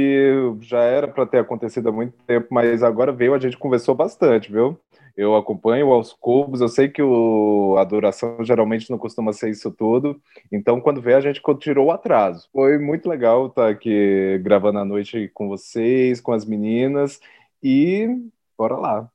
Já 0.62 0.82
era 0.82 1.08
para 1.08 1.28
ter 1.28 1.38
acontecido 1.38 1.90
há 1.90 1.92
muito 1.92 2.16
tempo, 2.26 2.48
mas 2.50 2.82
agora 2.82 3.12
veio, 3.12 3.36
a 3.36 3.40
gente 3.40 3.56
conversou 3.56 3.94
bastante, 3.94 4.52
viu? 4.52 4.80
Eu 5.18 5.36
acompanho 5.36 5.92
aos 5.92 6.14
cubos, 6.14 6.62
eu 6.62 6.68
sei 6.68 6.88
que 6.88 7.02
o, 7.02 7.76
a 7.80 7.84
duração 7.84 8.38
geralmente 8.44 8.92
não 8.92 9.00
costuma 9.00 9.34
ser 9.34 9.50
isso 9.50 9.72
tudo, 9.72 10.22
então 10.52 10.80
quando 10.80 11.02
vê 11.02 11.16
a 11.16 11.20
gente 11.20 11.42
tirou 11.60 11.88
o 11.88 11.92
atraso. 11.92 12.48
Foi 12.54 12.78
muito 12.78 13.10
legal 13.10 13.48
estar 13.48 13.68
aqui 13.68 14.40
gravando 14.44 14.78
a 14.78 14.86
noite 14.86 15.28
com 15.34 15.48
vocês, 15.48 16.22
com 16.22 16.32
as 16.34 16.46
meninas, 16.46 17.20
e 17.64 18.08
bora 18.56 18.76
lá. 18.76 19.10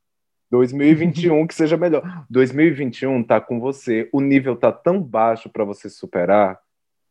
2021 0.51 1.47
que 1.47 1.55
seja 1.55 1.77
melhor. 1.77 2.27
2021 2.29 3.23
tá 3.23 3.41
com 3.41 3.61
você, 3.61 4.09
o 4.13 4.21
nível 4.21 4.57
tá 4.57 4.73
tão 4.73 5.01
baixo 5.01 5.49
para 5.49 5.65
você 5.65 5.89
superar 5.89 6.59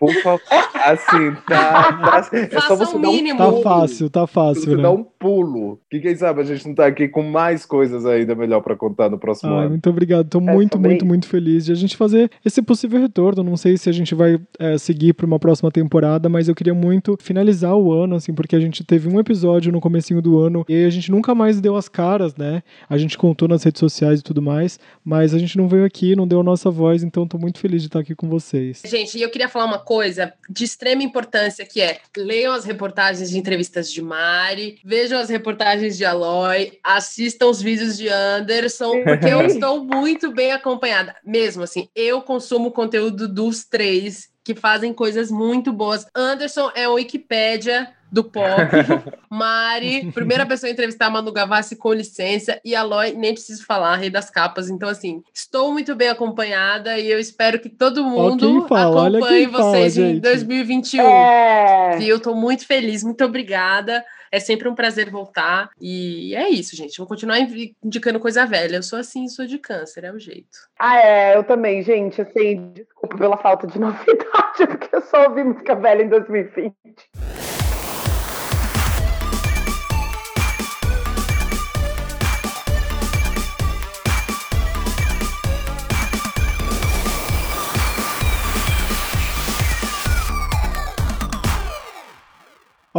por 0.01 0.11
favor. 0.23 0.41
Assim, 0.83 1.35
tá. 1.47 1.93
tá 1.93 2.29
é 2.33 2.59
só 2.61 2.75
você 2.75 2.97
dar 2.97 3.09
um 3.09 3.37
Tá 3.37 3.61
fácil, 3.61 4.09
tá 4.09 4.25
fácil. 4.25 4.63
Você 4.63 4.75
né? 4.75 4.81
dá 4.81 4.89
um 4.89 5.03
pulo. 5.03 5.79
Que 5.91 5.99
quem 5.99 6.15
sabe 6.15 6.41
a 6.41 6.43
gente 6.43 6.67
não 6.67 6.73
tá 6.73 6.87
aqui 6.87 7.07
com 7.07 7.21
mais 7.21 7.67
coisas 7.67 8.03
ainda 8.03 8.33
melhor 8.33 8.61
para 8.61 8.75
contar 8.75 9.11
no 9.11 9.19
próximo 9.19 9.53
ah, 9.53 9.61
ano. 9.61 9.69
Muito 9.69 9.87
obrigado. 9.87 10.27
Tô 10.27 10.39
é, 10.39 10.41
muito, 10.41 10.79
muito, 10.79 11.05
muito 11.05 11.27
feliz 11.27 11.65
de 11.65 11.71
a 11.71 11.75
gente 11.75 11.95
fazer 11.95 12.31
esse 12.43 12.63
possível 12.63 12.99
retorno. 12.99 13.43
Não 13.43 13.55
sei 13.55 13.77
se 13.77 13.89
a 13.89 13.91
gente 13.91 14.15
vai 14.15 14.39
é, 14.57 14.75
seguir 14.79 15.13
para 15.13 15.27
uma 15.27 15.37
próxima 15.37 15.69
temporada, 15.69 16.27
mas 16.27 16.47
eu 16.47 16.55
queria 16.55 16.73
muito 16.73 17.15
finalizar 17.21 17.75
o 17.75 17.93
ano, 17.93 18.15
assim, 18.15 18.33
porque 18.33 18.55
a 18.55 18.59
gente 18.59 18.83
teve 18.83 19.07
um 19.07 19.19
episódio 19.19 19.71
no 19.71 19.79
comecinho 19.79 20.19
do 20.19 20.39
ano 20.39 20.65
e 20.67 20.83
a 20.83 20.89
gente 20.89 21.11
nunca 21.11 21.35
mais 21.35 21.61
deu 21.61 21.75
as 21.75 21.87
caras, 21.87 22.35
né? 22.35 22.63
A 22.89 22.97
gente 22.97 23.19
contou 23.19 23.47
nas 23.47 23.63
redes 23.63 23.79
sociais 23.79 24.19
e 24.19 24.23
tudo 24.23 24.41
mais, 24.41 24.79
mas 25.05 25.35
a 25.35 25.37
gente 25.37 25.59
não 25.59 25.67
veio 25.67 25.85
aqui, 25.85 26.15
não 26.15 26.27
deu 26.27 26.39
a 26.39 26.43
nossa 26.43 26.71
voz, 26.71 27.03
então 27.03 27.27
tô 27.27 27.37
muito 27.37 27.59
feliz 27.59 27.83
de 27.83 27.87
estar 27.87 27.99
aqui 27.99 28.15
com 28.15 28.27
vocês. 28.27 28.81
Gente, 28.83 29.19
e 29.19 29.21
eu 29.21 29.29
queria 29.29 29.47
falar 29.47 29.65
uma 29.65 29.77
coisa 29.77 29.90
coisa 29.91 30.31
de 30.49 30.63
extrema 30.63 31.03
importância 31.03 31.65
que 31.65 31.81
é 31.81 31.99
leiam 32.15 32.53
as 32.53 32.63
reportagens 32.63 33.29
de 33.29 33.37
entrevistas 33.37 33.91
de 33.91 34.01
Mari, 34.01 34.79
vejam 34.85 35.19
as 35.19 35.27
reportagens 35.27 35.97
de 35.97 36.05
Aloy, 36.05 36.79
assistam 36.81 37.47
os 37.47 37.61
vídeos 37.61 37.97
de 37.97 38.07
Anderson, 38.07 39.03
porque 39.03 39.27
eu 39.27 39.41
estou 39.45 39.83
muito 39.83 40.31
bem 40.31 40.53
acompanhada. 40.53 41.13
Mesmo 41.25 41.63
assim, 41.63 41.89
eu 41.93 42.21
consumo 42.21 42.71
conteúdo 42.71 43.27
dos 43.27 43.65
três 43.65 44.30
que 44.43 44.55
fazem 44.55 44.93
coisas 44.93 45.31
muito 45.31 45.71
boas. 45.71 46.05
Anderson 46.15 46.71
é 46.75 46.87
o 46.87 46.93
Wikipédia 46.93 47.87
do 48.11 48.25
pop. 48.25 48.43
Mari, 49.29 50.11
primeira 50.11 50.45
pessoa 50.45 50.69
a 50.69 50.73
entrevistar 50.73 51.05
a 51.05 51.09
Manu 51.09 51.31
Gavassi 51.31 51.77
com 51.77 51.93
licença. 51.93 52.59
E 52.65 52.75
a 52.75 52.83
Loy, 52.83 53.13
nem 53.13 53.33
preciso 53.33 53.65
falar, 53.65 53.95
rei 53.95 54.09
das 54.09 54.29
capas. 54.29 54.69
Então, 54.69 54.89
assim, 54.89 55.23
estou 55.33 55.71
muito 55.71 55.95
bem 55.95 56.09
acompanhada 56.09 56.99
e 56.99 57.09
eu 57.09 57.19
espero 57.19 57.59
que 57.59 57.69
todo 57.69 58.03
mundo 58.03 58.67
fala, 58.67 59.07
acompanhe 59.07 59.47
vocês 59.47 59.95
fala, 59.95 60.07
em 60.07 60.19
2021. 60.19 61.01
É. 61.01 61.99
E 62.01 62.09
eu 62.09 62.17
estou 62.17 62.35
muito 62.35 62.67
feliz, 62.67 63.03
muito 63.03 63.23
obrigada. 63.23 64.03
É 64.33 64.39
sempre 64.39 64.69
um 64.69 64.75
prazer 64.75 65.09
voltar. 65.09 65.69
E 65.79 66.33
é 66.35 66.49
isso, 66.49 66.73
gente. 66.73 66.97
Vou 66.97 67.05
continuar 67.05 67.37
indicando 67.83 68.17
coisa 68.17 68.45
velha. 68.45 68.77
Eu 68.77 68.83
sou 68.83 68.97
assim, 68.97 69.27
sou 69.27 69.45
de 69.45 69.57
câncer, 69.57 70.05
é 70.05 70.11
o 70.11 70.17
jeito. 70.17 70.57
Ah, 70.79 70.97
é, 70.97 71.35
eu 71.35 71.43
também, 71.43 71.83
gente. 71.83 72.21
Assim, 72.21 72.71
desculpa 72.73 73.00
pela 73.17 73.37
falta 73.37 73.67
de 73.67 73.77
novidade, 73.79 74.67
porque 74.67 74.95
eu 74.95 75.01
só 75.01 75.27
ouvi 75.27 75.43
música 75.43 75.75
velha 75.75 76.03
em 76.03 76.09
2020. 76.09 76.73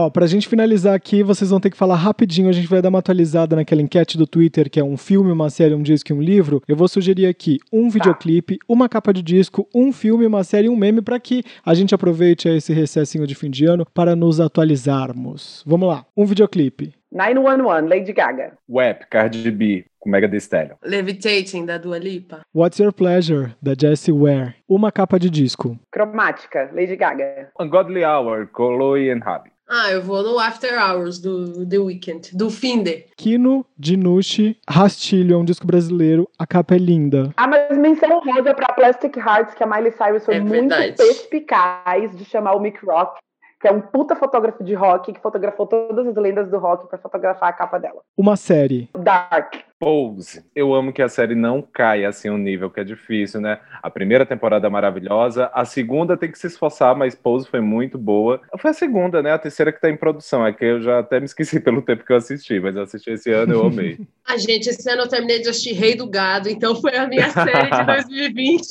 Ó, 0.02 0.10
pra 0.10 0.26
gente 0.26 0.48
finalizar 0.48 0.96
aqui, 0.96 1.22
vocês 1.22 1.50
vão 1.50 1.60
ter 1.60 1.70
que 1.70 1.76
falar 1.76 1.94
rapidinho, 1.94 2.48
a 2.48 2.52
gente 2.52 2.66
vai 2.66 2.82
dar 2.82 2.88
uma 2.88 2.98
atualizada 2.98 3.54
naquela 3.54 3.80
enquete 3.80 4.18
do 4.18 4.26
Twitter, 4.26 4.68
que 4.68 4.80
é 4.80 4.84
um 4.84 4.96
filme, 4.96 5.30
uma 5.30 5.48
série, 5.48 5.74
um 5.74 5.82
disco 5.82 6.10
e 6.10 6.12
um 6.12 6.20
livro. 6.20 6.60
Eu 6.66 6.74
vou 6.74 6.88
sugerir 6.88 7.26
aqui 7.26 7.60
um 7.72 7.84
tá. 7.84 7.92
videoclipe, 7.92 8.58
uma 8.68 8.88
capa 8.88 9.12
de 9.12 9.22
disco, 9.22 9.68
um 9.72 9.92
filme, 9.92 10.26
uma 10.26 10.42
série 10.42 10.66
e 10.66 10.68
um 10.68 10.74
meme 10.74 11.00
para 11.00 11.20
que 11.20 11.44
a 11.64 11.72
gente 11.72 11.94
aproveite 11.94 12.48
esse 12.48 12.72
recessinho 12.72 13.28
de 13.28 13.36
fim 13.36 13.48
de 13.48 13.64
ano 13.64 13.86
para 13.94 14.16
nos 14.16 14.40
atualizarmos. 14.40 15.62
Vamos 15.64 15.88
lá, 15.88 16.04
um 16.16 16.26
videoclipe. 16.26 16.92
911, 17.12 17.88
Lady 17.88 18.12
Gaga. 18.12 18.54
Web, 18.68 19.06
Cardi 19.08 19.50
B, 19.52 19.84
com 20.00 20.10
Mega 20.10 20.28
Thee 20.28 20.38
Stallion. 20.38 20.74
Levitating, 20.82 21.64
da 21.64 21.78
Dua 21.78 21.98
Lipa. 21.98 22.40
What's 22.52 22.80
Your 22.80 22.92
Pleasure, 22.92 23.54
da 23.62 23.74
Jessie 23.78 24.12
Ware. 24.12 24.56
Uma 24.68 24.90
capa 24.90 25.20
de 25.20 25.30
disco. 25.30 25.78
Cromática, 25.92 26.70
Lady 26.74 26.96
Gaga. 26.96 27.52
Ungodly 27.60 28.02
Hour, 28.02 28.48
Chloe 28.52 29.12
and 29.12 29.20
Habi. 29.24 29.51
Ah, 29.74 29.90
eu 29.90 30.02
vou 30.02 30.22
no 30.22 30.38
After 30.38 30.70
Hours 30.78 31.18
do 31.18 31.66
The 31.66 31.78
Weeknd, 31.78 32.36
do 32.36 32.50
Finde. 32.50 33.06
Kino, 33.16 33.64
Dinucci, 33.78 34.58
Rastilho, 34.68 35.34
é 35.34 35.38
um 35.38 35.46
disco 35.46 35.66
brasileiro. 35.66 36.28
A 36.38 36.46
capa 36.46 36.74
é 36.74 36.78
linda. 36.78 37.32
Ah, 37.38 37.46
mas 37.46 37.78
menção 37.78 38.20
rosa 38.20 38.52
pra 38.52 38.70
Plastic 38.74 39.16
Hearts, 39.16 39.54
que 39.54 39.64
a 39.64 39.66
Miley 39.66 39.92
Cyrus 39.92 40.26
foi 40.26 40.34
é 40.34 40.40
muito 40.40 40.74
perspicaz 40.94 42.14
de 42.14 42.22
chamar 42.26 42.52
o 42.52 42.60
Mick 42.60 42.84
Rock 42.84 43.18
que 43.62 43.68
é 43.68 43.72
um 43.72 43.80
puta 43.80 44.16
fotógrafo 44.16 44.64
de 44.64 44.74
rock 44.74 45.12
que 45.12 45.20
fotografou 45.20 45.68
todas 45.68 46.04
as 46.04 46.16
lendas 46.16 46.50
do 46.50 46.58
rock 46.58 46.88
para 46.88 46.98
fotografar 46.98 47.48
a 47.48 47.52
capa 47.52 47.78
dela. 47.78 48.02
Uma 48.16 48.34
série. 48.34 48.90
Dark. 48.98 49.54
Pose. 49.82 50.44
Eu 50.54 50.72
amo 50.72 50.92
que 50.92 51.02
a 51.02 51.08
série 51.08 51.34
não 51.34 51.60
caia 51.60 52.08
assim 52.08 52.30
um 52.30 52.38
nível 52.38 52.70
que 52.70 52.78
é 52.78 52.84
difícil, 52.84 53.40
né? 53.40 53.58
A 53.82 53.90
primeira 53.90 54.24
temporada 54.24 54.68
é 54.68 54.70
maravilhosa, 54.70 55.50
a 55.52 55.64
segunda 55.64 56.16
tem 56.16 56.30
que 56.30 56.38
se 56.38 56.46
esforçar, 56.46 56.96
mas 56.96 57.16
Pose 57.16 57.48
foi 57.48 57.60
muito 57.60 57.98
boa. 57.98 58.40
Foi 58.60 58.70
a 58.70 58.74
segunda, 58.74 59.20
né? 59.20 59.32
A 59.32 59.38
terceira 59.38 59.72
que 59.72 59.80
tá 59.80 59.90
em 59.90 59.96
produção. 59.96 60.46
É 60.46 60.52
que 60.52 60.64
eu 60.64 60.80
já 60.80 61.00
até 61.00 61.18
me 61.18 61.26
esqueci 61.26 61.58
pelo 61.60 61.82
tempo 61.82 62.04
que 62.04 62.12
eu 62.12 62.16
assisti, 62.16 62.60
mas 62.60 62.76
eu 62.76 62.82
assisti 62.82 63.10
esse 63.10 63.32
ano 63.32 63.54
eu 63.54 63.66
amei. 63.66 63.98
a 64.24 64.36
gente, 64.38 64.68
esse 64.68 64.88
ano 64.88 65.02
eu 65.02 65.08
terminei 65.08 65.40
de 65.40 65.48
assistir 65.48 65.72
Rei 65.72 65.96
do 65.96 66.08
Gado, 66.08 66.48
então 66.48 66.76
foi 66.76 66.96
a 66.96 67.08
minha 67.08 67.28
série 67.30 67.68
de 67.68 67.82
2020. 67.84 68.66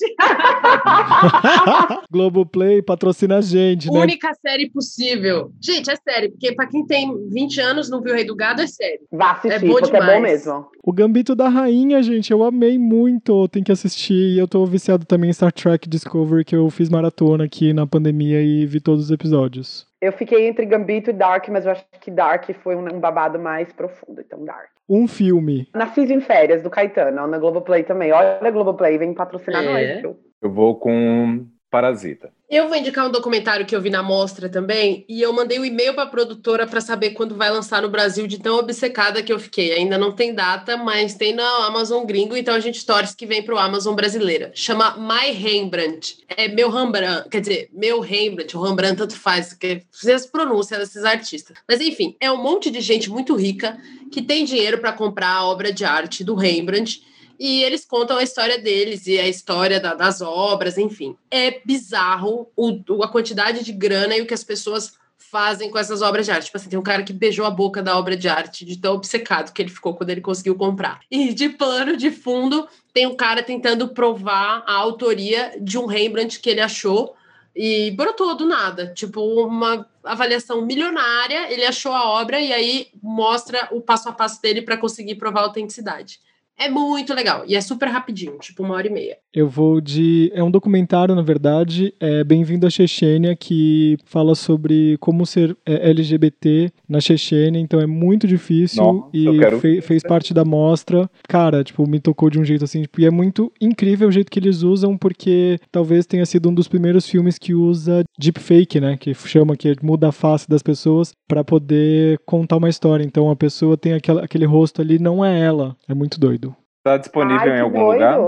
Globoplay 2.09 2.81
patrocina 2.81 3.39
a 3.39 3.41
gente, 3.41 3.91
né? 3.91 3.99
Única 3.99 4.33
série 4.35 4.69
possível. 4.69 5.51
Gente, 5.61 5.91
é 5.91 5.95
sério, 5.97 6.31
porque 6.31 6.55
pra 6.55 6.67
quem 6.67 6.85
tem 6.85 7.13
20 7.27 7.59
anos 7.59 7.89
não 7.89 8.01
viu 8.01 8.15
Rei 8.15 8.23
do 8.23 8.33
Gado, 8.33 8.61
é 8.61 8.67
sério. 8.67 9.01
Vá 9.11 9.31
assistir, 9.31 9.55
é 9.55 9.59
bom 9.59 9.73
porque 9.73 9.91
demais. 9.91 10.09
é 10.09 10.15
bom 10.15 10.21
mesmo. 10.21 10.71
O 10.83 11.01
Gambito 11.02 11.36
da 11.36 11.49
Rainha, 11.49 12.03
gente, 12.03 12.32
eu 12.32 12.44
amei 12.44 12.78
muito. 12.78 13.48
Tem 13.48 13.64
que 13.64 13.72
assistir. 13.72 14.38
Eu 14.38 14.48
tô 14.48 14.64
viciado 14.68 15.03
também 15.03 15.32
em 15.32 15.34
Star 15.34 15.52
Trek 15.52 15.90
Discovery, 15.90 16.45
que 16.45 16.56
eu 16.56 16.69
fiz 16.69 16.90
maratona 16.90 17.45
aqui 17.45 17.73
na 17.73 17.88
pandemia 17.88 18.40
e 18.40 18.68
vi 18.68 18.80
todos 18.80 19.06
os 19.06 19.11
episódios. 19.11 19.88
Eu 19.99 20.11
fiquei 20.14 20.48
entre 20.48 20.64
Gambito 20.64 21.10
e 21.10 21.14
Dark, 21.14 21.49
mas 21.49 21.65
eu 21.65 21.72
acho 21.72 21.84
que 21.99 22.11
Dark 22.11 22.48
foi 22.61 22.76
um 22.76 22.99
babado 22.99 23.40
mais 23.40 23.73
profundo, 23.73 24.22
então 24.22 24.45
Dark. 24.45 24.69
Um 24.88 25.07
filme. 25.07 25.68
Nasci 25.73 26.02
em 26.02 26.22
Férias, 26.22 26.61
do 26.61 26.69
Caetano, 26.69 27.26
na 27.26 27.40
Globoplay 27.40 27.82
também. 27.82 28.11
Olha 28.11 28.38
a 28.40 28.52
Globoplay, 28.52 28.99
vem 28.99 29.15
patrocinar 29.15 29.64
é. 29.64 30.03
nós, 30.03 30.15
Eu 30.40 30.53
vou 30.53 30.76
com 30.76 31.48
Parasita. 31.72 32.30
Eu 32.52 32.68
vou 32.68 32.76
indicar 32.76 33.07
um 33.07 33.11
documentário 33.11 33.65
que 33.65 33.73
eu 33.73 33.82
vi 33.82 33.90
na 33.90 34.03
mostra 34.03 34.49
também, 34.49 35.06
e 35.07 35.22
eu 35.22 35.32
mandei 35.32 35.57
um 35.57 35.64
e-mail 35.64 35.94
para 35.94 36.03
a 36.03 36.07
produtora 36.07 36.68
para 36.68 36.82
saber 36.82 37.11
quando 37.11 37.34
vai 37.34 37.49
lançar 37.49 37.82
no 37.82 37.88
Brasil, 37.88 38.28
de 38.28 38.40
tão 38.40 38.57
obcecada 38.57 39.23
que 39.23 39.32
eu 39.32 39.40
fiquei. 39.40 39.72
Ainda 39.72 39.98
não 39.98 40.11
tem 40.11 40.36
data, 40.36 40.76
mas 40.76 41.15
tem 41.15 41.34
na 41.34 41.65
Amazon 41.65 42.06
gringo, 42.06 42.36
então 42.36 42.53
a 42.53 42.60
gente 42.60 42.86
torce 42.86 43.15
que 43.15 43.26
vem 43.26 43.41
para 43.41 43.56
o 43.56 43.57
Amazon 43.57 43.95
brasileira. 43.95 44.52
Chama 44.53 44.98
My 44.98 45.32
Rembrandt. 45.32 46.18
É 46.28 46.49
meu 46.49 46.69
Rembrandt, 46.69 47.30
quer 47.30 47.40
dizer, 47.40 47.69
meu 47.72 48.02
Rembrandt, 48.02 48.57
o 48.57 48.61
Rembrandt 48.61 48.98
tanto 48.98 49.15
faz, 49.15 49.53
que 49.53 49.84
as 50.14 50.26
pronúncias 50.26 50.78
desses 50.78 51.06
artistas. 51.06 51.56
Mas 51.65 51.80
enfim, 51.80 52.18
é 52.19 52.30
um 52.30 52.44
monte 52.44 52.69
de 52.69 52.82
gente 52.82 53.10
muito 53.10 53.34
rica 53.34 53.78
que 54.11 54.22
tem 54.22 54.44
dinheiro 54.44 54.80
para 54.80 54.91
comprar 54.91 55.30
a 55.30 55.45
obra 55.45 55.72
de 55.72 55.86
arte 55.86 56.22
do 56.22 56.36
Rembrandt 56.36 57.02
e 57.43 57.63
eles 57.63 57.84
contam 57.84 58.19
a 58.19 58.23
história 58.23 58.59
deles 58.59 59.07
e 59.07 59.19
a 59.19 59.27
história 59.27 59.80
da, 59.80 59.95
das 59.95 60.22
obras, 60.22 60.77
enfim. 60.77 61.18
É 61.31 61.59
bizarro 61.65 62.47
o, 62.55 63.03
a 63.03 63.07
quantidade 63.07 63.65
de 63.65 63.72
grana 63.72 64.15
e 64.15 64.22
o 64.22 64.27
que 64.27 64.34
as 64.35 64.43
pessoas 64.43 64.93
fazem 65.18 65.72
com 65.72 65.80
essas 65.80 66.03
obras 66.03 66.27
de 66.27 66.31
arte. 66.31 66.45
Tipo 66.45 66.57
assim, 66.57 66.69
tem 66.69 66.77
um 66.77 66.84
cara 66.84 67.01
que 67.01 67.11
beijou 67.11 67.43
a 67.43 67.49
boca 67.49 67.81
da 67.81 67.97
obra 67.97 68.15
de 68.15 68.30
arte 68.30 68.63
de 68.63 68.77
tão 68.77 68.93
obcecado 68.93 69.51
que 69.53 69.59
ele 69.59 69.72
ficou 69.72 69.95
quando 69.95 70.11
ele 70.11 70.22
conseguiu 70.22 70.53
comprar. 70.53 70.99
E 71.09 71.34
de 71.34 71.49
plano 71.49 71.97
de 71.97 72.11
fundo, 72.11 72.68
tem 72.93 73.07
um 73.07 73.15
cara 73.15 73.41
tentando 73.41 73.88
provar 73.88 74.63
a 74.68 74.76
autoria 74.76 75.51
de 75.59 75.80
um 75.80 75.88
Rembrandt 75.88 76.39
que 76.39 76.49
ele 76.51 76.61
achou 76.61 77.15
e 77.55 77.89
brotou 77.89 78.35
do 78.35 78.45
nada. 78.45 78.93
Tipo, 78.93 79.19
uma 79.47 79.89
avaliação 80.03 80.63
milionária, 80.63 81.51
ele 81.51 81.65
achou 81.65 81.91
a 81.91 82.07
obra 82.07 82.39
e 82.39 82.53
aí 82.53 82.89
mostra 83.01 83.68
o 83.72 83.81
passo 83.81 84.09
a 84.09 84.11
passo 84.11 84.39
dele 84.39 84.61
para 84.61 84.77
conseguir 84.77 85.15
provar 85.15 85.39
a 85.39 85.45
autenticidade 85.45 86.19
É 86.61 86.69
muito 86.69 87.13
legal. 87.13 87.43
E 87.47 87.55
é 87.55 87.61
super 87.61 87.88
rapidinho, 87.88 88.38
tipo 88.39 88.61
uma 88.61 88.75
hora 88.75 88.85
e 88.88 88.91
meia. 88.91 89.17
Eu 89.33 89.47
vou 89.49 89.81
de. 89.81 90.31
É 90.35 90.43
um 90.43 90.51
documentário, 90.51 91.15
na 91.15 91.21
verdade, 91.23 91.91
é 91.99 92.23
Bem-vindo 92.23 92.67
à 92.67 92.69
Chechênia, 92.69 93.35
que 93.35 93.97
fala 94.05 94.35
sobre 94.35 94.95
como 94.99 95.25
ser 95.25 95.57
é, 95.65 95.89
LGBT 95.89 96.71
na 96.88 96.99
Chechênia, 96.99 97.59
então 97.59 97.79
é 97.79 97.88
muito 97.88 98.27
difícil 98.27 98.83
Nossa, 98.83 99.09
e 99.13 99.39
quero 99.39 99.59
fe- 99.59 99.81
fez 99.81 100.03
parte 100.03 100.33
da 100.33 100.45
mostra. 100.45 101.09
Cara, 101.27 101.63
tipo, 101.63 101.88
me 101.88 101.99
tocou 101.99 102.29
de 102.29 102.39
um 102.39 102.45
jeito 102.45 102.63
assim, 102.65 102.83
tipo, 102.83 103.01
e 103.01 103.05
é 103.05 103.09
muito 103.09 103.51
incrível 103.59 104.09
o 104.09 104.11
jeito 104.11 104.29
que 104.29 104.38
eles 104.38 104.61
usam, 104.61 104.95
porque 104.97 105.57
talvez 105.71 106.05
tenha 106.05 106.25
sido 106.25 106.49
um 106.49 106.53
dos 106.53 106.67
primeiros 106.67 107.07
filmes 107.07 107.39
que 107.39 107.55
usa 107.55 108.03
deepfake, 108.19 108.79
né? 108.79 108.97
Que 108.97 109.13
chama, 109.15 109.55
que 109.55 109.73
muda 109.81 110.09
a 110.09 110.11
face 110.11 110.47
das 110.47 110.61
pessoas 110.61 111.11
pra 111.27 111.43
poder 111.43 112.19
contar 112.25 112.57
uma 112.57 112.69
história. 112.69 113.03
Então 113.03 113.29
a 113.31 113.35
pessoa 113.35 113.75
tem 113.77 113.93
aquela, 113.93 114.23
aquele 114.23 114.45
rosto 114.45 114.81
ali, 114.81 114.99
não 114.99 115.23
é 115.25 115.39
ela. 115.39 115.75
É 115.88 115.93
muito 115.93 116.19
doido. 116.19 116.51
Tá 116.83 116.97
disponível 116.97 117.51
Ai, 117.51 117.59
em 117.59 117.61
algum 117.61 117.79
doido. 117.79 117.93
lugar? 117.93 118.19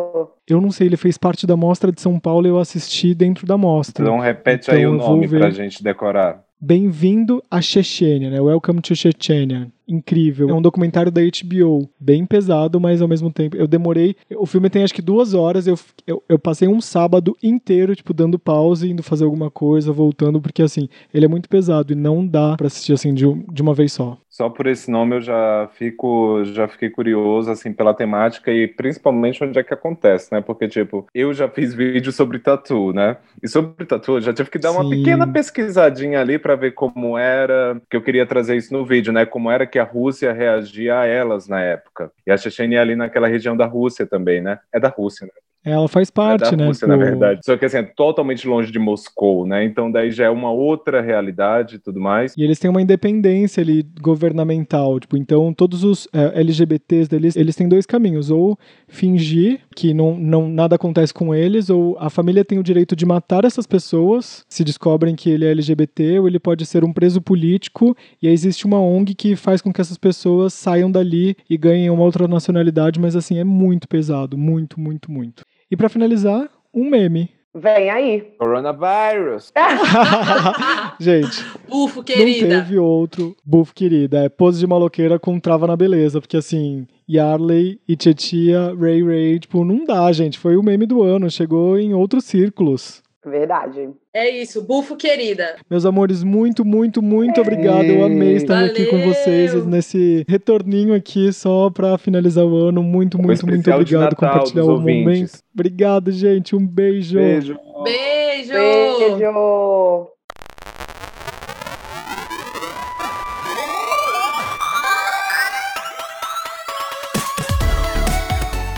Eu 0.48 0.62
não 0.62 0.72
sei, 0.72 0.88
ele 0.88 0.98
fez 0.98 1.18
parte 1.18 1.48
da 1.48 1.58
mostra 1.58 1.92
de 1.92 2.00
São 2.00 2.20
Paulo 2.20 2.46
e 2.46 2.50
eu 2.50 2.60
assisti 2.60 3.16
dentro 3.16 3.48
da 3.48 3.58
mostra. 3.58 4.04
Então 4.04 4.20
repete 4.20 4.66
Então 4.68 4.76
aí 4.76 4.86
o 4.86 4.94
nome 4.94 5.26
ver. 5.26 5.40
pra 5.40 5.50
gente 5.50 5.84
decorar. 5.84 6.44
Bem-vindo 6.62 7.42
à 7.50 7.60
Chechênia, 7.62 8.30
né? 8.30 8.40
Welcome 8.40 8.80
to 8.82 8.96
Chechnya. 8.96 9.70
Incrível. 9.88 10.50
É 10.50 10.54
um 10.54 10.62
documentário 10.62 11.12
da 11.12 11.22
HBO. 11.22 11.90
Bem 12.00 12.26
pesado, 12.26 12.80
mas 12.80 13.02
ao 13.02 13.08
mesmo 13.08 13.32
tempo. 13.32 13.56
Eu 13.56 13.68
demorei. 13.68 14.16
O 14.38 14.46
filme 14.46 14.70
tem 14.70 14.84
acho 14.84 14.94
que 14.94 15.02
duas 15.02 15.34
horas. 15.34 15.68
Eu, 15.68 15.78
eu, 16.08 16.24
eu 16.28 16.40
passei 16.40 16.68
um 16.68 16.80
sábado 16.80 17.36
inteiro, 17.42 17.96
tipo, 17.96 18.14
dando 18.14 18.40
pause, 18.40 18.90
indo 18.90 19.04
fazer 19.04 19.26
alguma 19.26 19.52
coisa, 19.52 19.92
voltando, 19.92 20.42
porque 20.42 20.62
assim, 20.62 20.88
ele 21.14 21.26
é 21.26 21.28
muito 21.28 21.50
pesado 21.50 21.94
e 21.94 21.96
não 21.96 22.26
dá 22.26 22.56
pra 22.56 22.68
assistir 22.68 22.94
assim 22.94 23.14
de, 23.14 23.26
de 23.52 23.62
uma 23.62 23.74
vez 23.74 23.92
só. 23.94 24.18
Só 24.34 24.50
por 24.50 24.66
esse 24.66 24.90
nome 24.90 25.18
eu 25.18 25.22
já 25.22 25.70
fico, 25.76 26.44
já 26.46 26.68
fiquei 26.68 26.90
curioso 26.90 27.52
assim 27.52 27.72
pela 27.72 27.94
temática 27.94 28.52
e 28.52 28.68
principalmente 28.68 29.44
onde 29.44 29.60
é 29.60 29.64
que 29.64 29.76
acontece, 29.76 30.34
né? 30.34 30.42
Porque 30.42 30.68
tipo, 30.68 31.06
eu 31.14 31.32
já 31.36 31.48
fiz 31.48 31.72
vídeo 31.72 32.12
sobre 32.12 32.40
tatu, 32.40 32.92
né? 32.94 33.18
E 33.44 33.48
sobre 33.48 33.86
tatu 33.86 34.14
eu 34.14 34.22
já 34.22 34.34
tive 34.34 34.50
que 34.50 34.58
dar 34.58 34.72
uma 34.72 34.86
Sim. 34.86 34.90
pequena 34.90 35.28
pesquisadinha 35.28 36.20
ali 36.20 36.40
pra 36.40 36.56
ver 36.56 36.72
como 36.72 37.16
era, 37.16 37.80
que 37.88 37.96
eu 37.96 38.02
queria 38.02 38.26
trazer 38.26 38.56
isso 38.58 38.74
no 38.74 38.84
vídeo, 38.84 39.14
né? 39.14 39.24
Como 39.24 39.52
era 39.52 39.68
que 39.74 39.80
a 39.80 39.84
Rússia 39.84 40.32
reagia 40.32 41.00
a 41.00 41.08
elas 41.08 41.48
na 41.48 41.60
época. 41.60 42.12
E 42.28 42.32
a 42.32 42.38
Chechênia 42.38 42.78
é 42.78 42.80
ali 42.80 42.96
naquela 42.96 43.28
região 43.28 43.58
da 43.58 43.66
Rússia 43.66 44.06
também, 44.06 44.40
né? 44.40 44.60
É 44.72 44.80
da 44.80 44.88
Rússia, 44.88 45.26
né? 45.26 45.34
Ela 45.64 45.88
faz 45.88 46.10
É 46.10 46.12
parte, 46.12 46.52
da 46.52 46.58
né? 46.58 46.68
Rússia, 46.68 46.88
tipo, 46.88 46.98
na 46.98 47.04
verdade. 47.04 47.40
Só 47.44 47.56
que 47.56 47.66
assim, 47.66 47.78
é 47.78 47.84
totalmente 47.84 48.48
longe 48.48 48.72
de 48.72 48.80
Moscou, 48.80 49.46
né? 49.46 49.64
Então 49.64 49.92
daí 49.92 50.12
já 50.12 50.26
é 50.26 50.30
uma 50.30 50.52
outra 50.52 51.02
realidade 51.02 51.76
e 51.76 51.80
tudo 51.80 52.00
mais. 52.00 52.34
E 52.38 52.44
eles 52.44 52.60
têm 52.60 52.70
uma 52.70 52.82
independência 52.82 53.62
ali 53.62 53.84
governamental, 54.02 55.00
tipo, 55.00 55.16
então 55.16 55.54
todos 55.54 55.84
os 55.84 56.08
é, 56.14 56.40
LGBTs 56.40 57.10
deles, 57.10 57.36
eles 57.36 57.56
têm 57.56 57.68
dois 57.68 57.86
caminhos, 57.86 58.30
ou 58.30 58.58
fingir 58.88 59.62
que 59.76 59.94
não, 59.94 60.18
não 60.18 60.50
nada 60.50 60.76
acontece 60.76 61.14
com 61.14 61.34
eles, 61.34 61.70
ou 61.70 61.98
a 62.00 62.10
família 62.10 62.44
tem 62.44 62.60
o 62.60 62.64
direito 62.64 62.96
de 62.96 63.06
matar 63.06 63.46
essas 63.46 63.66
pessoas 63.66 64.44
se 64.50 64.64
descobrem 64.64 65.16
que 65.16 65.30
ele 65.30 65.46
é 65.46 65.52
LGBT, 65.52 66.20
ou 66.20 66.28
ele 66.28 66.40
pode 66.40 66.66
ser 66.66 66.84
um 66.84 66.92
preso 66.94 67.22
político, 67.22 67.96
e 68.22 68.28
aí 68.28 68.34
existe 68.34 68.66
uma 68.66 68.80
ONG 68.80 69.14
que 69.16 69.36
faz 69.36 69.62
com 69.62 69.72
que 69.72 69.82
essas 69.82 69.98
pessoas 69.98 70.54
saiam 70.54 70.92
dali 70.92 71.36
e 71.50 71.58
ganhem 71.58 71.90
uma 71.90 72.04
outra 72.04 72.28
nacionalidade, 72.28 73.00
mas 73.00 73.16
assim, 73.16 73.38
é 73.40 73.44
muito 73.44 73.88
pesado, 73.88 74.38
muito, 74.38 74.80
muito, 74.80 75.12
muito. 75.12 75.44
E 75.74 75.76
pra 75.76 75.90
finalizar, 75.90 76.48
um 76.72 76.88
meme. 76.88 77.32
Vem 77.52 77.90
aí. 77.90 78.22
Coronavirus. 78.38 79.52
Gente, 81.02 81.44
Ufo, 81.68 81.98
Não 81.98 82.04
querida. 82.04 82.48
teve 82.48 82.78
outro 82.78 83.36
buff 83.44 83.74
querida. 83.74 84.20
É 84.24 84.30
pose 84.30 84.60
de 84.60 84.68
maloqueira 84.68 85.18
com 85.18 85.40
trava 85.40 85.66
na 85.66 85.76
beleza. 85.76 86.22
Porque 86.22 86.38
assim, 86.38 86.86
Yarley 87.10 87.80
e 87.88 87.96
Tietia, 87.96 88.72
Ray 88.80 89.04
Ray, 89.04 89.40
tipo, 89.40 89.66
não 89.66 89.84
dá, 89.84 90.12
gente. 90.12 90.38
Foi 90.38 90.56
o 90.58 90.62
meme 90.62 90.86
do 90.86 91.02
ano. 91.02 91.28
Chegou 91.28 91.80
em 91.80 91.92
outros 91.92 92.24
círculos. 92.26 93.02
Verdade. 93.26 93.90
É 94.14 94.30
isso, 94.30 94.62
bufo, 94.62 94.96
querida. 94.96 95.56
Meus 95.70 95.86
amores, 95.86 96.24
muito, 96.24 96.64
muito, 96.66 97.02
muito 97.02 97.40
obrigado. 97.42 97.86
Eu 97.86 98.04
amei 98.04 98.36
estar 98.36 98.64
aqui 98.66 98.86
com 98.86 98.98
Valeu! 98.98 99.14
vocês 99.14 99.66
nesse 99.66 100.26
retorninho 100.28 100.94
aqui 100.94 101.32
só 101.32 101.70
pra 101.70 101.98
finalizar 101.98 102.46
o 102.46 102.56
ano. 102.56 102.84
Muito, 102.84 103.18
muito, 103.18 103.48
muito 103.48 103.72
obrigado 103.72 104.10
por 104.10 104.28
compartilhar 104.28 104.64
o 104.66 104.72
ouvintes. 104.72 105.04
momento. 105.04 105.32
Obrigado, 105.54 106.12
gente. 106.12 106.56
Um 106.56 106.66
beijo. 106.68 107.16
Beijo. 107.18 107.58
Beijo! 107.84 108.54
Beijo. 108.54 110.23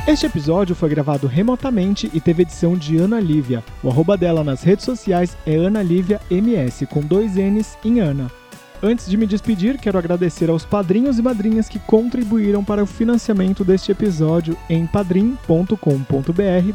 Este 0.08 0.28
episódio 0.28 0.76
foi 0.76 0.88
gravado 0.90 1.26
remotamente 1.26 2.12
e 2.14 2.22
teve 2.22 2.44
edição 2.44 2.78
de 2.78 2.96
Ana 2.96 3.20
Lívia. 3.20 3.64
O 3.82 3.90
arroba 3.90 4.16
dela 4.16 4.44
nas 4.44 4.62
redes 4.62 4.86
sociais 4.86 5.36
é 5.48 5.56
Ana 5.56 5.82
Lívia 5.82 6.22
MS, 6.30 6.86
com 6.86 7.02
dois 7.02 7.38
N's 7.38 7.76
em 7.84 8.02
Ana. 8.02 8.30
Antes 8.84 9.10
de 9.10 9.18
me 9.18 9.26
despedir, 9.26 9.80
quero 9.80 9.98
agradecer 9.98 10.48
aos 10.48 10.64
padrinhos 10.64 11.18
e 11.18 11.24
madrinhas 11.24 11.68
que 11.68 11.80
contribuíram 11.80 12.64
para 12.64 12.84
o 12.84 12.86
financiamento 12.86 13.66
deste 13.66 13.92
episódio 13.92 14.56
em 14.70 14.86
padrim.com.br 14.86 15.76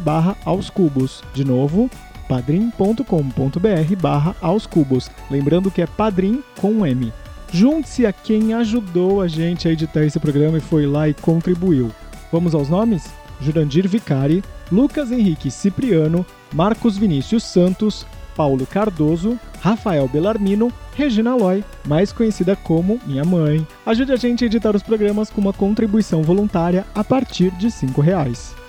barra 0.00 0.36
aos 0.44 0.68
cubos. 0.68 1.22
De 1.32 1.44
novo, 1.44 1.88
padrim.com.br 2.28 3.96
barra 4.02 4.34
aos 4.40 4.66
cubos. 4.66 5.08
Lembrando 5.30 5.70
que 5.70 5.82
é 5.82 5.86
padrim 5.86 6.42
com 6.60 6.72
um 6.72 6.84
M. 6.84 7.12
Junte-se 7.52 8.04
a 8.04 8.12
quem 8.12 8.54
ajudou 8.54 9.20
a 9.20 9.28
gente 9.28 9.68
a 9.68 9.70
editar 9.70 10.02
esse 10.02 10.18
programa 10.18 10.58
e 10.58 10.60
foi 10.60 10.84
lá 10.84 11.08
e 11.08 11.14
contribuiu. 11.14 11.92
Vamos 12.32 12.56
aos 12.56 12.68
nomes? 12.68 13.19
Jurandir 13.40 13.88
Vicari, 13.88 14.42
Lucas 14.70 15.10
Henrique 15.10 15.50
Cipriano, 15.50 16.24
Marcos 16.52 16.96
Vinícius 16.96 17.44
Santos, 17.44 18.06
Paulo 18.36 18.66
Cardoso, 18.66 19.38
Rafael 19.60 20.08
Bellarmino, 20.08 20.72
Regina 20.96 21.34
Loy, 21.34 21.64
mais 21.86 22.12
conhecida 22.12 22.56
como 22.56 23.00
Minha 23.06 23.24
Mãe. 23.24 23.66
Ajude 23.84 24.12
a 24.12 24.16
gente 24.16 24.44
a 24.44 24.46
editar 24.46 24.74
os 24.74 24.82
programas 24.82 25.30
com 25.30 25.40
uma 25.40 25.52
contribuição 25.52 26.22
voluntária 26.22 26.86
a 26.94 27.04
partir 27.04 27.50
de 27.52 27.70
5 27.70 28.00
reais. 28.00 28.59